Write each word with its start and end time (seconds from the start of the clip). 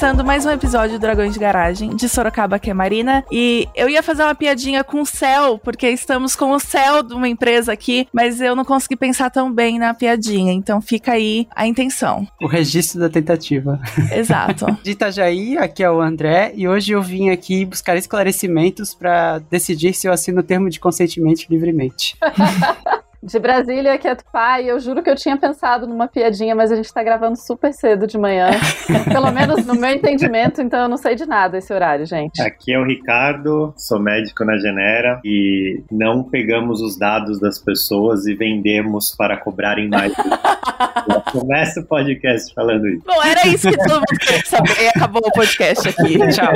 Começando 0.00 0.24
mais 0.24 0.46
um 0.46 0.50
episódio 0.50 0.98
do 0.98 0.98
Dragões 0.98 1.34
de 1.34 1.38
Garagem, 1.38 1.94
de 1.94 2.08
Sorocaba, 2.08 2.58
que 2.58 2.70
é 2.70 2.72
Marina. 2.72 3.22
E 3.30 3.68
eu 3.74 3.86
ia 3.86 4.02
fazer 4.02 4.22
uma 4.22 4.34
piadinha 4.34 4.82
com 4.82 5.02
o 5.02 5.04
céu, 5.04 5.58
porque 5.58 5.90
estamos 5.90 6.34
com 6.34 6.52
o 6.52 6.58
céu 6.58 7.02
de 7.02 7.12
uma 7.12 7.28
empresa 7.28 7.70
aqui, 7.70 8.08
mas 8.10 8.40
eu 8.40 8.56
não 8.56 8.64
consegui 8.64 8.96
pensar 8.96 9.28
tão 9.28 9.52
bem 9.52 9.78
na 9.78 9.92
piadinha. 9.92 10.54
Então 10.54 10.80
fica 10.80 11.12
aí 11.12 11.46
a 11.54 11.66
intenção. 11.66 12.26
O 12.40 12.46
registro 12.46 12.98
da 12.98 13.10
tentativa. 13.10 13.78
Exato. 14.10 14.64
De 14.82 14.92
Itajaí, 14.92 15.58
aqui 15.58 15.82
é 15.82 15.90
o 15.90 16.00
André, 16.00 16.54
e 16.56 16.66
hoje 16.66 16.92
eu 16.92 17.02
vim 17.02 17.28
aqui 17.28 17.66
buscar 17.66 17.94
esclarecimentos 17.98 18.94
para 18.94 19.38
decidir 19.50 19.92
se 19.92 20.08
eu 20.08 20.14
assino 20.14 20.40
o 20.40 20.42
termo 20.42 20.70
de 20.70 20.80
consentimento 20.80 21.44
livremente. 21.50 22.16
De 23.22 23.38
Brasília, 23.38 23.98
que 23.98 24.08
é 24.08 24.14
Tupá, 24.14 24.62
e 24.62 24.68
eu 24.68 24.80
juro 24.80 25.02
que 25.02 25.10
eu 25.10 25.14
tinha 25.14 25.36
pensado 25.36 25.86
numa 25.86 26.08
piadinha, 26.08 26.54
mas 26.54 26.72
a 26.72 26.76
gente 26.76 26.90
tá 26.90 27.02
gravando 27.02 27.36
super 27.36 27.70
cedo 27.74 28.06
de 28.06 28.16
manhã. 28.16 28.48
Pelo 29.12 29.30
menos 29.30 29.66
no 29.66 29.74
meu 29.74 29.90
entendimento, 29.90 30.62
então 30.62 30.80
eu 30.80 30.88
não 30.88 30.96
sei 30.96 31.14
de 31.14 31.26
nada 31.26 31.58
esse 31.58 31.70
horário, 31.70 32.06
gente. 32.06 32.40
Aqui 32.40 32.72
é 32.72 32.78
o 32.78 32.84
Ricardo, 32.84 33.74
sou 33.76 34.00
médico 34.00 34.42
na 34.42 34.56
Genera 34.56 35.20
e 35.22 35.82
não 35.90 36.22
pegamos 36.22 36.80
os 36.80 36.96
dados 36.96 37.38
das 37.38 37.58
pessoas 37.58 38.26
e 38.26 38.34
vendemos 38.34 39.14
para 39.14 39.36
cobrarem 39.36 39.90
mais. 39.90 40.14
Começa 41.30 41.80
o 41.80 41.84
podcast 41.84 42.54
falando 42.54 42.88
isso. 42.88 43.04
Bom, 43.06 43.22
era 43.22 43.46
isso 43.46 43.70
que 43.70 43.76
todo 43.76 43.94
mundo 43.94 44.18
queria 44.18 44.44
saber. 44.46 44.82
E 44.82 44.88
acabou 44.88 45.22
o 45.24 45.32
podcast 45.32 45.88
aqui. 45.88 46.18
Tchau. 46.28 46.52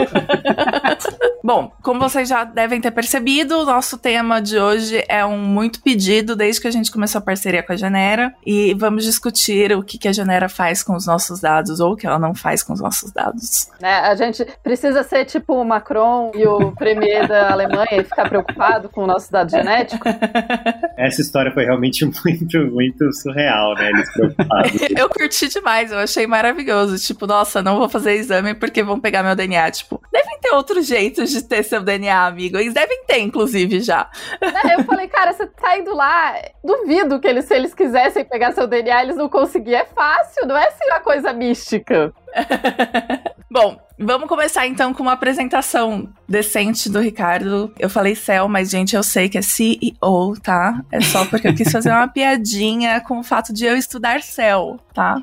Bom, 1.43 1.71
como 1.82 2.01
vocês 2.01 2.26
já 2.26 2.43
devem 2.45 2.80
ter 2.80 2.90
percebido, 2.90 3.59
o 3.59 3.66
nosso 3.66 3.99
tema 3.99 4.40
de 4.40 4.59
hoje 4.59 5.04
é 5.09 5.24
um 5.26 5.38
muito 5.38 5.82
pedido 5.82 6.34
desde 6.34 6.54
que 6.60 6.69
a 6.69 6.71
gente 6.71 6.91
começou 6.91 7.19
a 7.19 7.23
parceria 7.23 7.63
com 7.63 7.73
a 7.73 7.77
Genera. 7.77 8.35
E 8.45 8.74
vamos 8.74 9.05
discutir 9.05 9.73
o 9.73 9.83
que, 9.83 9.99
que 9.99 10.09
a 10.09 10.13
Genera 10.13 10.49
faz 10.49 10.83
com 10.83 10.95
os 10.95 11.07
nossos 11.07 11.41
dados 11.41 11.80
ou 11.80 11.93
o 11.93 11.96
que 11.96 12.07
ela 12.07 12.19
não 12.19 12.35
faz 12.35 12.63
com 12.63 12.73
os 12.73 12.80
nossos 12.80 13.13
dados. 13.13 13.69
Né, 13.80 14.01
a 14.01 14.15
gente 14.15 14.46
precisa 14.63 15.02
ser 15.02 15.24
tipo 15.24 15.55
o 15.55 15.65
Macron 15.65 16.33
e 16.35 16.46
o 16.46 16.73
premier 16.73 17.27
da 17.29 17.52
Alemanha 17.52 18.01
e 18.01 18.05
ficar 18.05 18.29
preocupado 18.29 18.88
com 18.88 19.05
o 19.05 19.07
nosso 19.07 19.30
dado 19.30 19.51
genético. 19.51 20.05
Essa 20.96 21.21
história 21.21 21.52
foi 21.52 21.65
realmente 21.65 22.05
muito, 22.05 22.59
muito 22.73 23.13
surreal, 23.13 23.74
né? 23.74 23.91
Eles 23.91 24.13
preocupados. 24.13 24.83
eu 24.96 25.09
curti 25.09 25.49
demais, 25.49 25.91
eu 25.91 25.99
achei 25.99 26.27
maravilhoso. 26.27 26.99
Tipo, 26.99 27.27
nossa, 27.27 27.63
não 27.63 27.79
vou 27.79 27.89
fazer 27.89 28.15
exame 28.15 28.55
porque 28.55 28.83
vão 28.83 29.01
pegar 29.01 29.23
meu 29.23 29.35
DNA. 29.35 29.71
Tipo, 29.71 30.01
devem 30.13 30.39
ter 30.41 30.55
outros 30.55 30.87
jeitos 30.87 31.30
de 31.30 31.43
ter 31.43 31.63
seu 31.63 31.83
DNA, 31.83 32.27
amigo. 32.27 32.59
Eles 32.59 32.74
devem 32.74 33.05
ter, 33.07 33.18
inclusive, 33.18 33.80
já. 33.80 34.09
Né, 34.41 34.77
Eu 34.79 34.85
falei, 34.85 35.09
cara, 35.09 35.33
você 35.33 35.46
tá 35.46 35.79
indo 35.79 35.95
lá. 35.95 36.35
Duvido 36.62 37.20
que 37.20 37.28
eles, 37.28 37.45
se 37.45 37.54
eles 37.54 37.74
quisessem 37.74 38.24
pegar 38.24 38.52
seu 38.52 38.66
DNA, 38.66 39.02
eles 39.02 39.16
não 39.16 39.28
conseguiam. 39.28 39.80
É 39.80 39.84
fácil, 39.84 40.46
não 40.46 40.56
é 40.56 40.68
assim 40.68 40.84
uma 40.87 41.00
coisa 41.00 41.32
mística. 41.32 42.12
Bom, 43.51 43.79
vamos 43.99 44.29
começar 44.29 44.66
então 44.66 44.93
com 44.93 45.02
uma 45.02 45.13
apresentação 45.13 46.09
decente 46.29 46.90
do 46.90 46.99
Ricardo. 46.99 47.73
Eu 47.79 47.88
falei 47.88 48.16
Cell, 48.16 48.49
mas 48.49 48.71
gente, 48.71 48.96
eu 48.96 49.02
sei 49.02 49.29
que 49.29 49.38
é 49.38 49.43
CEO, 49.43 50.35
tá? 50.43 50.82
É 50.90 51.01
só 51.01 51.24
porque 51.27 51.49
eu 51.49 51.55
quis 51.55 51.71
fazer 51.71 51.90
uma 51.90 52.09
piadinha 52.09 53.01
com 53.01 53.21
o 53.21 53.23
fato 53.23 53.52
de 53.52 53.65
eu 53.65 53.77
estudar 53.77 54.23
Cell, 54.23 54.80
tá? 54.93 55.23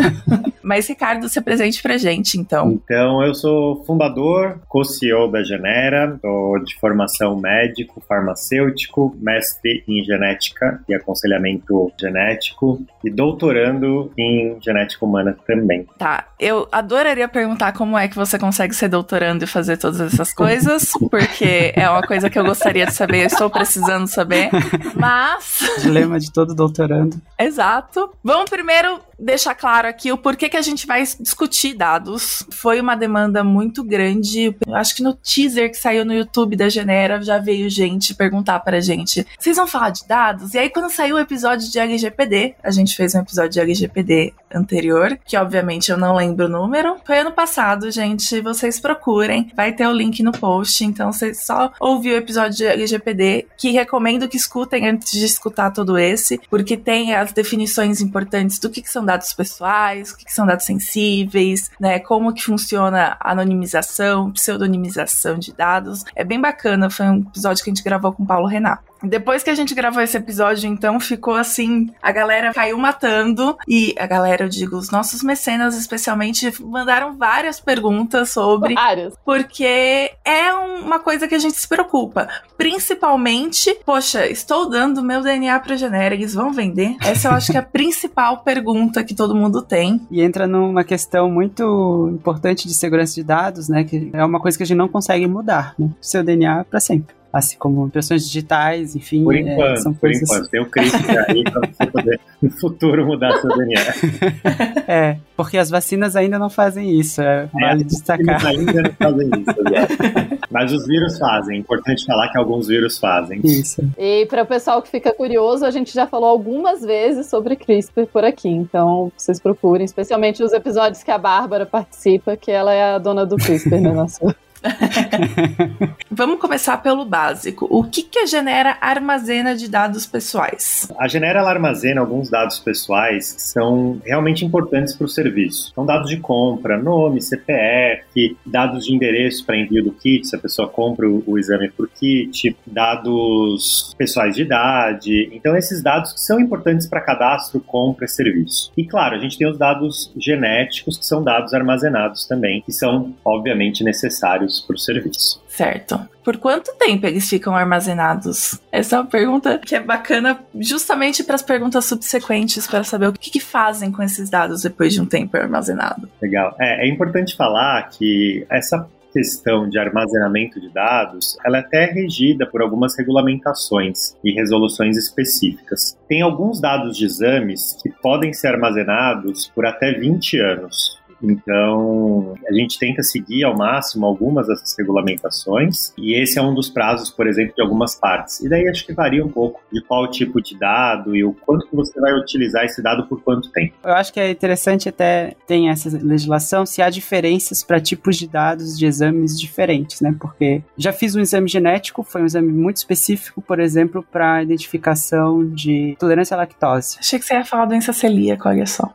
mas 0.62 0.88
Ricardo, 0.88 1.28
se 1.28 1.38
apresente 1.38 1.82
pra 1.82 1.98
gente, 1.98 2.38
então. 2.38 2.80
Então, 2.82 3.22
eu 3.22 3.34
sou 3.34 3.84
fundador, 3.84 4.60
co-CEO 4.68 5.30
da 5.30 5.42
Genera, 5.42 6.18
sou 6.20 6.58
de 6.64 6.74
formação 6.80 7.36
médico, 7.38 8.02
farmacêutico, 8.08 9.14
mestre 9.20 9.84
em 9.86 10.02
genética 10.02 10.80
e 10.88 10.94
aconselhamento 10.94 11.92
genético 12.00 12.82
e 13.04 13.10
doutorando 13.10 14.10
em 14.16 14.56
genética 14.62 15.04
humana 15.04 15.36
também. 15.46 15.86
Tá, 15.98 16.26
eu 16.46 16.68
adoraria 16.70 17.28
perguntar 17.28 17.72
como 17.72 17.98
é 17.98 18.06
que 18.08 18.14
você 18.14 18.38
consegue 18.38 18.74
ser 18.74 18.88
doutorando 18.88 19.44
e 19.44 19.46
fazer 19.46 19.76
todas 19.76 20.00
essas 20.00 20.32
coisas, 20.32 20.90
porque 21.10 21.72
é 21.74 21.88
uma 21.90 22.02
coisa 22.02 22.30
que 22.30 22.38
eu 22.38 22.44
gostaria 22.44 22.86
de 22.86 22.94
saber, 22.94 23.22
eu 23.22 23.26
estou 23.26 23.50
precisando 23.50 24.06
saber, 24.06 24.50
mas... 24.94 25.58
Dilema 25.80 26.18
de 26.18 26.32
todo 26.32 26.54
doutorando. 26.54 27.20
Exato. 27.38 28.10
Vamos 28.22 28.48
primeiro 28.48 29.00
deixar 29.18 29.54
claro 29.54 29.88
aqui 29.88 30.12
o 30.12 30.18
porquê 30.18 30.48
que 30.48 30.56
a 30.56 30.62
gente 30.62 30.86
vai 30.86 31.02
discutir 31.20 31.74
dados. 31.74 32.44
Foi 32.52 32.80
uma 32.80 32.96
demanda 32.96 33.42
muito 33.42 33.82
grande. 33.82 34.54
Eu 34.66 34.74
acho 34.74 34.94
que 34.94 35.02
no 35.02 35.14
teaser 35.14 35.70
que 35.70 35.76
saiu 35.76 36.04
no 36.04 36.14
YouTube 36.14 36.56
da 36.56 36.68
Genera 36.68 37.20
já 37.22 37.38
veio 37.38 37.70
gente 37.70 38.14
perguntar 38.14 38.60
pra 38.60 38.80
gente: 38.80 39.26
vocês 39.38 39.56
vão 39.56 39.66
falar 39.66 39.90
de 39.90 40.06
dados? 40.06 40.54
E 40.54 40.58
aí, 40.58 40.70
quando 40.70 40.90
saiu 40.90 41.16
o 41.16 41.20
episódio 41.20 41.70
de 41.70 41.78
LGPD, 41.78 42.56
a 42.62 42.70
gente 42.70 42.96
fez 42.96 43.14
um 43.14 43.20
episódio 43.20 43.50
de 43.50 43.60
LGPD 43.60 44.34
anterior, 44.52 45.18
que 45.24 45.36
obviamente 45.36 45.90
eu 45.90 45.96
não 45.96 46.16
lembro 46.16 46.46
o 46.46 46.48
número. 46.48 46.96
Foi 47.04 47.18
ano 47.18 47.32
passado, 47.32 47.90
gente. 47.90 48.40
Vocês 48.40 48.78
procurem. 48.78 49.50
Vai 49.54 49.72
ter 49.72 49.86
o 49.86 49.92
link 49.92 50.22
no 50.22 50.32
post. 50.32 50.84
Então, 50.84 51.12
vocês 51.12 51.44
só 51.44 51.72
ouvir 51.80 52.12
o 52.12 52.16
episódio 52.16 52.56
de 52.56 52.66
LGPD, 52.66 53.46
que 53.56 53.70
recomendo 53.70 54.28
que 54.28 54.36
escutem 54.36 54.88
antes 54.88 55.12
de 55.12 55.24
escutar 55.24 55.70
todo 55.70 55.98
esse, 55.98 56.40
porque 56.50 56.76
tem 56.76 57.14
as 57.14 57.32
definições 57.32 58.00
importantes 58.00 58.58
do 58.58 58.70
que, 58.70 58.82
que 58.82 58.90
são 58.90 59.05
dados 59.06 59.32
pessoais, 59.32 60.10
o 60.10 60.16
que, 60.16 60.32
são 60.32 60.44
dados 60.44 60.66
sensíveis, 60.66 61.70
né? 61.80 61.98
Como 61.98 62.34
que 62.34 62.42
funciona 62.42 63.16
anonimização, 63.20 64.32
pseudonimização 64.32 65.38
de 65.38 65.52
dados. 65.52 66.04
É 66.14 66.24
bem 66.24 66.40
bacana, 66.40 66.90
foi 66.90 67.06
um 67.06 67.20
episódio 67.20 67.64
que 67.64 67.70
a 67.70 67.72
gente 67.74 67.84
gravou 67.84 68.12
com 68.12 68.24
o 68.24 68.26
Paulo 68.26 68.46
Renato. 68.46 68.84
Depois 69.02 69.42
que 69.42 69.50
a 69.50 69.54
gente 69.54 69.74
gravou 69.74 70.02
esse 70.02 70.16
episódio, 70.16 70.68
então, 70.68 70.98
ficou 70.98 71.34
assim, 71.34 71.90
a 72.02 72.10
galera 72.12 72.52
caiu 72.52 72.78
matando 72.78 73.56
e 73.68 73.94
a 73.98 74.06
galera, 74.06 74.44
eu 74.44 74.48
digo, 74.48 74.76
os 74.76 74.90
nossos 74.90 75.22
mecenas 75.22 75.76
especialmente 75.76 76.52
mandaram 76.62 77.16
várias 77.16 77.60
perguntas 77.60 78.30
sobre, 78.30 78.74
Várias. 78.74 79.14
porque 79.24 80.12
é 80.24 80.52
uma 80.52 80.98
coisa 80.98 81.28
que 81.28 81.34
a 81.34 81.38
gente 81.38 81.56
se 81.56 81.68
preocupa. 81.68 82.28
Principalmente, 82.56 83.76
poxa, 83.84 84.26
estou 84.26 84.68
dando 84.68 85.02
meu 85.02 85.22
DNA 85.22 85.58
para 85.60 85.76
Genera, 85.76 86.14
eles 86.14 86.34
vão 86.34 86.52
vender? 86.52 86.96
Essa 87.02 87.28
eu 87.28 87.32
acho 87.32 87.50
que 87.50 87.56
é 87.56 87.60
a 87.60 87.64
principal 87.64 88.38
pergunta 88.38 89.02
que 89.04 89.14
todo 89.14 89.34
mundo 89.34 89.62
tem. 89.62 90.00
E 90.10 90.22
entra 90.22 90.46
numa 90.46 90.84
questão 90.84 91.30
muito 91.30 92.10
importante 92.12 92.66
de 92.66 92.74
segurança 92.74 93.14
de 93.14 93.24
dados, 93.24 93.68
né? 93.68 93.84
Que 93.84 94.10
é 94.12 94.24
uma 94.24 94.40
coisa 94.40 94.56
que 94.56 94.62
a 94.62 94.66
gente 94.66 94.76
não 94.78 94.88
consegue 94.88 95.26
mudar, 95.26 95.74
né? 95.78 95.90
Seu 96.00 96.22
DNA 96.22 96.64
para 96.64 96.80
sempre. 96.80 97.14
Assim 97.36 97.58
como 97.58 97.86
impressões 97.86 98.24
digitais, 98.26 98.96
enfim. 98.96 99.22
Por 99.22 99.36
é, 99.36 99.40
enquanto, 99.40 99.76
são 99.82 99.92
por 99.92 100.00
coisas... 100.00 100.22
enquanto. 100.22 100.48
Tem 100.48 100.62
o 100.62 100.70
CRISPR 100.70 101.24
aí 101.28 101.44
pra 101.44 101.60
você 101.60 101.86
poder, 101.86 102.20
no 102.40 102.50
futuro, 102.50 103.06
mudar 103.06 103.30
seu 103.40 103.50
DNA. 103.54 104.86
É, 104.88 105.16
porque 105.36 105.58
as 105.58 105.68
vacinas 105.68 106.14
ainda 106.14 106.38
não 106.38 106.48
fazem 106.48 106.98
isso, 106.98 107.20
é, 107.20 107.46
vale 107.52 107.82
Eles 107.82 107.92
destacar. 107.92 108.46
ainda 108.46 108.82
não 108.82 108.92
fazem 108.92 109.28
isso, 109.28 109.50
exato. 109.66 110.46
Mas 110.48 110.72
os 110.72 110.86
vírus 110.86 111.18
fazem. 111.18 111.56
É 111.56 111.60
importante 111.60 112.06
falar 112.06 112.30
que 112.30 112.38
alguns 112.38 112.68
vírus 112.68 112.98
fazem. 112.98 113.40
Isso. 113.44 113.82
E 113.98 114.24
para 114.26 114.44
o 114.44 114.46
pessoal 114.46 114.80
que 114.80 114.88
fica 114.88 115.12
curioso, 115.12 115.66
a 115.66 115.70
gente 115.70 115.92
já 115.92 116.06
falou 116.06 116.30
algumas 116.30 116.82
vezes 116.82 117.26
sobre 117.26 117.56
CRISPR 117.56 118.06
por 118.06 118.24
aqui. 118.24 118.48
Então, 118.48 119.12
vocês 119.16 119.40
procurem, 119.40 119.84
especialmente 119.84 120.42
os 120.42 120.52
episódios 120.52 121.02
que 121.02 121.10
a 121.10 121.18
Bárbara 121.18 121.66
participa, 121.66 122.36
que 122.36 122.50
ela 122.50 122.72
é 122.72 122.94
a 122.94 122.98
dona 122.98 123.26
do 123.26 123.36
CRISPR, 123.36 123.80
né? 123.80 123.92
Nossa. 123.92 124.34
Vamos 126.10 126.40
começar 126.40 126.78
pelo 126.78 127.04
básico. 127.04 127.66
O 127.70 127.84
que, 127.84 128.02
que 128.02 128.20
a 128.20 128.26
Genera 128.26 128.78
armazena 128.80 129.54
de 129.54 129.68
dados 129.68 130.06
pessoais? 130.06 130.90
A 130.98 131.06
Genera 131.08 131.42
armazena 131.42 132.00
alguns 132.00 132.30
dados 132.30 132.58
pessoais 132.58 133.32
que 133.32 133.42
são 133.42 134.00
realmente 134.04 134.44
importantes 134.44 134.94
para 134.94 135.04
o 135.04 135.08
serviço. 135.08 135.72
São 135.74 135.84
dados 135.84 136.08
de 136.08 136.18
compra, 136.18 136.78
nome, 136.78 137.20
CPF, 137.20 138.36
dados 138.44 138.86
de 138.86 138.94
endereço 138.94 139.44
para 139.44 139.56
envio 139.56 139.84
do 139.84 139.92
kit, 139.92 140.26
se 140.26 140.34
a 140.34 140.38
pessoa 140.38 140.68
compra 140.68 141.08
o, 141.08 141.22
o 141.26 141.38
exame 141.38 141.68
por 141.68 141.88
kit, 141.88 142.56
dados 142.66 143.94
pessoais 143.98 144.34
de 144.34 144.42
idade. 144.42 145.28
Então, 145.32 145.56
esses 145.56 145.82
dados 145.82 146.12
que 146.12 146.20
são 146.20 146.40
importantes 146.40 146.86
para 146.86 147.00
cadastro, 147.00 147.60
compra 147.60 148.06
e 148.06 148.08
serviço. 148.08 148.72
E, 148.76 148.84
claro, 148.84 149.16
a 149.16 149.18
gente 149.18 149.36
tem 149.36 149.48
os 149.48 149.58
dados 149.58 150.12
genéticos, 150.16 150.96
que 150.96 151.04
são 151.04 151.22
dados 151.22 151.52
armazenados 151.52 152.26
também, 152.26 152.62
que 152.62 152.72
são, 152.72 153.14
obviamente, 153.24 153.84
necessários 153.84 154.55
para 154.60 154.76
o 154.76 154.78
serviço. 154.78 155.42
Certo. 155.48 155.98
Por 156.22 156.36
quanto 156.36 156.76
tempo 156.76 157.06
eles 157.06 157.28
ficam 157.28 157.54
armazenados? 157.54 158.60
Essa 158.70 158.96
é 158.96 158.98
uma 159.00 159.06
pergunta 159.06 159.58
que 159.58 159.74
é 159.74 159.80
bacana 159.80 160.38
justamente 160.58 161.24
para 161.24 161.34
as 161.34 161.42
perguntas 161.42 161.84
subsequentes, 161.84 162.66
para 162.66 162.84
saber 162.84 163.08
o 163.08 163.12
que, 163.12 163.30
que 163.30 163.40
fazem 163.40 163.90
com 163.90 164.02
esses 164.02 164.28
dados 164.28 164.62
depois 164.62 164.92
de 164.92 165.00
um 165.00 165.06
tempo 165.06 165.36
armazenado. 165.36 166.08
Legal. 166.20 166.54
É, 166.60 166.86
é 166.86 166.88
importante 166.88 167.36
falar 167.36 167.88
que 167.88 168.46
essa 168.50 168.88
questão 169.16 169.66
de 169.66 169.78
armazenamento 169.78 170.60
de 170.60 170.68
dados, 170.68 171.38
ela 171.42 171.56
é 171.56 171.60
até 171.60 171.86
regida 171.86 172.46
por 172.46 172.60
algumas 172.60 172.98
regulamentações 172.98 174.14
e 174.22 174.32
resoluções 174.32 174.98
específicas. 174.98 175.96
Tem 176.06 176.20
alguns 176.20 176.60
dados 176.60 176.98
de 176.98 177.06
exames 177.06 177.78
que 177.82 177.88
podem 178.02 178.34
ser 178.34 178.48
armazenados 178.48 179.50
por 179.54 179.64
até 179.64 179.92
20 179.92 180.38
anos. 180.38 181.00
Então, 181.22 182.34
a 182.48 182.52
gente 182.52 182.78
tenta 182.78 183.02
seguir 183.02 183.44
ao 183.44 183.56
máximo 183.56 184.06
algumas 184.06 184.46
dessas 184.46 184.74
regulamentações, 184.78 185.92
e 185.98 186.14
esse 186.14 186.38
é 186.38 186.42
um 186.42 186.54
dos 186.54 186.68
prazos, 186.68 187.10
por 187.10 187.26
exemplo, 187.26 187.54
de 187.54 187.62
algumas 187.62 187.94
partes. 187.94 188.40
E 188.40 188.48
daí 188.48 188.68
acho 188.68 188.86
que 188.86 188.92
varia 188.92 189.24
um 189.24 189.30
pouco 189.30 189.60
de 189.72 189.80
qual 189.82 190.10
tipo 190.10 190.40
de 190.40 190.58
dado 190.58 191.14
e 191.16 191.24
o 191.24 191.32
quanto 191.32 191.68
que 191.68 191.76
você 191.76 191.98
vai 192.00 192.12
utilizar 192.14 192.64
esse 192.64 192.82
dado 192.82 193.06
por 193.06 193.22
quanto 193.22 193.50
tempo. 193.50 193.74
Eu 193.84 193.92
acho 193.92 194.12
que 194.12 194.20
é 194.20 194.30
interessante 194.30 194.88
até 194.88 195.34
tem 195.46 195.70
essa 195.70 195.88
legislação 196.02 196.66
se 196.66 196.82
há 196.82 196.90
diferenças 196.90 197.62
para 197.62 197.80
tipos 197.80 198.16
de 198.16 198.26
dados 198.26 198.78
de 198.78 198.86
exames 198.86 199.38
diferentes, 199.38 200.00
né? 200.00 200.14
Porque 200.18 200.62
já 200.76 200.92
fiz 200.92 201.14
um 201.14 201.20
exame 201.20 201.48
genético, 201.48 202.02
foi 202.02 202.22
um 202.22 202.26
exame 202.26 202.52
muito 202.52 202.76
específico, 202.78 203.40
por 203.40 203.60
exemplo, 203.60 204.04
para 204.10 204.42
identificação 204.42 205.46
de 205.48 205.96
tolerância 205.98 206.34
à 206.34 206.38
lactose. 206.38 206.96
Achei 206.98 207.18
que 207.18 207.24
você 207.24 207.34
ia 207.34 207.44
falar 207.44 207.66
doença 207.66 207.92
celíaca, 207.92 208.48
olha 208.48 208.66
só. 208.66 208.92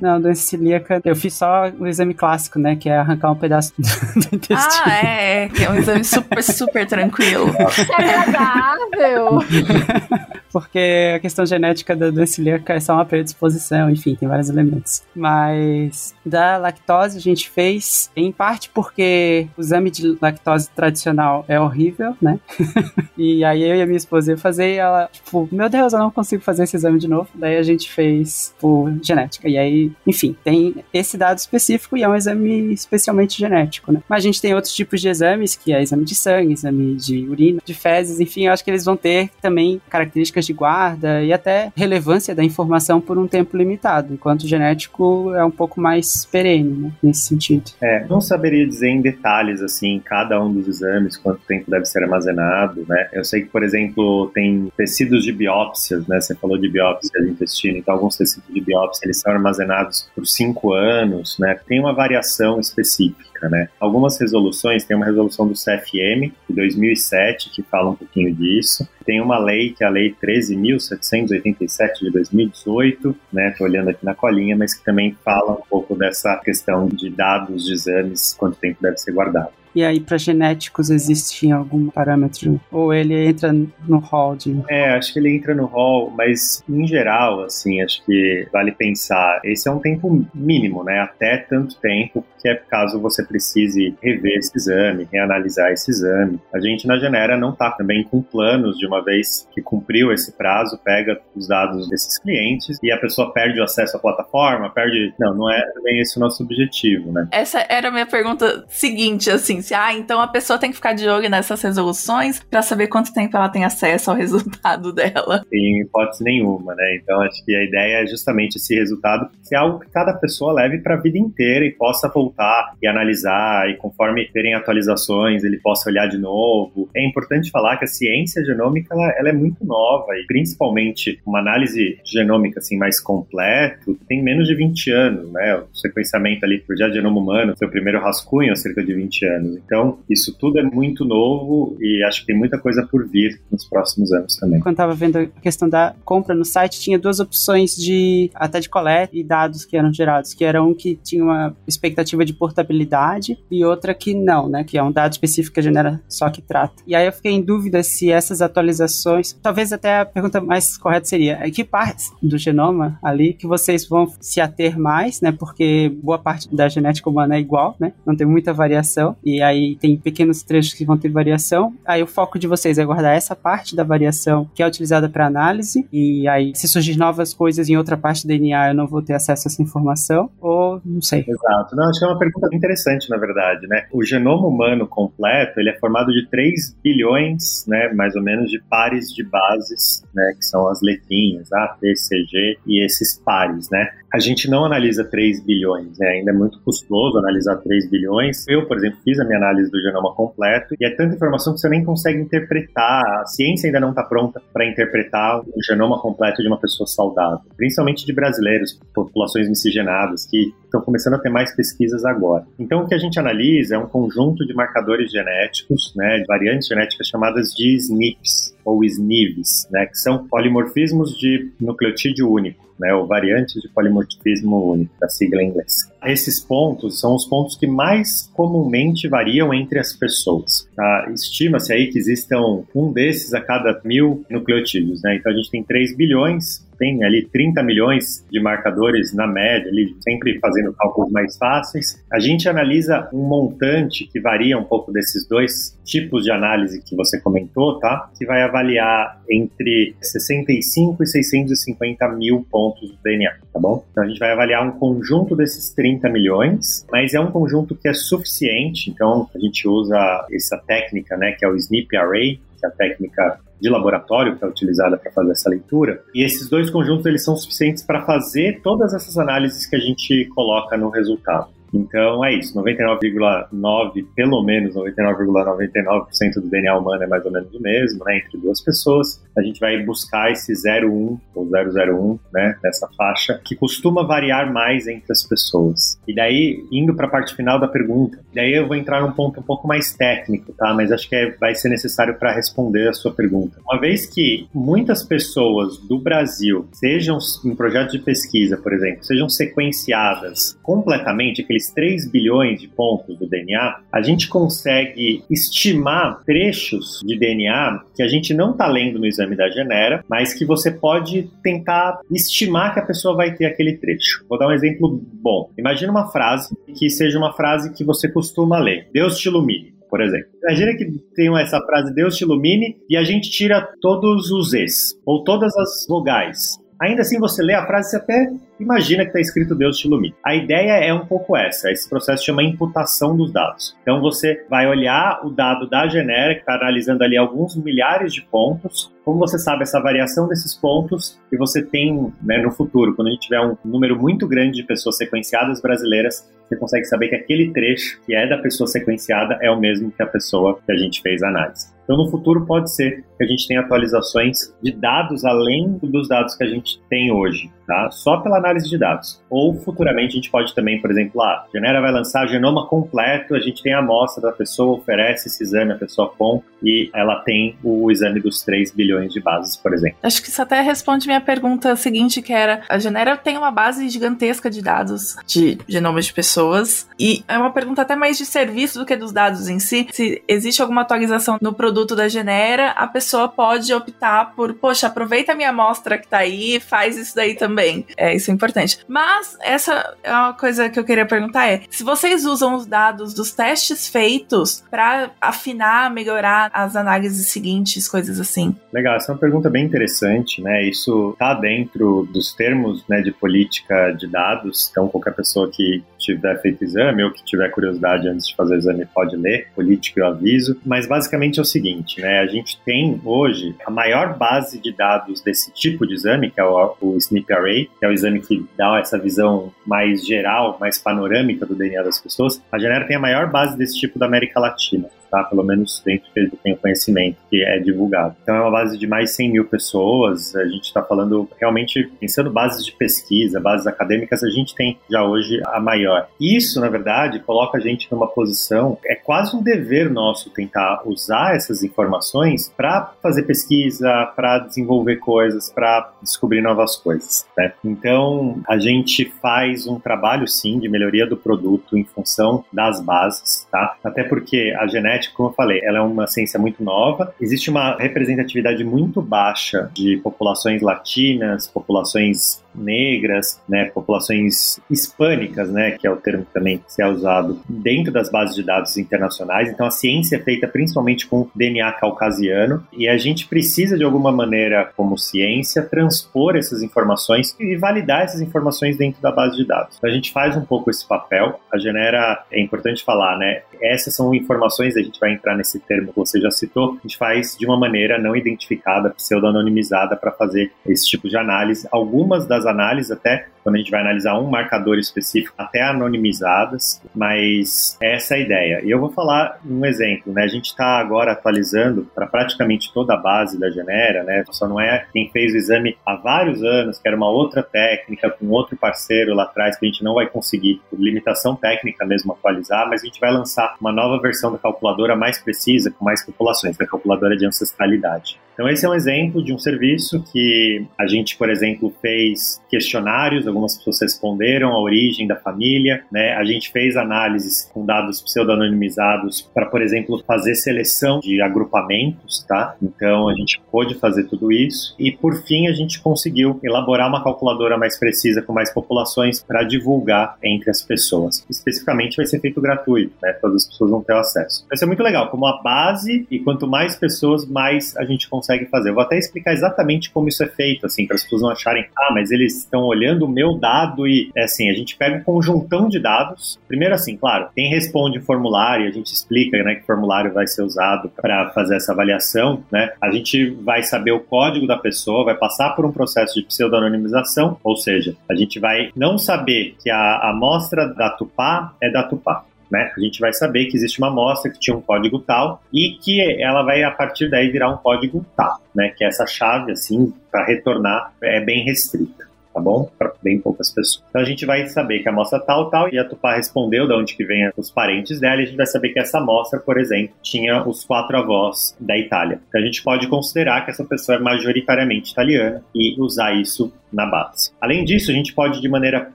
Não, 0.00 0.20
doença 0.20 0.42
celíaca, 0.42 1.00
eu 1.04 1.16
fiz 1.16 1.34
só 1.34 1.43
o 1.78 1.86
exame 1.86 2.14
clássico, 2.14 2.58
né? 2.58 2.76
Que 2.76 2.88
é 2.88 2.98
arrancar 2.98 3.30
um 3.30 3.36
pedaço 3.36 3.72
do, 3.78 4.36
intestino. 4.36 4.82
Ah, 4.84 5.04
é, 5.04 5.44
é, 5.44 5.48
que 5.48 5.64
é 5.64 5.70
um 5.70 5.76
exame 5.76 6.04
super, 6.04 6.42
super 6.42 6.86
tranquilo. 6.86 7.52
Que 7.52 7.92
agradável! 7.92 9.38
Porque 10.54 11.12
a 11.16 11.18
questão 11.18 11.44
genética 11.44 11.96
da 11.96 12.10
doença 12.10 12.34
celíaca 12.34 12.74
é 12.74 12.78
só 12.78 12.94
uma 12.94 13.04
predisposição, 13.04 13.90
enfim, 13.90 14.14
tem 14.14 14.28
vários 14.28 14.48
elementos. 14.48 15.02
Mas 15.12 16.14
da 16.24 16.56
lactose 16.58 17.18
a 17.18 17.20
gente 17.20 17.50
fez, 17.50 18.08
em 18.14 18.30
parte 18.30 18.70
porque 18.70 19.48
o 19.58 19.60
exame 19.60 19.90
de 19.90 20.16
lactose 20.22 20.70
tradicional 20.70 21.44
é 21.48 21.58
horrível, 21.58 22.16
né? 22.22 22.38
e 23.18 23.44
aí 23.44 23.64
eu 23.68 23.74
e 23.74 23.82
a 23.82 23.86
minha 23.86 23.96
esposa 23.96 24.30
ia 24.30 24.38
fazer 24.38 24.74
e 24.74 24.76
ela, 24.76 25.08
tipo, 25.12 25.48
meu 25.50 25.68
Deus, 25.68 25.92
eu 25.92 25.98
não 25.98 26.10
consigo 26.12 26.40
fazer 26.40 26.62
esse 26.62 26.76
exame 26.76 27.00
de 27.00 27.08
novo. 27.08 27.28
Daí 27.34 27.56
a 27.56 27.62
gente 27.64 27.90
fez 27.90 28.54
por 28.60 28.92
genética. 29.02 29.48
E 29.48 29.58
aí, 29.58 29.90
enfim, 30.06 30.36
tem 30.44 30.84
esse 30.92 31.18
dado 31.18 31.33
específico 31.40 31.96
e 31.96 32.02
é 32.02 32.08
um 32.08 32.14
exame 32.14 32.72
especialmente 32.72 33.38
genético, 33.38 33.92
né? 33.92 34.02
Mas 34.08 34.18
a 34.18 34.26
gente 34.26 34.40
tem 34.40 34.54
outros 34.54 34.74
tipos 34.74 35.00
de 35.00 35.08
exames, 35.08 35.54
que 35.54 35.72
é 35.72 35.82
exame 35.82 36.04
de 36.04 36.14
sangue, 36.14 36.52
exame 36.52 36.94
de 36.94 37.26
urina, 37.28 37.60
de 37.64 37.74
fezes, 37.74 38.20
enfim, 38.20 38.46
eu 38.46 38.52
acho 38.52 38.64
que 38.64 38.70
eles 38.70 38.84
vão 38.84 38.96
ter 38.96 39.30
também 39.40 39.80
características 39.88 40.46
de 40.46 40.52
guarda 40.52 41.22
e 41.22 41.32
até 41.32 41.72
relevância 41.76 42.34
da 42.34 42.44
informação 42.44 43.00
por 43.00 43.18
um 43.18 43.26
tempo 43.26 43.56
limitado, 43.56 44.14
enquanto 44.14 44.42
o 44.42 44.48
genético 44.48 45.32
é 45.34 45.44
um 45.44 45.50
pouco 45.50 45.80
mais 45.80 46.24
perene, 46.24 46.70
né, 46.70 46.92
nesse 47.02 47.22
sentido. 47.22 47.72
É, 47.80 48.04
não 48.06 48.20
saberia 48.20 48.66
dizer 48.66 48.88
em 48.88 49.00
detalhes, 49.00 49.62
assim, 49.62 50.00
cada 50.04 50.42
um 50.42 50.52
dos 50.52 50.68
exames, 50.68 51.16
quanto 51.16 51.40
tempo 51.46 51.70
deve 51.70 51.86
ser 51.86 52.02
armazenado, 52.02 52.84
né? 52.88 53.08
Eu 53.12 53.24
sei 53.24 53.42
que, 53.42 53.48
por 53.48 53.62
exemplo, 53.62 54.30
tem 54.34 54.72
tecidos 54.76 55.24
de 55.24 55.32
biópsias, 55.32 56.06
né? 56.06 56.20
Você 56.20 56.34
falou 56.34 56.58
de 56.58 56.68
biópsia 56.68 57.20
de 57.20 57.30
intestino, 57.30 57.78
então 57.78 57.94
alguns 57.94 58.16
tecidos 58.16 58.52
de 58.52 58.60
biópsia, 58.60 59.06
eles 59.06 59.20
são 59.20 59.32
armazenados 59.32 60.08
por 60.14 60.26
cinco 60.26 60.72
anos, 60.72 61.23
né? 61.40 61.58
Tem 61.66 61.80
uma 61.80 61.94
variação 61.94 62.60
específica, 62.60 63.48
né? 63.48 63.68
Algumas 63.80 64.18
resoluções, 64.20 64.84
tem 64.84 64.96
uma 64.96 65.06
resolução 65.06 65.46
do 65.46 65.54
CFM 65.54 66.32
de 66.48 66.54
2007 66.54 67.50
que 67.50 67.62
fala 67.62 67.90
um 67.90 67.94
pouquinho 67.94 68.34
disso. 68.34 68.88
Tem 69.04 69.20
uma 69.20 69.38
lei 69.38 69.70
que 69.70 69.84
é 69.84 69.86
a 69.86 69.90
Lei 69.90 70.14
13.787 70.22 72.00
de 72.00 72.10
2018, 72.10 73.16
né? 73.32 73.54
Tô 73.56 73.64
olhando 73.64 73.90
aqui 73.90 74.04
na 74.04 74.14
colinha, 74.14 74.56
mas 74.56 74.74
que 74.74 74.84
também 74.84 75.16
fala 75.24 75.52
um 75.52 75.62
pouco 75.68 75.94
dessa 75.94 76.36
questão 76.36 76.88
de 76.88 77.10
dados 77.10 77.64
de 77.64 77.72
exames, 77.72 78.34
quanto 78.38 78.56
tempo 78.56 78.78
deve 78.80 78.96
ser 78.98 79.12
guardado. 79.12 79.63
E 79.74 79.84
aí, 79.84 80.00
para 80.00 80.16
genéticos, 80.16 80.90
existe 80.90 81.50
algum 81.50 81.88
parâmetro? 81.88 82.60
Ou 82.70 82.94
ele 82.94 83.26
entra 83.26 83.52
no 83.52 83.98
hall 83.98 84.36
de. 84.36 84.56
É, 84.68 84.90
acho 84.90 85.12
que 85.12 85.18
ele 85.18 85.36
entra 85.36 85.54
no 85.54 85.66
hall, 85.66 86.12
mas 86.16 86.62
em 86.68 86.86
geral, 86.86 87.42
assim, 87.42 87.82
acho 87.82 88.04
que 88.04 88.46
vale 88.52 88.72
pensar. 88.72 89.40
Esse 89.44 89.68
é 89.68 89.72
um 89.72 89.80
tempo 89.80 90.24
mínimo, 90.34 90.84
né? 90.84 91.00
Até 91.00 91.38
tanto 91.38 91.76
tempo 91.80 92.24
que 92.40 92.48
é 92.48 92.54
caso 92.54 93.00
você 93.00 93.24
precise 93.24 93.96
rever 94.02 94.38
esse 94.38 94.52
exame, 94.54 95.08
reanalisar 95.10 95.72
esse 95.72 95.90
exame. 95.90 96.38
A 96.52 96.60
gente 96.60 96.86
na 96.86 96.98
Genera 96.98 97.38
não 97.38 97.50
está 97.50 97.70
também 97.70 98.04
com 98.04 98.20
planos 98.20 98.78
de 98.78 98.86
uma 98.86 99.02
vez 99.02 99.48
que 99.52 99.62
cumpriu 99.62 100.12
esse 100.12 100.30
prazo, 100.32 100.78
pega 100.84 101.18
os 101.34 101.48
dados 101.48 101.88
desses 101.88 102.18
clientes 102.18 102.78
e 102.82 102.92
a 102.92 102.98
pessoa 102.98 103.32
perde 103.32 103.58
o 103.60 103.64
acesso 103.64 103.96
à 103.96 104.00
plataforma, 104.00 104.70
perde. 104.70 105.14
Não, 105.18 105.34
não 105.34 105.50
é 105.50 105.60
também 105.72 106.00
esse 106.00 106.18
o 106.18 106.20
nosso 106.20 106.42
objetivo, 106.42 107.10
né? 107.10 107.26
Essa 107.30 107.64
era 107.68 107.88
a 107.88 107.90
minha 107.90 108.06
pergunta 108.06 108.64
seguinte, 108.68 109.30
assim, 109.30 109.62
se 109.64 109.74
ah, 109.74 109.92
então 109.94 110.20
a 110.20 110.28
pessoa 110.28 110.58
tem 110.58 110.70
que 110.70 110.76
ficar 110.76 110.92
de 110.92 111.08
olho 111.08 111.28
nessas 111.28 111.60
resoluções 111.62 112.40
para 112.42 112.62
saber 112.62 112.88
quanto 112.88 113.12
tempo 113.12 113.36
ela 113.36 113.48
tem 113.48 113.64
acesso 113.64 114.10
ao 114.10 114.16
resultado 114.18 114.92
dela. 114.92 115.44
Em 115.52 115.82
hipótese 115.82 116.22
nenhuma, 116.22 116.74
né? 116.74 116.98
Então 117.02 117.20
acho 117.22 117.44
que 117.44 117.54
a 117.54 117.64
ideia 117.64 118.02
é 118.02 118.06
justamente 118.06 118.56
esse 118.56 118.74
resultado 118.74 119.28
ser 119.42 119.56
algo 119.56 119.80
que 119.80 119.90
cada 119.90 120.12
pessoa 120.14 120.52
leve 120.52 120.78
para 120.78 120.94
a 120.94 121.00
vida 121.00 121.18
inteira 121.18 121.64
e 121.64 121.72
possa 121.72 122.08
voltar 122.08 122.74
e 122.82 122.86
analisar 122.86 123.68
e 123.70 123.76
conforme 123.76 124.28
terem 124.32 124.54
atualizações 124.54 125.44
ele 125.44 125.58
possa 125.58 125.90
olhar 125.90 126.06
de 126.06 126.18
novo. 126.18 126.88
É 126.94 127.04
importante 127.04 127.50
falar 127.50 127.76
que 127.76 127.84
a 127.84 127.88
ciência 127.88 128.44
genômica 128.44 128.94
ela, 128.94 129.14
ela 129.18 129.28
é 129.30 129.32
muito 129.32 129.64
nova 129.64 130.16
e 130.16 130.26
principalmente 130.26 131.20
uma 131.26 131.40
análise 131.40 131.98
genômica 132.04 132.60
assim 132.60 132.76
mais 132.76 133.00
completo 133.00 133.98
tem 134.08 134.22
menos 134.22 134.46
de 134.46 134.54
20 134.54 134.90
anos, 134.90 135.32
né? 135.32 135.56
O 135.56 135.76
sequenciamento 135.76 136.44
ali 136.44 136.58
pro 136.60 136.76
genoma 136.76 137.18
humano, 137.18 137.56
seu 137.56 137.68
primeiro 137.68 138.00
rascunho 138.00 138.52
há 138.52 138.56
cerca 138.56 138.82
de 138.82 138.94
20 138.94 139.26
anos. 139.26 139.53
Então, 139.56 139.98
isso 140.08 140.36
tudo 140.38 140.58
é 140.58 140.62
muito 140.62 141.04
novo 141.04 141.76
e 141.80 142.02
acho 142.04 142.20
que 142.20 142.26
tem 142.26 142.36
muita 142.36 142.58
coisa 142.58 142.86
por 142.86 143.06
vir 143.08 143.40
nos 143.50 143.64
próximos 143.64 144.12
anos 144.12 144.36
também. 144.36 144.60
Quando 144.60 144.74
estava 144.74 144.94
vendo 144.94 145.18
a 145.18 145.26
questão 145.26 145.68
da 145.68 145.94
compra 146.04 146.34
no 146.34 146.44
site, 146.44 146.80
tinha 146.80 146.98
duas 146.98 147.20
opções 147.20 147.74
de 147.76 148.30
até 148.34 148.60
de 148.60 148.68
coleta 148.68 149.16
e 149.16 149.22
dados 149.22 149.64
que 149.64 149.76
eram 149.76 149.92
gerados, 149.92 150.34
que 150.34 150.44
era 150.44 150.62
um 150.62 150.74
que 150.74 150.96
tinha 150.96 151.22
uma 151.22 151.56
expectativa 151.66 152.24
de 152.24 152.32
portabilidade 152.32 153.38
e 153.50 153.64
outra 153.64 153.94
que 153.94 154.14
não, 154.14 154.48
né? 154.48 154.64
Que 154.64 154.78
é 154.78 154.82
um 154.82 154.92
dado 154.92 155.12
específico 155.12 155.54
que 155.54 155.62
genera 155.62 156.00
só 156.08 156.30
que 156.30 156.42
trata. 156.42 156.82
E 156.86 156.94
aí 156.94 157.06
eu 157.06 157.12
fiquei 157.12 157.32
em 157.32 157.42
dúvida 157.42 157.82
se 157.82 158.10
essas 158.10 158.42
atualizações, 158.42 159.32
talvez 159.42 159.72
até 159.72 160.00
a 160.00 160.06
pergunta 160.06 160.40
mais 160.40 160.76
correta 160.76 161.06
seria, 161.06 161.38
é 161.40 161.50
que 161.50 161.64
parte 161.64 162.10
do 162.22 162.38
genoma 162.38 162.98
ali 163.02 163.32
que 163.32 163.46
vocês 163.46 163.86
vão 163.88 164.12
se 164.20 164.40
ater 164.40 164.78
mais, 164.78 165.20
né? 165.20 165.32
Porque 165.32 165.92
boa 166.02 166.18
parte 166.18 166.54
da 166.54 166.68
genética 166.68 167.08
humana 167.10 167.36
é 167.36 167.40
igual, 167.40 167.76
né? 167.78 167.92
Não 168.06 168.16
tem 168.16 168.26
muita 168.26 168.52
variação. 168.52 169.16
E 169.24 169.42
aí 169.44 169.76
tem 169.76 169.96
pequenos 169.96 170.42
trechos 170.42 170.74
que 170.74 170.84
vão 170.84 170.98
ter 170.98 171.08
variação. 171.08 171.74
Aí 171.84 172.02
o 172.02 172.06
foco 172.06 172.38
de 172.38 172.46
vocês 172.46 172.78
é 172.78 172.84
guardar 172.84 173.16
essa 173.16 173.36
parte 173.36 173.76
da 173.76 173.84
variação 173.84 174.48
que 174.54 174.62
é 174.62 174.66
utilizada 174.66 175.08
para 175.08 175.26
análise. 175.26 175.86
E 175.92 176.26
aí, 176.28 176.52
se 176.54 176.66
surgir 176.66 176.96
novas 176.96 177.32
coisas 177.32 177.68
em 177.68 177.76
outra 177.76 177.96
parte 177.96 178.24
do 178.24 178.28
DNA, 178.28 178.70
eu 178.70 178.74
não 178.74 178.86
vou 178.86 179.02
ter 179.02 179.14
acesso 179.14 179.46
a 179.46 179.50
essa 179.50 179.62
informação. 179.62 180.30
Ou 180.40 180.80
não 180.84 181.02
sei. 181.02 181.24
Exato. 181.26 181.76
Não, 181.76 181.88
acho 181.88 181.98
que 181.98 182.04
é 182.04 182.08
uma 182.08 182.18
pergunta 182.18 182.48
interessante, 182.52 183.08
na 183.10 183.16
verdade, 183.16 183.66
né? 183.66 183.86
O 183.92 184.02
genoma 184.04 184.46
humano 184.46 184.86
completo, 184.86 185.60
ele 185.60 185.70
é 185.70 185.78
formado 185.78 186.12
de 186.12 186.26
3 186.28 186.76
bilhões, 186.82 187.66
né, 187.66 187.92
mais 187.92 188.14
ou 188.16 188.22
menos, 188.22 188.50
de 188.50 188.60
pares 188.68 189.12
de 189.12 189.22
bases, 189.24 190.04
né, 190.14 190.34
que 190.38 190.44
são 190.44 190.68
as 190.68 190.80
letrinhas, 190.82 191.52
A, 191.52 191.68
T, 191.80 191.94
C, 191.96 192.24
G, 192.24 192.58
e 192.66 192.84
esses 192.84 193.18
pares, 193.24 193.68
né? 193.70 193.90
A 194.12 194.20
gente 194.20 194.48
não 194.48 194.64
analisa 194.64 195.04
3 195.04 195.44
bilhões, 195.44 195.98
né? 195.98 196.06
ainda 196.06 196.30
é 196.30 196.34
muito 196.34 196.60
custoso 196.60 197.18
analisar 197.18 197.56
3 197.56 197.90
bilhões. 197.90 198.46
Eu, 198.46 198.64
por 198.66 198.76
exemplo, 198.76 199.00
fiz 199.02 199.18
a 199.18 199.24
minha 199.24 199.33
análise 199.34 199.70
do 199.70 199.80
genoma 199.80 200.14
completo 200.14 200.74
e 200.80 200.86
é 200.86 200.90
tanta 200.90 201.14
informação 201.14 201.54
que 201.54 201.60
você 201.60 201.68
nem 201.68 201.84
consegue 201.84 202.20
interpretar. 202.20 203.04
A 203.20 203.26
ciência 203.26 203.66
ainda 203.68 203.80
não 203.80 203.90
está 203.90 204.02
pronta 204.02 204.40
para 204.52 204.66
interpretar 204.66 205.40
o 205.40 205.62
genoma 205.62 206.00
completo 206.00 206.42
de 206.42 206.48
uma 206.48 206.58
pessoa 206.58 206.86
saudável, 206.86 207.40
principalmente 207.56 208.06
de 208.06 208.12
brasileiros, 208.12 208.78
populações 208.94 209.48
miscigenadas, 209.48 210.26
que 210.26 210.52
estão 210.64 210.80
começando 210.80 211.14
a 211.14 211.18
ter 211.18 211.30
mais 211.30 211.54
pesquisas 211.54 212.04
agora. 212.04 212.44
Então, 212.58 212.82
o 212.82 212.88
que 212.88 212.94
a 212.94 212.98
gente 212.98 213.18
analisa 213.18 213.76
é 213.76 213.78
um 213.78 213.86
conjunto 213.86 214.46
de 214.46 214.54
marcadores 214.54 215.10
genéticos, 215.10 215.92
né, 215.96 216.18
de 216.18 216.26
variantes 216.26 216.66
genéticas 216.66 217.06
chamadas 217.06 217.52
de 217.54 217.76
SNPs 217.76 218.54
ou 218.64 218.82
SNVs, 218.84 219.68
né, 219.70 219.86
que 219.86 219.96
são 219.96 220.26
polimorfismos 220.26 221.16
de 221.16 221.52
nucleotídeo 221.60 222.30
único 222.30 222.63
né, 222.78 222.92
ou 222.94 223.06
variantes 223.06 223.60
de 223.60 223.68
polimorfismo 223.68 224.72
único, 224.72 224.92
da 225.00 225.08
sigla 225.08 225.42
em 225.42 225.48
inglês. 225.48 225.74
Esses 226.04 226.40
pontos 226.40 227.00
são 227.00 227.14
os 227.14 227.24
pontos 227.24 227.56
que 227.56 227.66
mais 227.66 228.30
comumente 228.34 229.08
variam 229.08 229.52
entre 229.54 229.78
as 229.78 229.92
pessoas. 229.92 230.68
Tá? 230.74 231.10
Estima-se 231.14 231.72
aí 231.72 231.90
que 231.90 231.98
existam 231.98 232.64
um 232.74 232.92
desses 232.92 233.32
a 233.32 233.40
cada 233.40 233.80
mil 233.84 234.24
nucleotídeos, 234.28 235.02
né? 235.02 235.16
Então 235.16 235.32
a 235.32 235.34
gente 235.34 235.50
tem 235.50 235.62
3 235.62 235.96
bilhões 235.96 236.63
tem 236.78 237.02
ali 237.04 237.26
30 237.26 237.62
milhões 237.62 238.24
de 238.30 238.40
marcadores 238.40 239.14
na 239.14 239.26
média, 239.26 239.70
ali, 239.70 239.96
sempre 240.00 240.38
fazendo 240.38 240.72
cálculos 240.72 241.10
mais 241.12 241.36
fáceis. 241.36 242.02
A 242.12 242.18
gente 242.18 242.48
analisa 242.48 243.08
um 243.12 243.22
montante 243.26 244.06
que 244.06 244.20
varia 244.20 244.58
um 244.58 244.64
pouco 244.64 244.92
desses 244.92 245.26
dois 245.26 245.78
tipos 245.84 246.24
de 246.24 246.30
análise 246.30 246.82
que 246.82 246.96
você 246.96 247.20
comentou, 247.20 247.78
tá? 247.78 248.10
Que 248.18 248.24
vai 248.26 248.42
avaliar 248.42 249.20
entre 249.30 249.94
65 250.00 251.02
e 251.02 251.06
650 251.06 252.08
mil 252.08 252.46
pontos 252.50 252.90
do 252.90 252.98
DNA, 253.02 253.32
tá 253.52 253.60
bom? 253.60 253.84
Então 253.90 254.04
a 254.04 254.06
gente 254.06 254.18
vai 254.18 254.32
avaliar 254.32 254.66
um 254.66 254.72
conjunto 254.72 255.36
desses 255.36 255.70
30 255.74 256.08
milhões, 256.08 256.86
mas 256.90 257.14
é 257.14 257.20
um 257.20 257.30
conjunto 257.30 257.74
que 257.74 257.88
é 257.88 257.94
suficiente, 257.94 258.90
então 258.90 259.28
a 259.34 259.38
gente 259.38 259.66
usa 259.68 260.26
essa 260.32 260.58
técnica, 260.58 261.16
né, 261.16 261.32
que 261.32 261.44
é 261.44 261.48
o 261.48 261.56
SNP 261.56 261.96
Array, 261.96 262.40
que 262.58 262.66
é 262.66 262.68
a 262.68 262.72
técnica 262.72 263.40
de 263.64 263.70
laboratório 263.70 264.36
que 264.36 264.44
é 264.44 264.46
utilizada 264.46 264.98
para 264.98 265.10
fazer 265.10 265.32
essa 265.32 265.48
leitura. 265.48 266.02
E 266.14 266.22
esses 266.22 266.50
dois 266.50 266.68
conjuntos 266.68 267.06
eles 267.06 267.24
são 267.24 267.34
suficientes 267.34 267.82
para 267.82 268.04
fazer 268.04 268.60
todas 268.62 268.92
essas 268.92 269.16
análises 269.16 269.66
que 269.66 269.74
a 269.74 269.78
gente 269.78 270.26
coloca 270.34 270.76
no 270.76 270.90
resultado. 270.90 271.48
Então 271.74 272.24
é 272.24 272.34
isso, 272.34 272.54
99,9, 272.54 274.06
pelo 274.14 274.42
menos 274.44 274.74
99,99% 274.76 276.34
do 276.36 276.48
DNA 276.48 276.78
humano 276.78 277.02
é 277.02 277.06
mais 277.06 277.24
ou 277.24 277.32
menos 277.32 277.52
o 277.52 277.60
mesmo, 277.60 278.04
né, 278.04 278.18
entre 278.18 278.38
duas 278.38 278.60
pessoas. 278.60 279.20
A 279.36 279.42
gente 279.42 279.58
vai 279.58 279.82
buscar 279.82 280.30
esse 280.30 280.52
01 280.52 281.18
ou 281.34 281.44
001, 281.44 282.18
né, 282.32 282.56
nessa 282.62 282.88
faixa, 282.96 283.40
que 283.44 283.56
costuma 283.56 284.06
variar 284.06 284.52
mais 284.52 284.86
entre 284.86 285.10
as 285.10 285.24
pessoas. 285.24 285.98
E 286.06 286.14
daí, 286.14 286.64
indo 286.70 286.94
para 286.94 287.06
a 287.06 287.10
parte 287.10 287.34
final 287.34 287.58
da 287.58 287.66
pergunta, 287.66 288.18
daí 288.32 288.54
eu 288.54 288.68
vou 288.68 288.76
entrar 288.76 289.02
num 289.02 289.12
ponto 289.12 289.40
um 289.40 289.42
pouco 289.42 289.66
mais 289.66 289.94
técnico, 289.94 290.52
tá, 290.52 290.72
mas 290.74 290.92
acho 290.92 291.08
que 291.08 291.16
é, 291.16 291.30
vai 291.32 291.54
ser 291.54 291.68
necessário 291.68 292.14
para 292.14 292.32
responder 292.32 292.88
a 292.88 292.92
sua 292.92 293.12
pergunta. 293.12 293.58
Uma 293.68 293.80
vez 293.80 294.06
que 294.06 294.46
muitas 294.54 295.02
pessoas 295.02 295.78
do 295.78 295.98
Brasil, 295.98 296.68
sejam 296.72 297.18
em 297.44 297.54
projetos 297.54 297.92
de 297.92 297.98
pesquisa, 297.98 298.56
por 298.56 298.72
exemplo, 298.72 299.02
sejam 299.02 299.28
sequenciadas 299.28 300.56
completamente, 300.62 301.42
aqueles 301.42 301.63
aqueles 301.64 301.70
3 301.72 302.10
bilhões 302.10 302.60
de 302.60 302.68
pontos 302.68 303.16
do 303.18 303.26
DNA, 303.26 303.80
a 303.92 304.02
gente 304.02 304.28
consegue 304.28 305.24
estimar 305.30 306.22
trechos 306.24 307.00
de 307.04 307.18
DNA 307.18 307.82
que 307.94 308.02
a 308.02 308.08
gente 308.08 308.34
não 308.34 308.52
está 308.52 308.66
lendo 308.66 308.98
no 308.98 309.06
exame 309.06 309.36
da 309.36 309.48
Genera, 309.48 310.04
mas 310.08 310.34
que 310.34 310.44
você 310.44 310.70
pode 310.70 311.30
tentar 311.42 312.00
estimar 312.10 312.74
que 312.74 312.80
a 312.80 312.86
pessoa 312.86 313.16
vai 313.16 313.34
ter 313.34 313.46
aquele 313.46 313.76
trecho. 313.76 314.24
Vou 314.28 314.38
dar 314.38 314.48
um 314.48 314.52
exemplo 314.52 315.00
bom. 315.22 315.50
Imagina 315.56 315.90
uma 315.90 316.10
frase 316.10 316.54
que 316.78 316.90
seja 316.90 317.18
uma 317.18 317.32
frase 317.32 317.72
que 317.72 317.84
você 317.84 318.10
costuma 318.10 318.58
ler. 318.58 318.88
Deus 318.92 319.18
te 319.18 319.28
ilumine 319.28 319.72
por 319.90 320.00
exemplo. 320.00 320.26
Imagina 320.42 320.76
que 320.76 320.90
tem 321.14 321.38
essa 321.38 321.60
frase 321.60 321.94
Deus 321.94 322.16
te 322.16 322.24
ilumine 322.24 322.76
e 322.90 322.96
a 322.96 323.04
gente 323.04 323.30
tira 323.30 323.60
todos 323.80 324.32
os 324.32 324.52
es 324.52 324.98
ou 325.06 325.22
todas 325.22 325.56
as 325.56 325.86
vogais. 325.88 326.58
Ainda 326.80 327.02
assim, 327.02 327.18
você 327.18 327.42
lê 327.42 327.54
a 327.54 327.66
frase 327.66 327.94
e 327.94 327.98
até 327.98 328.32
imagina 328.58 329.02
que 329.02 329.08
está 329.08 329.20
escrito 329.20 329.54
Deus 329.54 329.78
te 329.78 329.86
ilumine. 329.86 330.14
A 330.24 330.34
ideia 330.34 330.72
é 330.84 330.92
um 330.92 331.06
pouco 331.06 331.36
essa, 331.36 331.70
esse 331.70 331.88
processo 331.88 332.24
chama 332.24 332.42
imputação 332.42 333.16
dos 333.16 333.32
dados. 333.32 333.76
Então 333.82 334.00
você 334.00 334.44
vai 334.48 334.66
olhar 334.66 335.20
o 335.24 335.30
dado 335.30 335.68
da 335.68 335.84
que 335.84 335.96
está 335.96 336.54
analisando 336.54 337.04
ali 337.04 337.16
alguns 337.16 337.54
milhares 337.56 338.12
de 338.12 338.22
pontos, 338.22 338.92
como 339.04 339.18
você 339.18 339.38
sabe 339.38 339.62
essa 339.62 339.80
variação 339.80 340.26
desses 340.26 340.54
pontos 340.54 341.20
e 341.30 341.36
você 341.36 341.62
tem 341.62 342.12
né, 342.22 342.38
no 342.38 342.50
futuro, 342.50 342.94
quando 342.94 343.08
a 343.08 343.10
gente 343.10 343.22
tiver 343.22 343.40
um 343.40 343.56
número 343.64 344.00
muito 344.00 344.26
grande 344.26 344.56
de 344.56 344.62
pessoas 344.62 344.96
sequenciadas 344.96 345.60
brasileiras, 345.60 346.26
você 346.48 346.56
consegue 346.56 346.84
saber 346.86 347.08
que 347.08 347.14
aquele 347.14 347.52
trecho 347.52 348.00
que 348.04 348.14
é 348.14 348.26
da 348.26 348.38
pessoa 348.38 348.66
sequenciada 348.66 349.38
é 349.42 349.50
o 349.50 349.60
mesmo 349.60 349.90
que 349.90 350.02
a 350.02 350.06
pessoa 350.06 350.58
que 350.64 350.72
a 350.72 350.76
gente 350.76 351.02
fez 351.02 351.22
a 351.22 351.28
análise. 351.28 351.72
Então, 351.84 351.98
no 351.98 352.10
futuro, 352.10 352.46
pode 352.46 352.74
ser 352.74 353.04
que 353.18 353.24
a 353.24 353.26
gente 353.26 353.46
tenha 353.46 353.60
atualizações 353.60 354.54
de 354.62 354.72
dados 354.72 355.24
além 355.24 355.78
dos 355.82 356.08
dados 356.08 356.34
que 356.34 356.44
a 356.44 356.48
gente 356.48 356.80
tem 356.88 357.12
hoje 357.12 357.50
tá? 357.66 357.90
Só 357.90 358.18
pela 358.18 358.40
análise 358.44 358.68
de 358.68 358.78
dados. 358.78 359.22
Ou 359.30 359.54
futuramente 359.54 360.12
a 360.12 360.16
gente 360.16 360.30
pode 360.30 360.54
também, 360.54 360.80
por 360.80 360.90
exemplo, 360.90 361.20
lá, 361.20 361.44
a 361.46 361.48
Genera 361.52 361.80
vai 361.80 361.92
lançar 361.92 362.26
genoma 362.26 362.66
completo, 362.66 363.34
a 363.34 363.40
gente 363.40 363.62
tem 363.62 363.72
a 363.72 363.78
amostra 363.78 364.22
da 364.22 364.32
pessoa, 364.32 364.76
oferece 364.76 365.28
esse 365.28 365.42
exame, 365.42 365.72
a 365.72 365.76
pessoa 365.76 366.12
compra 366.16 366.46
e 366.62 366.90
ela 366.94 367.16
tem 367.16 367.56
o 367.62 367.90
exame 367.90 368.20
dos 368.20 368.42
3 368.42 368.72
bilhões 368.72 369.12
de 369.12 369.20
bases, 369.20 369.56
por 369.56 369.72
exemplo. 369.74 369.98
Acho 370.02 370.22
que 370.22 370.28
isso 370.28 370.40
até 370.40 370.60
responde 370.60 371.06
minha 371.06 371.20
pergunta 371.20 371.74
seguinte, 371.76 372.22
que 372.22 372.32
era, 372.32 372.62
a 372.68 372.78
Genera 372.78 373.16
tem 373.16 373.36
uma 373.36 373.50
base 373.50 373.88
gigantesca 373.88 374.50
de 374.50 374.62
dados 374.62 375.16
de 375.26 375.58
genomas 375.68 376.06
de 376.06 376.12
pessoas 376.12 376.88
e 376.98 377.24
é 377.28 377.36
uma 377.36 377.50
pergunta 377.50 377.82
até 377.82 377.96
mais 377.96 378.16
de 378.16 378.24
serviço 378.24 378.78
do 378.78 378.86
que 378.86 378.96
dos 378.96 379.12
dados 379.12 379.48
em 379.48 379.58
si. 379.58 379.88
Se 379.92 380.22
existe 380.26 380.62
alguma 380.62 380.82
atualização 380.82 381.38
no 381.40 381.52
produto 381.52 381.94
da 381.94 382.08
Genera, 382.08 382.70
a 382.70 382.86
pessoa 382.86 383.28
pode 383.28 383.72
optar 383.72 384.34
por, 384.34 384.54
poxa, 384.54 384.86
aproveita 384.86 385.32
a 385.32 385.34
minha 385.34 385.50
amostra 385.50 385.98
que 385.98 386.08
tá 386.08 386.18
aí, 386.18 386.60
faz 386.60 386.96
isso 386.96 387.14
daí 387.14 387.34
também. 387.34 387.86
É, 387.96 388.14
isso 388.14 388.30
importante. 388.34 388.78
Mas 388.88 389.36
essa 389.40 389.96
é 390.02 390.12
uma 390.12 390.34
coisa 390.34 390.68
que 390.68 390.78
eu 390.78 390.84
queria 390.84 391.06
perguntar 391.06 391.46
é, 391.46 391.62
se 391.70 391.82
vocês 391.82 392.24
usam 392.24 392.54
os 392.54 392.66
dados 392.66 393.14
dos 393.14 393.32
testes 393.32 393.88
feitos 393.88 394.64
para 394.70 395.10
afinar, 395.20 395.90
melhorar 395.90 396.50
as 396.52 396.76
análises 396.76 397.28
seguintes, 397.28 397.88
coisas 397.88 398.20
assim. 398.20 398.54
Legal, 398.72 398.96
essa 398.96 399.12
é 399.12 399.14
uma 399.14 399.20
pergunta 399.20 399.48
bem 399.48 399.64
interessante, 399.64 400.42
né? 400.42 400.64
Isso 400.64 401.14
tá 401.18 401.34
dentro 401.34 402.08
dos 402.12 402.32
termos, 402.32 402.84
né, 402.88 403.00
de 403.00 403.12
política 403.12 403.92
de 403.92 404.06
dados. 404.06 404.68
Então 404.70 404.88
qualquer 404.88 405.14
pessoa 405.14 405.50
que 405.50 405.82
tiver 406.04 406.40
feito 406.40 406.62
exame 406.64 407.02
ou 407.02 407.10
que 407.10 407.24
tiver 407.24 407.48
curiosidade 407.50 408.08
antes 408.08 408.28
de 408.28 408.36
fazer 408.36 408.54
o 408.54 408.58
exame 408.58 408.86
pode 408.86 409.16
ler, 409.16 409.48
política 409.54 410.00
e 410.00 410.02
aviso. 410.02 410.56
Mas 410.64 410.86
basicamente 410.86 411.38
é 411.38 411.42
o 411.42 411.44
seguinte, 411.44 412.00
né? 412.00 412.20
A 412.20 412.26
gente 412.26 412.58
tem 412.64 413.00
hoje 413.04 413.54
a 413.66 413.70
maior 413.70 414.16
base 414.16 414.60
de 414.60 414.72
dados 414.72 415.22
desse 415.22 415.52
tipo 415.52 415.86
de 415.86 415.94
exame, 415.94 416.30
que 416.30 416.40
é 416.40 416.44
o, 416.44 416.76
o 416.80 416.96
SNP 416.96 417.32
Array, 417.32 417.70
que 417.78 417.84
é 417.84 417.88
o 417.88 417.92
exame 417.92 418.20
que 418.20 418.46
dá 418.56 418.78
essa 418.78 418.98
visão 418.98 419.52
mais 419.66 420.06
geral, 420.06 420.56
mais 420.60 420.78
panorâmica 420.78 421.46
do 421.46 421.54
DNA 421.54 421.82
das 421.82 422.00
pessoas, 422.00 422.42
a 422.50 422.58
Genera 422.58 422.86
tem 422.86 422.96
a 422.96 423.00
maior 423.00 423.30
base 423.30 423.56
desse 423.56 423.78
tipo 423.78 423.98
da 423.98 424.06
América 424.06 424.40
Latina 424.40 424.88
tá? 425.14 425.22
Pelo 425.22 425.44
menos 425.44 425.80
dentro 425.84 426.10
que 426.12 426.20
eu 426.20 426.30
tenho 426.42 426.56
conhecimento, 426.56 427.16
que 427.30 427.40
é 427.44 427.60
divulgado. 427.60 428.16
Então 428.22 428.34
é 428.34 428.40
uma 428.40 428.50
base 428.50 428.76
de 428.76 428.84
mais 428.84 429.10
de 429.10 429.16
100 429.16 429.32
mil 429.32 429.44
pessoas, 429.44 430.34
a 430.34 430.44
gente 430.46 430.64
está 430.64 430.82
falando 430.82 431.28
realmente, 431.38 431.88
pensando 432.00 432.30
bases 432.30 432.64
de 432.64 432.72
pesquisa, 432.72 433.38
bases 433.38 433.66
acadêmicas, 433.66 434.24
a 434.24 434.30
gente 434.30 434.56
tem 434.56 434.76
já 434.90 435.04
hoje 435.04 435.40
a 435.46 435.60
maior. 435.60 436.08
Isso, 436.20 436.60
na 436.60 436.68
verdade, 436.68 437.20
coloca 437.20 437.58
a 437.58 437.60
gente 437.60 437.86
numa 437.92 438.08
posição, 438.08 438.76
é 438.86 438.96
quase 438.96 439.36
um 439.36 439.42
dever 439.42 439.88
nosso 439.88 440.30
tentar 440.30 440.82
usar 440.84 441.36
essas 441.36 441.62
informações 441.62 442.52
para 442.56 442.92
fazer 443.00 443.22
pesquisa, 443.22 444.12
para 444.16 444.38
desenvolver 444.38 444.96
coisas, 444.96 445.50
para 445.50 445.92
descobrir 446.02 446.40
novas 446.40 446.76
coisas, 446.76 447.24
né? 447.36 447.52
Então, 447.64 448.42
a 448.48 448.58
gente 448.58 449.04
faz 449.22 449.66
um 449.66 449.78
trabalho, 449.78 450.26
sim, 450.26 450.58
de 450.58 450.68
melhoria 450.68 451.06
do 451.06 451.16
produto 451.16 451.78
em 451.78 451.84
função 451.84 452.44
das 452.52 452.80
bases, 452.80 453.46
tá? 453.50 453.76
Até 453.84 454.02
porque 454.02 454.54
a 454.58 454.66
genética 454.66 455.03
genética, 455.04 455.14
como 455.14 455.28
eu 455.28 455.32
falei, 455.32 455.60
ela 455.62 455.78
é 455.78 455.80
uma 455.80 456.06
ciência 456.06 456.38
muito 456.38 456.62
nova. 456.62 457.14
Existe 457.20 457.50
uma 457.50 457.76
representatividade 457.76 458.64
muito 458.64 459.00
baixa 459.02 459.70
de 459.74 459.96
populações 459.98 460.62
latinas, 460.62 461.46
populações 461.46 462.42
negras, 462.54 463.40
né, 463.48 463.66
populações 463.66 464.60
hispânicas, 464.70 465.50
né, 465.50 465.72
que 465.72 465.86
é 465.86 465.90
o 465.90 465.96
termo 465.96 466.24
que 466.24 466.32
também 466.32 466.62
se 466.66 466.82
é 466.82 466.86
usado 466.86 467.40
dentro 467.48 467.92
das 467.92 468.10
bases 468.10 468.34
de 468.34 468.42
dados 468.42 468.76
internacionais. 468.76 469.50
Então 469.50 469.66
a 469.66 469.70
ciência 469.70 470.16
é 470.16 470.18
feita 470.20 470.46
principalmente 470.46 471.06
com 471.06 471.28
DNA 471.34 471.70
caucasiano 471.72 472.66
e 472.72 472.88
a 472.88 472.96
gente 472.96 473.26
precisa 473.26 473.76
de 473.76 473.84
alguma 473.84 474.12
maneira, 474.12 474.70
como 474.76 474.96
ciência, 474.98 475.62
transpor 475.62 476.36
essas 476.36 476.62
informações 476.62 477.34
e 477.38 477.56
validar 477.56 478.02
essas 478.02 478.20
informações 478.20 478.76
dentro 478.76 479.00
da 479.00 479.10
base 479.10 479.36
de 479.36 479.46
dados. 479.46 479.76
Então 479.76 479.90
a 479.90 479.92
gente 479.92 480.12
faz 480.12 480.36
um 480.36 480.44
pouco 480.44 480.70
esse 480.70 480.86
papel. 480.86 481.40
A 481.52 481.58
Genera 481.58 482.24
é 482.30 482.40
importante 482.40 482.84
falar, 482.84 483.18
né? 483.18 483.42
Essas 483.60 483.94
são 483.94 484.14
informações, 484.14 484.76
a 484.76 484.82
gente 484.82 484.98
vai 485.00 485.12
entrar 485.12 485.36
nesse 485.36 485.58
termo 485.60 485.88
que 485.88 485.96
você 485.96 486.20
já 486.20 486.30
citou, 486.30 486.76
a 486.78 486.82
gente 486.82 486.96
faz 486.96 487.36
de 487.36 487.46
uma 487.46 487.58
maneira 487.58 487.98
não 487.98 488.14
identificada, 488.14 488.90
pseudo-anonimizada 488.90 489.96
para 489.96 490.10
fazer 490.10 490.52
esse 490.66 490.86
tipo 490.86 491.08
de 491.08 491.16
análise. 491.16 491.66
Algumas 491.70 492.26
das 492.26 492.43
análises 492.46 492.90
até 492.90 493.26
quando 493.44 493.56
a 493.56 493.58
gente 493.58 493.70
vai 493.70 493.82
analisar 493.82 494.18
um 494.18 494.28
marcador 494.28 494.78
específico, 494.78 495.34
até 495.36 495.60
anonimizadas, 495.60 496.80
mas 496.94 497.76
essa 497.80 498.14
é 498.14 498.16
a 498.16 498.20
ideia. 498.20 498.60
E 498.64 498.70
eu 498.70 498.80
vou 498.80 498.90
falar 498.90 499.38
um 499.44 499.66
exemplo, 499.66 500.14
né? 500.14 500.22
A 500.24 500.28
gente 500.28 500.46
está 500.46 500.78
agora 500.78 501.12
atualizando 501.12 501.86
para 501.94 502.06
praticamente 502.06 502.72
toda 502.72 502.94
a 502.94 502.96
base 502.96 503.38
da 503.38 503.50
Genera, 503.50 504.02
né? 504.02 504.24
Só 504.30 504.48
não 504.48 504.58
é 504.58 504.86
quem 504.92 505.10
fez 505.10 505.34
o 505.34 505.36
exame 505.36 505.76
há 505.84 505.94
vários 505.94 506.42
anos, 506.42 506.78
que 506.78 506.88
era 506.88 506.96
uma 506.96 507.10
outra 507.10 507.42
técnica 507.42 508.08
com 508.08 508.26
outro 508.30 508.56
parceiro 508.56 509.14
lá 509.14 509.24
atrás, 509.24 509.58
que 509.58 509.66
a 509.66 509.68
gente 509.68 509.84
não 509.84 509.92
vai 509.92 510.06
conseguir, 510.06 510.62
por 510.70 510.80
limitação 510.80 511.36
técnica 511.36 511.84
mesmo, 511.84 512.12
atualizar, 512.12 512.66
mas 512.66 512.82
a 512.82 512.86
gente 512.86 512.98
vai 512.98 513.12
lançar 513.12 513.56
uma 513.60 513.72
nova 513.72 514.00
versão 514.00 514.32
da 514.32 514.38
calculadora 514.38 514.96
mais 514.96 515.18
precisa, 515.18 515.70
com 515.70 515.84
mais 515.84 516.02
populações, 516.02 516.56
da 516.56 516.66
calculadora 516.66 517.14
de 517.14 517.26
ancestralidade. 517.26 518.18
Então, 518.34 518.48
esse 518.48 518.66
é 518.66 518.68
um 518.68 518.74
exemplo 518.74 519.22
de 519.22 519.32
um 519.32 519.38
serviço 519.38 520.04
que 520.12 520.66
a 520.76 520.86
gente, 520.88 521.16
por 521.16 521.30
exemplo, 521.30 521.72
fez 521.80 522.42
questionários, 522.50 523.28
algumas 523.28 523.56
pessoas 523.56 523.80
responderam 523.80 524.50
a 524.50 524.60
origem 524.60 525.06
da 525.06 525.14
família, 525.14 525.84
né? 525.90 526.14
A 526.14 526.24
gente 526.24 526.50
fez 526.50 526.76
análises 526.76 527.48
com 527.54 527.64
dados 527.64 528.02
pseudonimizados 528.02 529.22
para, 529.22 529.46
por 529.46 529.62
exemplo, 529.62 530.02
fazer 530.04 530.34
seleção 530.34 530.98
de 530.98 531.22
agrupamentos, 531.22 532.24
tá? 532.28 532.56
Então, 532.60 533.08
a 533.08 533.14
gente 533.14 533.40
pôde 533.52 533.76
fazer 533.76 534.04
tudo 534.04 534.32
isso 534.32 534.74
e, 534.80 534.90
por 534.90 535.14
fim, 535.22 535.46
a 535.46 535.52
gente 535.52 535.80
conseguiu 535.80 536.40
elaborar 536.42 536.88
uma 536.88 537.04
calculadora 537.04 537.56
mais 537.56 537.78
precisa 537.78 538.20
com 538.20 538.32
mais 538.32 538.52
populações 538.52 539.22
para 539.22 539.44
divulgar 539.44 540.16
entre 540.22 540.50
as 540.50 540.60
pessoas. 540.60 541.24
Especificamente, 541.30 541.96
vai 541.96 542.06
ser 542.06 542.18
feito 542.18 542.40
gratuito, 542.40 542.94
né? 543.00 543.12
Todas 543.12 543.44
as 543.44 543.48
pessoas 543.48 543.70
vão 543.70 543.82
ter 543.82 543.94
acesso. 543.94 544.44
Vai 544.48 544.58
ser 544.58 544.66
muito 544.66 544.82
legal, 544.82 545.08
como 545.08 545.24
a 545.24 545.40
base 545.40 546.04
e 546.10 546.18
quanto 546.18 546.48
mais 546.48 546.74
pessoas, 546.74 547.24
mais 547.24 547.76
a 547.76 547.84
gente 547.84 548.08
consegue 548.08 548.23
consegue 548.24 548.46
fazer. 548.46 548.70
Eu 548.70 548.74
vou 548.74 548.82
até 548.82 548.96
explicar 548.98 549.32
exatamente 549.32 549.90
como 549.90 550.08
isso 550.08 550.22
é 550.24 550.26
feito, 550.26 550.64
assim, 550.64 550.86
para 550.86 550.96
as 550.96 551.02
pessoas 551.02 551.22
não 551.22 551.30
acharem, 551.30 551.66
ah, 551.76 551.92
mas 551.92 552.10
eles 552.10 552.38
estão 552.38 552.62
olhando 552.62 553.04
o 553.04 553.08
meu 553.08 553.38
dado 553.38 553.86
e, 553.86 554.10
é 554.16 554.24
assim, 554.24 554.50
a 554.50 554.54
gente 554.54 554.76
pega 554.76 554.96
um 554.96 555.02
conjuntão 555.02 555.68
de 555.68 555.78
dados. 555.78 556.38
Primeiro, 556.48 556.74
assim, 556.74 556.96
claro, 556.96 557.28
quem 557.34 557.50
responde 557.50 557.98
o 557.98 558.02
formulário, 558.02 558.66
a 558.66 558.70
gente 558.70 558.92
explica, 558.92 559.42
né, 559.42 559.56
que 559.56 559.66
formulário 559.66 560.12
vai 560.12 560.26
ser 560.26 560.42
usado 560.42 560.90
para 560.96 561.30
fazer 561.30 561.56
essa 561.56 561.72
avaliação, 561.72 562.42
né? 562.50 562.70
A 562.80 562.90
gente 562.90 563.30
vai 563.42 563.62
saber 563.62 563.92
o 563.92 564.00
código 564.00 564.46
da 564.46 564.56
pessoa, 564.56 565.04
vai 565.04 565.14
passar 565.14 565.50
por 565.50 565.66
um 565.66 565.72
processo 565.72 566.14
de 566.14 566.26
pseudonimização, 566.26 567.36
ou 567.44 567.56
seja, 567.56 567.94
a 568.08 568.14
gente 568.14 568.40
vai 568.40 568.70
não 568.74 568.96
saber 568.96 569.56
que 569.62 569.70
a 569.70 570.10
amostra 570.10 570.68
da 570.68 570.90
Tupá 570.90 571.52
é 571.60 571.70
da 571.70 571.82
Tupá. 571.82 572.24
Né? 572.54 572.70
A 572.76 572.80
gente 572.80 573.00
vai 573.00 573.12
saber 573.12 573.46
que 573.46 573.56
existe 573.56 573.78
uma 573.78 573.88
amostra 573.88 574.30
que 574.30 574.38
tinha 574.38 574.56
um 574.56 574.60
código 574.60 575.00
tal 575.00 575.42
e 575.52 575.72
que 575.72 576.00
ela 576.22 576.44
vai 576.44 576.62
a 576.62 576.70
partir 576.70 577.10
daí 577.10 577.28
virar 577.28 577.50
um 577.50 577.56
código 577.56 578.06
tal, 578.16 578.40
né? 578.54 578.72
Que 578.76 578.84
essa 578.84 579.04
chave 579.04 579.50
assim 579.50 579.92
para 580.08 580.24
retornar 580.24 580.92
é 581.02 581.18
bem 581.20 581.42
restrita 581.42 582.13
tá 582.34 582.40
bom? 582.40 582.68
Para 582.76 582.92
bem 583.02 583.18
poucas 583.20 583.50
pessoas. 583.50 583.84
Então 583.88 584.02
a 584.02 584.04
gente 584.04 584.26
vai 584.26 584.46
saber 584.48 584.80
que 584.80 584.88
a 584.88 584.92
amostra 584.92 585.20
tal, 585.20 585.48
tal, 585.48 585.72
e 585.72 585.78
a 585.78 585.84
Tupá 585.84 586.16
respondeu 586.16 586.66
de 586.66 586.74
onde 586.74 586.96
que 586.96 587.04
vem 587.04 587.30
os 587.36 587.50
parentes 587.50 588.00
dela, 588.00 588.20
e 588.20 588.24
a 588.24 588.26
gente 588.26 588.36
vai 588.36 588.46
saber 588.46 588.70
que 588.70 588.80
essa 588.80 588.98
amostra, 588.98 589.38
por 589.38 589.58
exemplo, 589.58 589.94
tinha 590.02 590.46
os 590.46 590.64
quatro 590.64 590.96
avós 590.96 591.56
da 591.60 591.78
Itália. 591.78 592.20
Então 592.28 592.40
a 592.40 592.44
gente 592.44 592.62
pode 592.62 592.88
considerar 592.88 593.44
que 593.44 593.50
essa 593.50 593.64
pessoa 593.64 593.96
é 593.96 594.00
majoritariamente 594.00 594.92
italiana 594.92 595.42
e 595.54 595.80
usar 595.80 596.12
isso 596.14 596.52
na 596.74 596.86
base. 596.86 597.30
Além 597.40 597.64
disso, 597.64 597.90
a 597.90 597.94
gente 597.94 598.12
pode, 598.12 598.40
de 598.40 598.48
maneira 598.48 598.90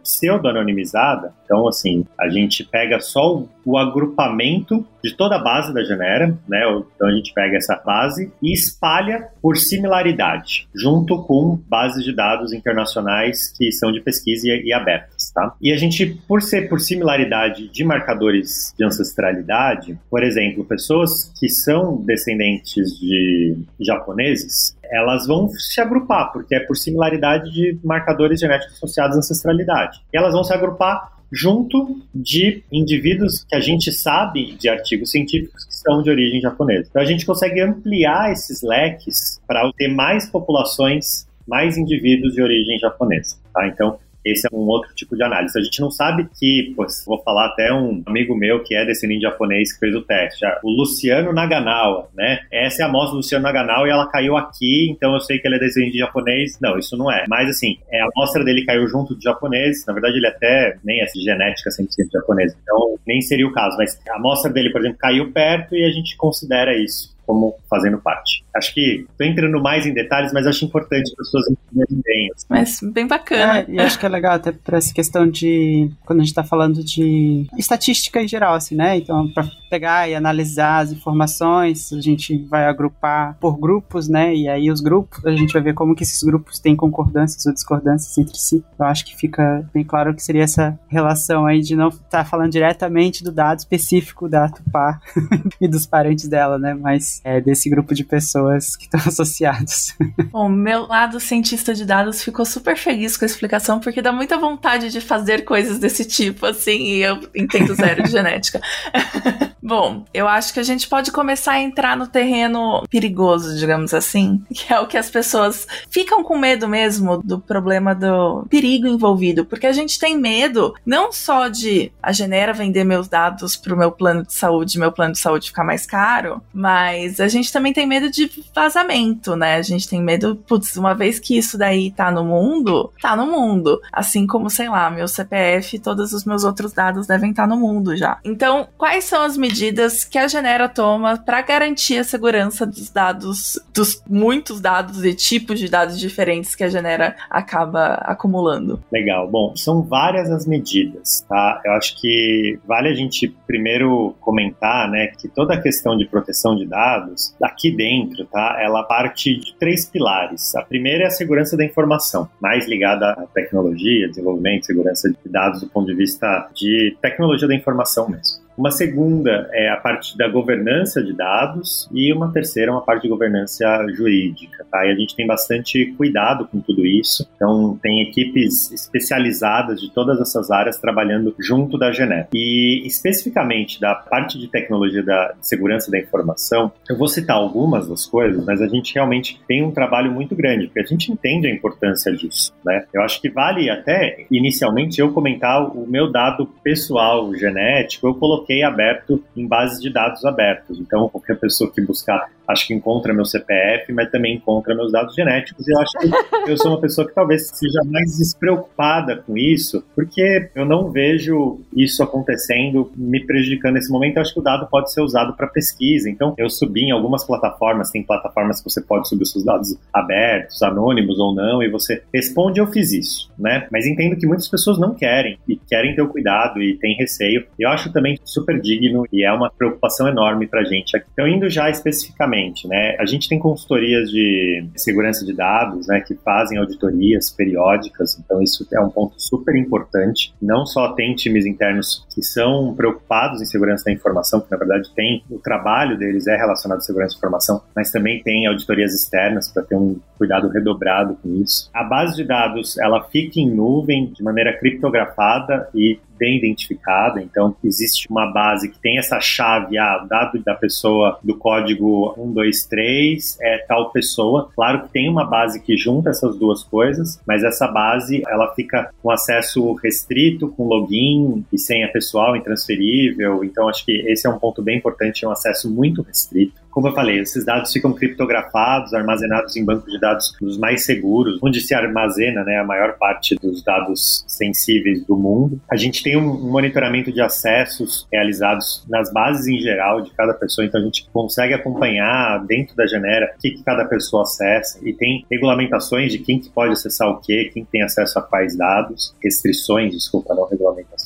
pseudo-anonimizada, 0.03 1.33
então, 1.45 1.67
assim, 1.67 2.05
a 2.19 2.29
gente 2.29 2.63
pega 2.63 2.99
só 2.99 3.37
o, 3.37 3.49
o, 3.65 3.77
agrupamento 3.77 4.85
de 5.03 5.15
toda 5.15 5.37
a 5.37 5.43
base 5.43 5.73
da 5.73 5.83
Genera, 5.83 6.37
né? 6.47 6.61
Então, 6.95 7.07
a 7.07 7.11
gente 7.11 7.33
pega 7.33 7.57
essa 7.57 7.75
base 7.83 8.31
e 8.43 8.53
espalha 8.53 9.29
por 9.41 9.57
similaridade, 9.57 10.67
junto 10.75 11.23
com 11.23 11.59
bases 11.67 12.03
de 12.03 12.13
dados 12.13 12.53
internacionais 12.53 13.28
que 13.57 13.71
são 13.71 13.91
de 13.91 14.01
pesquisa 14.01 14.47
e, 14.47 14.65
e 14.65 14.73
abertas, 14.73 15.31
tá? 15.31 15.55
E 15.61 15.71
a 15.71 15.77
gente, 15.77 16.05
por 16.27 16.41
ser 16.41 16.69
por 16.69 16.79
similaridade 16.79 17.67
de 17.69 17.83
marcadores 17.83 18.73
de 18.77 18.85
ancestralidade, 18.85 19.97
por 20.09 20.23
exemplo, 20.23 20.63
pessoas 20.65 21.31
que 21.39 21.49
são 21.49 21.97
descendentes 21.97 22.97
de 22.99 23.57
japoneses, 23.79 24.75
elas 24.83 25.27
vão 25.27 25.49
se 25.49 25.79
agrupar, 25.79 26.31
porque 26.31 26.55
é 26.55 26.59
por 26.59 26.75
similaridade 26.75 27.51
de 27.51 27.77
marcadores 27.83 28.39
genéticos 28.39 28.75
associados 28.75 29.15
à 29.15 29.19
ancestralidade. 29.19 30.01
E 30.13 30.17
elas 30.17 30.33
vão 30.33 30.43
se 30.43 30.53
agrupar 30.53 31.19
junto 31.31 32.01
de 32.13 32.63
indivíduos 32.71 33.45
que 33.47 33.55
a 33.55 33.59
gente 33.59 33.91
sabe 33.91 34.55
de 34.55 34.67
artigos 34.67 35.11
científicos 35.11 35.65
que 35.65 35.75
são 35.75 36.01
de 36.01 36.09
origem 36.09 36.41
japonesa. 36.41 36.87
Então 36.89 37.01
a 37.01 37.05
gente 37.05 37.25
consegue 37.25 37.61
ampliar 37.61 38.31
esses 38.31 38.61
leques 38.61 39.39
para 39.47 39.71
ter 39.77 39.87
mais 39.87 40.27
populações, 40.27 41.27
mais 41.49 41.77
indivíduos 41.77 42.33
de 42.33 42.41
origem 42.41 42.79
japonesa. 42.79 43.37
Tá? 43.53 43.67
Então 43.67 43.99
esse 44.23 44.47
é 44.47 44.55
um 44.55 44.67
outro 44.67 44.93
tipo 44.93 45.15
de 45.15 45.23
análise. 45.23 45.57
A 45.57 45.61
gente 45.61 45.79
não 45.79 45.89
sabe 45.89 46.27
que, 46.37 46.73
pois, 46.75 47.03
vou 47.05 47.21
falar 47.23 47.47
até 47.47 47.71
um 47.73 48.03
amigo 48.05 48.35
meu 48.35 48.61
que 48.63 48.75
é 48.75 48.85
descendente 48.85 49.21
japonês 49.21 49.73
que 49.73 49.79
fez 49.79 49.95
o 49.95 50.01
teste, 50.01 50.45
o 50.63 50.69
Luciano 50.69 51.31
Naganawa, 51.31 52.09
né? 52.15 52.41
Essa 52.51 52.83
é 52.83 52.85
a 52.85 52.89
amostra 52.89 53.11
do 53.11 53.17
Luciano 53.17 53.43
Naganawa 53.43 53.87
e 53.87 53.91
ela 53.91 54.07
caiu 54.07 54.35
aqui, 54.37 54.89
então 54.91 55.13
eu 55.13 55.19
sei 55.19 55.39
que 55.39 55.47
ele 55.47 55.55
é 55.55 55.59
descendente 55.59 55.93
de 55.93 55.99
japonês. 55.99 56.57
Não, 56.61 56.77
isso 56.77 56.97
não 56.97 57.11
é. 57.11 57.25
Mas 57.27 57.49
assim, 57.49 57.77
é, 57.91 58.01
a 58.01 58.07
amostra 58.13 58.43
dele 58.43 58.65
caiu 58.65 58.87
junto 58.87 59.17
de 59.17 59.23
japonês, 59.23 59.85
na 59.85 59.93
verdade 59.93 60.17
ele 60.17 60.27
até 60.27 60.77
nem 60.83 61.01
é 61.01 61.07
genética 61.07 61.69
100% 61.69 62.11
japonesa, 62.11 62.55
então 62.61 62.97
nem 63.07 63.21
seria 63.21 63.47
o 63.47 63.51
caso, 63.51 63.77
mas 63.77 63.99
a 64.09 64.15
amostra 64.15 64.51
dele, 64.51 64.69
por 64.69 64.81
exemplo, 64.81 64.97
caiu 64.99 65.31
perto 65.31 65.75
e 65.75 65.83
a 65.83 65.91
gente 65.91 66.15
considera 66.17 66.77
isso 66.77 67.17
como 67.29 67.53
fazendo 67.69 67.99
parte. 67.99 68.43
Acho 68.55 68.73
que 68.73 69.05
estou 69.07 69.27
entrando 69.27 69.61
mais 69.61 69.85
em 69.85 69.93
detalhes, 69.93 70.33
mas 70.33 70.47
acho 70.47 70.65
importante 70.65 71.11
as 71.11 71.15
pessoas 71.15 71.45
entenderem 71.47 72.01
bem. 72.03 72.31
Assim. 72.33 72.45
Mas 72.49 72.79
bem 72.91 73.05
bacana. 73.05 73.59
É, 73.59 73.65
e 73.69 73.79
acho 73.79 73.99
que 73.99 74.05
é 74.07 74.09
legal 74.09 74.33
até 74.33 74.51
para 74.51 74.79
essa 74.79 74.91
questão 74.91 75.29
de 75.29 75.91
quando 76.03 76.21
a 76.21 76.23
gente 76.23 76.31
está 76.31 76.43
falando 76.43 76.83
de 76.83 77.45
estatística 77.55 78.19
em 78.19 78.27
geral, 78.27 78.55
assim, 78.55 78.73
né? 78.73 78.97
Então, 78.97 79.31
para 79.31 79.47
pegar 79.69 80.09
e 80.09 80.15
analisar 80.15 80.79
as 80.79 80.91
informações, 80.91 81.93
a 81.93 82.01
gente 82.01 82.35
vai 82.49 82.65
agrupar 82.65 83.37
por 83.39 83.59
grupos, 83.59 84.09
né? 84.09 84.33
E 84.33 84.49
aí 84.49 84.71
os 84.71 84.81
grupos, 84.81 85.23
a 85.23 85.31
gente 85.35 85.53
vai 85.53 85.61
ver 85.61 85.75
como 85.75 85.95
que 85.95 86.01
esses 86.01 86.23
grupos 86.23 86.57
têm 86.57 86.75
concordâncias 86.75 87.45
ou 87.45 87.53
discordâncias 87.53 88.17
entre 88.17 88.39
si. 88.39 88.63
Eu 88.79 88.85
acho 88.87 89.05
que 89.05 89.15
fica 89.15 89.69
bem 89.71 89.83
claro 89.83 90.15
que 90.15 90.23
seria 90.23 90.45
essa 90.45 90.79
relação 90.87 91.45
aí 91.45 91.61
de 91.61 91.75
não 91.75 91.89
estar 91.89 92.09
tá 92.09 92.25
falando 92.25 92.51
diretamente 92.51 93.23
do 93.23 93.31
dado 93.31 93.59
específico 93.59 94.27
da 94.27 94.49
Tupá 94.49 94.99
e 95.61 95.67
dos 95.67 95.85
parentes 95.85 96.27
dela, 96.27 96.57
né? 96.57 96.73
Mas 96.73 97.18
é, 97.23 97.39
desse 97.41 97.69
grupo 97.69 97.93
de 97.93 98.03
pessoas 98.03 98.75
que 98.75 98.85
estão 98.85 98.99
associados. 99.05 99.95
Bom, 100.31 100.49
meu 100.49 100.85
lado 100.85 101.19
cientista 101.19 101.73
de 101.73 101.85
dados 101.85 102.23
ficou 102.23 102.45
super 102.45 102.77
feliz 102.77 103.17
com 103.17 103.25
a 103.25 103.27
explicação, 103.27 103.79
porque 103.79 104.01
dá 104.01 104.11
muita 104.11 104.37
vontade 104.37 104.89
de 104.89 105.01
fazer 105.01 105.43
coisas 105.43 105.79
desse 105.79 106.05
tipo, 106.05 106.45
assim, 106.45 106.83
e 106.83 107.03
eu 107.03 107.19
entendo 107.35 107.73
zero 107.75 108.03
de 108.03 108.11
genética. 108.11 108.61
Bom, 109.61 110.05
eu 110.13 110.27
acho 110.27 110.53
que 110.53 110.59
a 110.59 110.63
gente 110.63 110.87
pode 110.87 111.11
começar 111.11 111.53
a 111.53 111.59
entrar 111.59 111.95
no 111.95 112.07
terreno 112.07 112.83
perigoso, 112.89 113.55
digamos 113.57 113.93
assim, 113.93 114.41
que 114.51 114.73
é 114.73 114.79
o 114.79 114.87
que 114.87 114.97
as 114.97 115.09
pessoas 115.09 115.67
ficam 115.89 116.23
com 116.23 116.37
medo 116.37 116.67
mesmo 116.67 117.21
do 117.21 117.39
problema 117.39 117.93
do 117.93 118.47
perigo 118.49 118.87
envolvido, 118.87 119.45
porque 119.45 119.67
a 119.67 119.71
gente 119.71 119.99
tem 119.99 120.17
medo 120.17 120.73
não 120.85 121.11
só 121.11 121.47
de 121.47 121.91
a 122.01 122.11
Genera 122.11 122.53
vender 122.53 122.83
meus 122.83 123.07
dados 123.07 123.55
para 123.55 123.73
o 123.73 123.77
meu 123.77 123.91
plano 123.91 124.25
de 124.25 124.33
saúde, 124.33 124.79
meu 124.79 124.91
plano 124.91 125.13
de 125.13 125.19
saúde 125.19 125.49
ficar 125.49 125.63
mais 125.63 125.85
caro, 125.85 126.41
mas 126.53 127.08
mas 127.09 127.19
a 127.19 127.27
gente 127.27 127.51
também 127.51 127.73
tem 127.73 127.87
medo 127.87 128.11
de 128.11 128.29
vazamento, 128.53 129.35
né? 129.35 129.55
A 129.55 129.61
gente 129.63 129.89
tem 129.89 130.01
medo, 130.01 130.35
putz, 130.35 130.77
uma 130.77 130.93
vez 130.93 131.19
que 131.19 131.37
isso 131.37 131.57
daí 131.57 131.91
tá 131.91 132.11
no 132.11 132.23
mundo, 132.23 132.91
tá 133.01 133.15
no 133.15 133.25
mundo. 133.25 133.81
Assim 133.91 134.27
como, 134.27 134.49
sei 134.49 134.69
lá, 134.69 134.91
meu 134.91 135.07
CPF 135.07 135.75
e 135.75 135.79
todos 135.79 136.13
os 136.13 136.23
meus 136.23 136.43
outros 136.43 136.71
dados 136.71 137.07
devem 137.07 137.31
estar 137.31 137.43
tá 137.43 137.47
no 137.47 137.57
mundo 137.57 137.97
já. 137.97 138.19
Então, 138.23 138.67
quais 138.77 139.05
são 139.05 139.23
as 139.23 139.35
medidas 139.35 140.03
que 140.03 140.17
a 140.17 140.27
Genera 140.27 140.69
toma 140.69 141.17
para 141.17 141.41
garantir 141.41 141.97
a 141.97 142.03
segurança 142.03 142.65
dos 142.65 142.89
dados, 142.89 143.59
dos 143.73 144.03
muitos 144.07 144.61
dados 144.61 145.03
e 145.03 145.13
tipos 145.13 145.59
de 145.59 145.67
dados 145.67 145.99
diferentes 145.99 146.53
que 146.53 146.63
a 146.63 146.69
Genera 146.69 147.15
acaba 147.29 147.95
acumulando? 148.05 148.83
Legal. 148.91 149.27
Bom, 149.29 149.55
são 149.55 149.81
várias 149.81 150.29
as 150.29 150.45
medidas, 150.45 151.25
tá? 151.27 151.61
Eu 151.65 151.71
acho 151.73 151.99
que 151.99 152.59
vale 152.67 152.89
a 152.89 152.93
gente 152.93 153.27
primeiro 153.47 154.15
comentar, 154.19 154.89
né, 154.89 155.07
que 155.07 155.27
toda 155.27 155.55
a 155.55 155.61
questão 155.61 155.97
de 155.97 156.05
proteção 156.05 156.55
de 156.55 156.67
dados 156.67 156.98
dados, 156.99 157.35
aqui 157.41 157.71
dentro, 157.71 158.25
tá? 158.25 158.57
Ela 158.61 158.83
parte 158.83 159.37
de 159.37 159.53
três 159.57 159.85
pilares. 159.85 160.55
A 160.55 160.61
primeira 160.61 161.03
é 161.03 161.07
a 161.07 161.11
segurança 161.11 161.55
da 161.55 161.63
informação, 161.63 162.29
mais 162.41 162.67
ligada 162.67 163.11
à 163.11 163.25
tecnologia, 163.33 164.07
desenvolvimento, 164.07 164.65
segurança 164.65 165.09
de 165.09 165.31
dados 165.31 165.61
do 165.61 165.67
ponto 165.67 165.87
de 165.87 165.95
vista 165.95 166.49
de 166.53 166.97
tecnologia 167.01 167.47
da 167.47 167.55
informação 167.55 168.09
mesmo. 168.09 168.48
Uma 168.59 168.71
segunda 168.71 169.49
é 169.53 169.69
a 169.69 169.77
parte 169.77 170.17
da 170.17 170.27
governança 170.27 171.01
de 171.01 171.13
dados 171.13 171.87
e 171.93 172.11
uma 172.11 172.29
terceira 172.29 172.69
é 172.69 172.73
uma 172.73 172.81
parte 172.81 173.03
de 173.03 173.07
governança 173.07 173.87
jurídica, 173.93 174.65
tá? 174.69 174.85
E 174.85 174.91
a 174.91 174.95
gente 174.95 175.15
tem 175.15 175.25
bastante 175.25 175.93
cuidado 175.93 176.45
com 176.45 176.59
tudo 176.59 176.85
isso. 176.85 177.25
Então, 177.37 177.79
tem 177.81 178.01
equipes 178.01 178.69
especializadas 178.69 179.79
de 179.79 179.89
todas 179.93 180.19
essas 180.19 180.51
áreas 180.51 180.77
trabalhando 180.77 181.33
junto 181.39 181.77
da 181.77 181.93
Genep. 181.93 182.27
E 182.33 182.85
especificamente 182.85 183.79
da 183.79 183.95
parte 183.95 184.37
de 184.37 184.49
tecnologia 184.49 185.03
da 185.03 185.35
segurança 185.39 185.89
da 185.89 185.97
informação, 185.97 186.69
eu 186.89 186.97
vou 186.97 187.07
citar 187.07 187.37
algumas 187.37 187.87
das 187.87 188.05
coisas, 188.05 188.43
mas 188.43 188.61
a 188.61 188.67
gente 188.67 188.93
realmente 188.93 189.39
tem 189.47 189.63
um 189.63 189.71
trabalho 189.71 190.11
muito 190.11 190.35
grande, 190.35 190.65
porque 190.65 190.81
a 190.81 190.85
gente 190.85 191.13
entende 191.13 191.47
a 191.47 191.49
importância 191.49 192.11
disso, 192.11 192.53
né? 192.65 192.83
Eu 192.93 193.03
acho 193.03 193.21
que 193.21 193.29
vale 193.29 193.69
até 193.69 194.25
inicialmente 194.29 194.99
eu 194.99 195.13
comentar 195.13 195.63
o 195.63 195.87
meu 195.87 196.11
dado 196.11 196.45
pessoal 196.61 197.33
genético, 197.35 198.05
eu 198.05 198.15
coloquei 198.15 198.48
coloquei 198.49 198.63
aberto 198.63 199.23
em 199.37 199.47
bases 199.47 199.79
de 199.79 199.93
dados 199.93 200.25
abertos. 200.25 200.79
Então, 200.79 201.07
qualquer 201.09 201.39
pessoa 201.39 201.71
que 201.71 201.81
buscar, 201.81 202.29
acho 202.49 202.67
que 202.67 202.73
encontra 202.73 203.13
meu 203.13 203.25
CPF, 203.25 203.93
mas 203.93 204.09
também 204.09 204.35
encontra 204.35 204.75
meus 204.75 204.91
dados 204.91 205.13
genéticos. 205.13 205.67
E 205.67 205.71
eu 205.71 205.79
acho 205.79 205.91
que 205.99 206.51
eu 206.51 206.57
sou 206.57 206.71
uma 206.71 206.81
pessoa 206.81 207.07
que 207.07 207.13
talvez 207.13 207.47
seja 207.47 207.81
mais 207.85 208.17
despreocupada 208.17 209.17
com 209.17 209.37
isso, 209.37 209.83
porque 209.95 210.49
eu 210.55 210.65
não 210.65 210.89
vejo 210.89 211.59
isso 211.75 212.01
acontecendo, 212.01 212.91
me 212.95 213.23
prejudicando 213.23 213.75
nesse 213.75 213.91
momento. 213.91 214.17
Eu 214.17 214.21
acho 214.21 214.33
que 214.33 214.39
o 214.39 214.43
dado 214.43 214.67
pode 214.67 214.91
ser 214.91 215.01
usado 215.01 215.33
para 215.35 215.47
pesquisa. 215.47 216.09
Então, 216.09 216.33
eu 216.37 216.49
subi 216.49 216.85
em 216.85 216.91
algumas 216.91 217.23
plataformas, 217.23 217.91
tem 217.91 218.03
plataformas 218.03 218.59
que 218.61 218.69
você 218.69 218.81
pode 218.81 219.07
subir 219.07 219.25
seus 219.27 219.45
dados 219.45 219.77
abertos, 219.93 220.63
anônimos 220.63 221.19
ou 221.19 221.35
não, 221.35 221.61
e 221.61 221.69
você 221.69 222.01
responde, 222.11 222.59
eu 222.59 222.67
fiz 222.67 222.91
isso, 222.91 223.31
né? 223.37 223.67
Mas 223.71 223.85
entendo 223.85 224.15
que 224.15 224.25
muitas 224.25 224.47
pessoas 224.47 224.79
não 224.79 224.95
querem 224.95 225.37
e 225.47 225.55
querem 225.55 225.93
ter 225.93 226.01
o 226.01 226.07
cuidado 226.07 226.61
e 226.61 226.75
têm 226.77 226.95
receio. 226.95 227.45
Eu 227.59 227.69
acho 227.69 227.93
também 227.93 228.17
super 228.23 228.59
digno 228.59 229.05
e 229.13 229.23
é 229.23 229.31
uma 229.31 229.51
preocupação 229.51 230.07
enorme 230.07 230.47
para 230.47 230.63
gente. 230.63 230.99
Então, 231.13 231.27
indo 231.27 231.47
já 231.49 231.69
especificamente 231.69 232.38
Exatamente, 232.39 232.67
né? 232.67 232.95
A 232.99 233.05
gente 233.05 233.27
tem 233.27 233.37
consultorias 233.37 234.09
de 234.09 234.63
segurança 234.75 235.25
de 235.25 235.33
dados, 235.33 235.87
né, 235.87 235.99
que 236.01 236.15
fazem 236.15 236.57
auditorias 236.57 237.29
periódicas, 237.29 238.17
então 238.19 238.41
isso 238.41 238.65
é 238.71 238.79
um 238.79 238.89
ponto 238.89 239.15
super 239.17 239.55
importante. 239.55 240.33
Não 240.41 240.65
só 240.65 240.93
tem 240.93 241.15
times 241.15 241.45
internos 241.45 242.05
que 242.13 242.21
são 242.21 242.73
preocupados 242.73 243.41
em 243.41 243.45
segurança 243.45 243.85
da 243.85 243.91
informação, 243.91 244.39
que 244.39 244.51
na 244.51 244.57
verdade 244.57 244.89
tem 244.95 245.23
o 245.29 245.39
trabalho 245.39 245.97
deles 245.97 246.27
é 246.27 246.35
relacionado 246.35 246.79
à 246.79 246.81
segurança 246.81 247.13
da 247.13 247.17
informação, 247.17 247.61
mas 247.75 247.91
também 247.91 248.21
tem 248.23 248.47
auditorias 248.47 248.93
externas 248.93 249.51
para 249.51 249.63
ter 249.63 249.75
um 249.75 249.99
cuidado 250.17 250.49
redobrado 250.49 251.17
com 251.21 251.35
isso. 251.41 251.69
A 251.73 251.83
base 251.83 252.15
de 252.15 252.23
dados, 252.23 252.77
ela 252.77 253.03
fica 253.03 253.39
em 253.39 253.49
nuvem 253.49 254.11
de 254.13 254.23
maneira 254.23 254.57
criptografada 254.57 255.69
e 255.73 255.99
bem 256.19 256.37
identificada, 256.37 257.21
então 257.21 257.55
existe 257.63 258.07
uma 258.09 258.27
base 258.31 258.69
que 258.69 258.77
tem 258.77 258.97
essa 258.97 259.19
chave, 259.21 259.77
ah, 259.77 260.05
dado 260.07 260.37
da 260.39 260.53
pessoa 260.53 261.17
do 261.23 261.35
código 261.35 262.13
123 262.15 263.37
é 263.41 263.57
tal 263.59 263.91
pessoa. 263.91 264.49
Claro 264.53 264.83
que 264.83 264.89
tem 264.89 265.09
uma 265.09 265.25
base 265.25 265.61
que 265.61 265.77
junta 265.77 266.09
essas 266.09 266.37
duas 266.37 266.63
coisas, 266.63 267.19
mas 267.25 267.43
essa 267.43 267.67
base 267.67 268.21
ela 268.27 268.53
fica 268.53 268.91
com 269.01 269.09
acesso 269.09 269.73
restrito, 269.73 270.49
com 270.49 270.65
login 270.65 271.45
e 271.51 271.57
senha 271.57 271.87
pessoal 271.91 272.35
intransferível. 272.35 273.43
Então 273.43 273.69
acho 273.69 273.85
que 273.85 273.91
esse 274.07 274.27
é 274.27 274.29
um 274.29 274.37
ponto 274.37 274.61
bem 274.61 274.77
importante, 274.77 275.23
é 275.23 275.27
um 275.27 275.31
acesso 275.31 275.71
muito 275.71 276.01
restrito. 276.01 276.59
Como 276.71 276.87
eu 276.87 276.93
falei, 276.93 277.19
esses 277.19 277.45
dados 277.45 277.71
ficam 277.71 277.93
criptografados, 277.93 278.93
armazenados 278.93 279.55
em 279.55 279.65
bancos 279.65 279.91
de 279.91 279.99
dados 279.99 280.35
dos 280.39 280.57
mais 280.57 280.85
seguros, 280.85 281.39
onde 281.41 281.61
se 281.61 281.73
armazena 281.73 282.43
né, 282.43 282.57
a 282.57 282.63
maior 282.63 282.97
parte 282.97 283.35
dos 283.35 283.63
dados 283.63 284.23
sensíveis 284.27 285.05
do 285.05 285.15
mundo. 285.15 285.59
A 285.69 285.75
gente 285.75 286.03
tem 286.03 286.15
um 286.17 286.49
monitoramento 286.49 287.11
de 287.11 287.21
acessos 287.21 288.07
realizados 288.11 288.85
nas 288.87 289.11
bases 289.11 289.47
em 289.47 289.59
geral 289.59 290.01
de 290.01 290.11
cada 290.11 290.33
pessoa, 290.33 290.65
então 290.65 290.79
a 290.79 290.83
gente 290.83 291.07
consegue 291.11 291.53
acompanhar 291.53 292.45
dentro 292.45 292.75
da 292.75 292.85
Genera 292.85 293.33
o 293.35 293.41
que, 293.41 293.51
que 293.51 293.63
cada 293.63 293.85
pessoa 293.85 294.23
acessa 294.23 294.79
e 294.83 294.93
tem 294.93 295.25
regulamentações 295.29 296.11
de 296.11 296.19
quem 296.19 296.39
que 296.39 296.49
pode 296.49 296.73
acessar 296.73 297.09
o 297.09 297.19
que, 297.19 297.51
quem 297.53 297.65
tem 297.65 297.83
acesso 297.83 298.19
a 298.19 298.21
quais 298.21 298.57
dados, 298.57 299.15
restrições, 299.23 299.93
desculpa, 299.93 300.33
não 300.33 300.43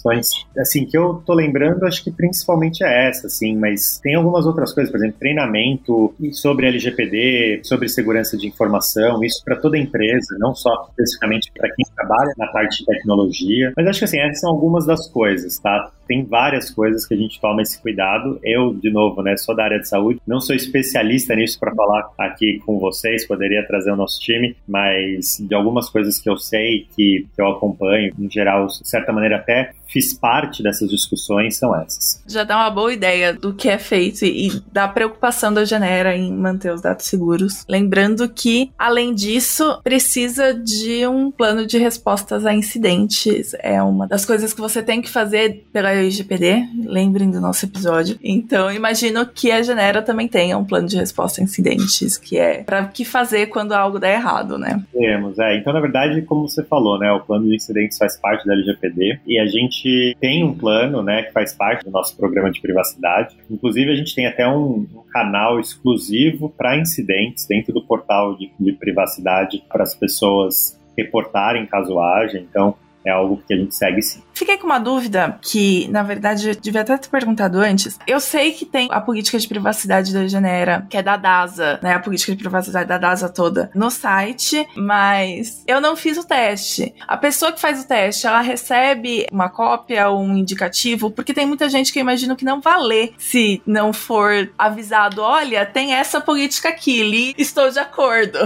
regulamentações. 0.03 0.45
Assim, 0.57 0.85
que 0.85 0.97
eu 0.97 1.21
tô 1.25 1.33
lembrando, 1.33 1.85
acho 1.85 2.03
que 2.03 2.11
principalmente 2.11 2.83
é 2.83 3.07
essa, 3.07 3.27
assim, 3.27 3.55
mas 3.57 3.99
tem 4.01 4.15
algumas 4.15 4.45
outras 4.45 4.73
coisas, 4.73 4.91
por 4.91 4.97
exemplo, 4.97 5.17
treinamento 5.19 6.13
sobre 6.31 6.67
LGPD, 6.67 7.61
sobre 7.63 7.87
segurança 7.89 8.37
de 8.37 8.47
informação, 8.47 9.23
isso 9.23 9.41
para 9.43 9.55
toda 9.55 9.77
empresa, 9.77 10.37
não 10.39 10.53
só 10.53 10.87
especificamente 10.89 11.51
para 11.57 11.69
quem 11.73 11.85
trabalha 11.95 12.33
na 12.37 12.47
parte 12.47 12.79
de 12.79 12.85
tecnologia. 12.85 13.73
Mas 13.75 13.87
acho 13.87 13.99
que 13.99 14.05
assim, 14.05 14.19
essas 14.19 14.41
são 14.41 14.51
algumas 14.51 14.85
das 14.85 15.07
coisas, 15.09 15.57
tá? 15.59 15.91
Tem 16.07 16.23
várias 16.23 16.69
coisas 16.69 17.05
que 17.05 17.13
a 17.13 17.17
gente 17.17 17.39
toma 17.39 17.61
esse 17.61 17.81
cuidado. 17.81 18.39
Eu, 18.43 18.73
de 18.73 18.91
novo, 18.91 19.21
né, 19.21 19.35
sou 19.37 19.55
da 19.55 19.63
área 19.63 19.79
de 19.79 19.87
saúde, 19.87 20.19
não 20.27 20.39
sou 20.39 20.55
especialista 20.55 21.35
nisso 21.35 21.59
para 21.59 21.73
falar 21.73 22.09
aqui 22.17 22.59
com 22.65 22.79
vocês, 22.79 23.27
poderia 23.27 23.65
trazer 23.65 23.91
o 23.91 23.95
nosso 23.95 24.19
time, 24.19 24.55
mas 24.67 25.37
de 25.39 25.53
algumas 25.53 25.89
coisas 25.89 26.19
que 26.19 26.29
eu 26.29 26.37
sei, 26.37 26.87
que, 26.95 27.27
que 27.35 27.41
eu 27.41 27.47
acompanho, 27.47 28.13
em 28.17 28.29
geral, 28.29 28.67
de 28.67 28.87
certa 28.87 29.11
maneira 29.11 29.37
até 29.37 29.73
fiz 29.93 30.11
parte 30.11 30.63
dessas 30.63 30.89
discussões, 30.89 31.55
são 31.57 31.79
essas. 31.79 32.21
Já 32.27 32.43
dá 32.43 32.57
uma 32.57 32.71
boa 32.71 32.91
ideia 32.91 33.31
do 33.31 33.53
que 33.53 33.69
é 33.69 33.77
feito 33.77 34.25
e 34.25 34.59
da 34.71 34.87
preocupação 34.87 35.53
da 35.53 35.63
Genera 35.63 36.15
em 36.15 36.33
manter 36.33 36.73
os 36.73 36.81
dados 36.81 37.05
seguros. 37.05 37.63
Lembrando 37.69 38.27
que, 38.27 38.71
além 38.77 39.13
disso, 39.13 39.79
precisa 39.83 40.53
de 40.53 41.05
um 41.05 41.29
plano 41.29 41.67
de 41.67 41.77
respostas 41.77 42.43
a 42.43 42.53
incidentes. 42.53 43.53
É 43.59 43.81
uma 43.83 44.07
das 44.07 44.25
coisas 44.25 44.51
que 44.51 44.59
você 44.59 44.81
tem 44.81 44.99
que 44.99 45.09
fazer 45.09 45.63
pela 45.71 45.92
LGPD, 45.93 46.67
lembrem 46.85 47.29
do 47.29 47.39
nosso 47.39 47.65
episódio. 47.65 48.17
Então, 48.23 48.71
imagino 48.71 49.25
que 49.25 49.51
a 49.51 49.61
Genera 49.61 50.01
também 50.01 50.27
tenha 50.27 50.57
um 50.57 50.65
plano 50.65 50.87
de 50.87 50.97
resposta 50.97 51.41
a 51.41 51.43
incidentes, 51.43 52.17
que 52.17 52.37
é 52.37 52.63
para 52.63 52.85
que 52.85 53.05
fazer 53.05 53.47
quando 53.47 53.73
algo 53.73 53.99
der 53.99 54.15
errado, 54.15 54.57
né? 54.57 54.83
Temos, 54.91 55.37
é. 55.39 55.57
Então, 55.57 55.73
na 55.73 55.79
verdade, 55.79 56.21
como 56.23 56.47
você 56.47 56.63
falou, 56.63 56.99
né, 56.99 57.11
o 57.11 57.21
plano 57.21 57.47
de 57.47 57.55
incidentes 57.55 57.97
faz 57.97 58.17
parte 58.17 58.45
da 58.45 58.53
LGPD 58.53 59.19
e 59.25 59.39
a 59.39 59.45
gente 59.45 60.15
tem 60.19 60.43
um 60.43 60.53
plano, 60.53 61.01
né, 61.01 61.23
que 61.23 61.31
faz 61.31 61.53
parte 61.53 61.83
do 61.83 61.91
nosso 61.91 62.15
programa 62.15 62.51
de 62.51 62.61
privacidade. 62.61 63.35
Inclusive, 63.49 63.91
a 63.91 63.95
gente 63.95 64.15
tem 64.15 64.27
até 64.27 64.47
um, 64.47 64.85
um 64.93 65.03
canal 65.11 65.59
exclusivo 65.59 66.49
para 66.49 66.77
incidentes 66.77 67.45
dentro 67.47 67.73
do 67.73 67.81
portal 67.81 68.35
de, 68.35 68.51
de 68.59 68.71
privacidade 68.73 69.63
para 69.69 69.83
as 69.83 69.95
pessoas 69.95 70.77
reportarem 70.97 71.65
caso 71.65 71.99
haja. 71.99 72.37
Então, 72.37 72.75
é 73.05 73.11
algo 73.11 73.41
que 73.45 73.53
a 73.53 73.57
gente 73.57 73.75
segue 73.75 74.01
sim. 74.01 74.21
Fiquei 74.33 74.57
com 74.57 74.65
uma 74.65 74.79
dúvida 74.79 75.37
que, 75.41 75.87
na 75.89 76.03
verdade, 76.03 76.49
eu 76.49 76.55
devia 76.55 76.81
até 76.81 76.97
ter 76.97 77.09
perguntado 77.09 77.59
antes. 77.59 77.99
Eu 78.07 78.19
sei 78.19 78.51
que 78.51 78.65
tem 78.65 78.87
a 78.91 78.99
política 78.99 79.37
de 79.37 79.47
privacidade 79.47 80.13
da 80.13 80.27
Genera, 80.27 80.85
que 80.89 80.97
é 80.97 81.03
da 81.03 81.17
DASA, 81.17 81.79
né? 81.81 81.93
A 81.93 81.99
política 81.99 82.31
de 82.31 82.37
privacidade 82.37 82.87
da 82.87 82.97
DASA 82.97 83.29
toda 83.29 83.69
no 83.75 83.89
site, 83.89 84.67
mas 84.75 85.63
eu 85.67 85.79
não 85.79 85.95
fiz 85.95 86.17
o 86.17 86.27
teste. 86.27 86.93
A 87.07 87.17
pessoa 87.17 87.51
que 87.51 87.61
faz 87.61 87.81
o 87.81 87.87
teste, 87.87 88.25
ela 88.25 88.41
recebe 88.41 89.27
uma 89.31 89.49
cópia 89.49 90.09
ou 90.09 90.21
um 90.21 90.35
indicativo, 90.37 91.11
porque 91.11 91.33
tem 91.33 91.45
muita 91.45 91.69
gente 91.69 91.91
que 91.91 91.99
eu 91.99 92.01
imagino 92.01 92.35
que 92.35 92.45
não 92.45 92.61
vai 92.61 92.79
ler 92.81 93.13
se 93.17 93.61
não 93.65 93.93
for 93.93 94.51
avisado, 94.57 95.21
olha, 95.21 95.65
tem 95.65 95.93
essa 95.93 96.19
política 96.19 96.69
aqui, 96.69 97.03
li, 97.03 97.35
estou 97.37 97.69
de 97.69 97.79
acordo. 97.79 98.39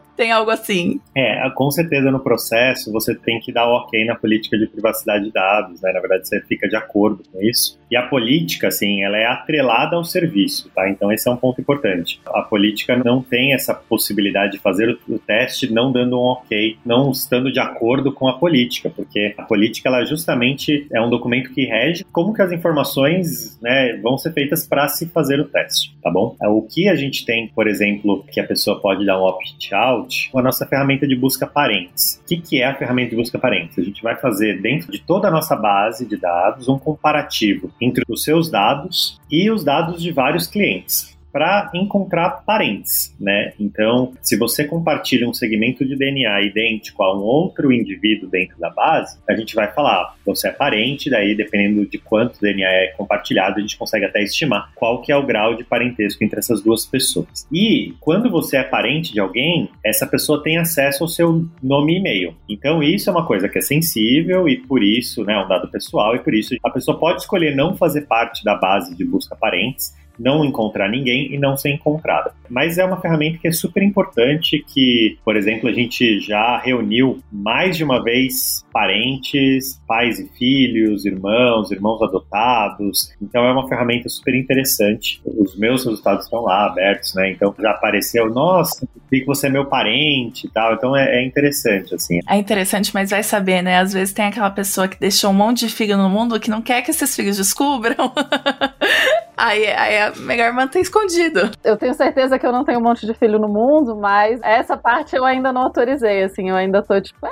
tem 0.16 0.32
algo 0.32 0.50
assim. 0.50 1.00
É, 1.14 1.48
com 1.54 1.70
certeza 1.70 2.10
no 2.10 2.20
processo 2.20 2.92
você 2.92 3.14
tem 3.14 3.38
que 3.40 3.52
dar 3.52 3.66
ok 3.68 4.04
na 4.04 4.14
política 4.14 4.56
de 4.58 4.66
privacidade 4.66 5.24
de 5.24 5.32
dados, 5.32 5.80
né? 5.80 5.92
Na 5.92 6.00
verdade, 6.00 6.26
você 6.26 6.40
fica 6.42 6.68
de 6.68 6.76
acordo 6.76 7.22
com 7.30 7.40
isso. 7.42 7.78
E 7.90 7.96
a 7.96 8.02
política, 8.02 8.68
assim, 8.68 9.02
ela 9.02 9.16
é 9.16 9.26
atrelada 9.26 9.96
ao 9.96 10.04
serviço, 10.04 10.70
tá? 10.74 10.88
Então, 10.88 11.12
esse 11.12 11.28
é 11.28 11.32
um 11.32 11.36
ponto 11.36 11.60
importante. 11.60 12.20
A 12.26 12.42
política 12.42 12.96
não 12.96 13.22
tem 13.22 13.54
essa 13.54 13.74
possibilidade 13.74 14.52
de 14.52 14.58
fazer 14.58 14.98
o 15.08 15.18
teste 15.18 15.72
não 15.72 15.92
dando 15.92 16.18
um 16.18 16.24
ok, 16.24 16.78
não 16.84 17.10
estando 17.10 17.52
de 17.52 17.60
acordo 17.60 18.12
com 18.12 18.28
a 18.28 18.38
política, 18.38 18.90
porque 18.90 19.34
a 19.36 19.42
política, 19.42 19.88
ela 19.88 20.04
justamente 20.04 20.86
é 20.92 21.00
um 21.00 21.10
documento 21.10 21.52
que 21.52 21.64
rege 21.64 22.04
como 22.12 22.32
que 22.32 22.42
as 22.42 22.52
informações, 22.52 23.58
né, 23.60 23.96
vão 24.02 24.16
ser 24.18 24.32
feitas 24.32 24.66
para 24.66 24.88
se 24.88 25.06
fazer 25.06 25.40
o 25.40 25.44
teste, 25.44 25.96
tá 26.02 26.10
bom? 26.10 26.36
O 26.42 26.62
que 26.62 26.88
a 26.88 26.94
gente 26.94 27.24
tem, 27.24 27.48
por 27.48 27.68
exemplo, 27.68 28.24
que 28.30 28.40
a 28.40 28.46
pessoa 28.46 28.80
pode 28.80 29.04
dar 29.04 29.20
um 29.20 29.24
opt-out, 29.24 30.30
a 30.34 30.42
nossa 30.42 30.66
ferramenta 30.66 31.06
de 31.06 31.16
busca 31.16 31.46
parentes. 31.46 32.20
O 32.24 32.28
que, 32.28 32.36
que 32.38 32.62
é 32.62 32.66
a 32.66 32.74
ferramenta 32.74 33.10
de 33.10 33.16
busca 33.16 33.38
parentes? 33.38 33.78
A 33.78 33.82
gente 33.82 34.02
vai 34.02 34.16
fazer 34.16 34.60
dentro 34.60 34.90
de 34.90 35.00
toda 35.00 35.28
a 35.28 35.30
nossa 35.30 35.56
base 35.56 36.06
de 36.06 36.16
dados 36.16 36.68
um 36.68 36.78
comparativo 36.78 37.70
entre 37.80 38.04
os 38.08 38.22
seus 38.22 38.50
dados 38.50 39.20
e 39.30 39.50
os 39.50 39.64
dados 39.64 40.02
de 40.02 40.12
vários 40.12 40.46
clientes 40.46 41.15
para 41.36 41.70
encontrar 41.74 42.42
parentes, 42.46 43.14
né? 43.20 43.52
Então, 43.60 44.14
se 44.22 44.38
você 44.38 44.64
compartilha 44.64 45.28
um 45.28 45.34
segmento 45.34 45.84
de 45.84 45.94
DNA 45.94 46.40
idêntico 46.44 47.02
a 47.02 47.14
um 47.14 47.20
outro 47.20 47.70
indivíduo 47.70 48.26
dentro 48.30 48.58
da 48.58 48.70
base, 48.70 49.18
a 49.28 49.36
gente 49.36 49.54
vai 49.54 49.70
falar, 49.70 50.14
você 50.24 50.48
é 50.48 50.50
parente, 50.50 51.10
daí 51.10 51.34
dependendo 51.34 51.84
de 51.84 51.98
quanto 51.98 52.40
DNA 52.40 52.66
é 52.66 52.86
compartilhado, 52.96 53.58
a 53.58 53.60
gente 53.60 53.76
consegue 53.76 54.06
até 54.06 54.22
estimar 54.22 54.72
qual 54.74 55.02
que 55.02 55.12
é 55.12 55.16
o 55.16 55.26
grau 55.26 55.54
de 55.54 55.62
parentesco 55.62 56.24
entre 56.24 56.38
essas 56.38 56.62
duas 56.62 56.86
pessoas. 56.86 57.46
E 57.52 57.94
quando 58.00 58.30
você 58.30 58.56
é 58.56 58.62
parente 58.62 59.12
de 59.12 59.20
alguém, 59.20 59.68
essa 59.84 60.06
pessoa 60.06 60.42
tem 60.42 60.56
acesso 60.56 61.04
ao 61.04 61.08
seu 61.08 61.46
nome 61.62 61.96
e 61.96 61.98
e-mail. 61.98 62.34
Então, 62.48 62.82
isso 62.82 63.10
é 63.10 63.12
uma 63.12 63.26
coisa 63.26 63.46
que 63.46 63.58
é 63.58 63.60
sensível 63.60 64.48
e 64.48 64.56
por 64.56 64.82
isso, 64.82 65.22
né, 65.22 65.34
é 65.34 65.44
um 65.44 65.46
dado 65.46 65.68
pessoal 65.68 66.16
e 66.16 66.18
por 66.18 66.32
isso 66.32 66.56
a 66.64 66.70
pessoa 66.70 66.98
pode 66.98 67.20
escolher 67.20 67.54
não 67.54 67.76
fazer 67.76 68.06
parte 68.06 68.42
da 68.42 68.54
base 68.54 68.96
de 68.96 69.04
busca 69.04 69.36
parentes 69.36 69.94
não 70.18 70.44
encontrar 70.44 70.88
ninguém 70.88 71.32
e 71.32 71.38
não 71.38 71.56
ser 71.56 71.70
encontrada. 71.70 72.32
Mas 72.48 72.78
é 72.78 72.84
uma 72.84 73.00
ferramenta 73.00 73.38
que 73.38 73.48
é 73.48 73.52
super 73.52 73.82
importante 73.82 74.64
que, 74.66 75.18
por 75.24 75.36
exemplo, 75.36 75.68
a 75.68 75.72
gente 75.72 76.20
já 76.20 76.58
reuniu 76.58 77.20
mais 77.30 77.76
de 77.76 77.84
uma 77.84 78.02
vez 78.02 78.64
parentes, 78.72 79.80
pais 79.86 80.18
e 80.18 80.28
filhos, 80.36 81.06
irmãos, 81.06 81.70
irmãos 81.70 82.02
adotados. 82.02 83.10
Então 83.20 83.44
é 83.44 83.52
uma 83.52 83.66
ferramenta 83.68 84.08
super 84.08 84.34
interessante. 84.34 85.20
Os 85.24 85.56
meus 85.56 85.84
resultados 85.84 86.24
estão 86.24 86.42
lá 86.42 86.66
abertos, 86.66 87.14
né? 87.14 87.30
Então 87.30 87.54
já 87.58 87.70
apareceu, 87.70 88.28
nossa, 88.30 88.86
vi 89.10 89.20
que 89.20 89.26
você 89.26 89.46
é 89.46 89.50
meu 89.50 89.64
parente 89.64 90.46
e 90.46 90.50
tal. 90.50 90.74
Então 90.74 90.94
é, 90.94 91.20
é 91.20 91.24
interessante, 91.24 91.94
assim. 91.94 92.20
É 92.28 92.36
interessante, 92.36 92.92
mas 92.92 93.10
vai 93.10 93.22
saber, 93.22 93.62
né? 93.62 93.78
Às 93.78 93.92
vezes 93.92 94.12
tem 94.12 94.26
aquela 94.26 94.50
pessoa 94.50 94.88
que 94.88 95.00
deixou 95.00 95.30
um 95.30 95.34
monte 95.34 95.66
de 95.66 95.72
filho 95.72 95.96
no 95.96 96.08
mundo 96.08 96.38
que 96.38 96.50
não 96.50 96.60
quer 96.60 96.82
que 96.82 96.90
esses 96.90 97.16
filhos 97.16 97.36
descubram. 97.36 98.12
aí, 99.36 99.66
aí 99.66 99.94
é 99.94 100.12
melhor 100.16 100.52
manter 100.52 100.80
escondido. 100.80 101.50
Eu 101.62 101.76
tenho 101.76 101.94
certeza 101.94 102.38
que 102.38 102.46
eu 102.46 102.52
não 102.52 102.64
tenho 102.64 102.78
um 102.78 102.82
monte 102.82 103.06
de 103.06 103.14
filho 103.14 103.38
no 103.38 103.48
mundo, 103.48 103.96
mas 103.96 104.40
essa 104.42 104.76
parte 104.76 105.14
eu 105.14 105.24
ainda 105.24 105.52
não 105.52 105.62
autorizei, 105.62 106.22
assim. 106.22 106.50
Eu 106.50 106.56
ainda 106.56 106.82
tô 106.82 107.00
tipo, 107.00 107.26
é, 107.26 107.30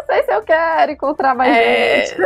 não 0.00 0.06
sei 0.06 0.22
se 0.22 0.32
eu 0.32 0.42
quero 0.42 0.92
encontrar 0.92 1.34
mais 1.34 1.56
é... 1.56 2.06
gente. 2.06 2.16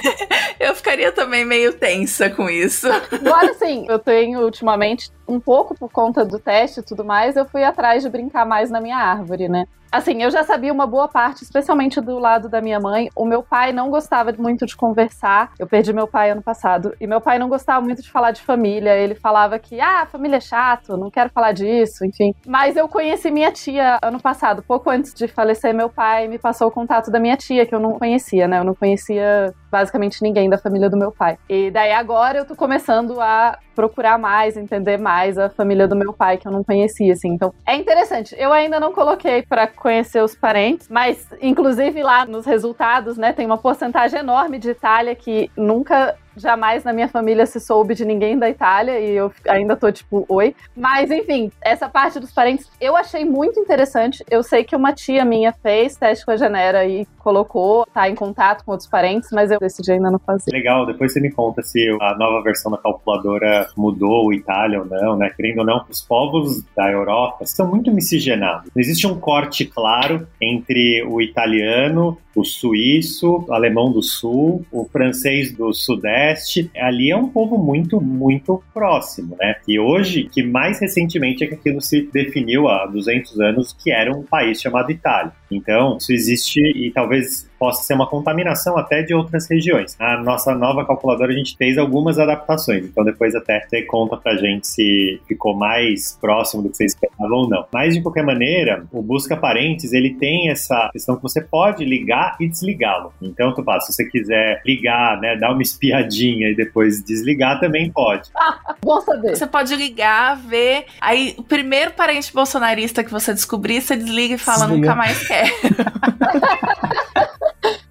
eu 0.58 0.74
ficaria 0.74 1.12
também 1.12 1.44
meio 1.44 1.72
tensa 1.72 2.28
com 2.30 2.48
isso. 2.48 2.88
Agora, 2.90 3.50
assim, 3.50 3.86
eu 3.88 3.98
tenho 3.98 4.40
ultimamente, 4.40 5.10
um 5.26 5.40
pouco 5.40 5.74
por 5.74 5.90
conta 5.90 6.24
do 6.24 6.38
teste 6.38 6.80
e 6.80 6.82
tudo 6.82 7.04
mais, 7.04 7.36
eu 7.36 7.44
fui 7.44 7.64
atrás 7.64 8.02
de 8.02 8.08
brincar 8.08 8.44
mais 8.44 8.70
na 8.70 8.80
minha 8.80 8.96
árvore, 8.96 9.48
né? 9.48 9.66
Assim, 9.92 10.22
eu 10.22 10.30
já 10.30 10.42
sabia 10.42 10.72
uma 10.72 10.86
boa 10.86 11.06
parte, 11.06 11.44
especialmente 11.44 12.00
do 12.00 12.18
lado 12.18 12.48
da 12.48 12.62
minha 12.62 12.80
mãe. 12.80 13.10
O 13.14 13.26
meu 13.26 13.42
pai 13.42 13.74
não 13.74 13.90
gostava 13.90 14.32
muito 14.32 14.64
de 14.64 14.74
conversar. 14.74 15.52
Eu 15.58 15.66
perdi 15.66 15.92
meu 15.92 16.06
pai 16.06 16.30
ano 16.30 16.40
passado. 16.40 16.96
E 16.98 17.06
meu 17.06 17.20
pai 17.20 17.38
não 17.38 17.46
gostava 17.46 17.84
muito 17.84 18.00
de 18.00 18.10
falar 18.10 18.30
de 18.30 18.40
família. 18.40 18.96
Ele 18.96 19.14
falava 19.14 19.58
que, 19.58 19.78
ah, 19.82 20.06
família 20.06 20.38
é 20.38 20.40
chato, 20.40 20.96
não 20.96 21.10
quero 21.10 21.28
falar 21.28 21.52
disso, 21.52 22.06
enfim. 22.06 22.34
Mas 22.46 22.74
eu 22.74 22.88
conheci 22.88 23.30
minha 23.30 23.52
tia 23.52 23.98
ano 24.02 24.18
passado, 24.18 24.62
pouco 24.62 24.88
antes 24.88 25.12
de 25.12 25.28
falecer, 25.28 25.74
meu 25.74 25.90
pai 25.90 26.26
me 26.26 26.38
passou 26.38 26.68
o 26.68 26.70
contato 26.70 27.10
da 27.12 27.20
minha 27.20 27.36
tia, 27.36 27.64
que 27.64 27.74
eu 27.74 27.78
não 27.78 27.92
conhecia, 27.92 28.48
né? 28.48 28.58
Eu 28.58 28.64
não 28.64 28.74
conhecia 28.74 29.54
basicamente 29.70 30.22
ninguém 30.22 30.50
da 30.50 30.58
família 30.58 30.90
do 30.90 30.96
meu 30.96 31.12
pai. 31.12 31.38
E 31.48 31.70
daí 31.70 31.92
agora 31.92 32.38
eu 32.38 32.44
tô 32.44 32.54
começando 32.54 33.20
a 33.20 33.58
procurar 33.74 34.18
mais, 34.18 34.56
entender 34.56 34.98
mais 34.98 35.38
a 35.38 35.48
família 35.48 35.88
do 35.88 35.96
meu 35.96 36.12
pai, 36.12 36.36
que 36.36 36.46
eu 36.46 36.52
não 36.52 36.62
conhecia, 36.62 37.12
assim. 37.12 37.28
Então, 37.28 37.54
é 37.66 37.74
interessante. 37.76 38.34
Eu 38.38 38.52
ainda 38.52 38.78
não 38.78 38.92
coloquei 38.92 39.42
para 39.42 39.66
conhecer 39.66 40.22
os 40.22 40.34
parentes, 40.34 40.88
mas, 40.88 41.26
inclusive, 41.40 42.02
lá 42.02 42.26
nos 42.26 42.44
resultados, 42.44 43.16
né, 43.16 43.32
tem 43.32 43.46
uma 43.46 43.56
porcentagem 43.56 44.20
enorme 44.20 44.58
de 44.58 44.70
Itália 44.70 45.14
que 45.14 45.50
nunca 45.56 46.16
jamais 46.36 46.84
na 46.84 46.92
minha 46.92 47.08
família 47.08 47.46
se 47.46 47.60
soube 47.60 47.94
de 47.94 48.04
ninguém 48.04 48.38
da 48.38 48.48
Itália 48.48 48.98
e 49.00 49.14
eu 49.14 49.32
ainda 49.48 49.76
tô 49.76 49.90
tipo, 49.90 50.24
oi. 50.28 50.54
Mas 50.76 51.10
enfim, 51.10 51.50
essa 51.60 51.88
parte 51.88 52.18
dos 52.18 52.32
parentes 52.32 52.70
eu 52.80 52.96
achei 52.96 53.24
muito 53.24 53.58
interessante. 53.60 54.24
Eu 54.30 54.42
sei 54.42 54.64
que 54.64 54.74
uma 54.74 54.92
tia 54.92 55.24
minha 55.24 55.52
fez 55.52 55.96
teste 55.96 56.24
com 56.24 56.32
a 56.32 56.36
Genera 56.36 56.86
e 56.86 57.06
colocou, 57.18 57.86
tá 57.86 58.08
em 58.08 58.14
contato 58.14 58.64
com 58.64 58.72
outros 58.72 58.88
parentes, 58.88 59.30
mas 59.32 59.50
eu 59.50 59.58
decidi 59.58 59.92
ainda 59.92 60.10
não 60.10 60.18
fazer. 60.18 60.50
Legal, 60.50 60.86
depois 60.86 61.12
você 61.12 61.20
me 61.20 61.30
conta 61.30 61.62
se 61.62 61.88
a 62.00 62.16
nova 62.16 62.42
versão 62.42 62.70
da 62.72 62.78
calculadora 62.78 63.68
mudou 63.76 64.26
o 64.26 64.32
Itália 64.32 64.80
ou 64.80 64.86
não, 64.86 65.16
né? 65.16 65.30
Querendo 65.36 65.58
ou 65.58 65.64
não, 65.64 65.84
os 65.88 66.00
povos 66.02 66.62
da 66.76 66.90
Europa 66.90 67.46
são 67.46 67.66
muito 67.66 67.92
miscigenados. 67.92 68.70
Não 68.74 68.80
existe 68.80 69.06
um 69.06 69.18
corte 69.18 69.64
claro 69.64 70.26
entre 70.40 71.04
o 71.04 71.20
italiano, 71.20 72.18
o 72.34 72.44
suíço, 72.44 73.44
o 73.48 73.52
alemão 73.52 73.90
do 73.92 74.02
sul, 74.02 74.64
o 74.70 74.84
francês 74.84 75.52
do 75.52 75.72
sudeste. 75.72 76.70
Ali 76.76 77.10
é 77.10 77.16
um 77.16 77.28
povo 77.28 77.58
muito, 77.58 78.00
muito 78.00 78.62
próximo, 78.72 79.36
né? 79.38 79.56
E 79.66 79.78
hoje, 79.78 80.24
que 80.24 80.42
mais 80.42 80.80
recentemente 80.80 81.44
é 81.44 81.46
que 81.46 81.54
aquilo 81.54 81.80
se 81.80 82.08
definiu 82.12 82.68
há 82.68 82.86
200 82.86 83.40
anos 83.40 83.72
que 83.72 83.90
era 83.90 84.14
um 84.14 84.22
país 84.22 84.60
chamado 84.60 84.90
Itália. 84.90 85.32
Então, 85.50 85.96
isso 85.98 86.12
existe 86.12 86.60
e 86.60 86.90
talvez 86.90 87.50
possa 87.62 87.84
ser 87.84 87.94
uma 87.94 88.08
contaminação 88.08 88.76
até 88.76 89.02
de 89.02 89.14
outras 89.14 89.48
regiões. 89.48 89.96
Na 89.96 90.20
nossa 90.20 90.52
nova 90.52 90.84
calculadora 90.84 91.32
a 91.32 91.36
gente 91.36 91.56
fez 91.56 91.78
algumas 91.78 92.18
adaptações, 92.18 92.84
então 92.86 93.04
depois 93.04 93.36
até 93.36 93.60
você 93.60 93.82
conta 93.82 94.16
pra 94.16 94.34
gente 94.34 94.66
se 94.66 95.20
ficou 95.28 95.56
mais 95.56 96.18
próximo 96.20 96.60
do 96.60 96.70
que 96.70 96.76
você 96.76 96.86
esperava 96.86 97.32
ou 97.32 97.48
não. 97.48 97.64
Mas 97.72 97.94
de 97.94 98.02
qualquer 98.02 98.24
maneira, 98.24 98.84
o 98.90 99.00
busca 99.00 99.36
parentes, 99.36 99.92
ele 99.92 100.14
tem 100.14 100.50
essa 100.50 100.90
questão 100.92 101.14
que 101.14 101.22
você 101.22 101.40
pode 101.40 101.84
ligar 101.84 102.34
e 102.40 102.48
desligá-lo. 102.48 103.12
Então, 103.22 103.54
tu 103.54 103.62
passa, 103.62 103.92
se 103.92 103.92
você 103.92 104.06
quiser 104.06 104.60
ligar, 104.66 105.20
né, 105.20 105.36
dar 105.36 105.52
uma 105.52 105.62
espiadinha 105.62 106.48
e 106.48 106.56
depois 106.56 107.00
desligar 107.04 107.60
também 107.60 107.92
pode. 107.92 108.28
Bom 108.82 109.00
saber. 109.02 109.36
Você 109.36 109.46
pode 109.46 109.76
ligar, 109.76 110.36
ver, 110.36 110.86
aí 111.00 111.36
o 111.38 111.44
primeiro 111.44 111.92
parente 111.92 112.34
bolsonarista 112.34 113.04
que 113.04 113.10
você 113.12 113.32
descobrir, 113.32 113.80
você 113.80 113.94
desliga 113.96 114.34
e 114.34 114.38
fala 114.38 114.66
Desliga. 114.66 114.80
nunca 114.80 114.94
mais 114.96 115.28
quer. 115.28 115.46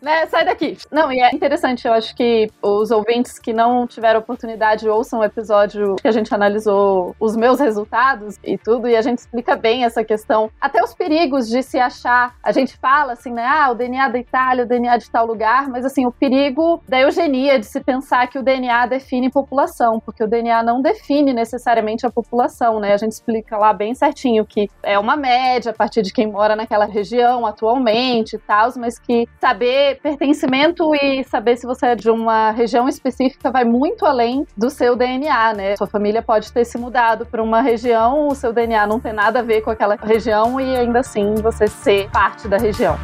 né, 0.01 0.25
sai 0.25 0.43
daqui. 0.43 0.77
Não, 0.91 1.11
e 1.11 1.19
é 1.19 1.29
interessante, 1.33 1.87
eu 1.87 1.93
acho 1.93 2.15
que 2.15 2.49
os 2.61 2.91
ouvintes 2.91 3.37
que 3.37 3.53
não 3.53 3.85
tiveram 3.85 4.19
oportunidade 4.19 4.89
ouçam 4.89 5.19
o 5.19 5.23
episódio 5.23 5.95
que 5.97 6.07
a 6.07 6.11
gente 6.11 6.33
analisou 6.33 7.15
os 7.19 7.35
meus 7.35 7.59
resultados 7.59 8.37
e 8.43 8.57
tudo, 8.57 8.87
e 8.87 8.95
a 8.95 9.01
gente 9.01 9.19
explica 9.19 9.55
bem 9.55 9.85
essa 9.85 10.03
questão, 10.03 10.49
até 10.59 10.83
os 10.83 10.93
perigos 10.93 11.47
de 11.47 11.61
se 11.61 11.79
achar. 11.79 12.35
A 12.43 12.51
gente 12.51 12.77
fala 12.77 13.13
assim, 13.13 13.31
né, 13.31 13.45
ah, 13.45 13.71
o 13.71 13.75
DNA 13.75 14.09
da 14.09 14.17
Itália, 14.17 14.63
o 14.63 14.67
DNA 14.67 14.97
de 14.97 15.09
tal 15.09 15.25
lugar, 15.25 15.69
mas 15.69 15.85
assim, 15.85 16.05
o 16.05 16.11
perigo 16.11 16.81
da 16.87 16.99
eugenia, 16.99 17.59
de 17.59 17.65
se 17.65 17.79
pensar 17.81 18.27
que 18.27 18.39
o 18.39 18.43
DNA 18.43 18.87
define 18.87 19.29
população, 19.29 19.99
porque 19.99 20.23
o 20.23 20.27
DNA 20.27 20.63
não 20.63 20.81
define 20.81 21.33
necessariamente 21.33 22.05
a 22.05 22.09
população, 22.09 22.79
né? 22.79 22.93
A 22.93 22.97
gente 22.97 23.11
explica 23.11 23.57
lá 23.57 23.73
bem 23.73 23.93
certinho 23.93 24.45
que 24.45 24.67
é 24.81 24.97
uma 24.97 25.15
média 25.15 25.71
a 25.71 25.73
partir 25.73 26.01
de 26.01 26.11
quem 26.11 26.27
mora 26.27 26.55
naquela 26.55 26.85
região 26.85 27.45
atualmente 27.45 28.35
e 28.35 28.39
tal, 28.39 28.71
mas 28.77 28.97
que 28.99 29.27
saber 29.39 29.90
pertencimento 29.95 30.93
e 30.95 31.23
saber 31.23 31.57
se 31.57 31.65
você 31.65 31.87
é 31.87 31.95
de 31.95 32.09
uma 32.09 32.51
região 32.51 32.87
específica 32.87 33.51
vai 33.51 33.63
muito 33.63 34.05
além 34.05 34.45
do 34.57 34.69
seu 34.69 34.95
DNA, 34.95 35.53
né? 35.53 35.75
Sua 35.77 35.87
família 35.87 36.21
pode 36.21 36.51
ter 36.51 36.65
se 36.65 36.77
mudado 36.77 37.25
para 37.25 37.41
uma 37.41 37.61
região, 37.61 38.27
o 38.27 38.35
seu 38.35 38.53
DNA 38.53 38.85
não 38.87 38.99
tem 38.99 39.13
nada 39.13 39.39
a 39.39 39.43
ver 39.43 39.61
com 39.61 39.69
aquela 39.69 39.95
região 39.95 40.59
e 40.59 40.75
ainda 40.75 40.99
assim 40.99 41.35
você 41.35 41.67
ser 41.67 42.09
parte 42.09 42.47
da 42.47 42.57
região. 42.57 42.97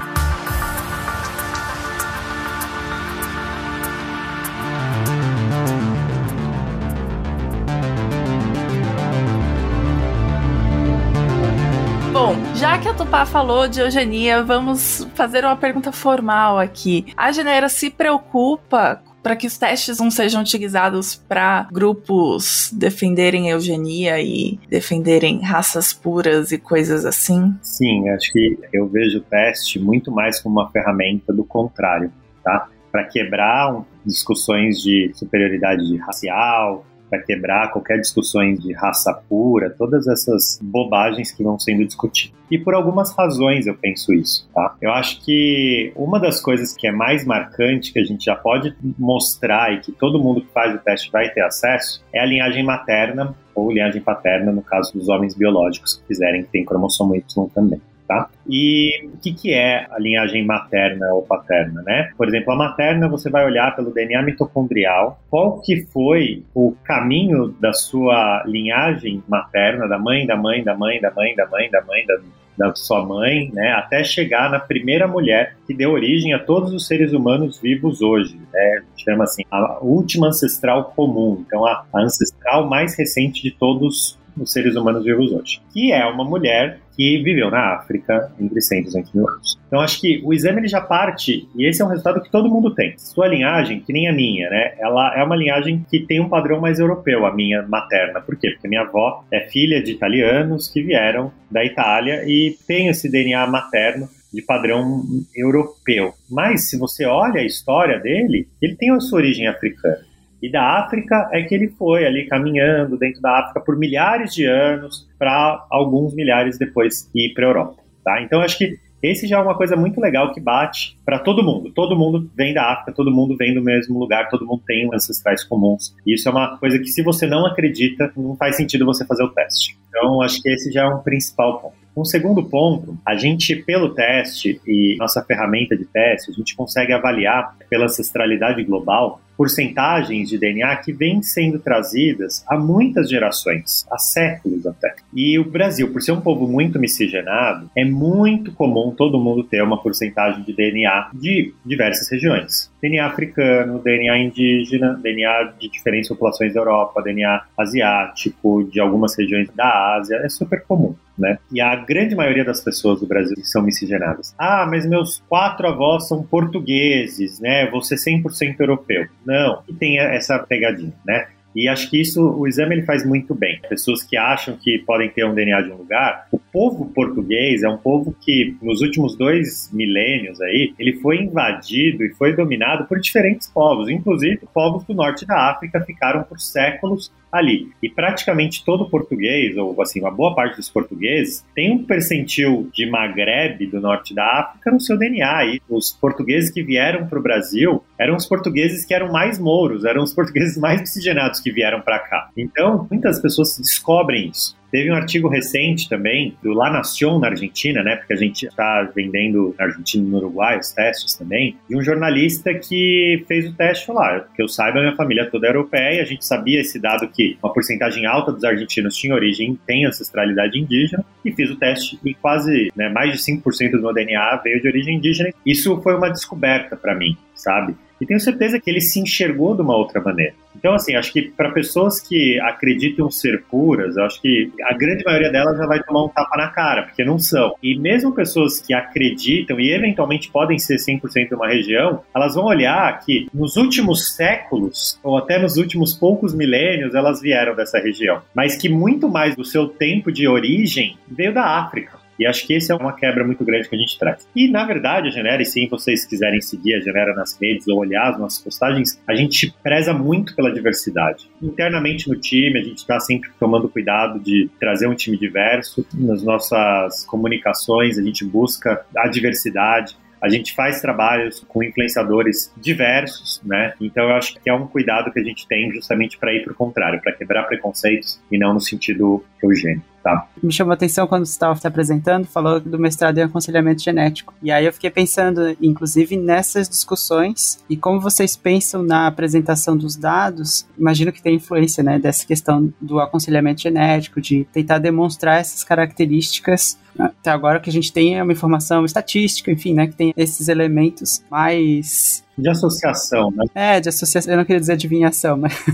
Já 12.78 12.82
que 12.82 12.90
a 12.90 12.94
Tupá 12.94 13.26
falou 13.26 13.68
de 13.68 13.80
eugenia, 13.80 14.44
vamos 14.44 15.08
fazer 15.16 15.44
uma 15.44 15.56
pergunta 15.56 15.92
formal 15.92 16.60
aqui. 16.60 17.08
A 17.18 17.32
Genera 17.32 17.70
se 17.70 17.90
preocupa 17.90 19.02
para 19.24 19.36
que 19.36 19.48
os 19.48 19.58
testes 19.58 20.00
não 20.00 20.12
sejam 20.12 20.42
utilizados 20.42 21.16
para 21.16 21.68
grupos 21.72 22.70
defenderem 22.72 23.50
eugenia 23.50 24.22
e 24.22 24.60
defenderem 24.70 25.42
raças 25.42 25.92
puras 25.92 26.52
e 26.52 26.60
coisas 26.60 27.04
assim? 27.04 27.56
Sim, 27.64 28.10
acho 28.10 28.32
que 28.32 28.60
eu 28.72 28.88
vejo 28.88 29.20
o 29.20 29.22
teste 29.22 29.80
muito 29.80 30.12
mais 30.12 30.40
como 30.40 30.60
uma 30.60 30.70
ferramenta 30.70 31.34
do 31.34 31.44
contrário, 31.44 32.12
tá? 32.44 32.70
Para 32.92 33.06
quebrar 33.06 33.84
discussões 34.06 34.78
de 34.78 35.12
superioridade 35.16 35.98
racial, 35.98 36.86
para 37.10 37.22
quebrar 37.22 37.72
qualquer 37.72 38.00
discussões 38.00 38.60
de 38.60 38.74
raça 38.74 39.14
pura, 39.28 39.70
todas 39.70 40.08
essas 40.08 40.60
bobagens 40.62 41.32
que 41.32 41.44
vão 41.44 41.58
sendo 41.60 41.86
discutidas. 41.86 42.36
E 42.50 42.58
por 42.58 42.74
algumas 42.74 43.14
razões 43.14 43.68
eu 43.68 43.76
penso 43.76 44.14
isso, 44.14 44.48
tá? 44.54 44.76
Eu 44.82 44.92
acho 44.92 45.24
que 45.24 45.92
uma 45.96 46.20
das 46.20 46.40
coisas 46.40 46.74
que 46.74 46.88
é 46.88 46.92
mais 46.92 47.26
marcante, 47.26 47.92
que 47.92 48.00
a 48.00 48.04
gente 48.04 48.26
já 48.26 48.36
pode 48.36 48.74
mostrar 48.98 49.74
e 49.74 49.82
que 49.82 49.92
todo 49.92 50.20
mundo 50.20 50.42
que 50.42 50.52
faz 50.54 50.74
o 50.74 50.78
teste 50.78 51.12
vai 51.12 51.30
ter 51.30 51.42
acesso, 51.42 52.04
é 52.14 52.22
a 52.22 52.26
linhagem 52.26 52.64
materna 52.64 53.36
ou 53.54 53.72
linhagem 53.72 54.02
paterna, 54.02 54.52
no 54.52 54.62
caso 54.62 54.94
dos 54.94 55.10
homens 55.10 55.36
biológicos 55.36 55.96
que 55.96 56.08
fizerem, 56.08 56.44
que 56.44 56.50
tem 56.50 56.64
cromossomo 56.64 57.16
Y 57.16 57.50
também. 57.54 57.82
Tá? 58.08 58.30
E 58.48 59.06
o 59.14 59.18
que, 59.18 59.34
que 59.34 59.54
é 59.54 59.86
a 59.92 60.00
linhagem 60.00 60.46
materna 60.46 61.14
ou 61.14 61.24
paterna, 61.24 61.82
né? 61.86 62.10
Por 62.18 62.26
exemplo, 62.26 62.54
a 62.54 62.56
materna 62.56 63.10
você 63.10 63.30
vai 63.30 63.46
olhar 63.46 63.76
pelo 63.76 63.94
DNA 63.94 64.22
mitocondrial, 64.22 65.20
qual 65.30 65.60
que 65.60 65.86
foi 65.88 66.44
o 66.56 66.74
caminho 66.86 67.50
da 67.60 67.74
sua 67.74 68.44
linhagem 68.46 69.22
materna, 69.28 69.90
da 69.90 70.00
mãe, 70.00 70.26
da 70.26 70.38
mãe, 70.38 70.64
da 70.64 70.74
mãe, 70.74 71.02
da 71.02 71.12
mãe, 71.12 71.36
da 71.36 71.48
mãe, 71.48 71.70
da 71.70 71.82
mãe, 71.82 72.06
da, 72.06 72.18
da 72.58 72.76
sua 72.76 73.06
mãe, 73.06 73.52
né, 73.54 73.72
até 73.74 74.04
chegar 74.04 74.50
na 74.50 74.60
primeira 74.60 75.08
mulher 75.08 75.56
que 75.68 75.74
deu 75.74 75.92
origem 75.92 76.34
a 76.34 76.40
todos 76.40 76.74
os 76.74 76.88
seres 76.88 77.14
humanos 77.14 77.60
vivos 77.60 78.02
hoje, 78.02 78.40
né, 78.52 78.84
chama 78.98 79.26
assim, 79.26 79.44
a 79.52 79.80
última 79.82 80.28
ancestral 80.28 80.86
comum, 80.96 81.44
então 81.46 81.66
a, 81.66 81.86
a 81.94 82.02
ancestral 82.02 82.68
mais 82.68 82.98
recente 82.98 83.44
de 83.44 83.52
todos 83.52 84.17
os 84.40 84.52
seres 84.52 84.76
humanos 84.76 85.04
vivos 85.04 85.32
hoje, 85.32 85.62
que 85.74 85.92
é 85.92 86.06
uma 86.06 86.24
mulher 86.24 86.80
que 86.96 87.22
viveu 87.22 87.52
na 87.52 87.76
África 87.76 88.32
entre 88.40 88.60
100 88.60 88.80
e 88.80 88.84
200 88.86 89.14
mil 89.14 89.30
anos. 89.30 89.60
Então, 89.68 89.80
acho 89.80 90.02
que 90.02 90.20
o 90.26 90.34
exame 90.34 90.62
ele 90.62 90.68
já 90.68 90.82
parte, 90.82 91.48
e 91.56 91.68
esse 91.68 91.82
é 91.82 91.86
um 91.86 91.90
resultado 91.90 92.22
que 92.22 92.32
todo 92.32 92.50
mundo 92.50 92.74
tem. 92.74 92.98
Sua 92.98 93.28
linhagem, 93.28 93.82
que 93.82 93.94
nem 93.94 94.08
a 94.08 94.14
minha, 94.14 94.50
né? 94.50 94.74
Ela 94.80 95.14
é 95.16 95.24
uma 95.24 95.36
linhagem 95.36 95.86
que 95.90 96.00
tem 96.00 96.20
um 96.20 96.28
padrão 96.28 96.60
mais 96.60 96.80
europeu, 96.80 97.26
a 97.26 97.34
minha 97.34 97.62
materna. 97.62 98.20
Por 98.20 98.36
quê? 98.36 98.50
Porque 98.52 98.68
minha 98.68 98.82
avó 98.82 99.24
é 99.32 99.42
filha 99.42 99.82
de 99.82 99.92
italianos 99.92 100.70
que 100.70 100.82
vieram 100.82 101.32
da 101.52 101.64
Itália 101.64 102.24
e 102.26 102.58
tem 102.68 102.88
esse 102.88 103.12
DNA 103.12 103.46
materno 103.46 104.10
de 104.34 104.42
padrão 104.42 105.04
europeu. 105.36 106.14
Mas, 106.30 106.70
se 106.70 106.78
você 106.78 107.06
olha 107.06 107.42
a 107.42 107.46
história 107.46 108.00
dele, 108.00 108.48
ele 108.62 108.76
tem 108.76 108.92
a 108.92 109.00
sua 109.00 109.20
origem 109.20 109.48
africana. 109.48 110.00
E 110.42 110.52
da 110.52 110.80
África 110.80 111.30
é 111.32 111.42
que 111.42 111.56
ele 111.56 111.68
foi 111.68 112.06
ali 112.06 112.26
caminhando 112.28 112.98
dentro 112.98 113.22
da 113.22 113.40
África 113.40 113.60
por 113.60 113.78
milhares 113.78 114.34
de 114.34 114.46
anos 114.46 115.08
para 115.18 115.66
alguns 115.70 116.14
milhares 116.14 116.58
depois 116.58 117.10
ir 117.14 117.34
para 117.34 117.46
a 117.46 117.50
Europa. 117.50 117.82
Tá? 118.04 118.22
Então 118.22 118.42
acho 118.42 118.58
que 118.58 118.78
esse 119.02 119.28
já 119.28 119.38
é 119.38 119.42
uma 119.42 119.56
coisa 119.56 119.76
muito 119.76 120.02
legal 120.02 120.34
que 120.34 120.40
bate 120.40 120.98
para 121.06 121.20
todo 121.20 121.44
mundo. 121.44 121.72
Todo 121.72 121.96
mundo 121.96 122.30
vem 122.36 122.54
da 122.54 122.72
África, 122.72 122.92
todo 122.92 123.12
mundo 123.12 123.38
vem 123.38 123.54
do 123.54 123.62
mesmo 123.62 124.00
lugar, 124.00 124.28
todo 124.28 124.46
mundo 124.46 124.64
tem 124.66 124.90
ancestrais 124.92 125.44
comuns. 125.44 125.96
E 126.06 126.16
isso 126.16 126.28
é 126.28 126.32
uma 126.32 126.58
coisa 126.58 126.80
que, 126.80 126.88
se 126.88 127.04
você 127.04 127.28
não 127.28 127.46
acredita, 127.46 128.12
não 128.18 128.36
faz 128.36 128.56
sentido 128.58 128.86
você 128.86 129.06
fazer 129.06 129.24
o 129.24 129.30
teste. 129.30 129.78
Então, 129.90 130.22
acho 130.22 130.42
que 130.42 130.50
esse 130.50 130.72
já 130.72 130.84
é 130.84 130.88
um 130.88 131.00
principal 131.00 131.60
ponto. 131.60 131.87
Um 131.98 132.06
segundo 132.06 132.44
ponto, 132.44 132.96
a 133.04 133.16
gente, 133.16 133.56
pelo 133.56 133.90
teste 133.90 134.62
e 134.68 134.96
nossa 135.00 135.20
ferramenta 135.24 135.76
de 135.76 135.84
teste, 135.84 136.30
a 136.30 136.34
gente 136.36 136.56
consegue 136.56 136.94
avaliar 136.94 137.58
pela 137.68 137.86
ancestralidade 137.86 138.64
global 138.64 139.20
porcentagens 139.36 140.30
de 140.30 140.38
DNA 140.38 140.76
que 140.78 140.94
vêm 140.94 141.24
sendo 141.24 141.58
trazidas 141.58 142.44
há 142.48 142.56
muitas 142.56 143.10
gerações, 143.10 143.84
há 143.90 143.98
séculos 143.98 144.68
até. 144.68 144.96
E 145.12 145.40
o 145.40 145.44
Brasil, 145.44 145.92
por 145.92 146.00
ser 146.04 146.12
um 146.12 146.22
povo 146.22 146.48
muito 146.48 146.80
miscigenado, 146.80 147.68
é 147.76 147.84
muito 147.84 148.52
comum 148.52 148.94
todo 148.96 149.20
mundo 149.20 149.44
ter 149.44 149.64
uma 149.64 149.82
porcentagem 149.82 150.44
de 150.44 150.54
DNA 150.54 151.10
de 151.16 151.52
diversas 151.66 152.08
regiões. 152.12 152.72
DNA 152.80 153.08
africano, 153.08 153.80
DNA 153.80 154.20
indígena, 154.20 155.00
DNA 155.02 155.54
de 155.60 155.68
diferentes 155.68 156.10
populações 156.10 156.54
da 156.54 156.60
Europa, 156.60 157.02
DNA 157.02 157.44
asiático, 157.58 158.70
de 158.72 158.80
algumas 158.80 159.18
regiões 159.18 159.50
da 159.56 159.96
Ásia, 159.96 160.18
é 160.18 160.30
super 160.30 160.64
comum. 160.64 160.96
Né? 161.18 161.40
E 161.52 161.60
a 161.60 161.76
grande 161.76 162.16
maioria 162.16 162.46
das 162.46 162.62
pessoas 162.62 163.00
do 163.00 163.08
Brasil 163.08 163.36
são 163.44 163.64
miscigenadas. 163.64 164.36
Ah, 164.38 164.68
mas 164.70 164.86
meus 164.86 165.24
quatro 165.28 165.68
avós 165.68 166.08
são 166.08 166.22
portugueses, 166.22 167.40
né? 167.40 167.68
Ser 167.82 167.96
100% 167.96 168.60
europeu. 168.60 169.08
Não, 169.26 169.64
e 169.68 169.74
tem 169.74 170.00
essa 170.00 170.38
pegadinha, 170.40 170.94
né? 171.06 171.28
E 171.56 171.68
acho 171.68 171.90
que 171.90 172.00
isso 172.00 172.22
o 172.22 172.48
exame 172.48 172.76
ele 172.76 172.86
faz 172.86 173.04
muito 173.04 173.34
bem. 173.34 173.60
Pessoas 173.68 174.04
que 174.04 174.16
acham 174.16 174.56
que 174.56 174.78
podem 174.86 175.10
ter 175.10 175.26
um 175.26 175.34
DNA 175.34 175.62
de 175.62 175.72
um 175.72 175.78
lugar, 175.78 176.28
o 176.32 176.38
povo 176.58 176.88
português 176.88 177.62
é 177.62 177.70
um 177.70 177.78
povo 177.78 178.16
que 178.20 178.58
nos 178.64 178.82
últimos 178.82 179.16
dois 179.16 179.70
milênios 179.72 180.42
aí 180.42 180.74
ele 180.80 180.94
foi 180.94 181.18
invadido 181.18 182.04
e 182.04 182.10
foi 182.16 182.36
dominado 182.36 182.86
por 182.86 183.00
diferentes 183.00 183.48
povos, 183.48 183.88
inclusive 183.88 184.40
povos 184.52 184.84
do 184.84 184.96
norte 184.96 185.24
da 185.24 185.52
África 185.52 185.80
ficaram 185.82 186.24
por 186.24 186.40
séculos 186.40 187.12
ali. 187.32 187.70
E 187.82 187.90
praticamente 187.90 188.64
todo 188.66 188.90
português, 188.90 189.56
ou 189.58 189.80
assim, 189.82 190.00
uma 190.00 190.12
boa 190.12 190.34
parte 190.34 190.58
dos 190.58 190.70
portugueses, 190.70 191.46
tem 191.54 191.72
um 191.72 191.84
percentil 191.84 192.70
de 192.74 192.90
Maghreb, 192.90 193.66
do 193.68 193.80
norte 193.80 194.14
da 194.14 194.26
África, 194.40 194.72
no 194.72 194.80
seu 194.80 194.98
DNA. 194.98 195.46
E 195.46 195.62
os 195.70 195.92
portugueses 195.94 196.50
que 196.50 196.64
vieram 196.64 197.06
para 197.08 197.20
o 197.20 197.22
Brasil 197.22 197.84
eram 198.00 198.16
os 198.16 198.26
portugueses 198.26 198.86
que 198.86 198.94
eram 198.94 199.12
mais 199.12 199.38
mouros, 199.38 199.86
eram 199.86 200.04
os 200.04 200.14
portugueses 200.14 200.58
mais 200.58 200.80
miscigenados 200.80 201.40
que 201.40 201.52
vieram 201.52 201.82
para 201.82 202.00
cá. 202.00 202.30
Então, 202.36 202.88
muitas 202.90 203.20
pessoas 203.22 203.58
descobrem 203.60 204.30
isso. 204.30 204.58
Teve 204.72 204.92
um 204.92 204.96
artigo 204.96 205.28
recente 205.28 205.88
também 205.88 206.36
do 206.44 206.54
La 206.54 206.70
Nación 206.70 207.20
na 207.20 207.28
Argentina, 207.28 207.84
né? 207.84 207.96
Porque 207.96 208.14
a 208.14 208.18
gente 208.18 208.46
está 208.46 208.90
vendendo 208.96 209.56
na 209.58 209.66
Argentina 209.66 210.06
e 210.06 210.10
no 210.10 210.18
Uruguai 210.18 210.60
os 210.60 210.72
testes 210.72 211.16
também, 211.16 211.56
de 211.70 211.76
um 211.76 211.82
jornalista 211.82 212.54
que 212.54 213.24
fez 213.28 213.48
o 213.48 213.54
teste 213.54 213.86
falou: 213.86 214.02
ah, 214.02 214.26
que 214.36 214.42
eu 214.42 214.48
saiba, 214.48 214.80
minha 214.80 214.96
família 214.96 215.30
toda 215.30 215.48
é 215.48 215.50
europeia, 215.50 216.02
a 216.02 216.06
gente 216.06 216.26
sabia 216.26 216.60
esse 216.60 216.80
dado 216.80 217.08
que 217.08 217.38
uma 217.42 217.54
porcentagem 217.54 218.06
alta 218.06 218.32
dos 218.32 218.44
argentinos 218.44 218.96
tinha 218.96 219.16
origem, 219.16 219.58
tem 219.66 219.86
ancestralidade 219.86 220.60
indígena, 220.60 221.04
e 221.24 221.32
fiz 221.32 221.50
o 221.50 221.56
teste 221.56 222.00
e 222.04 222.14
quase, 222.14 222.72
né, 222.76 222.90
mais 222.90 223.12
de 223.12 223.18
5% 223.18 223.72
do 223.72 223.82
meu 223.82 223.94
DNA 223.94 224.42
veio 224.44 224.62
de 224.62 224.68
origem 224.68 224.98
indígena. 224.98 225.30
Isso 225.46 225.82
foi 225.82 225.96
uma 225.96 226.10
descoberta 226.10 226.76
para 226.76 226.96
mim, 226.96 227.18
sabe? 227.36 227.76
E 228.00 228.06
tenho 228.06 228.20
certeza 228.20 228.60
que 228.60 228.70
ele 228.70 228.82
se 228.82 229.00
enxergou 229.00 229.56
de 229.56 229.62
uma 229.62 229.76
outra 229.76 230.02
maneira. 230.02 230.34
Então, 230.56 230.74
assim, 230.74 230.96
acho 230.96 231.14
que 231.14 231.22
para 231.22 231.52
pessoas 231.52 232.00
que 232.00 232.40
acreditam 232.42 233.12
ser 233.12 233.44
puras, 233.44 233.98
acho 233.98 234.22
que 234.22 234.52
a 234.64 234.74
grande 234.76 235.04
maioria 235.04 235.32
delas 235.32 235.58
já 235.58 235.66
vai 235.68 235.82
tomar 235.84 236.06
um 236.06 236.10
tapa 236.10 236.36
na 236.36 236.48
cara, 236.48 236.84
porque 236.84 237.04
não 237.04 237.20
são. 237.20 237.54
E 237.62 237.78
mesmo 237.78 238.12
pessoas 238.12 238.60
que 238.60 238.74
acreditam 238.74 239.60
e 239.60 239.72
eventualmente 239.72 240.32
podem 240.32 240.58
ser 240.58 240.78
100% 240.78 241.30
de 241.30 241.36
uma 241.36 241.48
região, 241.48 242.02
elas 242.16 242.36
vão 242.36 242.46
olhar 242.46 243.00
que 243.06 243.28
nos 243.34 243.56
últimos 243.56 244.16
séculos, 244.16 245.00
ou 245.04 245.18
até 245.18 245.38
nos 245.38 245.58
últimos 245.58 245.94
poucos 245.94 246.34
milênios, 246.34 246.96
elas 246.96 247.22
vieram 247.22 247.56
dessa 247.56 247.80
região. 247.80 248.22
Mas 248.34 248.56
que 248.56 248.68
muito 248.68 249.08
mais 249.08 249.36
do 249.36 249.46
seu 249.46 249.68
tempo 249.68 250.12
de 250.12 250.28
origem 250.28 250.98
veio 251.08 251.34
da 251.34 251.60
África. 251.60 252.07
E 252.20 252.26
acho 252.26 252.46
que 252.46 252.54
esse 252.54 252.72
é 252.72 252.76
uma 252.76 252.94
quebra 252.94 253.24
muito 253.24 253.44
grande 253.44 253.70
que 253.70 253.76
a 253.76 253.80
gente 253.80 253.98
traz. 253.98 254.28
E, 254.36 254.50
na 254.50 254.66
verdade, 254.66 255.08
a 255.08 255.12
Genera, 255.12 255.42
e 255.42 255.46
se 255.46 255.68
vocês 255.68 256.06
quiserem 256.06 256.42
seguir 256.42 256.76
a 256.76 256.80
Genera 256.80 257.14
nas 257.14 257.38
redes 257.40 257.68
ou 257.68 257.80
olhar 257.80 258.12
as 258.12 258.20
nossas 258.20 258.40
postagens, 258.40 259.02
a 259.08 259.16
gente 259.16 259.54
preza 259.64 259.94
muito 259.94 260.36
pela 260.36 260.54
diversidade. 260.54 261.30
Internamente 261.42 262.10
no 262.10 262.16
time, 262.20 262.60
a 262.60 262.64
gente 262.64 262.78
está 262.78 263.00
sempre 263.00 263.30
tomando 263.40 263.70
cuidado 263.70 264.20
de 264.20 264.50
trazer 264.60 264.88
um 264.88 264.96
time 264.96 265.18
diverso. 265.18 265.86
Nas 265.94 266.24
nossas 266.24 267.06
comunicações, 267.06 267.98
a 267.98 268.04
gente 268.04 268.26
busca 268.26 268.86
a 268.96 269.08
diversidade. 269.08 269.96
A 270.20 270.30
gente 270.30 270.56
faz 270.56 270.82
trabalhos 270.82 271.46
com 271.48 271.64
influenciadores 271.64 272.52
diversos, 272.58 273.40
né? 273.46 273.74
Então 273.80 274.06
eu 274.06 274.16
acho 274.16 274.34
que 274.40 274.50
é 274.50 274.54
um 274.54 274.66
cuidado 274.66 275.12
que 275.12 275.20
a 275.20 275.24
gente 275.24 275.48
tem 275.48 275.72
justamente 275.72 276.18
para 276.18 276.34
ir 276.34 276.44
para 276.44 276.54
o 276.54 276.56
contrário, 276.56 277.00
para 277.02 277.12
quebrar 277.12 277.44
preconceitos 277.44 278.20
e 278.32 278.38
não 278.38 278.54
no 278.54 278.60
sentido 278.60 279.24
eugênico. 279.42 279.86
Tá. 280.08 280.26
Me 280.42 280.54
chamou 280.54 280.72
a 280.72 280.76
atenção 280.76 281.06
quando 281.06 281.26
você 281.26 281.34
estava 281.34 281.60
se 281.60 281.68
apresentando, 281.68 282.26
falou 282.26 282.62
do 282.62 282.80
mestrado 282.80 283.18
em 283.18 283.24
aconselhamento 283.24 283.84
genético. 283.84 284.34
E 284.42 284.50
aí 284.50 284.66
eu 284.66 284.72
fiquei 284.72 284.90
pensando, 284.90 285.54
inclusive, 285.62 286.16
nessas 286.16 286.70
discussões 286.70 287.62
e 287.70 287.76
como 287.76 288.00
vocês 288.00 288.38
pensam 288.38 288.82
na 288.82 289.08
apresentação 289.08 289.76
dos 289.76 289.98
dados. 289.98 290.66
Imagino 290.78 291.12
que 291.12 291.22
tem 291.22 291.36
influência, 291.36 291.84
né, 291.84 292.00
dessa 292.00 292.26
questão 292.26 292.74
do 292.80 293.02
aconselhamento 293.02 293.62
genético, 293.62 294.22
de 294.22 294.46
tentar 294.54 294.78
demonstrar 294.78 295.42
essas 295.42 295.66
características 295.66 296.78
até 296.98 297.30
agora 297.30 297.60
o 297.60 297.62
que 297.62 297.70
a 297.70 297.74
gente 297.74 297.94
tem 297.94 298.18
é 298.18 298.24
uma 298.24 298.32
informação 298.32 298.84
estatística, 298.84 299.52
enfim, 299.52 299.74
né, 299.74 299.88
que 299.88 299.94
tem 299.94 300.14
esses 300.18 300.48
elementos 300.48 301.22
mais 301.30 302.24
de 302.38 302.50
associação, 302.50 303.32
né? 303.32 303.46
É, 303.56 303.80
de 303.80 303.90
associação. 303.90 304.32
Eu 304.32 304.38
não 304.38 304.46
queria 304.46 304.60
dizer 304.60 304.74
adivinhação, 304.74 305.38
mas. 305.38 305.54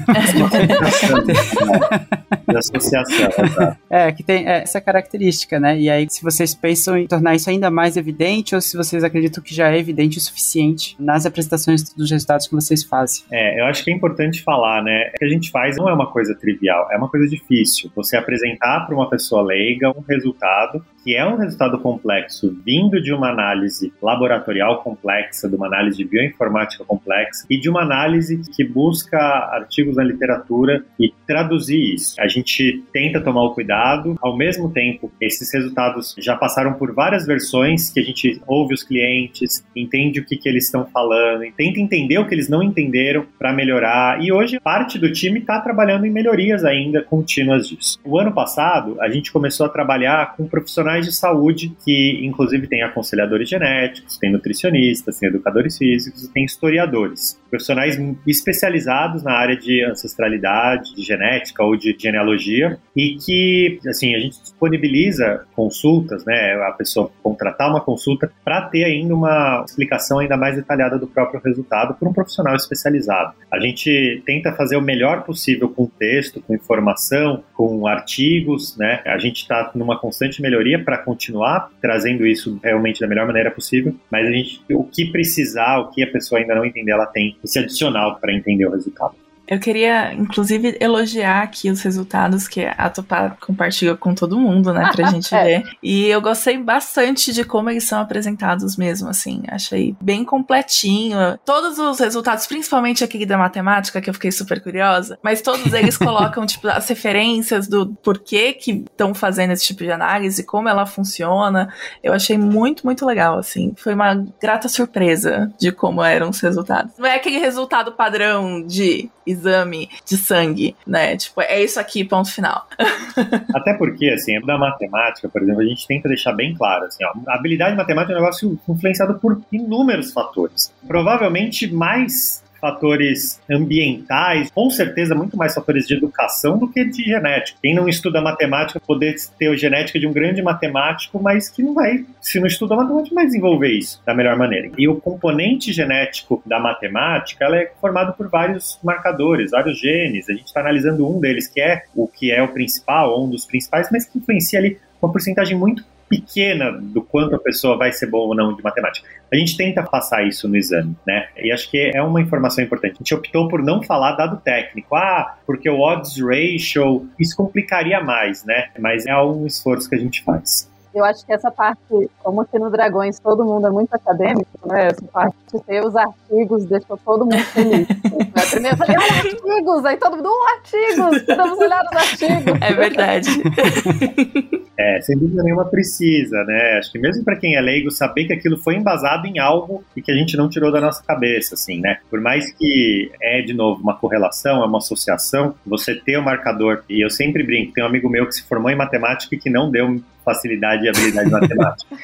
de 2.47 2.57
associação, 2.57 3.27
exato. 3.45 3.77
É, 3.89 4.11
que 4.11 4.23
tem 4.23 4.47
essa 4.47 4.79
característica, 4.79 5.59
né? 5.59 5.77
E 5.77 5.89
aí, 5.89 6.07
se 6.09 6.23
vocês 6.23 6.55
pensam 6.55 6.97
em 6.97 7.05
tornar 7.05 7.35
isso 7.35 7.49
ainda 7.49 7.69
mais 7.69 7.97
evidente, 7.97 8.55
ou 8.55 8.61
se 8.61 8.77
vocês 8.77 9.03
acreditam 9.03 9.43
que 9.43 9.53
já 9.53 9.69
é 9.71 9.77
evidente 9.77 10.17
o 10.17 10.21
suficiente 10.21 10.95
nas 10.97 11.25
apresentações 11.25 11.83
dos 11.93 12.09
resultados 12.09 12.47
que 12.47 12.55
vocês 12.55 12.83
fazem. 12.83 13.25
É, 13.31 13.59
eu 13.59 13.65
acho 13.65 13.83
que 13.83 13.91
é 13.91 13.93
importante 13.93 14.41
falar, 14.41 14.81
né? 14.83 15.11
O 15.13 15.19
que 15.19 15.25
a 15.25 15.29
gente 15.29 15.51
faz 15.51 15.75
não 15.75 15.89
é 15.89 15.93
uma 15.93 16.11
coisa 16.11 16.33
trivial, 16.33 16.87
é 16.91 16.97
uma 16.97 17.09
coisa 17.09 17.27
difícil. 17.27 17.91
Você 17.95 18.15
apresentar 18.15 18.85
para 18.85 18.95
uma 18.95 19.09
pessoa 19.09 19.41
leiga 19.43 19.89
um 19.89 20.01
resultado 20.07 20.83
que 21.03 21.15
é 21.15 21.25
um 21.25 21.35
resultado 21.35 21.77
complexo 21.79 22.55
vindo 22.65 23.01
de 23.01 23.13
uma 23.13 23.29
análise 23.29 23.93
laboratorial 24.01 24.81
complexa, 24.81 25.49
de 25.49 25.55
uma 25.55 25.67
análise 25.67 25.97
de 25.97 26.05
bioinformática 26.05 26.83
complexa 26.85 27.45
e 27.49 27.59
de 27.59 27.69
uma 27.69 27.81
análise 27.81 28.41
que 28.55 28.63
busca 28.63 29.17
artigos 29.17 29.95
na 29.95 30.03
literatura 30.03 30.83
e 30.99 31.13
traduzir 31.27 31.93
isso. 31.93 32.15
A 32.19 32.27
gente 32.27 32.83
tenta 32.91 33.19
tomar 33.19 33.43
o 33.43 33.53
cuidado, 33.53 34.15
ao 34.21 34.35
mesmo 34.35 34.71
tempo, 34.71 35.11
esses 35.19 35.51
resultados 35.53 36.15
já 36.17 36.35
passaram 36.35 36.73
por 36.73 36.93
várias 36.93 37.25
versões 37.25 37.89
que 37.89 37.99
a 37.99 38.03
gente 38.03 38.41
ouve 38.47 38.73
os 38.73 38.83
clientes, 38.83 39.65
entende 39.75 40.19
o 40.19 40.25
que, 40.25 40.37
que 40.37 40.47
eles 40.47 40.65
estão 40.65 40.85
falando, 40.85 41.43
tenta 41.55 41.79
entender 41.79 42.17
o 42.17 42.27
que 42.27 42.33
eles 42.33 42.49
não 42.49 42.63
entenderam 42.63 43.25
para 43.37 43.53
melhorar. 43.53 44.23
E 44.23 44.31
hoje 44.31 44.59
parte 44.59 44.97
do 44.97 45.11
time 45.11 45.39
está 45.39 45.59
trabalhando 45.59 46.05
em 46.05 46.11
melhorias 46.11 46.63
ainda 46.63 47.01
contínuas 47.01 47.67
disso. 47.67 47.99
O 48.03 48.17
ano 48.17 48.31
passado, 48.31 48.97
a 49.01 49.09
gente 49.09 49.31
começou 49.31 49.65
a 49.65 49.69
trabalhar 49.69 50.35
com 50.35 50.47
profissionais 50.47 50.92
profissionais 50.93 51.05
de 51.05 51.13
saúde 51.13 51.75
que, 51.83 52.19
inclusive, 52.23 52.67
tem 52.67 52.83
aconselhadores 52.83 53.49
genéticos, 53.49 54.17
tem 54.17 54.31
nutricionistas, 54.31 55.17
tem 55.17 55.29
educadores 55.29 55.77
físicos, 55.77 56.27
tem 56.27 56.45
historiadores. 56.45 57.39
Profissionais 57.53 57.99
especializados 58.25 59.21
na 59.21 59.31
área 59.31 59.55
de 59.55 59.83
ancestralidade, 59.85 60.95
de 60.95 61.03
genética 61.03 61.63
ou 61.63 61.77
de 61.77 61.95
genealogia 61.95 62.79
e 62.95 63.15
que, 63.15 63.79
assim, 63.87 64.15
a 64.15 64.19
gente 64.19 64.41
disponibiliza 64.41 65.45
consultas, 65.55 66.25
né, 66.25 66.55
a 66.67 66.71
pessoa 66.71 67.11
contratar 67.21 67.69
uma 67.69 67.79
consulta 67.79 68.31
para 68.43 68.63
ter 68.63 68.85
ainda 68.85 69.13
uma 69.13 69.63
explicação 69.67 70.17
ainda 70.17 70.35
mais 70.35 70.55
detalhada 70.55 70.97
do 70.97 71.05
próprio 71.05 71.39
resultado 71.45 71.93
por 71.93 72.07
um 72.07 72.13
profissional 72.13 72.55
especializado. 72.55 73.35
A 73.51 73.59
gente 73.59 74.23
tenta 74.25 74.51
fazer 74.53 74.75
o 74.75 74.81
melhor 74.81 75.23
possível 75.23 75.69
com 75.69 75.85
texto, 75.85 76.41
com 76.41 76.55
informação, 76.55 77.43
com 77.53 77.85
artigos, 77.85 78.75
né? 78.77 79.01
A 79.05 79.19
gente 79.19 79.43
está 79.43 79.69
numa 79.75 79.99
constante 79.99 80.41
melhoria 80.41 80.83
para 80.83 80.97
continuar 80.97 81.69
trazendo 81.79 82.25
isso 82.25 82.59
realmente 82.63 82.99
da 82.99 83.07
melhor 83.07 83.27
maneira 83.27 83.51
possível, 83.51 83.95
mas 84.09 84.27
a 84.27 84.31
gente, 84.31 84.59
o 84.71 84.83
que 84.83 85.11
precisar, 85.11 85.77
o 85.77 85.91
que 85.91 86.01
a 86.01 86.11
pessoa 86.11 86.41
ainda 86.41 86.55
não 86.55 86.65
entender, 86.65 86.91
ela 86.91 87.05
tem 87.05 87.37
esse 87.43 87.59
adicional 87.59 88.19
para 88.19 88.33
entender 88.33 88.65
o 88.65 88.71
resultado. 88.71 89.22
Eu 89.53 89.59
queria, 89.59 90.11
inclusive, 90.15 90.75
elogiar 90.79 91.43
aqui 91.43 91.69
os 91.69 91.79
resultados 91.83 92.47
que 92.47 92.65
a 92.65 92.89
Tupá 92.89 93.37
compartilha 93.39 93.95
com 93.95 94.15
todo 94.15 94.39
mundo, 94.39 94.73
né, 94.73 94.89
pra 94.91 95.05
gente 95.11 95.33
é. 95.35 95.43
ver. 95.43 95.63
E 95.83 96.07
eu 96.07 96.19
gostei 96.19 96.57
bastante 96.57 97.31
de 97.31 97.43
como 97.43 97.69
eles 97.69 97.83
são 97.83 98.01
apresentados 98.01 98.75
mesmo, 98.75 99.09
assim. 99.09 99.43
Achei 99.47 99.95
bem 100.01 100.25
completinho. 100.25 101.37
Todos 101.45 101.77
os 101.77 101.99
resultados, 101.99 102.47
principalmente 102.47 103.03
aquele 103.03 103.27
da 103.27 103.37
matemática, 103.37 104.01
que 104.01 104.09
eu 104.09 104.13
fiquei 104.15 104.31
super 104.31 104.59
curiosa, 104.59 105.19
mas 105.21 105.39
todos 105.43 105.71
eles 105.71 105.97
colocam, 106.01 106.47
tipo, 106.47 106.67
as 106.67 106.89
referências 106.89 107.67
do 107.67 107.93
porquê 108.01 108.53
que 108.53 108.71
estão 108.71 109.13
fazendo 109.13 109.51
esse 109.51 109.67
tipo 109.67 109.83
de 109.83 109.91
análise, 109.91 110.43
como 110.43 110.67
ela 110.67 110.87
funciona. 110.87 111.71
Eu 112.01 112.11
achei 112.11 112.39
muito, 112.39 112.87
muito 112.87 113.05
legal, 113.05 113.37
assim. 113.37 113.71
Foi 113.77 113.93
uma 113.93 114.15
grata 114.41 114.67
surpresa 114.67 115.53
de 115.59 115.71
como 115.71 116.03
eram 116.03 116.29
os 116.29 116.39
resultados. 116.39 116.93
Não 116.97 117.05
é 117.05 117.17
aquele 117.17 117.37
resultado 117.37 117.91
padrão 117.91 118.65
de 118.65 119.11
exame 119.49 119.89
de 120.05 120.17
sangue, 120.17 120.75
né? 120.85 121.15
Tipo, 121.17 121.41
é 121.41 121.63
isso 121.63 121.79
aqui, 121.79 122.03
ponto 122.03 122.31
final. 122.31 122.67
Até 123.55 123.73
porque, 123.73 124.09
assim, 124.09 124.39
da 124.41 124.57
matemática, 124.57 125.29
por 125.29 125.41
exemplo, 125.41 125.61
a 125.61 125.65
gente 125.65 125.87
tenta 125.87 126.07
deixar 126.07 126.33
bem 126.33 126.53
claro, 126.55 126.85
assim, 126.85 127.03
ó, 127.03 127.13
a 127.27 127.35
habilidade 127.35 127.75
matemática 127.75 128.13
é 128.13 128.17
um 128.17 128.19
negócio 128.19 128.59
influenciado 128.67 129.15
por 129.19 129.41
inúmeros 129.51 130.11
fatores. 130.11 130.73
Provavelmente 130.87 131.71
mais 131.71 132.42
fatores 132.63 133.41
ambientais, 133.51 134.49
com 134.49 134.69
certeza 134.69 135.13
muito 135.13 135.35
mais 135.35 135.53
fatores 135.53 135.85
de 135.85 135.95
educação 135.95 136.57
do 136.57 136.65
que 136.65 136.85
de 136.85 137.03
genética. 137.03 137.59
Quem 137.61 137.75
não 137.75 137.89
estuda 137.89 138.21
matemática 138.21 138.79
poder 138.79 139.15
ter 139.37 139.49
a 139.49 139.55
genética 139.57 139.99
de 139.99 140.07
um 140.07 140.13
grande 140.13 140.41
matemático, 140.41 141.21
mas 141.21 141.49
que 141.49 141.61
não 141.61 141.73
vai, 141.73 142.05
se 142.21 142.39
não 142.39 142.47
estuda 142.47 142.77
matemática, 142.77 143.13
vai 143.13 143.25
desenvolver 143.25 143.67
isso 143.67 144.01
da 144.05 144.15
melhor 144.15 144.37
maneira. 144.37 144.71
E 144.77 144.87
o 144.87 144.95
componente 144.95 145.73
genético 145.73 146.41
da 146.45 146.57
matemática, 146.57 147.43
ela 147.43 147.57
é 147.57 147.69
formado 147.81 148.13
por 148.13 148.29
vários 148.29 148.79
marcadores, 148.81 149.51
vários 149.51 149.77
genes. 149.77 150.29
A 150.29 150.33
gente 150.33 150.45
está 150.45 150.61
analisando 150.61 151.05
um 151.05 151.19
deles, 151.19 151.49
que 151.49 151.59
é 151.59 151.83
o 151.93 152.07
que 152.07 152.31
é 152.31 152.41
o 152.41 152.47
principal, 152.47 153.11
ou 153.11 153.25
um 153.25 153.29
dos 153.29 153.45
principais, 153.45 153.89
mas 153.91 154.05
que 154.05 154.19
influencia 154.19 154.59
ali 154.59 154.79
uma 155.01 155.11
porcentagem 155.11 155.57
muito 155.57 155.83
pequena 156.09 156.71
do 156.71 157.01
quanto 157.01 157.35
a 157.35 157.39
pessoa 157.39 157.77
vai 157.77 157.91
ser 157.91 158.07
boa 158.07 158.27
ou 158.27 158.35
não 158.35 158.55
de 158.55 158.63
matemática. 158.63 159.07
A 159.31 159.35
gente 159.35 159.57
tenta 159.57 159.81
passar 159.81 160.27
isso 160.27 160.47
no 160.47 160.55
exame, 160.55 160.95
né? 161.07 161.27
E 161.37 161.51
acho 161.51 161.69
que 161.69 161.91
é 161.93 162.01
uma 162.01 162.21
informação 162.21 162.63
importante. 162.63 162.93
A 162.93 162.97
gente 162.97 163.15
optou 163.15 163.47
por 163.47 163.63
não 163.63 163.81
falar 163.81 164.13
dado 164.13 164.37
técnico. 164.37 164.95
Ah, 164.95 165.37
porque 165.45 165.69
o 165.69 165.79
odds 165.79 166.19
ratio, 166.19 167.07
isso 167.19 167.35
complicaria 167.35 168.01
mais, 168.01 168.43
né? 168.45 168.69
Mas 168.79 169.05
é 169.05 169.17
um 169.17 169.47
esforço 169.47 169.89
que 169.89 169.95
a 169.95 169.99
gente 169.99 170.23
faz. 170.23 170.71
Eu 170.93 171.03
acho 171.03 171.25
que 171.25 171.33
essa 171.33 171.49
parte, 171.49 171.79
como 172.23 172.41
aqui 172.41 172.59
no 172.59 172.69
Dragões 172.69 173.19
todo 173.19 173.43
mundo 173.43 173.65
é 173.65 173.69
muito 173.71 173.93
acadêmico, 173.93 174.47
né? 174.65 174.87
Essa 174.87 175.03
parte 175.05 175.35
de 175.51 175.63
ter 175.63 175.83
os 175.83 175.95
artigos 175.95 176.65
deixou 176.65 176.97
todo 176.97 177.25
mundo 177.25 177.43
feliz. 177.45 177.87
Na 178.35 178.45
primeira 178.51 178.75
eu 178.75 178.77
falei, 178.77 178.97
olha, 178.97 179.13
artigos! 179.15 179.85
Aí 179.85 179.97
todo 179.97 180.17
mundo, 180.17 180.29
um 180.29 180.47
artigos! 180.55 181.35
Vamos 181.35 181.59
olhar 181.59 181.83
os 181.83 181.97
artigos. 181.97 182.61
É 182.61 182.73
verdade. 182.73 183.29
É, 184.75 184.99
sem 185.01 185.15
dúvida 185.17 185.43
nenhuma 185.43 185.65
precisa, 185.65 186.43
né? 186.45 186.77
Acho 186.79 186.91
que 186.91 186.97
mesmo 186.97 187.23
para 187.23 187.35
quem 187.35 187.55
é 187.55 187.61
leigo, 187.61 187.91
saber 187.91 188.25
que 188.25 188.33
aquilo 188.33 188.57
foi 188.57 188.75
embasado 188.75 189.27
em 189.27 189.37
algo 189.37 189.83
e 189.95 190.01
que 190.01 190.11
a 190.11 190.15
gente 190.15 190.35
não 190.35 190.49
tirou 190.49 190.71
da 190.71 190.81
nossa 190.81 191.03
cabeça, 191.03 191.53
assim, 191.53 191.79
né? 191.79 191.99
Por 192.09 192.19
mais 192.19 192.51
que 192.51 193.11
é, 193.21 193.41
de 193.43 193.53
novo, 193.53 193.83
uma 193.83 193.95
correlação, 193.95 194.63
é 194.63 194.65
uma 194.65 194.79
associação, 194.79 195.53
você 195.65 195.93
ter 195.93 196.17
o 196.17 196.23
marcador, 196.23 196.83
e 196.89 197.05
eu 197.05 197.09
sempre 197.09 197.43
brinco, 197.43 197.71
tem 197.71 197.83
um 197.83 197.87
amigo 197.87 198.09
meu 198.09 198.25
que 198.25 198.33
se 198.33 198.43
formou 198.43 198.71
em 198.71 198.75
matemática 198.75 199.35
e 199.35 199.37
que 199.37 199.49
não 199.49 199.69
deu 199.69 200.01
facilidade 200.23 200.85
e 200.85 200.89
habilidade 200.89 201.29
matemática. 201.31 201.95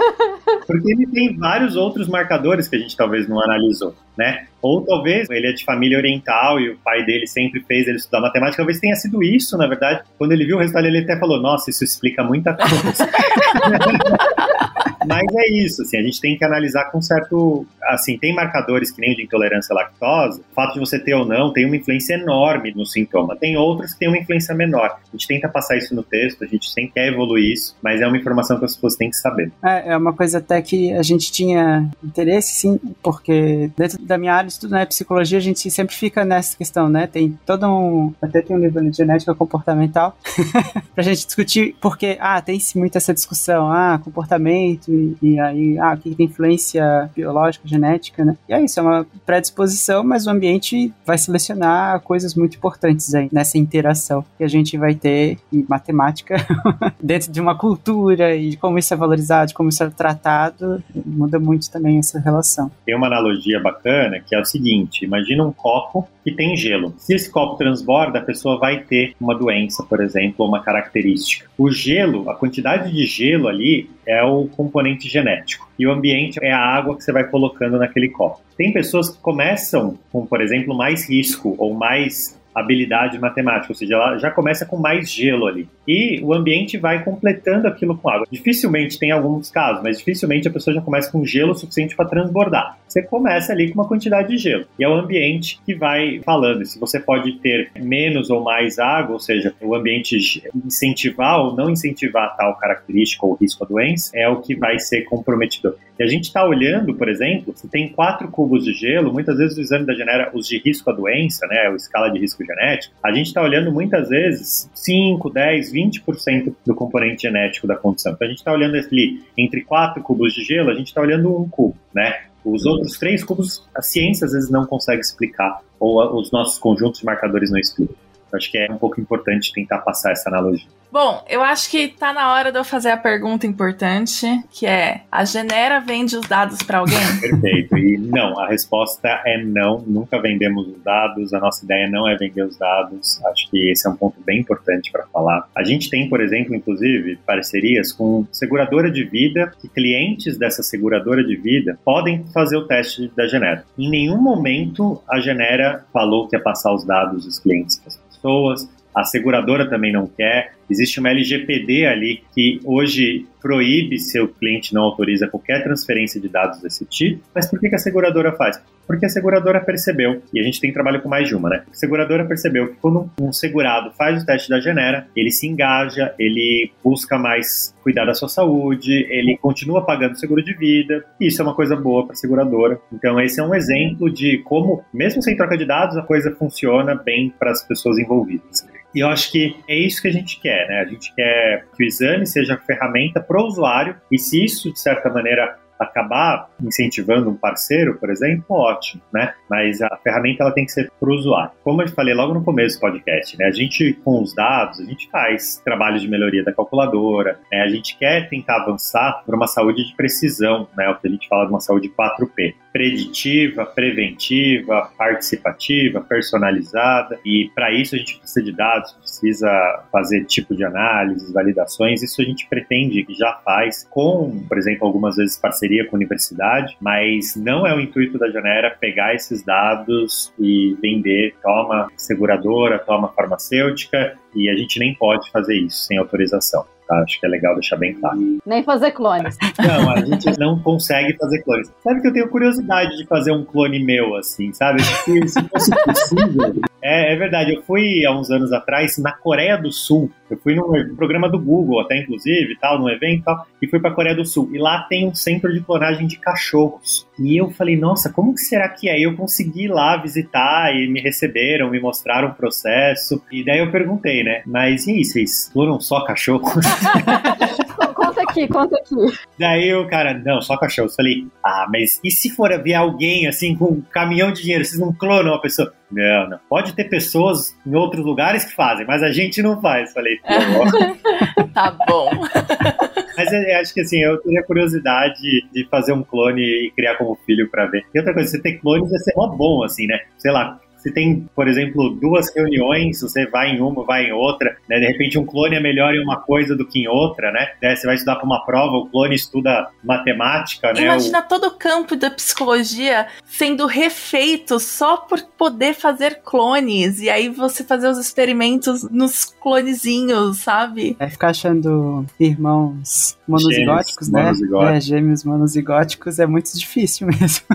Porque 0.67 0.91
ele 0.91 1.07
tem 1.07 1.38
vários 1.38 1.76
outros 1.76 2.07
marcadores 2.07 2.67
que 2.67 2.76
a 2.76 2.80
gente 2.80 2.95
talvez 2.95 3.28
não 3.28 3.41
analisou, 3.43 3.95
né? 4.17 4.47
Ou 4.61 4.86
talvez 4.86 5.30
ele 5.30 5.47
é 5.47 5.53
de 5.53 5.63
família 5.63 5.97
oriental 5.97 6.59
e 6.59 6.70
o 6.70 6.78
pai 6.78 7.05
dele 7.05 7.26
sempre 7.28 7.61
fez 7.61 7.88
ele 7.88 7.97
estudar 7.97 8.22
matemática. 8.22 8.57
Talvez 8.57 8.80
tenha 8.80 8.95
sido 8.95 9.24
isso, 9.24 9.57
na 9.57 9.67
verdade. 9.67 10.01
Quando 10.17 10.34
ele 10.34 10.45
viu 10.45 10.57
o 10.57 10.59
resultado, 10.59 10.86
ele 10.86 10.99
até 10.99 11.17
falou: 11.17 11.41
Nossa, 11.41 11.70
isso 11.70 11.84
explica 11.84 12.24
muita 12.24 12.53
coisa. 12.53 13.09
Mas 15.08 15.26
é 15.34 15.66
isso, 15.66 15.82
assim, 15.82 15.97
a 15.97 16.04
gente 16.04 16.20
tem 16.20 16.38
que 16.38 16.45
analisar 16.45 16.86
com 16.91 17.02
certo. 17.02 17.66
Assim, 17.84 18.18
tem 18.18 18.34
marcadores 18.34 18.91
que 18.91 19.02
nem 19.02 19.14
o 19.14 19.16
de 19.16 19.24
intolerância 19.24 19.74
à 19.74 19.76
lactose. 19.76 20.41
O 20.41 20.54
fato 20.54 20.74
de 20.74 20.80
você 20.80 21.00
ter 21.00 21.14
ou 21.14 21.26
não 21.26 21.52
tem 21.52 21.66
uma 21.66 21.76
influência 21.76 22.16
enorme 22.16 22.74
no 22.76 22.86
sintoma. 22.86 23.36
Tem 23.36 23.58
outros 23.58 23.93
que 23.93 24.00
têm 24.00 24.08
uma 24.08 24.18
influência 24.18 24.54
menor. 24.54 25.00
A 25.08 25.12
gente 25.12 25.28
tenta 25.28 25.47
passar 25.47 25.78
isso 25.78 25.95
no 25.95 26.04
texto, 26.04 26.43
a 26.43 26.47
gente 26.47 26.70
sempre 26.72 26.91
quer 26.91 27.08
evoluir 27.08 27.54
isso, 27.54 27.76
mas 27.82 28.02
é 28.02 28.08
uma 28.08 28.18
informação 28.18 28.60
que 28.60 28.66
as 28.66 28.76
pessoas 28.76 28.95
têm 28.95 29.10
que 29.10 29.18
saber. 29.18 29.52
É, 29.64 29.93
é 29.93 29.97
uma 29.97 30.14
coisa 30.14 30.39
até 30.39 30.62
que 30.62 30.93
a 30.93 31.04
gente 31.04 31.32
tinha 31.32 31.89
interesse, 32.04 32.54
sim, 32.54 32.80
porque 33.02 33.72
dentro 33.78 34.04
da 34.04 34.18
minha 34.18 34.34
área 34.34 34.47
de 34.47 34.54
estudo, 34.54 34.72
né, 34.72 34.86
psicologia, 34.86 35.38
a 35.38 35.41
gente 35.41 35.70
sempre 35.72 35.95
fica 35.95 36.26
nessa 36.26 36.58
questão, 36.58 36.89
né? 36.89 37.08
Tem 37.08 37.38
todo 37.45 37.68
um. 37.68 38.14
Até 38.22 38.41
tem 38.41 38.56
um 38.56 38.60
livro 38.60 38.89
de 38.89 38.95
genética 38.95 39.34
comportamental 39.34 40.18
pra 40.93 41.04
gente 41.04 41.26
discutir, 41.26 41.76
porque, 41.82 42.18
ah, 42.20 42.41
tem-se 42.41 42.78
muito 42.78 42.97
essa 42.97 43.14
discussão, 43.14 43.72
ah, 43.72 44.00
comportamento 44.04 44.88
e, 44.89 45.15
e 45.21 45.39
aí, 45.39 45.77
ah, 45.77 45.93
o 45.93 45.97
que 45.97 46.15
tem 46.15 46.25
influência 46.25 47.09
biológica, 47.15 47.67
genética, 47.67 48.25
né? 48.25 48.35
E 48.47 48.53
é 48.53 48.63
isso, 48.63 48.79
é 48.79 48.83
uma 48.83 49.05
predisposição, 49.25 50.03
mas 50.03 50.25
o 50.25 50.29
ambiente 50.29 50.91
vai 51.05 51.17
selecionar 51.17 52.01
coisas 52.01 52.33
muito 52.33 52.57
importantes 52.57 53.13
aí 53.13 53.29
nessa 53.31 53.57
interação 53.57 54.25
que 54.37 54.43
a 54.43 54.47
gente 54.47 54.77
vai 54.77 54.95
ter 54.95 55.37
em 55.53 55.65
matemática 55.67 56.35
dentro 57.01 57.31
de 57.31 57.39
uma 57.39 57.55
cultura 57.55 58.35
e 58.35 58.51
de 58.51 58.57
como 58.57 58.79
isso 58.79 58.93
é 58.93 58.97
valorizado, 58.97 59.53
como 59.53 59.69
isso 59.69 59.83
é 59.83 59.89
tratado, 59.89 60.83
muda 61.05 61.39
muito 61.39 61.69
também 61.69 61.99
essa 61.99 62.19
relação. 62.19 62.71
Tem 62.85 62.95
uma 62.95 63.07
analogia 63.07 63.59
bacana 63.59 64.19
que 64.19 64.35
é 64.35 64.39
o 64.39 64.45
seguinte: 64.45 65.05
imagina 65.05 65.43
um 65.43 65.51
copo 65.51 66.07
que 66.23 66.31
tem 66.31 66.55
gelo. 66.55 66.93
Se 66.97 67.13
esse 67.13 67.31
copo 67.31 67.57
transborda, 67.57 68.19
a 68.19 68.21
pessoa 68.21 68.59
vai 68.59 68.79
ter 68.79 69.13
uma 69.19 69.35
doença, 69.35 69.83
por 69.83 70.01
exemplo, 70.01 70.35
ou 70.39 70.47
uma 70.47 70.61
característica. 70.61 71.49
O 71.57 71.71
gelo, 71.71 72.29
a 72.29 72.35
quantidade 72.35 72.91
de 72.91 73.05
gelo 73.05 73.47
ali 73.47 73.89
é 74.05 74.23
o 74.23 74.47
componente 74.47 74.78
genético. 75.09 75.69
E 75.77 75.86
o 75.86 75.91
ambiente 75.91 76.39
é 76.41 76.51
a 76.51 76.59
água 76.59 76.95
que 76.95 77.03
você 77.03 77.11
vai 77.11 77.23
colocando 77.25 77.77
naquele 77.77 78.09
copo. 78.09 78.41
Tem 78.57 78.71
pessoas 78.71 79.09
que 79.09 79.19
começam 79.19 79.97
com, 80.11 80.25
por 80.25 80.41
exemplo, 80.41 80.75
mais 80.75 81.09
risco 81.09 81.55
ou 81.57 81.73
mais 81.73 82.38
habilidade 82.60 83.20
matemática, 83.20 83.72
ou 83.72 83.76
seja, 83.76 83.95
ela 83.95 84.18
já 84.18 84.32
começa 84.32 84.66
com 84.66 84.78
mais 84.78 85.12
gelo 85.12 85.47
ali. 85.47 85.68
E 85.88 86.22
o 86.24 86.34
ambiente 86.34 86.78
vai 86.78 87.03
completando 87.03 87.68
aquilo 87.68 87.97
com 87.97 88.10
água. 88.10 88.28
Dificilmente 88.32 88.99
tem 88.99 89.12
alguns 89.12 89.49
casos, 89.49 89.82
mas 89.84 89.97
dificilmente 89.97 90.47
a 90.47 90.51
pessoa 90.51 90.74
já 90.74 90.82
começa 90.82 91.12
com 91.12 91.26
gelo 91.26 91.55
suficiente 91.55 91.95
para 91.95 92.05
transbordar. 92.05 92.78
Você 92.88 93.01
começa 93.01 93.53
ali 93.53 93.70
com 93.70 93.80
uma 93.80 93.88
quantidade 93.88 94.30
de 94.30 94.38
gelo. 94.38 94.66
E 94.78 94.84
é 94.84 94.89
o 94.89 94.93
ambiente 94.93 95.60
que 95.66 95.76
vai 95.76 96.22
falando. 96.24 96.66
Se 96.66 96.80
você 96.80 96.99
pode 96.99 97.34
ter 97.39 97.72
menos 97.80 98.30
ou 98.30 98.43
mais 98.43 98.80
água, 98.80 99.14
ou 99.14 99.20
seja, 99.20 99.53
o 99.62 99.76
ambiente 99.76 100.43
incentivar 100.66 101.39
ou 101.39 101.55
não 101.55 101.70
incentivar 101.70 102.36
tal 102.36 102.55
característica 102.57 103.26
ou 103.26 103.36
risco 103.36 103.64
à 103.64 103.68
doença, 103.68 104.12
é 104.14 104.28
o 104.28 104.41
que 104.41 104.55
vai 104.55 104.80
ser 104.80 105.03
comprometedor. 105.03 105.76
E 105.99 106.03
a 106.03 106.07
gente 106.07 106.26
está 106.26 106.45
olhando, 106.45 106.95
por 106.95 107.10
exemplo, 107.10 107.53
se 107.55 107.68
tem 107.68 107.89
quatro 107.89 108.30
cubos 108.30 108.64
de 108.64 108.74
gelo, 108.74 109.12
muitas 109.12 109.38
vezes 109.38 109.57
o 109.57 109.62
exame 109.62 109.86
da 109.86 109.93
genera 109.93 110.32
os 110.34 110.47
de 110.47 110.57
risco 110.57 110.89
à 110.89 110.93
doença, 110.93 111.45
né, 111.47 111.68
a 111.68 111.76
escala 111.76 112.10
de 112.10 112.20
risco 112.20 112.41
genético, 112.50 112.95
a 113.04 113.12
gente 113.12 113.28
está 113.28 113.41
olhando 113.41 113.72
muitas 113.72 114.10
vezes 114.10 114.70
5, 114.74 115.30
10, 115.30 115.72
20% 115.72 116.56
do 116.66 116.76
componente 116.76 117.24
genético 117.24 117.68
da 117.68 117.76
condição. 117.76 118.14
Então 118.14 118.26
a 118.26 118.30
gente 118.30 118.39
está 118.39 118.52
olhando 118.52 118.76
ali 118.76 119.24
entre 119.38 119.62
quatro 119.62 120.02
cubos 120.02 120.34
de 120.34 120.43
gelo, 120.43 120.70
a 120.70 120.76
gente 120.76 120.88
está 120.88 121.02
olhando 121.02 121.36
um 121.36 121.47
cubo, 121.47 121.78
né? 121.93 122.22
Os 122.43 122.66
outros 122.66 122.97
três 122.97 123.24
cubos, 123.24 123.68
a 123.76 123.82
ciência 123.82 124.26
às 124.26 124.32
vezes 124.32 124.50
não 124.50 124.66
consegue 124.66 125.02
explicar, 125.02 125.60
ou 125.80 126.20
os 126.20 126.32
nossos 126.32 126.58
conjuntos 126.58 127.02
de 127.02 127.06
marcadores 127.06 127.52
não 127.52 127.60
explicam. 127.60 127.95
Acho 128.34 128.51
que 128.51 128.57
é 128.57 128.71
um 128.71 128.77
pouco 128.77 128.99
importante 128.99 129.53
tentar 129.53 129.80
passar 129.80 130.11
essa 130.11 130.30
analogia. 130.30 130.67
Bom, 130.91 131.23
eu 131.30 131.43
acho 131.43 131.69
que 131.69 131.88
tá 131.88 132.11
na 132.11 132.34
hora 132.34 132.51
de 132.51 132.57
eu 132.57 132.63
fazer 132.63 132.89
a 132.89 132.97
pergunta 132.97 133.45
importante, 133.45 134.25
que 134.49 134.65
é: 134.65 135.01
a 135.11 135.23
Genera 135.23 135.80
vende 135.80 136.17
os 136.17 136.27
dados 136.27 136.63
para 136.63 136.80
alguém? 136.80 136.97
Perfeito. 137.21 137.77
E 137.77 137.95
não, 137.97 138.39
a 138.39 138.47
resposta 138.47 139.07
é 139.23 139.38
não. 139.43 139.84
Nunca 139.86 140.19
vendemos 140.19 140.67
os 140.67 140.82
dados. 140.84 141.32
A 141.32 141.39
nossa 141.39 141.63
ideia 141.63 141.88
não 141.88 142.07
é 142.07 142.17
vender 142.17 142.41
os 142.41 142.57
dados. 142.57 143.23
Acho 143.25 143.49
que 143.51 143.69
esse 143.69 143.88
é 143.88 143.91
um 143.91 143.95
ponto 143.95 144.19
bem 144.25 144.39
importante 144.39 144.91
para 144.91 145.05
falar. 145.13 145.47
A 145.55 145.63
gente 145.63 145.91
tem, 145.91 146.09
por 146.09 146.21
exemplo, 146.21 146.55
inclusive, 146.55 147.17
parcerias 147.17 147.91
com 147.91 148.25
seguradora 148.32 148.89
de 148.89 149.03
vida, 149.03 149.51
que 149.61 149.69
clientes 149.69 150.39
dessa 150.39 150.63
seguradora 150.63 151.23
de 151.23 151.36
vida 151.36 151.77
podem 151.86 152.25
fazer 152.34 152.57
o 152.57 152.65
teste 152.65 153.11
da 153.15 153.27
Genera. 153.27 153.63
Em 153.77 153.89
nenhum 153.89 154.17
momento 154.17 154.99
a 155.07 155.19
Genera 155.19 155.86
falou 155.93 156.27
que 156.27 156.36
ia 156.36 156.41
passar 156.41 156.73
os 156.73 156.84
dados 156.84 157.25
dos 157.25 157.38
clientes 157.38 157.77
para 157.77 157.91
pessoas 158.20 158.70
a 158.93 159.03
seguradora 159.03 159.70
também 159.70 159.93
não 159.93 160.07
quer. 160.07 160.53
Existe 160.70 160.99
uma 160.99 161.09
LGPD 161.09 161.86
ali 161.86 162.24
que 162.34 162.59
hoje 162.63 163.26
proíbe 163.41 163.97
se 163.99 164.20
o 164.20 164.28
cliente 164.28 164.74
não 164.74 164.84
autoriza 164.84 165.28
qualquer 165.28 165.63
transferência 165.63 166.20
de 166.20 166.28
dados 166.28 166.61
desse 166.61 166.86
tipo. 166.86 167.22
Mas 167.34 167.49
por 167.49 167.59
que, 167.59 167.70
que 167.70 167.76
a 167.76 167.80
seguradora 167.80 168.32
faz? 168.34 168.61
Porque 168.86 169.05
a 169.05 169.09
seguradora 169.09 169.61
percebeu, 169.61 170.22
e 170.34 170.39
a 170.39 170.43
gente 170.43 170.59
tem 170.59 170.74
trabalho 170.74 170.99
com 170.99 171.07
mais 171.07 171.28
de 171.28 171.36
uma, 171.36 171.47
né? 171.47 171.63
A 171.70 171.74
seguradora 171.76 172.26
percebeu 172.26 172.70
que 172.70 172.76
quando 172.82 173.09
um 173.22 173.32
segurado 173.32 173.91
faz 173.91 174.24
o 174.24 174.26
teste 174.26 174.49
da 174.49 174.59
Genera, 174.59 175.07
ele 175.15 175.30
se 175.30 175.47
engaja, 175.47 176.13
ele 176.17 176.72
busca 176.84 177.17
mais 177.17 177.74
cuidar 177.84 178.05
da 178.05 178.15
sua 178.15 178.28
saúde, 178.28 179.05
ele 179.09 179.38
continua 179.38 179.86
pagando 179.86 180.17
seguro 180.17 180.43
de 180.43 180.53
vida, 180.55 181.05
e 181.22 181.28
isso 181.28 181.39
é 181.39 181.45
uma 181.45 181.53
coisa 181.53 181.76
boa 181.76 182.03
para 182.03 182.13
a 182.13 182.15
seguradora. 182.15 182.80
Então, 182.91 183.20
esse 183.20 183.39
é 183.39 183.43
um 183.43 183.53
exemplo 183.53 184.11
de 184.11 184.39
como, 184.39 184.84
mesmo 184.91 185.22
sem 185.22 185.38
troca 185.38 185.55
de 185.55 185.65
dados, 185.65 185.95
a 185.95 186.01
coisa 186.01 186.32
funciona 186.32 186.95
bem 186.95 187.32
para 187.38 187.51
as 187.51 187.61
pessoas 187.63 187.99
envolvidas. 187.99 188.65
E 188.93 188.99
eu 188.99 189.07
acho 189.09 189.31
que 189.31 189.55
é 189.67 189.75
isso 189.75 190.01
que 190.01 190.07
a 190.07 190.13
gente 190.13 190.39
quer, 190.39 190.67
né? 190.67 190.81
A 190.81 190.85
gente 190.85 191.13
quer 191.13 191.65
que 191.75 191.83
o 191.83 191.85
exame 191.85 192.25
seja 192.25 192.57
ferramenta 192.57 193.19
para 193.21 193.41
o 193.41 193.45
usuário, 193.45 193.95
e 194.11 194.17
se 194.17 194.43
isso, 194.43 194.71
de 194.71 194.79
certa 194.79 195.09
maneira, 195.09 195.57
acabar 195.79 196.49
incentivando 196.61 197.29
um 197.29 197.35
parceiro, 197.35 197.97
por 197.97 198.09
exemplo, 198.09 198.45
ótimo, 198.49 199.01
né? 199.13 199.33
Mas 199.49 199.81
a 199.81 199.97
ferramenta 200.03 200.43
ela 200.43 200.51
tem 200.51 200.65
que 200.65 200.73
ser 200.73 200.91
para 200.99 201.09
o 201.09 201.13
usuário. 201.13 201.51
Como 201.63 201.81
eu 201.81 201.87
falei 201.87 202.13
logo 202.13 202.33
no 202.33 202.43
começo 202.43 202.77
do 202.77 202.81
podcast, 202.81 203.37
né? 203.37 203.45
A 203.45 203.51
gente, 203.51 203.93
com 204.03 204.21
os 204.21 204.35
dados, 204.35 204.81
a 204.81 204.83
gente 204.83 205.09
faz 205.09 205.61
trabalho 205.63 205.97
de 205.97 206.07
melhoria 206.07 206.43
da 206.43 206.51
calculadora, 206.51 207.39
né? 207.49 207.61
A 207.61 207.69
gente 207.69 207.97
quer 207.97 208.27
tentar 208.27 208.57
avançar 208.57 209.23
para 209.25 209.35
uma 209.35 209.47
saúde 209.47 209.85
de 209.85 209.95
precisão, 209.95 210.67
né? 210.77 210.89
O 210.89 210.95
que 210.95 211.07
a 211.07 211.11
gente 211.11 211.27
fala 211.29 211.45
de 211.45 211.51
uma 211.51 211.61
saúde 211.61 211.89
4P. 211.89 212.55
Preditiva, 212.72 213.65
preventiva, 213.65 214.91
participativa, 214.97 216.01
personalizada. 216.01 217.20
E 217.26 217.49
para 217.55 217.72
isso 217.72 217.95
a 217.95 217.97
gente 217.97 218.20
precisa 218.20 218.43
de 218.43 218.51
dados, 218.51 218.91
precisa 218.93 219.84
fazer 219.91 220.26
tipo 220.26 220.55
de 220.55 220.63
análise, 220.63 221.34
validações. 221.34 222.03
Isso 222.03 222.22
a 222.22 222.26
gente 222.26 222.47
pretende 222.47 223.03
que 223.03 223.13
já 223.13 223.39
faz 223.43 223.88
com, 223.89 224.43
por 224.47 224.57
exemplo, 224.57 224.86
algumas 224.88 225.15
vezes 225.15 225.38
parceria 225.38 225.86
com 225.86 225.95
universidade, 225.95 226.78
mas 226.80 227.36
não 227.36 227.65
é 227.65 227.76
o 227.76 227.80
intuito 227.80 228.17
da 228.17 228.30
Janera 228.30 228.76
pegar 228.80 229.15
esses 229.15 229.43
dados 229.43 230.34
e 230.39 230.78
vender, 230.82 231.36
toma 231.41 231.88
seguradora, 231.97 232.80
toma 232.80 233.09
farmacêutica, 233.09 234.17
e 234.36 234.49
a 234.49 234.55
gente 234.55 234.80
nem 234.80 234.93
pode 234.93 235.30
fazer 235.32 235.55
isso 235.55 235.86
sem 235.86 235.97
autorização. 235.97 236.65
Tá? 236.89 237.03
Acho 237.03 237.19
que 237.19 237.25
é 237.27 237.29
legal 237.29 237.53
deixar 237.53 237.77
bem 237.77 237.93
claro. 237.93 238.39
Nem 238.43 238.63
fazer 238.63 238.91
clones. 238.91 239.37
Não, 239.61 239.91
a 239.91 240.01
gente 240.01 240.39
não 240.39 240.59
consegue 240.59 241.15
fazer 241.17 241.43
clones. 241.43 241.71
Sabe 241.83 242.01
que 242.01 242.07
eu 242.07 242.13
tenho 242.13 242.27
curiosidade 242.29 242.97
de 242.97 243.05
fazer 243.05 243.31
um 243.31 243.45
clone 243.45 243.83
meu, 243.83 244.15
assim, 244.15 244.51
sabe? 244.53 244.81
Se, 244.81 245.27
se 245.27 245.43
fosse 245.43 245.71
possível. 245.85 246.55
É, 246.81 247.13
é, 247.13 247.15
verdade, 247.17 247.53
eu 247.53 247.61
fui 247.63 248.05
há 248.05 248.17
uns 248.17 248.31
anos 248.31 248.53
atrás 248.53 248.97
na 248.97 249.11
Coreia 249.11 249.57
do 249.57 249.69
Sul. 249.69 250.09
Eu 250.30 250.38
fui 250.38 250.55
num 250.55 250.95
programa 250.95 251.30
do 251.30 251.39
Google, 251.39 251.82
até 251.82 251.99
inclusive, 252.01 252.57
tal, 252.59 252.80
num 252.80 252.89
evento 252.89 253.23
tal, 253.23 253.47
e 253.61 253.67
fui 253.67 253.80
pra 253.80 253.91
Coreia 253.91 254.15
do 254.15 254.25
Sul. 254.25 254.49
E 254.53 254.57
lá 254.57 254.84
tem 254.84 255.07
um 255.07 255.13
centro 255.13 255.51
de 255.51 255.61
clonagem 255.61 256.07
de 256.07 256.17
cachorros. 256.17 257.07
E 257.17 257.39
eu 257.39 257.49
falei, 257.49 257.77
nossa, 257.77 258.11
como 258.11 258.34
que 258.34 258.41
será 258.41 258.69
que 258.69 258.88
é? 258.89 258.99
E 258.99 259.03
eu 259.03 259.15
consegui 259.15 259.65
ir 259.65 259.69
lá 259.69 259.97
visitar 259.97 260.73
e 260.75 260.88
me 260.88 261.01
receberam, 261.01 261.69
me 261.69 261.80
mostraram 261.80 262.30
o 262.30 262.34
processo. 262.34 263.21
E 263.32 263.43
daí 263.43 263.59
eu 263.59 263.71
perguntei, 263.71 264.23
né? 264.23 264.41
Mas 264.45 264.88
e 264.88 264.91
aí, 264.91 265.03
vocês 265.03 265.49
clonam 265.51 265.80
só 265.80 266.03
cachorros? 266.05 266.53
conta 268.34 268.39
aqui, 268.39 268.47
conta 268.47 268.75
aqui. 268.77 269.19
Daí 269.38 269.73
o 269.73 269.88
cara, 269.88 270.13
não, 270.13 270.41
só 270.41 270.57
cachorros. 270.57 270.95
Falei, 270.95 271.27
ah, 271.43 271.67
mas 271.71 271.99
e 272.03 272.11
se 272.11 272.30
for 272.30 272.49
ver 272.61 272.73
alguém 272.73 273.27
assim 273.27 273.55
com 273.55 273.65
um 273.65 273.82
caminhão 273.82 274.32
de 274.32 274.41
dinheiro, 274.41 274.65
vocês 274.65 274.80
não 274.80 274.93
clonam 274.93 275.34
a 275.34 275.41
pessoa? 275.41 275.73
Não, 275.91 276.30
não. 276.30 276.39
Pode 276.49 276.73
ter 276.73 276.86
pessoas 276.86 277.55
em 277.65 277.75
outros 277.75 278.05
lugares 278.05 278.45
que 278.45 278.55
fazem, 278.55 278.86
mas 278.86 279.01
a 279.01 279.11
gente 279.11 279.41
não 279.41 279.59
faz. 279.59 279.91
Falei, 279.93 280.17
tá 281.53 281.75
bom. 281.88 282.09
Mas 283.17 283.34
eu 283.34 283.59
acho 283.59 283.73
que 283.73 283.82
assim, 283.82 283.99
eu 283.99 284.17
teria 284.21 284.41
curiosidade 284.43 285.19
de 285.51 285.67
fazer 285.69 285.91
um 285.91 286.01
clone 286.01 286.41
e 286.41 286.71
criar 286.71 286.95
como 286.95 287.19
filho 287.25 287.49
para 287.51 287.65
ver. 287.65 287.84
E 287.93 287.99
outra 287.99 288.13
coisa, 288.13 288.30
você 288.30 288.41
ter 288.41 288.59
clones 288.59 288.89
vai 288.89 288.99
ser 288.99 289.13
mó 289.13 289.27
bom, 289.27 289.61
assim, 289.61 289.86
né? 289.88 289.99
Sei 290.17 290.32
lá, 290.32 290.57
se 290.80 290.91
tem, 290.91 291.27
por 291.36 291.47
exemplo, 291.47 291.89
duas 291.89 292.34
reuniões, 292.34 293.01
você 293.01 293.27
vai 293.27 293.51
em 293.51 293.61
uma, 293.61 293.84
vai 293.86 294.05
em 294.05 294.11
outra, 294.11 294.57
né? 294.67 294.80
De 294.80 294.88
repente 294.88 295.19
um 295.19 295.25
clone 295.25 295.55
é 295.55 295.59
melhor 295.59 295.93
em 295.93 296.01
uma 296.01 296.19
coisa 296.21 296.55
do 296.55 296.65
que 296.65 296.80
em 296.80 296.88
outra, 296.88 297.32
né? 297.32 297.49
Você 297.75 297.86
vai 297.86 297.95
estudar 297.95 298.15
para 298.15 298.25
uma 298.25 298.45
prova, 298.45 298.77
o 298.77 298.88
clone 298.89 299.15
estuda 299.15 299.69
matemática, 299.84 300.73
né? 300.73 300.84
Imagina 300.84 301.19
o... 301.19 301.27
todo 301.27 301.47
o 301.47 301.51
campo 301.51 301.95
da 301.95 302.09
psicologia 302.09 303.07
sendo 303.25 303.65
refeito 303.65 304.59
só 304.59 304.97
por 304.97 305.21
poder 305.38 305.73
fazer 305.73 306.21
clones 306.23 306.99
e 306.99 307.09
aí 307.09 307.30
você 307.30 307.63
fazer 307.63 307.88
os 307.88 307.97
experimentos 307.97 308.84
nos 308.89 309.25
clonezinhos, 309.25 310.39
sabe? 310.39 310.95
É 310.99 311.07
ficar 311.09 311.30
achando 311.30 312.05
irmãos 312.19 313.18
monozigóticos, 313.30 314.07
gêmeos, 314.07 314.09
né? 314.09 314.23
Monozigóticos. 314.23 314.75
É, 314.75 314.82
gêmeos 314.82 315.23
monozigóticos 315.23 316.19
é 316.19 316.25
muito 316.25 316.57
difícil 316.57 317.07
mesmo. 317.19 317.45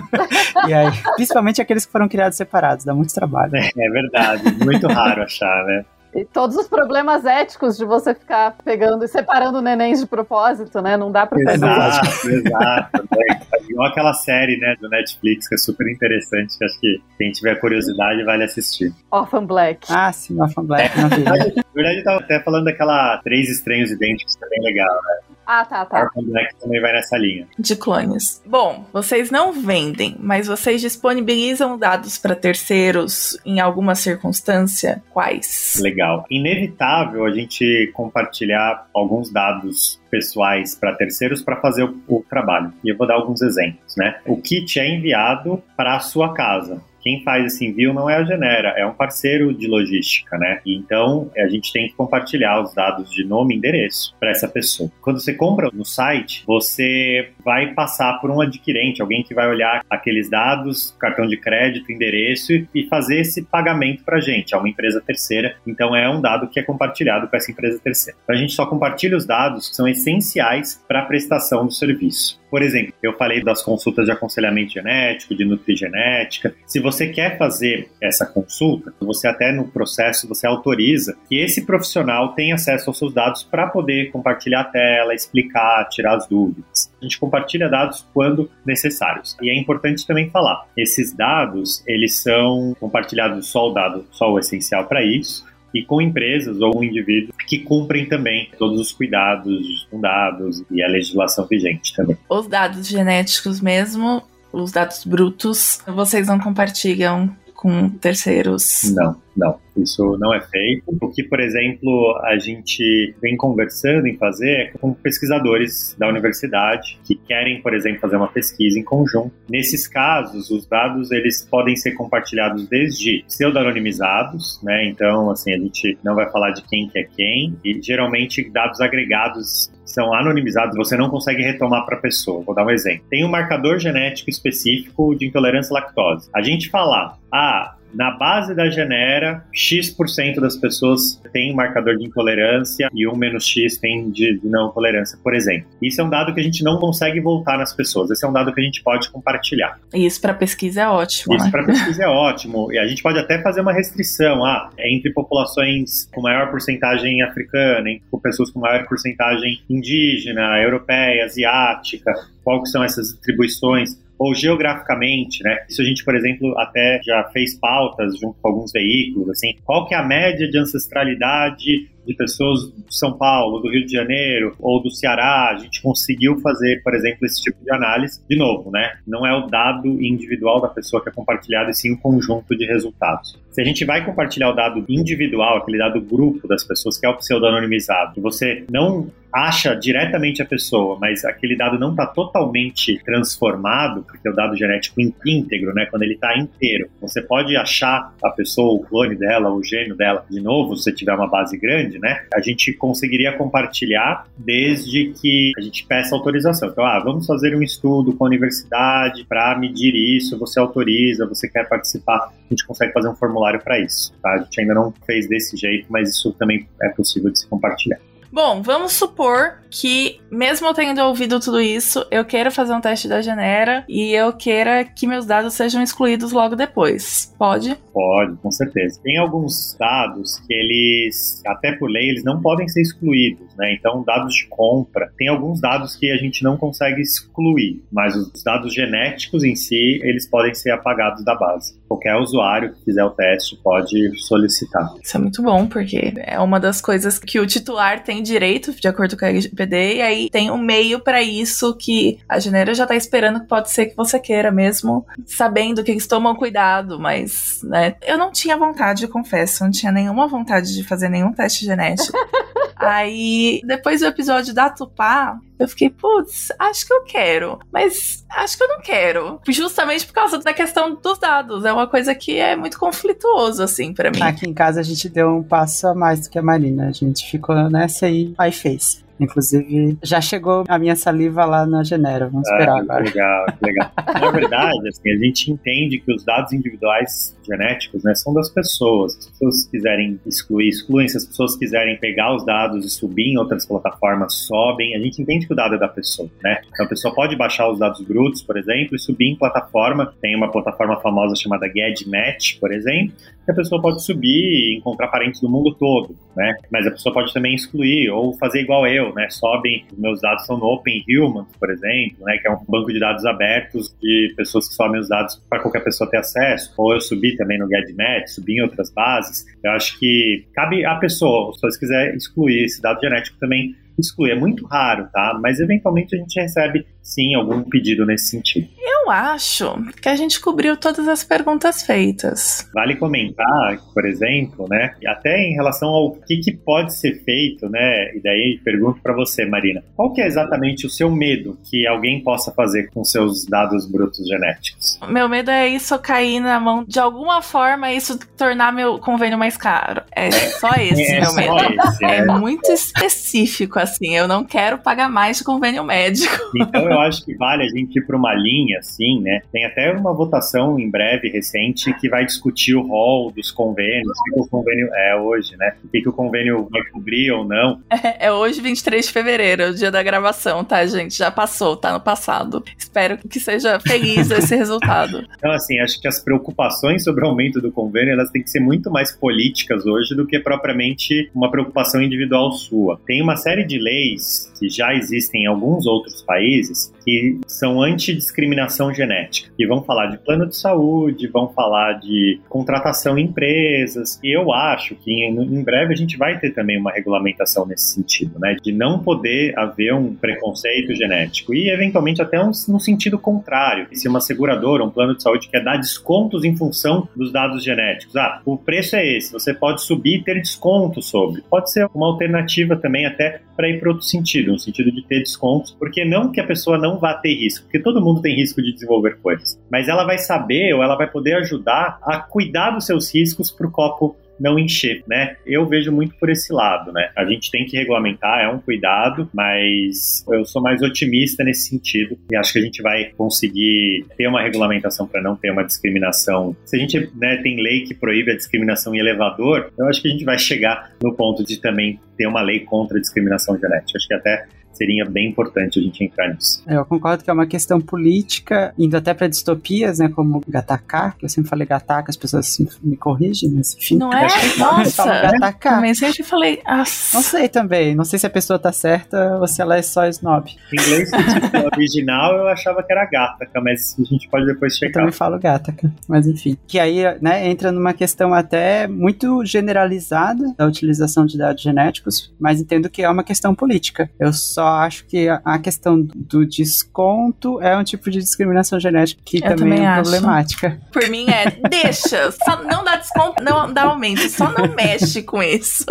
e 0.67 0.73
aí, 0.73 0.91
principalmente 1.15 1.61
aqueles 1.61 1.85
que 1.85 1.91
foram 1.91 2.07
criados 2.07 2.37
separados, 2.37 2.85
dá 2.85 2.93
muito 2.93 3.13
trabalho. 3.13 3.55
É, 3.55 3.69
é 3.77 3.89
verdade, 3.89 4.63
muito 4.63 4.87
raro 4.87 5.23
achar, 5.23 5.65
né? 5.65 5.85
E 6.15 6.23
todos 6.23 6.55
os 6.55 6.65
problemas 6.65 7.25
éticos 7.25 7.77
de 7.77 7.83
você 7.83 8.15
ficar 8.15 8.55
pegando 8.63 9.03
e 9.03 9.07
separando 9.07 9.61
nenéns 9.61 9.99
de 9.99 10.05
propósito, 10.05 10.81
né? 10.81 10.95
Não 10.95 11.11
dá 11.11 11.27
pra 11.27 11.37
fazer 11.37 11.55
Exato, 11.55 12.29
exato. 12.29 13.07
É 13.19 13.55
igual 13.69 13.89
aquela 13.89 14.13
série, 14.13 14.57
né, 14.57 14.75
do 14.79 14.87
Netflix, 14.87 15.49
que 15.49 15.55
é 15.55 15.57
super 15.57 15.85
interessante, 15.91 16.57
que 16.57 16.63
acho 16.63 16.79
que 16.79 17.01
quem 17.17 17.31
tiver 17.31 17.55
curiosidade 17.59 18.23
vale 18.23 18.45
assistir. 18.45 18.93
Orphan 19.11 19.45
Black. 19.45 19.87
Ah, 19.89 20.13
sim, 20.13 20.39
Orphan 20.39 20.63
Black, 20.63 20.97
na 20.97 21.09
verdade. 21.09 21.53
Na 21.57 21.63
verdade, 21.73 21.97
eu 21.97 22.03
tava 22.05 22.19
até 22.21 22.39
falando 22.39 22.63
daquela 22.63 23.19
Três 23.21 23.49
Estranhos 23.49 23.91
Idênticos, 23.91 24.37
que 24.37 24.45
é 24.45 24.47
bem 24.47 24.63
legal, 24.63 24.93
né? 24.93 25.34
Ah, 25.45 25.65
tá, 25.65 25.85
tá. 25.85 26.03
Orphan 26.03 26.23
Black 26.23 26.55
também 26.59 26.81
vai 26.81 26.93
nessa 26.93 27.17
linha. 27.17 27.47
De 27.57 27.75
clones. 27.75 28.41
Bom, 28.45 28.85
vocês 28.91 29.29
não 29.29 29.53
vendem, 29.53 30.15
mas 30.19 30.47
vocês 30.47 30.81
disponibilizam 30.81 31.77
dados 31.77 32.17
para 32.17 32.35
terceiros 32.35 33.37
em 33.45 33.59
alguma 33.59 33.95
circunstância? 33.95 35.03
Quais? 35.11 35.79
Legal. 35.81 36.25
Inevitável 36.29 37.25
a 37.25 37.31
gente 37.31 37.91
compartilhar 37.93 38.87
alguns 38.93 39.31
dados 39.31 40.01
pessoais 40.09 40.75
para 40.75 40.95
terceiros 40.95 41.41
para 41.41 41.57
fazer 41.57 41.83
o, 41.83 41.95
o, 42.07 42.25
trabalho. 42.29 42.73
E 42.83 42.89
eu 42.89 42.97
vou 42.97 43.07
dar 43.07 43.15
alguns 43.15 43.41
exemplos, 43.41 43.95
né? 43.97 44.19
O 44.25 44.41
kit 44.41 44.79
é 44.79 44.87
enviado 44.87 45.61
para 45.75 45.95
a 45.95 45.99
sua 45.99 46.33
casa 46.33 46.81
quem 47.05 47.21
faz 47.21 47.45
esse 47.45 47.63
envio 47.63 47.93
não 47.93 48.09
é 48.09 48.15
a 48.15 48.23
Genera, 48.23 48.69
é 48.75 48.83
um 48.83 48.93
parceiro 48.93 49.53
de 49.53 49.67
logística, 49.67 50.35
né? 50.39 50.59
Então 50.65 51.29
a 51.37 51.47
gente 51.47 51.71
tem 51.71 51.87
que 51.87 51.93
compartilhar 51.93 52.59
os 52.59 52.73
dados 52.73 53.11
de 53.11 53.23
nome 53.23 53.53
e 53.53 53.57
endereço 53.59 54.15
para 54.19 54.31
essa 54.31 54.47
pessoa. 54.47 54.91
Quando 55.01 55.21
você 55.21 55.35
compra 55.35 55.69
no 55.71 55.85
site, 55.85 56.43
você 56.47 57.29
vai 57.43 57.75
passar 57.75 58.19
por 58.19 58.31
um 58.31 58.41
adquirente, 58.41 59.03
alguém 59.03 59.21
que 59.21 59.35
vai 59.35 59.47
olhar 59.47 59.85
aqueles 59.87 60.31
dados, 60.31 60.95
cartão 60.99 61.27
de 61.27 61.37
crédito, 61.37 61.91
endereço 61.91 62.53
e 62.73 62.87
fazer 62.89 63.19
esse 63.19 63.43
pagamento 63.43 64.03
para 64.03 64.17
a 64.17 64.21
gente. 64.21 64.55
É 64.55 64.57
uma 64.57 64.67
empresa 64.69 64.99
terceira, 64.99 65.57
então 65.67 65.95
é 65.95 66.09
um 66.09 66.19
dado 66.19 66.47
que 66.47 66.59
é 66.59 66.63
compartilhado 66.63 67.27
com 67.27 67.37
essa 67.37 67.51
empresa 67.51 67.79
terceira. 67.79 68.17
Então 68.23 68.35
a 68.35 68.39
gente 68.39 68.53
só 68.53 68.65
compartilha 68.65 69.15
os 69.15 69.27
dados 69.27 69.69
que 69.69 69.75
são 69.75 69.87
essenciais 69.87 70.83
para 70.87 71.01
a 71.01 71.05
prestação 71.05 71.67
do 71.67 71.71
serviço. 71.71 72.43
Por 72.49 72.61
exemplo, 72.61 72.93
eu 73.01 73.13
falei 73.13 73.43
das 73.43 73.61
consultas 73.61 74.05
de 74.05 74.11
aconselhamento 74.11 74.73
genético, 74.73 75.35
de 75.35 75.45
nutrigenética. 75.45 76.55
Se 76.65 76.79
você 76.79 77.07
quer 77.07 77.37
fazer 77.37 77.89
essa 78.01 78.25
consulta, 78.25 78.93
você 78.99 79.27
até 79.27 79.51
no 79.51 79.67
processo 79.67 80.27
você 80.27 80.47
autoriza 80.47 81.17
que 81.27 81.39
esse 81.39 81.65
profissional 81.65 82.33
tenha 82.33 82.55
acesso 82.55 82.89
aos 82.89 82.97
seus 82.97 83.13
dados 83.13 83.43
para 83.43 83.67
poder 83.67 84.11
compartilhar 84.11 84.61
a 84.61 84.65
tela, 84.65 85.13
explicar, 85.13 85.87
tirar 85.89 86.15
as 86.15 86.27
dúvidas. 86.27 86.91
A 87.01 87.03
gente 87.03 87.19
compartilha 87.19 87.69
dados 87.69 88.05
quando 88.13 88.49
necessários. 88.65 89.37
E 89.41 89.49
é 89.49 89.59
importante 89.59 90.05
também 90.05 90.29
falar, 90.29 90.65
esses 90.77 91.13
dados, 91.13 91.83
eles 91.87 92.21
são 92.21 92.75
compartilhados 92.79 93.47
só 93.47 93.69
o 93.69 93.73
dado, 93.73 94.05
só 94.11 94.31
o 94.31 94.39
essencial 94.39 94.85
para 94.85 95.03
isso, 95.03 95.45
e 95.75 95.83
com 95.83 96.01
empresas 96.01 96.61
ou 96.61 96.83
indivíduos 96.83 97.35
que 97.47 97.59
cumprem 97.59 98.07
também 98.07 98.49
todos 98.57 98.79
os 98.79 98.91
cuidados 98.93 99.85
com 99.91 99.99
dados 99.99 100.63
e 100.71 100.81
a 100.81 100.87
legislação 100.87 101.45
vigente 101.45 101.93
também. 101.93 102.17
Os 102.29 102.47
dados 102.47 102.87
genéticos 102.87 103.59
mesmo, 103.59 104.23
os 104.53 104.71
dados 104.71 105.03
brutos, 105.03 105.81
vocês 105.85 106.27
não 106.27 106.39
compartilham 106.39 107.29
com 107.55 107.89
terceiros? 107.89 108.93
Não, 108.93 109.15
não. 109.35 109.65
Isso 109.75 110.17
não 110.19 110.33
é 110.33 110.39
feito. 110.41 110.83
O 111.01 111.09
que, 111.09 111.23
por 111.23 111.39
exemplo, 111.39 112.17
a 112.23 112.37
gente 112.37 113.13
vem 113.21 113.35
conversando 113.35 114.07
em 114.07 114.15
fazer 114.17 114.51
é 114.51 114.77
com 114.79 114.93
pesquisadores 114.93 115.95
da 115.97 116.07
universidade 116.07 116.99
que 117.03 117.15
querem, 117.15 117.61
por 117.61 117.73
exemplo, 117.73 117.99
fazer 117.99 118.15
uma 118.15 118.27
pesquisa 118.27 118.79
em 118.79 118.83
conjunto. 118.83 119.31
Nesses 119.49 119.87
casos, 119.87 120.49
os 120.49 120.65
dados 120.65 121.11
eles 121.11 121.45
podem 121.49 121.75
ser 121.75 121.91
compartilhados 121.91 122.67
desde 122.67 123.23
pseudonimizados, 123.27 124.61
né? 124.63 124.87
Então, 124.87 125.29
assim, 125.29 125.53
a 125.53 125.57
gente 125.57 125.97
não 126.03 126.15
vai 126.15 126.29
falar 126.31 126.51
de 126.51 126.63
quem 126.63 126.87
que 126.87 126.99
é 126.99 127.03
quem 127.03 127.57
e 127.63 127.81
geralmente 127.81 128.49
dados 128.49 128.79
agregados 128.79 129.69
são 129.85 130.13
anonimizados, 130.13 130.75
você 130.75 130.97
não 130.97 131.09
consegue 131.09 131.41
retomar 131.41 131.85
para 131.85 131.97
a 131.97 132.01
pessoa. 132.01 132.43
Vou 132.43 132.55
dar 132.55 132.65
um 132.65 132.71
exemplo. 132.71 133.05
Tem 133.09 133.23
um 133.23 133.29
marcador 133.29 133.79
genético 133.79 134.29
específico 134.29 135.15
de 135.15 135.27
intolerância 135.27 135.71
à 135.71 135.79
lactose. 135.79 136.29
A 136.33 136.41
gente 136.41 136.69
falar, 136.69 137.17
ah, 137.31 137.75
na 137.95 138.11
base 138.11 138.53
da 138.53 138.69
genera, 138.69 139.43
X% 139.53 140.39
das 140.39 140.57
pessoas 140.57 141.21
tem 141.31 141.51
um 141.51 141.55
marcador 141.55 141.97
de 141.97 142.05
intolerância 142.05 142.89
e 142.93 143.07
um 143.07 143.15
menos 143.15 143.47
X 143.47 143.77
tem 143.77 144.09
de, 144.09 144.39
não 144.43 144.69
tolerância, 144.69 145.17
por 145.23 145.33
exemplo. 145.33 145.67
Isso 145.81 146.01
é 146.01 146.03
um 146.03 146.09
dado 146.09 146.33
que 146.33 146.39
a 146.39 146.43
gente 146.43 146.63
não 146.63 146.77
consegue 146.77 147.19
voltar 147.19 147.57
nas 147.57 147.73
pessoas. 147.73 148.11
Esse 148.11 148.25
é 148.25 148.27
um 148.27 148.33
dado 148.33 148.53
que 148.53 148.59
a 148.59 148.63
gente 148.63 148.83
pode 148.83 149.09
compartilhar. 149.09 149.79
Isso 149.93 150.19
para 150.21 150.33
pesquisa 150.33 150.81
é 150.81 150.87
ótimo. 150.87 151.35
Isso 151.35 151.45
né? 151.45 151.51
para 151.51 151.63
pesquisa 151.65 152.03
é 152.03 152.07
ótimo. 152.07 152.71
E 152.71 152.77
a 152.77 152.87
gente 152.87 153.01
pode 153.01 153.17
até 153.17 153.41
fazer 153.41 153.61
uma 153.61 153.73
restrição 153.73 154.43
ah, 154.43 154.69
entre 154.79 155.11
populações 155.13 156.09
com 156.13 156.21
maior 156.21 156.49
porcentagem 156.51 157.21
africana, 157.21 157.89
com 158.11 158.19
pessoas 158.19 158.51
com 158.51 158.59
maior 158.59 158.85
porcentagem 158.87 159.61
indígena, 159.69 160.61
europeia, 160.61 161.25
asiática, 161.25 162.13
quais 162.43 162.71
são 162.71 162.83
essas 162.83 163.07
distribuições 163.07 163.97
ou 164.17 164.33
geograficamente, 164.33 165.43
né? 165.43 165.65
Isso 165.69 165.81
a 165.81 165.85
gente, 165.85 166.03
por 166.03 166.15
exemplo, 166.15 166.57
até 166.57 167.01
já 167.03 167.23
fez 167.33 167.57
pautas 167.59 168.17
junto 168.19 168.35
com 168.41 168.47
alguns 168.47 168.71
veículos, 168.71 169.29
assim, 169.29 169.55
qual 169.63 169.87
que 169.87 169.93
é 169.93 169.97
a 169.97 170.03
média 170.03 170.49
de 170.49 170.57
ancestralidade 170.57 171.89
de 172.05 172.13
pessoas 172.13 172.71
de 172.71 172.95
São 172.95 173.17
Paulo, 173.17 173.59
do 173.59 173.69
Rio 173.69 173.85
de 173.85 173.91
Janeiro 173.91 174.55
ou 174.59 174.81
do 174.81 174.91
Ceará, 174.91 175.49
a 175.51 175.57
gente 175.57 175.81
conseguiu 175.81 176.39
fazer, 176.39 176.81
por 176.83 176.93
exemplo, 176.93 177.25
esse 177.25 177.41
tipo 177.41 177.63
de 177.63 177.71
análise. 177.71 178.21
De 178.29 178.37
novo, 178.37 178.69
né? 178.71 178.97
Não 179.07 179.25
é 179.25 179.35
o 179.35 179.47
dado 179.47 179.87
individual 180.01 180.61
da 180.61 180.67
pessoa 180.67 181.01
que 181.01 181.09
é 181.09 181.11
compartilhado, 181.11 181.69
e 181.69 181.73
sim 181.73 181.93
o 181.93 181.97
conjunto 181.97 182.55
de 182.55 182.65
resultados. 182.65 183.37
Se 183.51 183.61
a 183.61 183.63
gente 183.63 183.83
vai 183.85 184.05
compartilhar 184.05 184.49
o 184.49 184.53
dado 184.53 184.85
individual, 184.87 185.57
aquele 185.57 185.77
dado 185.77 185.99
grupo 185.99 186.47
das 186.47 186.63
pessoas, 186.63 186.97
que 186.97 187.05
é 187.05 187.09
o 187.09 187.15
pseudonimizado, 187.15 188.21
você 188.21 188.63
não 188.69 189.09
acha 189.35 189.75
diretamente 189.75 190.41
a 190.41 190.45
pessoa, 190.45 190.97
mas 190.99 191.25
aquele 191.25 191.57
dado 191.57 191.77
não 191.77 191.91
está 191.91 192.05
totalmente 192.05 192.97
transformado, 193.03 194.01
porque 194.03 194.25
é 194.25 194.31
o 194.31 194.33
dado 194.33 194.55
genético 194.55 195.01
íntegro, 195.01 195.73
né? 195.73 195.85
Quando 195.87 196.03
ele 196.03 196.13
está 196.13 196.37
inteiro, 196.37 196.89
você 197.01 197.21
pode 197.21 197.55
achar 197.57 198.13
a 198.23 198.29
pessoa, 198.29 198.73
o 198.73 198.85
clone 198.85 199.15
dela, 199.15 199.53
o 199.53 199.61
gênio 199.61 199.93
dela, 199.95 200.25
de 200.29 200.39
novo, 200.39 200.77
se 200.77 200.83
você 200.83 200.93
tiver 200.93 201.13
uma 201.13 201.27
base 201.27 201.57
grande, 201.57 201.99
né? 201.99 202.25
A 202.33 202.39
gente 202.39 202.71
conseguiria 202.73 203.33
compartilhar 203.33 204.25
desde 204.37 205.13
que 205.21 205.51
a 205.57 205.61
gente 205.61 205.85
peça 205.85 206.15
autorização. 206.15 206.69
Então, 206.69 206.85
ah, 206.85 206.99
vamos 207.03 207.25
fazer 207.27 207.53
um 207.55 207.61
estudo 207.61 208.13
com 208.13 208.23
a 208.23 208.27
universidade 208.27 209.25
para 209.27 209.57
medir 209.59 209.93
isso, 209.93 210.39
você 210.39 210.61
autoriza, 210.61 211.27
você 211.27 211.49
quer 211.49 211.67
participar, 211.67 212.31
a 212.31 212.49
gente 212.49 212.65
consegue 212.65 212.93
fazer 212.93 213.09
um 213.09 213.15
formulário 213.15 213.59
para 213.61 213.79
isso, 213.79 214.13
tá? 214.21 214.31
A 214.31 214.37
gente 214.37 214.61
ainda 214.61 214.73
não 214.73 214.93
fez 215.05 215.27
desse 215.27 215.57
jeito, 215.57 215.87
mas 215.89 216.09
isso 216.09 216.31
também 216.33 216.65
é 216.81 216.87
possível 216.89 217.29
de 217.29 217.39
se 217.39 217.47
compartilhar. 217.49 217.99
Bom, 218.35 218.61
vamos 218.61 218.91
supor 218.91 219.59
que, 219.71 220.19
mesmo 220.29 220.67
eu 220.67 220.73
tendo 220.73 221.01
ouvido 221.01 221.39
tudo 221.39 221.61
isso, 221.61 222.05
eu 222.11 222.25
queira 222.25 222.51
fazer 222.51 222.73
um 222.73 222.81
teste 222.81 223.07
da 223.07 223.21
Genera 223.21 223.85
e 223.87 224.11
eu 224.11 224.33
queira 224.33 224.83
que 224.83 225.07
meus 225.07 225.25
dados 225.25 225.53
sejam 225.53 225.81
excluídos 225.81 226.33
logo 226.33 226.53
depois. 226.53 227.33
Pode? 227.37 227.77
Pode, 227.93 228.35
com 228.37 228.51
certeza. 228.51 228.99
Tem 229.01 229.17
alguns 229.17 229.75
dados 229.79 230.37
que 230.45 230.53
eles, 230.53 231.41
até 231.45 231.71
por 231.73 231.89
lei, 231.89 232.09
eles 232.09 232.25
não 232.25 232.41
podem 232.41 232.67
ser 232.67 232.81
excluídos, 232.81 233.55
né? 233.57 233.73
Então, 233.73 234.03
dados 234.03 234.33
de 234.33 234.47
compra, 234.47 235.11
tem 235.17 235.29
alguns 235.29 235.61
dados 235.61 235.95
que 235.95 236.11
a 236.11 236.17
gente 236.17 236.43
não 236.43 236.57
consegue 236.57 237.01
excluir, 237.01 237.81
mas 237.89 238.17
os 238.17 238.43
dados 238.43 238.73
genéticos 238.73 239.45
em 239.45 239.55
si, 239.55 240.01
eles 240.03 240.27
podem 240.27 240.53
ser 240.53 240.71
apagados 240.71 241.23
da 241.23 241.35
base. 241.35 241.77
Qualquer 241.87 242.15
usuário 242.17 242.73
que 242.73 242.83
fizer 242.83 243.03
o 243.03 243.11
teste 243.11 243.57
pode 243.63 244.11
solicitar. 244.19 244.93
Isso 245.01 245.15
é 245.15 245.19
muito 245.21 245.41
bom, 245.41 245.67
porque 245.67 246.13
é 246.17 246.37
uma 246.39 246.59
das 246.59 246.81
coisas 246.81 247.17
que 247.17 247.39
o 247.39 247.47
titular 247.47 248.03
tem 248.03 248.24
direito, 248.25 248.73
de 248.73 248.87
acordo 248.87 249.17
com 249.17 249.25
a 249.25 249.29
LGPD, 249.29 249.95
e 249.95 250.01
aí 250.01 250.29
tem 250.29 250.51
um 250.51 250.57
meio 250.57 250.99
para 250.99 251.21
isso 251.21 251.75
que 251.75 252.19
a 252.27 252.39
Genera 252.39 252.73
já 252.73 252.85
tá 252.85 252.95
esperando 252.95 253.39
que 253.39 253.47
pode 253.47 253.71
ser 253.71 253.87
que 253.87 253.95
você 253.95 254.19
queira 254.19 254.51
mesmo, 254.51 255.05
sabendo 255.25 255.83
que 255.83 255.91
eles 255.91 256.07
tomam 256.07 256.35
cuidado, 256.35 256.99
mas, 256.99 257.61
né, 257.63 257.95
eu 258.01 258.17
não 258.17 258.31
tinha 258.31 258.57
vontade, 258.57 259.07
confesso, 259.07 259.63
não 259.63 259.71
tinha 259.71 259.91
nenhuma 259.91 260.27
vontade 260.27 260.73
de 260.73 260.83
fazer 260.83 261.09
nenhum 261.09 261.31
teste 261.31 261.63
genético. 261.65 262.17
aí, 262.75 263.61
depois 263.65 264.01
do 264.01 264.07
episódio 264.07 264.53
da 264.53 264.69
Tupá, 264.69 265.39
eu 265.57 265.67
fiquei, 265.67 265.89
putz, 265.89 266.51
acho 266.59 266.85
que 266.85 266.93
eu 266.93 267.03
quero, 267.03 267.59
mas 267.71 268.25
acho 268.29 268.57
que 268.57 268.63
eu 268.63 268.67
não 268.67 268.81
quero. 268.81 269.39
Justamente 269.47 270.05
por 270.05 270.13
causa 270.13 270.37
da 270.39 270.53
questão 270.53 270.95
dos 270.95 271.17
dados. 271.17 271.65
É 271.65 271.71
uma 271.71 271.87
coisa 271.87 272.13
que 272.13 272.37
é 272.37 272.55
muito 272.55 272.77
conflituoso, 272.77 273.63
assim, 273.63 273.93
para 273.93 274.11
mim. 274.11 274.21
Aqui 274.21 274.47
em 274.47 274.53
casa 274.53 274.79
a 274.79 274.83
gente 274.83 275.07
deu 275.07 275.37
um 275.37 275.43
passo 275.43 275.87
a 275.87 275.95
mais 275.95 276.21
do 276.21 276.29
que 276.29 276.37
a 276.37 276.41
Marina. 276.41 276.87
A 276.87 276.91
gente 276.91 277.29
ficou 277.29 277.55
nessa 277.69 278.05
aí, 278.05 278.33
aí 278.37 278.51
fez. 278.51 279.04
Inclusive, 279.19 279.97
já 280.03 280.19
chegou 280.19 280.63
a 280.67 280.77
minha 280.77 280.95
saliva 280.95 281.45
lá 281.45 281.65
na 281.65 281.83
Genera. 281.83 282.27
Vamos 282.27 282.47
esperar 282.49 282.77
ah, 282.77 282.79
agora. 282.79 283.03
Legal, 283.03 283.45
legal. 283.63 283.91
na 284.21 284.31
verdade, 284.31 284.89
assim, 284.89 285.11
a 285.11 285.17
gente 285.17 285.51
entende 285.51 285.99
que 285.99 286.13
os 286.13 286.23
dados 286.23 286.51
individuais 286.53 287.35
genéticos 287.45 288.03
né, 288.03 288.13
são 288.15 288.33
das 288.33 288.49
pessoas. 288.49 289.13
Se 289.13 289.19
as 289.19 289.25
pessoas 289.27 289.67
quiserem 289.67 290.19
excluir, 290.25 290.69
excluem. 290.69 291.07
Se 291.07 291.17
as 291.17 291.25
pessoas 291.25 291.55
quiserem 291.55 291.97
pegar 291.97 292.35
os 292.35 292.45
dados 292.45 292.85
e 292.85 292.89
subir 292.89 293.33
em 293.33 293.37
outras 293.37 293.65
plataformas, 293.65 294.33
sobem. 294.33 294.95
A 294.95 294.99
gente 294.99 295.21
entende 295.21 295.47
que 295.47 295.53
o 295.53 295.55
dado 295.55 295.75
é 295.75 295.77
da 295.77 295.87
pessoa, 295.87 296.29
né? 296.43 296.61
Então 296.71 296.85
a 296.85 296.89
pessoa 296.89 297.13
pode 297.13 297.35
baixar 297.35 297.69
os 297.69 297.79
dados 297.79 298.01
brutos, 298.01 298.41
por 298.41 298.57
exemplo, 298.57 298.95
e 298.95 298.99
subir 298.99 299.31
em 299.31 299.35
plataforma. 299.35 300.13
Tem 300.21 300.35
uma 300.35 300.51
plataforma 300.51 300.99
famosa 300.99 301.35
chamada 301.35 301.67
GetMatch, 301.67 302.59
por 302.59 302.71
exemplo, 302.71 303.13
que 303.45 303.51
a 303.51 303.55
pessoa 303.55 303.81
pode 303.81 304.03
subir 304.03 304.27
e 304.27 304.77
encontrar 304.77 305.07
parentes 305.07 305.39
do 305.39 305.49
mundo 305.49 305.73
todo, 305.75 306.15
né? 306.35 306.55
Mas 306.71 306.87
a 306.87 306.91
pessoa 306.91 307.13
pode 307.13 307.33
também 307.33 307.53
excluir 307.53 308.09
ou 308.09 308.33
fazer 308.33 308.61
igual 308.61 308.87
eu, 308.87 309.04
né? 309.13 309.29
Sobem, 309.29 309.85
meus 309.97 310.21
dados 310.21 310.45
são 310.45 310.57
no 310.57 310.65
Open 310.65 311.03
Humans, 311.09 311.47
por 311.59 311.69
exemplo, 311.69 312.25
né? 312.25 312.37
Que 312.37 312.47
é 312.47 312.51
um 312.51 312.63
banco 312.67 312.91
de 312.91 312.99
dados 312.99 313.25
abertos 313.25 313.95
de 314.01 314.33
pessoas 314.35 314.67
que 314.67 314.73
sobem 314.73 314.99
os 314.99 315.09
dados 315.09 315.41
para 315.49 315.61
qualquer 315.61 315.83
pessoa 315.83 316.09
ter 316.09 316.17
acesso. 316.17 316.73
Ou 316.77 316.93
eu 316.93 317.01
subi 317.01 317.35
também 317.35 317.59
no 317.59 317.67
GetMatch, 317.67 318.29
subi 318.29 318.57
em 318.57 318.61
outras 318.61 318.91
bases. 318.91 319.45
Eu 319.63 319.71
acho 319.71 319.99
que 319.99 320.45
cabe 320.53 320.85
à 320.85 320.95
pessoa, 320.95 321.53
se 321.53 321.61
você 321.61 321.79
quiser 321.79 322.15
excluir 322.15 322.65
esse 322.65 322.81
dado 322.81 322.99
genético 322.99 323.37
também 323.39 323.75
excluir. 323.97 324.31
É 324.31 324.35
muito 324.35 324.65
raro, 324.65 325.07
tá? 325.11 325.37
Mas 325.41 325.59
eventualmente 325.59 326.15
a 326.15 326.19
gente 326.19 326.39
recebe 326.39 326.85
sim 327.05 327.35
algum 327.35 327.61
pedido 327.61 328.05
nesse 328.05 328.27
sentido. 328.29 328.67
Eu 329.05 329.11
acho 329.11 329.77
que 330.01 330.09
a 330.09 330.15
gente 330.15 330.39
cobriu 330.41 330.75
todas 330.75 331.07
as 331.07 331.23
perguntas 331.23 331.83
feitas. 331.83 332.67
Vale 332.73 332.95
comentar, 332.95 333.79
por 333.93 334.05
exemplo, 334.05 334.67
né, 334.67 334.95
até 335.05 335.43
em 335.43 335.53
relação 335.53 335.89
ao 335.89 336.11
que, 336.15 336.37
que 336.37 336.51
pode 336.51 336.93
ser 336.95 337.23
feito, 337.23 337.69
né, 337.69 338.15
e 338.15 338.21
daí 338.21 338.59
pergunto 338.63 338.99
para 339.01 339.13
você, 339.13 339.45
Marina, 339.45 339.83
qual 339.95 340.11
que 340.11 340.21
é 340.21 340.27
exatamente 340.27 340.87
o 340.87 340.89
seu 340.89 341.11
medo 341.11 341.57
que 341.69 341.85
alguém 341.85 342.23
possa 342.23 342.51
fazer 342.51 342.89
com 342.91 343.03
seus 343.03 343.45
dados 343.45 343.85
brutos 343.85 344.27
genéticos? 344.27 344.99
Meu 345.07 345.29
medo 345.29 345.51
é 345.51 345.67
isso 345.67 345.97
cair 345.99 346.39
na 346.39 346.59
mão 346.59 346.83
de 346.87 346.99
alguma 346.99 347.41
forma 347.41 347.91
isso 347.91 348.17
tornar 348.37 348.71
meu 348.71 348.97
convênio 348.99 349.37
mais 349.37 349.55
caro. 349.57 350.01
É 350.11 350.31
só 350.31 350.69
esse 350.79 351.03
É 351.03 351.21
meu 351.21 351.29
só 351.29 351.35
medo. 351.35 351.81
esse, 351.83 352.03
né? 352.03 352.17
É 352.17 352.25
muito 352.25 352.71
específico, 352.71 353.79
assim. 353.79 354.15
Eu 354.15 354.27
não 354.27 354.43
quero 354.43 354.77
pagar 354.79 355.09
mais 355.09 355.37
de 355.37 355.43
convênio 355.43 355.83
médico. 355.83 356.35
Então 356.55 356.89
eu 356.89 356.94
acho 356.99 357.23
que 357.25 357.35
vale 357.35 357.63
a 357.63 357.67
gente 357.67 357.97
ir 357.99 358.05
para 358.05 358.17
uma 358.17 358.33
linha 358.33 358.79
assim, 358.79 359.21
né? 359.21 359.41
Tem 359.51 359.65
até 359.65 359.91
uma 359.91 360.13
votação 360.13 360.79
em 360.79 360.89
breve 360.89 361.29
recente 361.29 361.93
que 361.93 362.09
vai 362.09 362.25
discutir 362.25 362.75
o 362.75 362.81
rol 362.81 363.31
dos 363.31 363.51
convênios, 363.51 364.07
o 364.07 364.23
que, 364.23 364.31
que 364.31 364.39
o 364.39 364.47
convênio 364.47 364.89
é 364.93 365.15
hoje, 365.15 365.55
né? 365.57 365.75
O 365.83 365.87
que, 365.87 366.01
que 366.01 366.09
o 366.09 366.13
convênio 366.13 366.67
vai 366.71 366.83
cobrir 366.85 367.31
ou 367.31 367.45
não. 367.45 367.79
É 368.17 368.31
hoje, 368.31 368.61
23 368.61 369.05
de 369.05 369.11
fevereiro, 369.11 369.61
é 369.61 369.69
o 369.69 369.73
dia 369.73 369.91
da 369.91 370.01
gravação, 370.01 370.63
tá, 370.63 370.85
gente? 370.85 371.17
Já 371.17 371.29
passou, 371.29 371.75
tá 371.75 371.91
no 371.91 371.99
passado. 371.99 372.63
Espero 372.77 373.17
que 373.17 373.39
seja 373.39 373.79
feliz 373.79 374.31
esse 374.31 374.55
resultado. 374.55 375.27
Então, 375.37 375.51
assim, 375.51 375.79
acho 375.79 375.99
que 375.99 376.07
as 376.07 376.23
preocupações 376.23 377.03
sobre 377.03 377.25
o 377.25 377.27
aumento 377.27 377.59
do 377.61 377.71
convênio, 377.71 378.13
elas 378.13 378.29
têm 378.31 378.41
que 378.41 378.49
ser 378.49 378.59
muito 378.59 378.89
mais 378.89 379.11
políticas 379.11 379.85
hoje 379.85 380.15
do 380.15 380.25
que 380.25 380.39
propriamente 380.39 381.29
uma 381.33 381.51
preocupação 381.51 382.01
individual 382.01 382.51
sua. 382.51 382.99
Tem 383.05 383.21
uma 383.21 383.35
série 383.35 383.63
de 383.63 383.77
leis 383.77 384.51
que 384.57 384.69
já 384.69 384.93
existem 384.93 385.43
em 385.43 385.47
alguns 385.47 385.85
outros 385.85 386.21
países 386.21 386.93
que 387.03 387.39
são 387.47 387.81
antidiscriminação 387.81 388.93
genética. 388.93 389.51
E 389.57 389.65
vão 389.65 389.83
falar 389.83 390.07
de 390.07 390.17
plano 390.17 390.47
de 390.47 390.55
saúde, 390.55 391.27
vão 391.27 391.49
falar 391.49 391.93
de 391.93 392.39
contratação 392.49 393.17
em 393.17 393.25
empresas. 393.25 394.19
E 394.23 394.35
eu 394.35 394.51
acho 394.51 394.95
que 394.95 395.11
em, 395.11 395.63
breve 395.63 395.93
a 395.93 395.97
gente 395.97 396.17
vai 396.17 396.39
ter 396.39 396.51
também 396.51 396.79
uma 396.79 396.91
regulamentação 396.91 397.65
nesse 397.65 397.93
sentido, 397.93 398.39
né? 398.39 398.55
De 398.61 398.71
não 398.71 398.99
poder 398.99 399.57
haver 399.57 399.93
um 399.93 400.15
preconceito 400.15 400.95
genético. 400.95 401.53
E 401.53 401.69
eventualmente 401.69 402.21
até 402.21 402.41
um, 402.41 402.51
no 402.67 402.79
sentido 402.79 403.19
contrário. 403.19 403.87
Se 403.93 404.07
uma 404.07 404.21
seguradora, 404.21 404.83
um 404.83 404.89
plano 404.89 405.15
de 405.15 405.23
saúde 405.23 405.49
quer 405.49 405.63
dar 405.63 405.77
descontos 405.77 406.43
em 406.43 406.55
função 406.55 407.07
dos 407.15 407.31
dados 407.31 407.63
genéticos. 407.63 408.15
Ah, 408.15 408.41
o 408.45 408.57
preço 408.57 408.95
é 408.95 409.05
esse, 409.05 409.31
você 409.31 409.53
pode 409.53 409.83
subir 409.83 410.19
e 410.19 410.23
ter 410.23 410.41
desconto 410.41 411.01
sobre. 411.01 411.41
Pode 411.49 411.71
ser 411.71 411.89
uma 411.93 412.07
alternativa 412.07 412.75
também 412.75 413.05
até 413.05 413.41
para 413.55 413.69
ir 413.69 413.79
para 413.79 413.89
outro 413.89 414.05
sentido, 414.05 414.44
no 414.51 414.59
sentido 414.59 414.91
de 414.91 415.03
ter 415.03 415.19
descontos, 415.19 415.75
porque 415.77 416.05
não 416.05 416.31
que 416.31 416.39
a 416.39 416.47
pessoa 416.47 416.77
não 416.77 416.99
vá 416.99 417.13
ter 417.13 417.33
risco, 417.33 417.65
porque 417.65 417.79
todo 417.79 418.01
mundo 418.01 418.21
tem 418.21 418.35
risco 418.35 418.61
de 418.61 418.73
desenvolver 418.73 419.17
coisas, 419.21 419.59
mas 419.71 419.87
ela 419.87 420.03
vai 420.03 420.17
saber 420.17 420.73
ou 420.73 420.83
ela 420.83 420.95
vai 420.95 421.09
poder 421.09 421.35
ajudar 421.35 421.99
a 422.03 422.19
cuidar 422.19 422.71
dos 422.71 422.85
seus 422.85 423.13
riscos 423.13 423.51
para 423.51 423.67
o 423.67 423.71
copo 423.71 424.15
não 424.39 424.59
encher, 424.59 425.03
né? 425.07 425.35
Eu 425.45 425.65
vejo 425.65 425.91
muito 425.91 426.15
por 426.15 426.29
esse 426.29 426.51
lado, 426.53 426.91
né? 426.91 427.09
A 427.15 427.25
gente 427.25 427.49
tem 427.51 427.65
que 427.65 427.77
regulamentar, 427.77 428.41
é 428.41 428.49
um 428.49 428.59
cuidado, 428.59 429.29
mas 429.33 430.25
eu 430.31 430.45
sou 430.45 430.61
mais 430.61 430.81
otimista 430.81 431.43
nesse 431.43 431.69
sentido 431.69 432.17
e 432.31 432.35
acho 432.35 432.53
que 432.53 432.59
a 432.59 432.61
gente 432.61 432.81
vai 432.81 433.11
conseguir 433.17 434.05
ter 434.17 434.27
uma 434.27 434.41
regulamentação 434.41 435.07
para 435.07 435.21
não 435.21 435.35
ter 435.35 435.51
uma 435.51 435.63
discriminação. 435.63 436.55
Se 436.65 436.75
a 436.75 436.79
gente 436.79 437.09
né, 437.15 437.37
tem 437.37 437.61
lei 437.61 437.81
que 437.81 437.93
proíbe 437.93 438.31
a 438.31 438.35
discriminação 438.35 438.93
em 438.93 438.99
elevador, 438.99 439.71
eu 439.77 439.87
acho 439.87 440.01
que 440.01 440.07
a 440.07 440.11
gente 440.11 440.25
vai 440.25 440.37
chegar 440.37 440.91
no 441.01 441.13
ponto 441.13 441.43
de 441.43 441.57
também 441.57 441.99
ter 442.17 442.27
uma 442.27 442.41
lei 442.41 442.61
contra 442.61 442.97
a 442.97 443.01
discriminação 443.01 443.57
genética. 443.59 443.97
Acho 443.97 444.07
que 444.07 444.13
até 444.13 444.47
seria 444.75 445.05
bem 445.05 445.29
importante 445.29 445.79
a 445.79 445.81
gente 445.81 446.03
entrar 446.03 446.33
nisso. 446.33 446.63
Eu 446.67 446.85
concordo 446.85 447.23
que 447.23 447.29
é 447.29 447.33
uma 447.33 447.47
questão 447.47 447.79
política, 447.79 448.73
indo 448.77 448.95
até 448.95 449.13
para 449.13 449.27
distopias, 449.27 449.99
né, 449.99 450.09
como 450.09 450.41
Gataká, 450.47 451.11
que 451.17 451.25
eu 451.25 451.29
sempre 451.29 451.49
falei 451.49 451.67
Gataká, 451.67 452.09
as 452.09 452.17
pessoas 452.17 452.57
me 452.83 452.97
corrigem, 452.97 453.49
mas 453.51 453.75
enfim. 453.75 453.97
Não 453.97 454.11
é? 454.11 454.27
Nossa! 454.57 455.05
Gataká. 455.05 455.75
Também 455.75 455.93
sempre 455.93 456.23
falei. 456.23 456.61
Nossa. 456.67 457.17
Não 457.17 457.23
sei 457.23 457.49
também, 457.49 457.95
não 457.95 458.05
sei 458.05 458.19
se 458.19 458.25
a 458.27 458.29
pessoa 458.29 458.59
tá 458.59 458.71
certa 458.71 459.37
ou 459.37 459.47
se 459.47 459.61
ela 459.61 459.77
é 459.77 459.81
só 459.81 460.07
snob. 460.07 460.51
Em 460.71 460.81
inglês, 460.81 461.09
tipo, 461.09 461.65
original, 461.75 462.35
eu 462.35 462.47
achava 462.47 462.83
que 462.83 462.91
era 462.91 463.05
Gataca, 463.05 463.61
mas 463.61 463.95
a 463.99 464.03
gente 464.03 464.27
pode 464.29 464.45
depois 464.45 464.73
checar. 464.73 464.89
Eu 464.89 465.07
também 465.07 465.11
falo 465.11 465.39
Gataca, 465.39 465.91
mas 466.07 466.27
enfim. 466.27 466.57
Que 466.67 466.79
aí, 466.79 467.03
né, 467.21 467.47
entra 467.47 467.71
numa 467.71 467.93
questão 467.93 468.33
até 468.33 468.87
muito 468.87 469.45
generalizada 469.45 470.53
da 470.57 470.65
utilização 470.65 471.25
de 471.25 471.37
dados 471.37 471.61
genéticos, 471.61 472.33
mas 472.39 472.59
entendo 472.59 472.89
que 472.89 473.01
é 473.01 473.09
uma 473.09 473.23
questão 473.23 473.53
política. 473.55 474.09
Eu 474.19 474.33
só 474.33 474.64
acho 474.65 475.05
que 475.05 475.27
a 475.27 475.59
questão 475.59 476.01
do 476.01 476.45
desconto 476.45 477.61
é 477.61 477.77
um 477.77 477.83
tipo 477.83 478.09
de 478.09 478.19
discriminação 478.19 478.79
genética 478.79 479.21
que 479.23 479.39
também, 479.39 479.57
também, 479.57 479.79
é 479.83 479.87
acho. 479.87 480.01
problemática. 480.03 480.79
Por 480.91 481.09
mim 481.09 481.25
é, 481.29 481.51
deixa, 481.69 482.31
só 482.31 482.63
não 482.63 482.83
dá 482.83 482.97
desconto, 482.97 483.43
não 483.43 483.71
dá 483.71 483.83
aumento, 483.83 484.29
só 484.29 484.51
não 484.51 484.73
mexe 484.75 485.23
com 485.23 485.41
isso. 485.41 485.85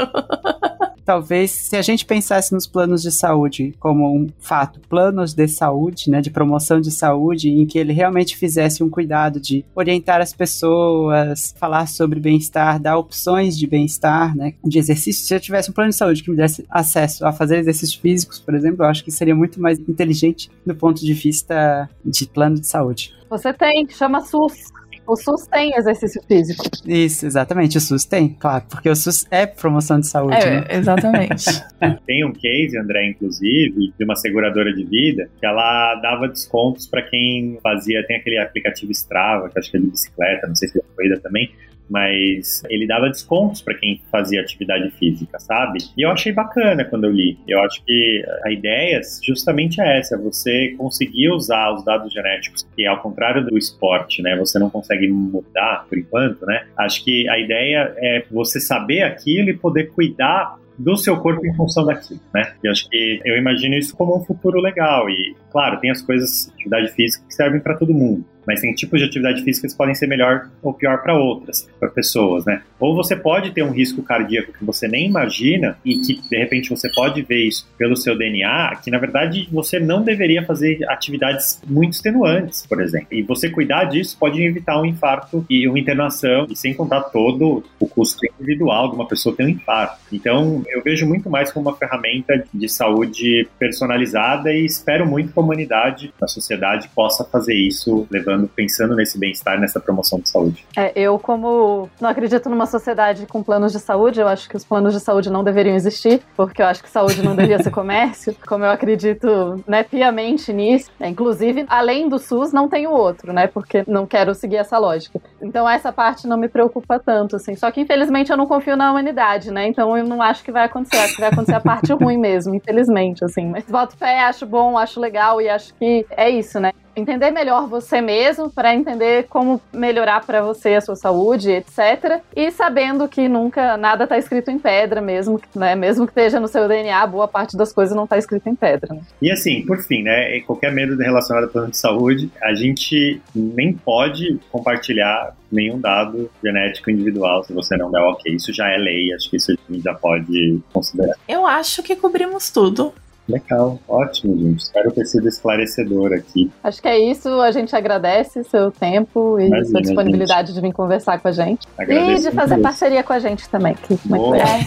Talvez 1.04 1.50
se 1.50 1.76
a 1.76 1.82
gente 1.82 2.04
pensasse 2.04 2.52
nos 2.52 2.66
planos 2.66 3.02
de 3.02 3.12
saúde 3.12 3.74
como 3.78 4.16
um 4.16 4.26
fato, 4.38 4.80
planos 4.88 5.34
de 5.34 5.46
saúde, 5.46 6.10
né, 6.10 6.20
de 6.20 6.30
promoção 6.30 6.80
de 6.80 6.90
saúde, 6.90 7.50
em 7.50 7.66
que 7.66 7.78
ele 7.78 7.92
realmente 7.92 8.36
fizesse 8.36 8.82
um 8.82 8.88
cuidado 8.88 9.38
de 9.38 9.64
orientar 9.74 10.20
as 10.20 10.32
pessoas, 10.32 11.54
falar 11.58 11.86
sobre 11.86 12.20
bem-estar, 12.20 12.80
dar 12.80 12.96
opções 12.96 13.58
de 13.58 13.66
bem-estar, 13.66 14.36
né, 14.36 14.54
de 14.64 14.78
exercício. 14.78 15.26
Se 15.26 15.34
eu 15.34 15.40
tivesse 15.40 15.70
um 15.70 15.74
plano 15.74 15.90
de 15.90 15.96
saúde 15.96 16.22
que 16.22 16.30
me 16.30 16.36
desse 16.36 16.64
acesso 16.70 17.26
a 17.26 17.32
fazer 17.32 17.58
exercícios 17.58 17.94
físicos, 17.94 18.40
por 18.40 18.54
exemplo, 18.54 18.84
eu 18.84 18.88
acho 18.88 19.04
que 19.04 19.10
seria 19.10 19.34
muito 19.34 19.60
mais 19.60 19.78
inteligente 19.78 20.50
do 20.64 20.74
ponto 20.74 21.04
de 21.04 21.12
vista 21.12 21.88
de 22.04 22.26
plano 22.26 22.58
de 22.58 22.66
saúde. 22.66 23.14
Você 23.28 23.52
tem, 23.52 23.88
chama 23.88 24.20
SUS. 24.20 24.72
O 25.06 25.16
SUS 25.16 25.46
tem 25.46 25.76
exercício 25.76 26.22
físico. 26.26 26.64
Isso, 26.86 27.26
exatamente. 27.26 27.76
O 27.76 27.80
SUS 27.80 28.04
tem, 28.04 28.28
claro, 28.28 28.64
porque 28.68 28.88
o 28.88 28.96
SUS 28.96 29.26
é 29.30 29.46
promoção 29.46 30.00
de 30.00 30.06
saúde, 30.06 30.36
né? 30.36 30.64
É, 30.68 30.76
exatamente. 30.76 31.44
Tem 32.06 32.24
um 32.24 32.32
case, 32.32 32.78
André, 32.78 33.10
inclusive, 33.10 33.92
de 33.98 34.04
uma 34.04 34.16
seguradora 34.16 34.72
de 34.72 34.84
vida, 34.84 35.28
que 35.38 35.46
ela 35.46 35.94
dava 35.96 36.28
descontos 36.28 36.86
para 36.86 37.02
quem 37.02 37.58
fazia, 37.62 38.04
tem 38.06 38.16
aquele 38.16 38.38
aplicativo 38.38 38.92
Strava, 38.92 39.48
que 39.48 39.58
acho 39.58 39.70
que 39.70 39.76
é 39.76 39.80
de 39.80 39.86
bicicleta, 39.86 40.46
não 40.46 40.54
sei 40.54 40.68
se 40.68 40.78
é 40.78 40.82
de 40.82 40.88
corrida 40.94 41.20
também, 41.20 41.50
mas 41.88 42.62
ele 42.68 42.86
dava 42.86 43.08
descontos 43.08 43.62
para 43.62 43.74
quem 43.74 44.00
fazia 44.10 44.40
atividade 44.40 44.90
física, 44.92 45.38
sabe? 45.38 45.78
E 45.96 46.02
eu 46.02 46.10
achei 46.10 46.32
bacana 46.32 46.84
quando 46.84 47.04
eu 47.04 47.10
li. 47.10 47.38
Eu 47.46 47.60
acho 47.62 47.84
que 47.84 48.24
a 48.44 48.50
ideia 48.50 49.00
justamente 49.22 49.80
é 49.80 49.98
essa, 49.98 50.18
você 50.18 50.74
conseguir 50.76 51.30
usar 51.30 51.72
os 51.72 51.84
dados 51.84 52.12
genéticos, 52.12 52.66
que 52.74 52.86
ao 52.86 53.00
contrário 53.00 53.44
do 53.44 53.56
esporte, 53.56 54.22
né, 54.22 54.36
você 54.36 54.58
não 54.58 54.70
consegue 54.70 55.08
mudar 55.08 55.86
por 55.88 55.98
enquanto, 55.98 56.46
né? 56.46 56.66
Acho 56.76 57.04
que 57.04 57.28
a 57.28 57.38
ideia 57.38 57.94
é 57.98 58.24
você 58.30 58.60
saber 58.60 59.02
aquilo 59.02 59.50
e 59.50 59.56
poder 59.56 59.90
cuidar 59.90 60.56
do 60.78 60.96
seu 60.96 61.16
corpo 61.18 61.46
em 61.46 61.54
função 61.54 61.86
daquilo, 61.86 62.20
né? 62.34 62.54
E 62.62 62.68
acho 62.68 62.88
que 62.88 63.20
eu 63.24 63.36
imagino 63.36 63.74
isso 63.76 63.96
como 63.96 64.16
um 64.16 64.24
futuro 64.24 64.60
legal. 64.60 65.08
E, 65.08 65.36
claro, 65.50 65.78
tem 65.78 65.90
as 65.90 66.02
coisas, 66.02 66.50
atividade 66.52 66.92
física, 66.92 67.24
que 67.26 67.34
servem 67.34 67.60
para 67.60 67.76
todo 67.76 67.94
mundo. 67.94 68.24
Mas 68.46 68.60
tem 68.60 68.72
tipos 68.74 69.00
de 69.00 69.06
atividade 69.06 69.42
física 69.42 69.68
que 69.68 69.76
podem 69.76 69.94
ser 69.94 70.06
melhor 70.06 70.48
ou 70.62 70.72
pior 70.72 71.02
para 71.02 71.16
outras, 71.16 71.68
para 71.78 71.88
pessoas, 71.88 72.44
né? 72.44 72.62
Ou 72.78 72.94
você 72.94 73.16
pode 73.16 73.50
ter 73.52 73.62
um 73.62 73.70
risco 73.70 74.02
cardíaco 74.02 74.52
que 74.52 74.64
você 74.64 74.86
nem 74.86 75.06
imagina 75.06 75.78
e 75.84 75.96
que 75.96 76.20
de 76.28 76.36
repente 76.36 76.70
você 76.70 76.90
pode 76.92 77.22
ver 77.22 77.46
isso 77.46 77.66
pelo 77.78 77.96
seu 77.96 78.16
DNA, 78.16 78.76
que 78.82 78.90
na 78.90 78.98
verdade 78.98 79.48
você 79.50 79.78
não 79.80 80.02
deveria 80.02 80.44
fazer 80.44 80.78
atividades 80.88 81.60
muito 81.66 81.92
extenuantes, 81.92 82.66
por 82.66 82.80
exemplo. 82.80 83.08
E 83.10 83.22
você 83.22 83.48
cuidar 83.48 83.84
disso 83.84 84.16
pode 84.18 84.42
evitar 84.42 84.80
um 84.80 84.84
infarto 84.84 85.44
e 85.48 85.66
uma 85.68 85.78
internação, 85.78 86.46
e 86.50 86.56
sem 86.56 86.74
contar 86.74 87.02
todo 87.04 87.64
o 87.78 87.86
custo 87.86 88.20
individual 88.26 88.90
de 88.90 88.96
uma 88.96 89.06
pessoa 89.06 89.34
ter 89.34 89.44
um 89.44 89.48
infarto. 89.48 89.98
Então, 90.12 90.62
eu 90.68 90.82
vejo 90.82 91.06
muito 91.06 91.30
mais 91.30 91.52
como 91.52 91.68
uma 91.68 91.76
ferramenta 91.76 92.44
de 92.52 92.68
saúde 92.68 93.48
personalizada 93.58 94.52
e 94.52 94.64
espero 94.64 95.06
muito 95.06 95.32
que 95.32 95.38
a 95.38 95.42
humanidade, 95.42 96.12
a 96.20 96.26
sociedade, 96.26 96.88
possa 96.94 97.24
fazer 97.24 97.54
isso, 97.54 98.06
levando, 98.10 98.33
pensando 98.54 98.94
nesse 98.94 99.18
bem-estar, 99.18 99.58
nessa 99.60 99.80
promoção 99.80 100.18
de 100.18 100.28
saúde. 100.28 100.66
É, 100.76 100.92
eu, 100.94 101.18
como 101.18 101.88
não 102.00 102.08
acredito 102.08 102.48
numa 102.48 102.66
sociedade 102.66 103.26
com 103.26 103.42
planos 103.42 103.72
de 103.72 103.78
saúde, 103.78 104.20
eu 104.20 104.28
acho 104.28 104.48
que 104.48 104.56
os 104.56 104.64
planos 104.64 104.92
de 104.92 105.00
saúde 105.00 105.30
não 105.30 105.44
deveriam 105.44 105.74
existir, 105.74 106.20
porque 106.36 106.62
eu 106.62 106.66
acho 106.66 106.82
que 106.82 106.90
saúde 106.90 107.22
não 107.22 107.36
devia 107.36 107.62
ser 107.62 107.70
comércio, 107.70 108.34
como 108.46 108.64
eu 108.64 108.70
acredito 108.70 109.62
né, 109.66 109.82
piamente 109.82 110.52
nisso. 110.52 110.90
É, 111.00 111.08
inclusive, 111.08 111.64
além 111.68 112.08
do 112.08 112.18
SUS, 112.18 112.52
não 112.52 112.68
tem 112.68 112.86
o 112.86 112.92
outro, 112.92 113.32
né? 113.32 113.46
Porque 113.46 113.84
não 113.86 114.06
quero 114.06 114.34
seguir 114.34 114.56
essa 114.56 114.78
lógica. 114.78 115.20
Então, 115.40 115.68
essa 115.68 115.92
parte 115.92 116.26
não 116.26 116.36
me 116.36 116.48
preocupa 116.48 116.98
tanto, 116.98 117.36
assim. 117.36 117.54
Só 117.56 117.70
que, 117.70 117.80
infelizmente, 117.80 118.30
eu 118.30 118.36
não 118.36 118.46
confio 118.46 118.76
na 118.76 118.90
humanidade, 118.90 119.50
né? 119.50 119.66
Então, 119.66 119.96
eu 119.96 120.04
não 120.04 120.22
acho 120.22 120.42
que 120.42 120.52
vai 120.52 120.64
acontecer. 120.64 121.02
Acho 121.02 121.14
que 121.14 121.20
vai 121.20 121.30
acontecer 121.30 121.56
a 121.56 121.60
parte 121.60 121.92
ruim 121.94 122.18
mesmo, 122.18 122.54
infelizmente, 122.54 123.24
assim. 123.24 123.46
Mas 123.46 123.64
boto 123.64 123.96
fé, 123.96 124.20
acho 124.20 124.46
bom, 124.46 124.78
acho 124.78 125.00
legal 125.00 125.40
e 125.40 125.48
acho 125.48 125.74
que 125.74 126.06
é 126.10 126.30
isso, 126.30 126.58
né? 126.60 126.72
Entender 126.96 127.30
melhor 127.30 127.68
você 127.68 128.00
mesmo 128.00 128.50
para 128.50 128.74
entender 128.74 129.26
como 129.28 129.60
melhorar 129.72 130.24
para 130.24 130.42
você 130.42 130.74
a 130.74 130.80
sua 130.80 130.96
saúde, 130.96 131.50
etc. 131.50 132.20
E 132.34 132.50
sabendo 132.50 133.08
que 133.08 133.28
nunca 133.28 133.76
nada 133.76 134.04
está 134.04 134.18
escrito 134.18 134.50
em 134.50 134.58
pedra 134.58 135.00
mesmo, 135.00 135.40
né? 135.54 135.74
Mesmo 135.74 136.06
que 136.06 136.10
esteja 136.10 136.40
no 136.40 136.48
seu 136.48 136.68
DNA, 136.68 137.06
boa 137.06 137.28
parte 137.28 137.56
das 137.56 137.72
coisas 137.72 137.96
não 137.96 138.04
está 138.04 138.18
escrito 138.18 138.48
em 138.48 138.54
pedra. 138.54 138.94
Né? 138.94 139.00
E 139.20 139.30
assim, 139.30 139.64
por 139.66 139.78
fim, 139.82 140.02
né? 140.02 140.40
Qualquer 140.40 140.72
medo 140.72 140.96
relacionado 140.96 141.44
ao 141.44 141.50
plano 141.50 141.70
de 141.70 141.76
saúde, 141.76 142.30
a 142.42 142.54
gente 142.54 143.20
nem 143.34 143.72
pode 143.72 144.38
compartilhar 144.50 145.34
nenhum 145.50 145.78
dado 145.78 146.30
genético 146.42 146.90
individual 146.90 147.44
se 147.44 147.52
você 147.52 147.76
não 147.76 147.90
der 147.90 148.00
ok. 148.00 148.34
Isso 148.34 148.52
já 148.52 148.68
é 148.68 148.76
lei, 148.76 149.12
acho 149.14 149.30
que 149.30 149.36
isso 149.36 149.52
a 149.52 149.72
gente 149.72 149.82
já 149.82 149.94
pode 149.94 150.60
considerar. 150.72 151.14
Eu 151.28 151.46
acho 151.46 151.82
que 151.82 151.94
cobrimos 151.96 152.50
tudo. 152.50 152.92
Legal, 153.28 153.78
ótimo, 153.88 154.36
gente. 154.36 154.60
Espero 154.60 154.92
ter 154.92 155.06
sido 155.06 155.28
esclarecedor 155.28 156.12
aqui. 156.12 156.50
Acho 156.62 156.82
que 156.82 156.88
é 156.88 156.98
isso. 156.98 157.28
A 157.40 157.50
gente 157.50 157.74
agradece 157.74 158.44
seu 158.44 158.70
tempo 158.70 159.38
e 159.40 159.46
Imagina, 159.46 159.70
sua 159.70 159.80
disponibilidade 159.80 160.48
gente. 160.48 160.60
de 160.60 160.66
vir 160.66 160.72
conversar 160.72 161.18
com 161.18 161.28
a 161.28 161.32
gente. 161.32 161.66
Agradeço 161.78 162.28
e 162.28 162.30
de 162.30 162.36
fazer 162.36 162.58
parceria 162.58 163.02
com 163.02 163.12
a 163.12 163.18
gente 163.18 163.48
também, 163.48 163.74
que 163.74 163.98
muito 164.04 164.30
legal. 164.30 164.58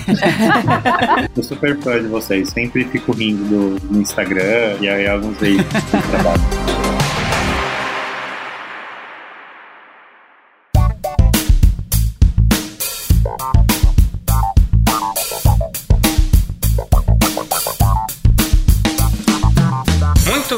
Sou 1.36 1.44
super 1.44 1.78
fã 1.78 2.02
de 2.02 2.08
vocês. 2.08 2.50
Sempre 2.50 2.86
fico 2.86 3.12
rindo 3.12 3.80
do, 3.80 4.00
Instagram 4.00 4.78
e 4.82 4.90
aí 4.90 5.08
alguns 5.08 5.38
veículos 5.38 5.84
do 5.84 6.12
trabalho. 6.12 6.98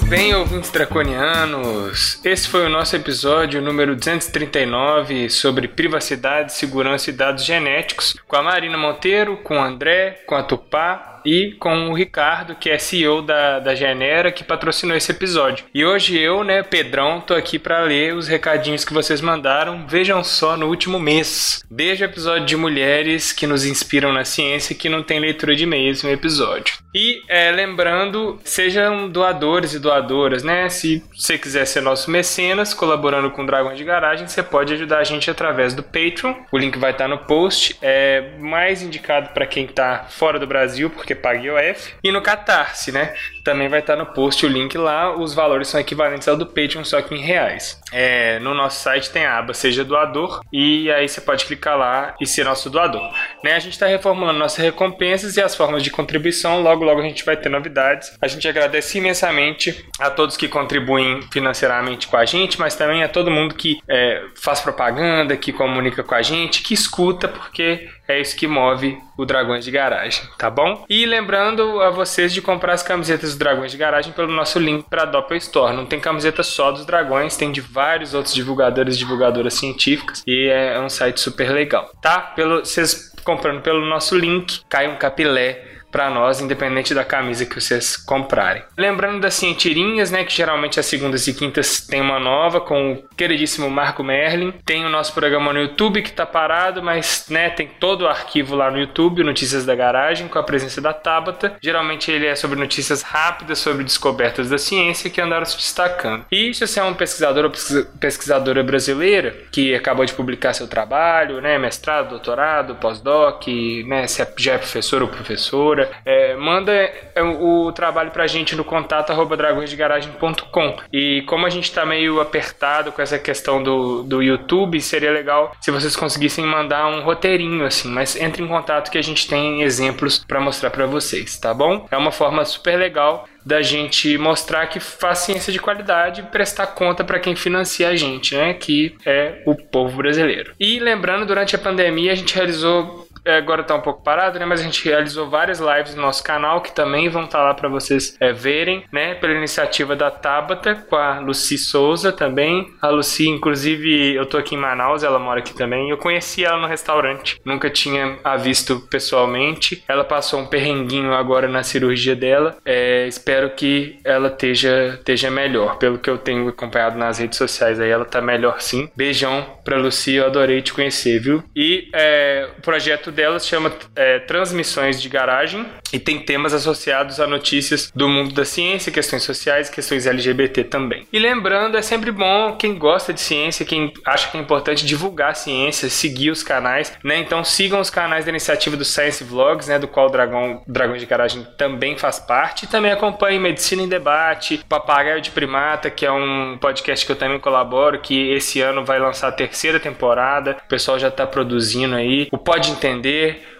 bem, 0.10 0.34
ouvintes 0.34 0.72
draconianos. 0.72 2.20
Esse 2.26 2.48
foi 2.48 2.66
o 2.66 2.70
nosso 2.70 2.96
episódio 2.96 3.62
número 3.62 3.96
239 3.96 5.30
sobre 5.30 5.68
privacidade, 5.68 6.52
segurança 6.52 7.12
e 7.12 7.14
dados 7.14 7.46
genéticos, 7.46 8.16
com 8.28 8.36
a 8.36 8.42
Marina 8.42 8.76
Monteiro, 8.76 9.38
com 9.38 9.60
o 9.60 9.62
André, 9.62 10.24
com 10.26 10.34
a 10.34 10.42
Tupá 10.42 11.09
e 11.26 11.56
com 11.60 11.90
o 11.90 11.94
Ricardo, 11.94 12.56
que 12.56 12.70
é 12.70 12.78
CEO 12.78 13.22
da, 13.22 13.60
da 13.60 13.76
Genera, 13.76 14.32
que 14.32 14.44
patrocinou 14.44 14.96
esse 14.96 15.12
episódio. 15.12 15.66
E 15.74 15.86
hoje 15.86 16.18
eu, 16.18 16.44
né, 16.44 16.64
Pedrão, 16.64 17.22
tô 17.22 17.34
aqui 17.34 17.60
para 17.60 17.82
ler 17.82 18.14
os 18.14 18.28
recadinhos 18.28 18.86
que 18.86 18.94
vocês 18.94 19.22
mandaram. 19.22 19.86
Vejam 19.88 20.24
só 20.24 20.56
no 20.58 20.68
último 20.68 21.00
mês. 21.00 21.64
Desde 21.70 22.04
o 22.04 22.06
episódio 22.06 22.46
de 22.46 22.56
mulheres 22.56 23.32
que 23.32 23.48
nos 23.48 23.66
inspiram 23.66 24.12
na 24.12 24.26
ciência, 24.26 24.76
que 24.76 24.90
não 24.90 25.04
tem 25.04 25.20
leitura 25.20 25.56
de 25.56 25.64
e-mails 25.64 26.04
no 26.04 26.12
episódio. 26.12 26.78
E 26.94 27.22
é, 27.28 27.52
lembrando, 27.52 28.40
sejam 28.44 29.08
doadores 29.10 29.74
e 29.74 29.80
doadoras, 29.80 30.44
né? 30.44 30.70
Se 30.70 31.04
você 31.16 31.38
quiser 31.38 31.66
ser 31.66 31.82
nosso 31.82 32.10
mecenas, 32.10 32.74
colaborando 32.74 33.30
com 33.30 33.44
o 33.44 33.46
Dragões 33.46 33.78
de 33.78 33.84
Garagem, 33.84 34.28
você 34.28 34.42
pode 34.42 34.74
ajudar 34.74 35.00
a 35.00 35.04
gente 35.04 35.30
através 35.30 35.74
do 35.74 35.84
Patreon. 35.84 36.34
O 36.52 36.58
link 36.58 36.78
vai 36.78 36.92
estar 36.92 37.08
no 37.08 37.18
post. 37.20 37.78
É 37.82 38.32
mais 38.40 38.82
indicado 38.82 39.30
para 39.30 39.46
quem 39.46 39.66
está 39.66 40.06
fora 40.10 40.40
do 40.40 40.48
Brasil, 40.48 40.90
porque 40.90 41.09
paga 41.16 41.40
IOF. 41.40 41.94
E 42.04 42.12
no 42.12 42.22
Catarse, 42.22 42.92
né? 42.92 43.14
Também 43.50 43.68
vai 43.68 43.80
estar 43.80 43.96
no 43.96 44.06
post 44.06 44.46
o 44.46 44.48
link 44.48 44.78
lá. 44.78 45.18
Os 45.18 45.34
valores 45.34 45.70
são 45.70 45.80
equivalentes 45.80 46.28
ao 46.28 46.38
do 46.38 46.46
Patreon, 46.46 46.84
só 46.84 47.02
que 47.02 47.16
em 47.16 47.18
reais. 47.18 47.82
É, 47.92 48.38
no 48.38 48.54
nosso 48.54 48.84
site 48.84 49.10
tem 49.10 49.26
a 49.26 49.40
aba 49.40 49.56
Seja 49.56 49.84
Doador. 49.84 50.42
E 50.54 50.92
aí 50.92 51.10
você 51.10 51.20
pode 51.20 51.46
clicar 51.46 51.76
lá 51.76 52.14
e 52.22 52.28
ser 52.28 52.46
nosso 52.46 52.70
doador. 52.70 53.12
Né? 53.44 53.56
A 53.56 53.60
gente 53.60 53.74
está 53.74 53.88
reformulando 53.88 54.38
nossas 54.38 54.64
recompensas 54.64 55.36
e 55.36 55.42
as 55.42 55.56
formas 55.56 55.82
de 55.82 55.90
contribuição. 55.90 56.62
Logo, 56.62 56.86
logo 56.86 57.02
a 57.02 57.04
gente 57.04 57.26
vai 57.26 57.36
ter 57.36 57.50
novidades. 57.50 58.16
A 58.22 58.28
gente 58.28 58.48
agradece 58.48 59.00
imensamente 59.00 59.84
a 60.00 60.12
todos 60.12 60.38
que 60.38 60.48
contribuem 60.48 61.24
financeiramente 61.32 62.08
com 62.08 62.18
a 62.18 62.26
gente, 62.26 62.60
mas 62.60 62.76
também 62.76 63.02
a 63.02 63.10
todo 63.10 63.32
mundo 63.32 63.56
que 63.56 63.80
é, 63.90 64.26
faz 64.36 64.62
propaganda, 64.62 65.36
que 65.36 65.52
comunica 65.52 66.04
com 66.04 66.14
a 66.14 66.22
gente, 66.22 66.62
que 66.62 66.76
escuta, 66.76 67.28
porque 67.28 67.90
é 68.10 68.20
isso 68.20 68.36
que 68.36 68.48
move 68.48 68.98
o 69.16 69.24
Dragões 69.24 69.64
de 69.64 69.70
Garagem, 69.70 70.24
tá 70.38 70.50
bom? 70.50 70.84
E 70.90 71.06
lembrando 71.06 71.80
a 71.80 71.92
vocês 71.92 72.34
de 72.34 72.42
comprar 72.42 72.74
as 72.74 72.82
camisetas 72.82 73.36
Dragões 73.40 73.72
de 73.72 73.78
Garagem 73.78 74.12
pelo 74.12 74.32
nosso 74.32 74.60
link 74.60 74.86
para 74.90 75.04
a 75.04 75.06
Doppel 75.06 75.38
Store. 75.38 75.76
Não 75.76 75.86
tem 75.86 76.00
camiseta 76.00 76.44
só 76.44 76.72
dos 76.72 76.86
dragões, 76.86 77.38
tem 77.38 77.52
de 77.52 77.62
vários 77.62 78.14
outros 78.14 78.36
divulgadores 78.36 78.96
e 78.96 79.00
divulgadoras 79.00 79.54
científicas 79.54 80.22
e 80.28 80.48
é 80.48 80.80
um 80.80 80.90
site 80.90 81.20
super 81.20 81.50
legal, 81.52 81.90
tá? 82.02 82.20
Pelo, 82.20 82.60
vocês 82.60 83.14
comprando 83.24 83.62
pelo 83.62 83.86
nosso 83.86 84.18
link, 84.18 84.62
cai 84.68 84.88
um 84.88 84.98
capilé 84.98 85.79
para 85.92 86.10
nós, 86.10 86.42
independente 86.42 86.94
da 86.94 87.04
camisa 87.04 87.46
que 87.46 87.60
vocês 87.60 87.98
comprarem. 87.98 88.64
Lembrando 88.78 89.20
das 89.20 89.34
cientirinhas, 89.34 90.12
né, 90.12 90.24
que 90.24 90.34
geralmente 90.34 90.80
as 90.80 90.86
segundas 90.86 91.28
e 91.28 91.34
quintas 91.34 91.82
tem 91.82 92.02
uma 92.02 92.20
nova 92.20 92.62
com 92.62 92.94
o 92.94 93.04
queridíssimo 93.16 93.70
Marco 93.70 94.04
Merlin. 94.04 94.54
Tem 94.66 94.86
o 94.86 94.90
nosso 94.90 95.14
programa 95.14 95.54
no 95.54 95.60
YouTube 95.60 96.02
que 96.02 96.12
tá 96.12 96.26
parado, 96.26 96.82
mas, 96.82 97.26
né, 97.30 97.50
tem 97.50 97.68
todo 97.80 98.04
o 98.04 98.08
arquivo 98.08 98.56
lá 98.56 98.70
no 98.72 98.80
YouTube, 98.80 99.24
Notícias 99.24 99.66
da 99.66 99.76
Garagem, 99.76 100.28
com 100.28 100.40
a 100.40 100.44
presença 100.44 100.82
da 100.82 100.94
Tabata. 100.94 101.56
Geralmente 101.62 102.12
ele 102.12 102.26
é 102.26 102.36
sobre 102.36 102.60
notícias 102.60 103.02
rápidas 103.02 103.60
sobre 103.60 103.84
descobertas 103.84 104.50
da 104.50 104.58
ciência 104.58 105.10
que 105.10 105.22
andaram 105.22 105.46
se 105.46 105.58
destacando. 105.58 106.26
E 106.32 106.54
se 106.54 106.66
você 106.66 106.80
é 106.80 106.84
um 106.84 106.94
pesquisador 106.94 107.46
ou 107.46 107.52
pesquisadora 108.00 108.64
brasileira 108.64 109.36
que 109.52 109.74
acabou 109.74 110.06
de 110.06 110.14
publicar 110.14 110.54
seu 110.54 110.68
trabalho, 110.68 111.42
né, 111.42 111.58
mestrado, 111.58 112.10
doutorado, 112.10 112.76
pós-doc, 112.76 113.48
né, 113.86 114.08
se 114.08 114.22
é, 114.22 114.34
já 114.38 114.54
é 114.54 114.58
professor 114.58 115.02
ou 115.02 115.08
professora, 115.08 115.79
é, 116.06 116.36
manda 116.36 116.72
é, 116.74 117.22
o 117.22 117.72
trabalho 117.72 118.12
pra 118.12 118.28
gente 118.28 118.56
no 118.56 118.64
contato 118.64 119.12
arroba 119.12 119.38
dragõesdegaragem.com. 119.38 120.78
E 120.92 121.24
como 121.24 121.46
a 121.46 121.50
gente 121.50 121.72
tá 121.72 121.86
meio 121.86 122.20
apertado 122.20 122.92
com 122.92 123.02
essa 123.02 123.20
questão 123.20 123.62
do, 123.62 124.04
do 124.04 124.22
YouTube, 124.22 124.80
seria 124.82 125.12
legal 125.12 125.56
se 125.62 125.72
vocês 125.72 125.96
conseguissem 125.96 126.46
mandar 126.46 126.88
um 126.88 127.02
roteirinho 127.02 127.66
assim, 127.66 127.90
mas 127.90 128.16
entre 128.16 128.44
em 128.44 128.48
contato 128.48 128.92
que 128.92 128.98
a 128.98 129.04
gente 129.04 129.28
tem 129.28 129.62
exemplos 129.62 130.20
para 130.20 130.40
mostrar 130.40 130.70
para 130.70 130.86
vocês, 130.86 131.38
tá 131.38 131.54
bom? 131.54 131.88
É 131.92 131.98
uma 131.98 132.12
forma 132.12 132.44
super 132.46 132.78
legal 132.78 133.28
da 133.46 133.62
gente 133.62 134.18
mostrar 134.18 134.68
que 134.68 134.80
faz 134.80 135.20
ciência 135.20 135.52
de 135.52 135.60
qualidade 135.60 136.22
e 136.22 136.24
prestar 136.26 136.68
conta 136.68 137.04
para 137.04 137.20
quem 137.20 137.36
financia 137.36 137.90
a 137.90 137.96
gente, 137.96 138.36
né? 138.36 138.54
Que 138.54 138.96
é 139.06 139.42
o 139.46 139.56
povo 139.56 139.98
brasileiro. 139.98 140.54
E 140.60 140.80
lembrando, 140.80 141.26
durante 141.26 141.56
a 141.56 141.60
pandemia 141.60 142.12
a 142.12 142.16
gente 142.16 142.36
realizou 142.36 143.08
agora 143.26 143.64
tá 143.64 143.76
um 143.76 143.82
pouco 143.82 144.04
parado, 144.04 144.40
né? 144.40 144.46
Mas 144.46 144.62
a 144.62 144.64
gente 144.64 144.84
realizou 144.84 145.30
várias 145.30 145.60
lives 145.60 145.96
no 145.96 146.02
nosso 146.02 146.24
canal 146.24 146.62
que 146.62 146.72
também 146.72 147.10
vão 147.10 147.26
estar 147.26 147.40
tá 147.40 147.44
lá 147.44 147.54
para 147.54 147.70
vocês 147.70 148.16
é, 148.20 148.32
verem, 148.32 148.84
né? 148.92 149.16
Pela 149.16 149.34
iniciativa 149.34 149.96
da 149.96 150.12
Tabata 150.12 150.76
com 150.76 150.96
a 150.96 151.20
Lucy 151.20 151.58
Souza 151.58 152.12
também. 152.12 152.68
A 152.82 152.90
Lucy, 152.90 153.28
inclusive, 153.28 154.16
eu 154.16 154.26
tô 154.26 154.38
aqui 154.38 154.56
em 154.56 154.58
Manaus, 154.58 155.04
ela 155.04 155.20
mora 155.20 155.40
aqui 155.40 155.54
também. 155.54 155.90
Eu 155.90 155.98
conheci 155.98 156.44
ela 156.44 156.58
no 156.58 156.68
restaurante, 156.68 157.40
nunca 157.46 157.70
tinha 157.70 158.18
a 158.24 158.36
visto 158.36 158.80
pessoalmente. 158.90 159.84
Ela 159.88 160.04
passou 160.04 160.40
um 160.40 160.46
perrenguinho 160.46 161.14
agora 161.14 161.48
na 161.48 161.64
cirurgia 161.64 162.16
dela. 162.16 162.58
É, 162.66 163.08
espero 163.08 163.50
que 163.52 164.00
ela 164.04 164.28
esteja, 164.30 164.96
esteja 164.96 165.30
melhor. 165.30 165.78
Pelo 165.78 165.98
que 165.98 166.10
eu 166.10 166.18
tenho 166.18 166.48
acompanhado 166.48 166.98
nas 166.98 167.20
redes 167.20 167.38
sociais 167.38 167.80
aí, 167.80 167.90
ela 167.90 168.06
tá 168.06 168.22
melhor 168.22 168.62
sim. 168.62 168.90
Beijão 168.96 169.46
pra 169.64 169.78
Lucy, 169.78 170.16
eu 170.16 170.26
adorei 170.26 170.62
te 170.62 170.74
conhecer, 170.74 171.20
viu? 171.20 171.44
E 171.56 171.90
é, 171.94 172.50
o 172.58 172.62
projeto 172.62 173.09
delas 173.12 173.48
chama 173.48 173.72
é, 173.96 174.20
Transmissões 174.20 175.02
de 175.02 175.10
Garagem 175.10 175.66
e 175.92 176.00
tem 176.00 176.20
temas 176.20 176.54
associados 176.54 177.20
a 177.20 177.28
notícias 177.28 177.92
do 177.96 178.08
mundo 178.08 178.34
da 178.34 178.46
ciência, 178.46 178.92
questões 178.92 179.24
sociais, 179.24 179.70
questões 179.70 180.06
LGBT 180.06 180.64
também. 180.64 181.08
E 181.12 181.20
lembrando, 181.20 181.78
é 181.78 181.82
sempre 181.82 182.12
bom 182.12 182.56
quem 182.56 182.78
gosta 182.78 183.14
de 183.14 183.22
ciência, 183.22 183.66
quem 183.66 183.94
acha 184.06 184.30
que 184.30 184.38
é 184.38 184.40
importante 184.40 184.86
divulgar 184.86 185.32
a 185.32 185.34
ciência, 185.34 185.90
seguir 185.90 186.30
os 186.32 186.44
canais, 186.44 186.94
né? 187.04 187.20
Então 187.20 187.44
sigam 187.44 187.80
os 187.80 187.90
canais 187.90 188.26
da 188.26 188.32
iniciativa 188.32 188.78
do 188.78 188.86
Science 188.86 189.24
Vlogs, 189.24 189.68
né? 189.68 189.80
Do 189.80 189.88
qual 189.88 190.08
o 190.08 190.10
Dragão, 190.10 190.62
Dragões 190.68 191.02
de 191.02 191.08
Garagem 191.08 191.46
também 191.58 191.98
faz 191.98 192.20
parte. 192.20 192.66
E 192.66 192.68
também 192.68 192.92
acompanhe 192.92 193.40
Medicina 193.40 193.82
em 193.82 193.88
Debate, 193.88 194.64
Papagaio 194.68 195.22
de 195.22 195.32
Primata, 195.32 195.90
que 195.90 196.06
é 196.06 196.12
um 196.12 196.58
podcast 196.60 197.06
que 197.06 197.12
eu 197.12 197.16
também 197.16 197.40
colaboro, 197.40 198.00
que 198.00 198.32
esse 198.32 198.62
ano 198.62 198.84
vai 198.84 199.00
lançar 199.00 199.30
a 199.30 199.32
terceira 199.32 199.80
temporada. 199.80 200.58
O 200.66 200.68
pessoal 200.68 201.00
já 201.00 201.08
está 201.08 201.26
produzindo 201.26 201.96
aí. 201.96 202.28
O 202.32 202.38
Pode 202.38 202.72
Entender, 202.72 202.99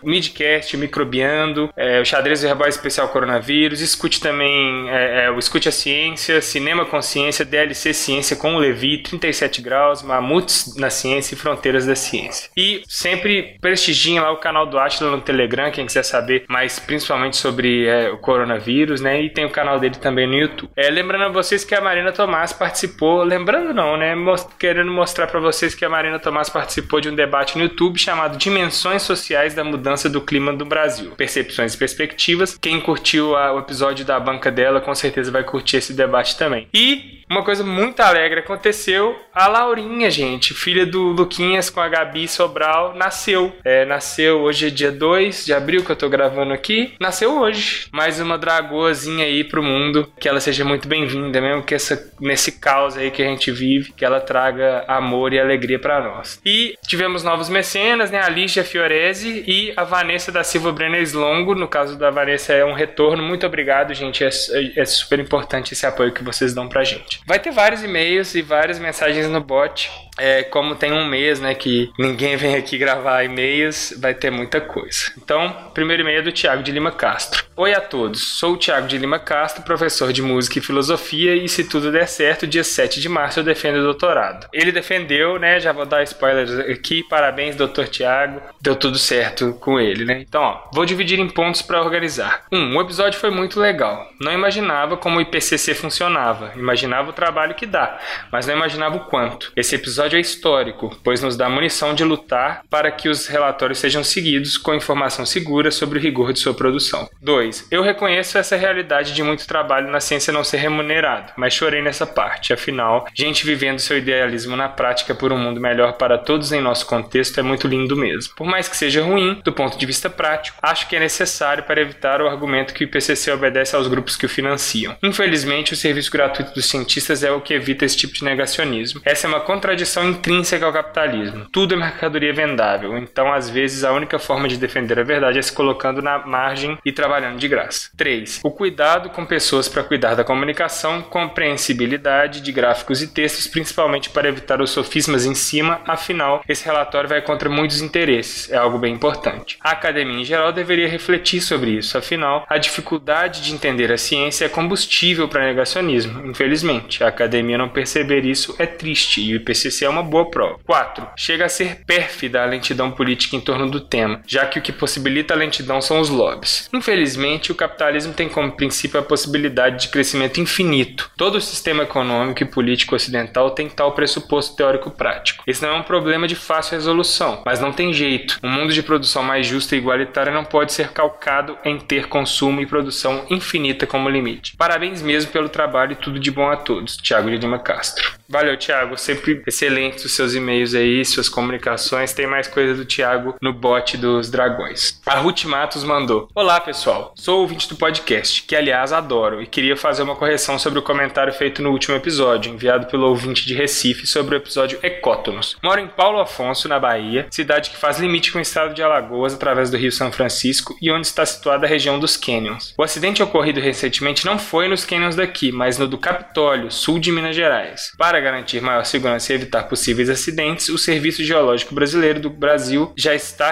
o 0.02 0.10
Midcast, 0.10 0.76
Microbiando, 0.78 1.72
é, 1.76 2.00
o 2.00 2.06
Xadrez 2.06 2.42
Verbal 2.42 2.68
Especial 2.68 3.10
Coronavírus, 3.10 3.82
escute 3.82 4.20
também 4.20 4.90
é, 4.90 5.26
é, 5.26 5.32
o 5.32 5.40
Escute 5.40 5.70
a 5.70 5.72
Ciência, 5.72 6.42
Cinema 6.42 6.86
Consciência, 6.86 7.46
DLC 7.46 7.94
Ciência 7.94 8.36
com 8.36 8.56
o 8.56 8.60
Levi, 8.60 9.00
37 9.00 9.62
Graus, 9.62 10.02
Mamutes 10.02 10.76
na 10.78 10.90
Ciência 10.90 11.36
e 11.36 11.38
Fronteiras 11.38 11.86
da 11.86 11.96
Ciência. 11.96 12.50
E 12.56 12.82
sempre 12.88 13.58
prestigiem 13.62 14.20
lá 14.20 14.32
o 14.32 14.38
canal 14.38 14.66
do 14.66 14.78
Atila 14.78 15.12
no 15.12 15.22
Telegram, 15.22 15.72
quem 15.72 15.86
quiser 15.86 16.04
saber 16.04 16.46
mais 16.48 16.80
principalmente 16.80 17.38
sobre 17.38 17.86
é, 17.86 18.10
o 18.10 18.18
coronavírus, 18.18 19.02
né? 19.02 19.22
E 19.22 19.30
tem 19.30 19.46
o 19.46 19.50
canal 19.50 19.80
dele 19.80 19.96
também 19.96 20.28
no 20.28 20.36
YouTube. 20.36 20.72
É, 20.76 20.90
lembrando 20.90 21.26
a 21.26 21.30
vocês 21.30 21.64
que 21.64 21.76
a 21.76 21.82
Marina 21.82 22.12
Tomás 22.12 22.54
participou, 22.54 23.24
lembrando 23.24 23.74
não, 23.74 23.98
né? 23.98 24.16
Most 24.16 24.50
querendo 24.58 24.92
mostrar 24.92 25.28
para 25.28 25.40
vocês 25.40 25.76
que 25.76 25.86
a 25.86 25.90
Marina 25.90 26.20
Tomás 26.20 26.50
participou 26.50 27.00
de 27.00 27.10
um 27.10 27.16
debate 27.16 27.58
no 27.58 27.64
YouTube 27.64 28.00
chamado 28.00 28.38
Dimensões 28.38 29.02
Sociais 29.04 29.29
da 29.56 29.64
Mudança 29.64 30.10
do 30.10 30.22
Clima 30.22 30.54
do 30.54 30.66
Brasil. 30.66 31.12
Percepções 31.12 31.74
e 31.74 31.78
perspectivas. 31.78 32.58
Quem 32.58 32.80
curtiu 32.80 33.36
a, 33.36 33.54
o 33.54 33.60
episódio 33.60 34.06
da 34.06 34.20
banca 34.20 34.52
dela, 34.52 34.82
com 34.82 34.94
certeza 34.94 35.32
vai 35.32 35.44
curtir 35.44 35.78
esse 35.78 35.94
debate 35.94 36.38
também. 36.38 36.68
E 36.74 37.19
uma 37.30 37.44
coisa 37.44 37.64
muito 37.64 38.00
alegre 38.00 38.40
aconteceu. 38.40 39.16
A 39.34 39.48
Laurinha, 39.48 40.10
gente, 40.10 40.54
filha 40.54 40.86
do 40.86 41.10
Luquinhas 41.10 41.70
com 41.70 41.80
a 41.80 41.88
Gabi 41.88 42.28
Sobral, 42.28 42.96
nasceu. 42.96 43.56
É, 43.64 43.86
nasceu 43.86 44.40
hoje 44.42 44.68
é 44.68 44.70
dia 44.72 44.92
2 44.92 45.46
de 45.46 45.54
abril 45.54 45.84
que 45.84 45.92
eu 45.92 45.96
tô 45.96 46.10
gravando 46.10 46.52
aqui. 46.52 46.96
Nasceu 47.00 47.40
hoje. 47.40 47.88
Mais 47.92 48.20
uma 48.20 48.38
dragoazinha 48.38 49.26
aí 49.26 49.44
pro 49.44 49.62
mundo. 49.62 50.12
Que 50.20 50.28
ela 50.28 50.40
seja 50.40 50.66
muito 50.66 50.88
bem-vinda, 50.88 51.40
mesmo 51.40 51.64
que 51.64 51.76
essa, 51.76 52.12
nesse 52.20 52.54
caos 52.54 52.98
aí 52.98 53.12
que 53.12 53.22
a 53.22 53.28
gente 53.28 53.52
vive, 53.52 53.94
que 53.94 54.04
ela 54.04 54.20
traga 54.20 54.84
amor 54.88 55.32
e 55.32 55.40
alegria 55.40 55.78
para 55.78 56.02
nós. 56.02 56.42
E 56.44 56.76
tivemos 56.88 57.24
novos 57.24 57.48
mecenas, 57.48 58.10
né? 58.10 58.22
A 58.22 58.30
Lígia 58.30 58.64
Fiorese 58.64 59.44
e 59.48 59.72
a 59.78 59.84
Vanessa 59.84 60.32
da 60.32 60.44
Silva 60.44 60.72
Brenner 60.72 61.08
Longo. 61.14 61.54
No 61.54 61.68
caso 61.68 61.98
da 61.98 62.10
Vanessa 62.10 62.54
é 62.54 62.66
um 62.66 62.74
retorno. 62.74 63.22
Muito 63.22 63.46
obrigado, 63.46 63.94
gente. 63.94 64.24
É, 64.24 64.30
é 64.76 64.86
super 64.86 65.20
importante 65.20 65.74
esse 65.74 65.86
apoio 65.86 66.12
que 66.12 66.24
vocês 66.24 66.54
dão 66.54 66.68
pra 66.68 66.84
gente. 66.84 67.19
Vai 67.26 67.40
ter 67.40 67.52
vários 67.52 67.84
e-mails 67.84 68.34
e 68.36 68.42
várias 68.42 68.80
mensagens 68.80 69.28
no 69.28 69.42
bot. 69.42 69.90
É, 70.18 70.44
como 70.44 70.76
tem 70.76 70.92
um 70.92 71.06
mês, 71.06 71.40
né, 71.40 71.56
que 71.56 71.92
ninguém 71.98 72.36
vem 72.38 72.56
aqui 72.56 72.78
gravar 72.78 73.24
e-mails, 73.24 73.94
vai 73.98 74.14
ter 74.14 74.30
muita 74.30 74.60
coisa. 74.60 75.12
Então, 75.18 75.72
primeiro 75.74 76.04
e-mail 76.04 76.20
é 76.20 76.22
do 76.22 76.32
Tiago 76.32 76.62
de 76.62 76.72
Lima 76.72 76.92
Castro. 76.92 77.46
Oi 77.56 77.74
a 77.74 77.82
todos, 77.82 78.22
sou 78.22 78.54
o 78.54 78.58
Tiago 78.58 78.88
de 78.88 78.98
Lima 78.98 79.20
Castro, 79.20 79.64
professor 79.64 80.12
de 80.12 80.22
música 80.22 80.60
e 80.60 80.62
filosofia, 80.62 81.36
e 81.36 81.48
se 81.48 81.64
tudo 81.64 81.92
der 81.92 82.08
certo, 82.08 82.48
dia 82.48 82.64
7 82.64 83.00
de 83.00 83.08
março 83.08 83.40
eu 83.40 83.44
defendo 83.44 83.80
o 83.80 83.84
doutorado. 83.84 84.48
Ele 84.52 84.72
defendeu, 84.72 85.40
né, 85.40 85.60
já 85.60 85.72
vou 85.72 85.86
dar 85.86 86.04
spoilers 86.04 86.52
aqui, 86.60 87.04
parabéns, 87.04 87.56
doutor 87.56 87.88
Tiago, 87.88 88.42
deu 88.62 88.76
tudo 88.76 88.98
certo 88.98 89.54
com 89.60 89.80
ele, 89.80 90.04
né? 90.06 90.24
Então, 90.28 90.42
ó, 90.42 90.70
vou 90.74 90.86
dividir 90.86 91.20
em 91.20 91.30
pontos 91.30 91.62
para 91.62 91.82
organizar. 91.82 92.44
Um, 92.52 92.78
o 92.78 92.82
episódio 92.82 93.20
foi 93.20 93.30
muito 93.30 93.60
legal. 93.60 94.08
Não 94.20 94.34
imaginava 94.34 94.98
como 94.98 95.18
o 95.18 95.22
IPCC 95.22 95.74
funcionava, 95.74 96.54
imaginava 96.56 97.09
o 97.10 97.14
trabalho 97.14 97.56
que 97.56 97.66
dá, 97.66 98.00
mas 98.32 98.46
não 98.46 98.56
imaginava 98.56 98.98
o 98.98 99.06
quanto. 99.06 99.52
Esse 99.56 99.76
episódio 99.76 100.18
é 100.18 100.22
histórico, 100.22 100.96
pois 101.04 101.22
nos 101.22 101.36
dá 101.36 101.50
munição 101.50 101.94
de 101.94 102.04
lutar 102.04 102.62
para 102.70 102.92
que 102.92 103.10
os 103.10 103.28
relatórios 103.28 103.80
sejam 103.80 104.04
seguidos 104.04 104.58
com 104.58 104.74
informação 104.74 105.26
segura 105.26 105.72
sobre 105.72 106.00
o 106.00 106.02
rigor 106.02 106.34
de 106.34 106.40
sua 106.40 106.54
produção. 106.54 107.10
2. 107.22 107.68
Eu 107.72 107.82
reconheço 107.82 108.38
essa 108.38 108.56
realidade 108.56 109.14
de 109.14 109.24
muito 109.24 109.48
trabalho 109.48 109.90
na 109.90 110.00
ciência 110.00 110.34
não 110.34 110.44
ser 110.44 110.58
remunerado, 110.58 111.34
mas 111.38 111.54
chorei 111.54 111.82
nessa 111.82 112.06
parte. 112.06 112.54
Afinal, 112.54 113.08
gente 113.14 113.46
vivendo 113.46 113.80
seu 113.80 113.98
idealismo 113.98 114.56
na 114.56 114.70
prática 114.70 115.16
por 115.16 115.32
um 115.32 115.38
mundo 115.38 115.60
melhor 115.60 115.94
para 115.94 116.18
todos 116.18 116.52
em 116.52 116.62
nosso 116.62 116.86
contexto 116.86 117.40
é 117.40 117.44
muito 117.44 117.68
lindo 117.68 117.96
mesmo. 117.96 118.34
Por 118.36 118.48
mais 118.48 118.68
que 118.68 118.78
seja 118.78 119.04
ruim, 119.04 119.42
do 119.44 119.52
ponto 119.52 119.78
de 119.78 119.86
vista 119.86 120.10
prático, 120.10 120.58
acho 120.62 120.88
que 120.88 120.96
é 120.96 121.00
necessário 121.00 121.64
para 121.64 121.82
evitar 121.82 122.22
o 122.22 122.28
argumento 122.28 122.74
que 122.74 122.84
o 122.84 122.86
IPCC 122.86 123.32
obedece 123.32 123.76
aos 123.76 123.88
grupos 123.88 124.16
que 124.16 124.26
o 124.26 124.30
financiam. 124.30 124.96
Infelizmente, 125.04 125.74
o 125.74 125.78
serviço 125.78 126.12
gratuito 126.12 126.54
dos 126.54 126.66
cientistas 126.66 126.99
é 127.24 127.32
o 127.32 127.42
que 127.42 127.54
evita 127.54 127.86
esse 127.86 127.98
tipo 127.98 128.14
de 128.14 128.24
negacionismo. 128.24 129.02
Essa 129.04 129.28
é 129.28 129.30
uma 129.30 129.40
contradição 129.40 130.10
intrínseca 130.10 130.66
ao 130.66 130.74
capitalismo. 130.74 131.46
Tudo 131.52 131.74
é 131.74 131.78
mercadoria 131.78 132.34
vendável, 132.34 132.98
então 132.98 133.32
às 133.34 133.50
vezes 133.50 133.84
a 133.84 133.92
única 133.92 134.20
forma 134.20 134.48
de 134.48 134.58
defender 134.58 135.00
a 135.00 135.04
verdade 135.04 135.40
é 135.40 135.42
se 135.42 135.52
colocando 135.52 136.02
na 136.02 136.20
margem 136.20 136.78
e 136.86 136.92
trabalhando 136.92 137.38
de 137.38 137.48
graça. 137.48 137.90
3. 137.98 138.42
O 138.44 138.52
cuidado 138.52 139.10
com 139.10 139.26
pessoas 139.26 139.68
para 139.68 139.84
cuidar 139.84 140.16
da 140.16 140.24
comunicação, 140.24 141.02
compreensibilidade 141.02 142.42
de 142.42 142.52
gráficos 142.52 143.02
e 143.02 143.08
textos, 143.08 143.48
principalmente 143.48 144.10
para 144.10 144.28
evitar 144.28 144.62
os 144.62 144.72
sofismas 144.72 145.26
em 145.26 145.36
cima, 145.36 145.82
afinal, 145.88 146.44
esse 146.48 146.66
relatório 146.66 147.10
vai 147.10 147.22
contra 147.22 147.50
muitos 147.50 147.82
interesses, 147.82 148.52
é 148.52 148.58
algo 148.58 148.78
bem 148.78 148.94
importante. 148.94 149.58
A 149.62 149.72
academia 149.72 150.20
em 150.22 150.26
geral 150.26 150.52
deveria 150.52 150.88
refletir 150.88 151.42
sobre 151.42 151.72
isso, 151.72 151.98
afinal, 151.98 152.46
a 152.50 152.58
dificuldade 152.58 153.42
de 153.42 153.54
entender 153.54 153.92
a 153.92 153.98
ciência 153.98 154.46
é 154.46 154.50
combustível 154.50 155.28
para 155.28 155.46
negacionismo, 155.46 156.26
infelizmente. 156.26 156.89
A 157.02 157.08
academia 157.08 157.58
não 157.58 157.70
perceber 157.70 158.26
isso 158.26 158.56
é 158.58 158.66
triste 158.66 159.22
e 159.22 159.34
o 159.34 159.36
IPCC 159.38 159.86
é 159.86 159.90
uma 159.90 160.04
boa 160.04 160.30
prova. 160.30 160.60
4. 160.66 161.08
Chega 161.16 161.46
a 161.46 161.50
ser 161.50 161.84
pérfida 161.86 162.42
a 162.42 162.46
lentidão 162.46 162.92
política 162.92 163.36
em 163.36 163.42
torno 163.42 163.70
do 163.70 163.80
tema, 163.80 164.22
já 164.26 164.46
que 164.46 164.60
o 164.60 164.62
que 164.62 164.72
possibilita 164.72 165.34
a 165.34 165.38
lentidão 165.38 165.82
são 165.82 166.00
os 166.00 166.10
lobbies. 166.10 166.70
Infelizmente, 166.74 167.52
o 167.52 167.56
capitalismo 167.56 168.14
tem 168.14 168.28
como 168.28 168.52
princípio 168.52 169.00
a 169.00 169.04
possibilidade 169.04 169.84
de 169.84 169.88
crescimento 169.90 170.40
infinito. 170.40 171.12
Todo 171.16 171.36
o 171.36 171.42
sistema 171.42 171.84
econômico 171.84 172.44
e 172.44 172.46
político 172.46 172.96
ocidental 172.96 173.52
tem 173.52 173.70
tal 173.70 173.92
pressuposto 173.92 174.56
teórico-prático. 174.56 175.44
Esse 175.46 175.62
não 175.62 175.70
é 175.70 175.78
um 175.78 175.84
problema 175.84 176.28
de 176.28 176.36
fácil 176.36 176.76
resolução, 176.76 177.44
mas 177.46 177.60
não 177.60 177.72
tem 177.72 177.94
jeito. 177.94 178.40
Um 178.44 178.50
mundo 178.50 178.74
de 178.74 178.84
produção 178.84 179.24
mais 179.24 179.46
justa 179.46 179.76
e 179.76 179.80
igualitária 179.80 180.32
não 180.32 180.44
pode 180.44 180.74
ser 180.74 180.90
calcado 180.90 181.58
em 181.64 181.78
ter 181.78 182.08
consumo 182.08 182.62
e 182.62 182.66
produção 182.66 183.26
infinita 183.30 183.86
como 183.86 184.10
limite. 184.10 184.56
Parabéns 184.58 185.02
mesmo 185.02 185.32
pelo 185.32 185.50
trabalho 185.50 185.94
e 185.94 185.96
tudo 185.96 186.20
de 186.20 186.32
bom 186.32 186.50
a 186.50 186.56
todos. 186.56 186.79
Tiago 186.86 187.30
de 187.30 187.38
Lima 187.38 187.60
Castro. 187.60 188.20
Valeu, 188.28 188.56
Tiago. 188.58 188.98
Sempre 188.98 189.42
excelentes 189.48 190.06
os 190.06 190.14
seus 190.14 190.36
e-mails 190.36 190.76
aí, 190.76 191.04
suas 191.04 191.28
comunicações. 191.28 192.14
Tem 192.14 192.28
mais 192.28 192.48
coisa 192.48 192.76
do 192.76 192.86
Tiago 192.86 193.36
no 193.42 193.52
bot 193.52 193.98
dos 193.98 194.30
dragões. 194.30 195.02
A 195.06 195.16
Ruth 195.16 195.46
Matos 195.46 195.84
mandou: 195.84 196.30
Olá, 196.36 196.62
pessoal. 196.62 197.14
Sou 197.16 197.42
ouvinte 197.42 197.68
do 197.68 197.76
podcast, 197.76 198.44
que 198.44 198.56
aliás 198.56 198.94
adoro, 198.94 199.42
e 199.42 199.48
queria 199.48 199.76
fazer 199.76 200.04
uma 200.04 200.16
correção 200.16 200.60
sobre 200.60 200.78
o 200.78 200.84
comentário 200.84 201.34
feito 201.34 201.62
no 201.62 201.72
último 201.72 201.96
episódio, 201.96 202.54
enviado 202.54 202.88
pelo 202.88 203.08
ouvinte 203.08 203.46
de 203.46 203.54
Recife 203.54 204.06
sobre 204.06 204.36
o 204.36 204.38
episódio 204.38 204.80
Ecótonos. 204.84 205.58
Moro 205.64 205.80
em 205.80 205.88
Paulo 205.88 206.20
Afonso, 206.20 206.68
na 206.68 206.80
Bahia, 206.80 207.28
cidade 207.32 207.72
que 207.72 207.78
faz 207.78 208.00
limite 208.00 208.32
com 208.32 208.38
o 208.38 208.42
estado 208.42 208.74
de 208.74 208.84
Alagoas 208.84 209.34
através 209.34 209.72
do 209.72 209.78
Rio 209.78 209.92
São 209.92 210.12
Francisco 210.12 210.78
e 210.82 210.92
onde 210.92 211.08
está 211.08 211.26
situada 211.26 211.66
a 211.66 211.70
região 211.70 212.00
dos 212.00 212.16
Canyons. 212.16 212.74
O 212.78 212.84
acidente 212.84 213.24
ocorrido 213.24 213.60
recentemente 213.60 214.26
não 214.26 214.38
foi 214.38 214.68
nos 214.68 214.86
Canyons 214.86 215.16
daqui, 215.16 215.52
mas 215.52 215.78
no 215.78 215.88
do 215.88 215.98
Capitólio, 215.98 216.59
sul 216.72 217.00
de 217.00 217.12
Minas 217.12 217.36
Gerais. 217.36 217.92
Para 217.98 218.20
garantir 218.20 218.62
maior 218.62 218.84
segurança 218.84 219.32
e 219.32 219.36
evitar 219.36 219.64
possíveis 219.64 220.10
acidentes, 220.10 220.70
o 220.70 220.78
Serviço 220.78 221.24
Geológico 221.24 221.74
Brasileiro 221.74 222.20
do 222.20 222.30
Brasil 222.30 222.94
já 222.96 223.14
está 223.14 223.52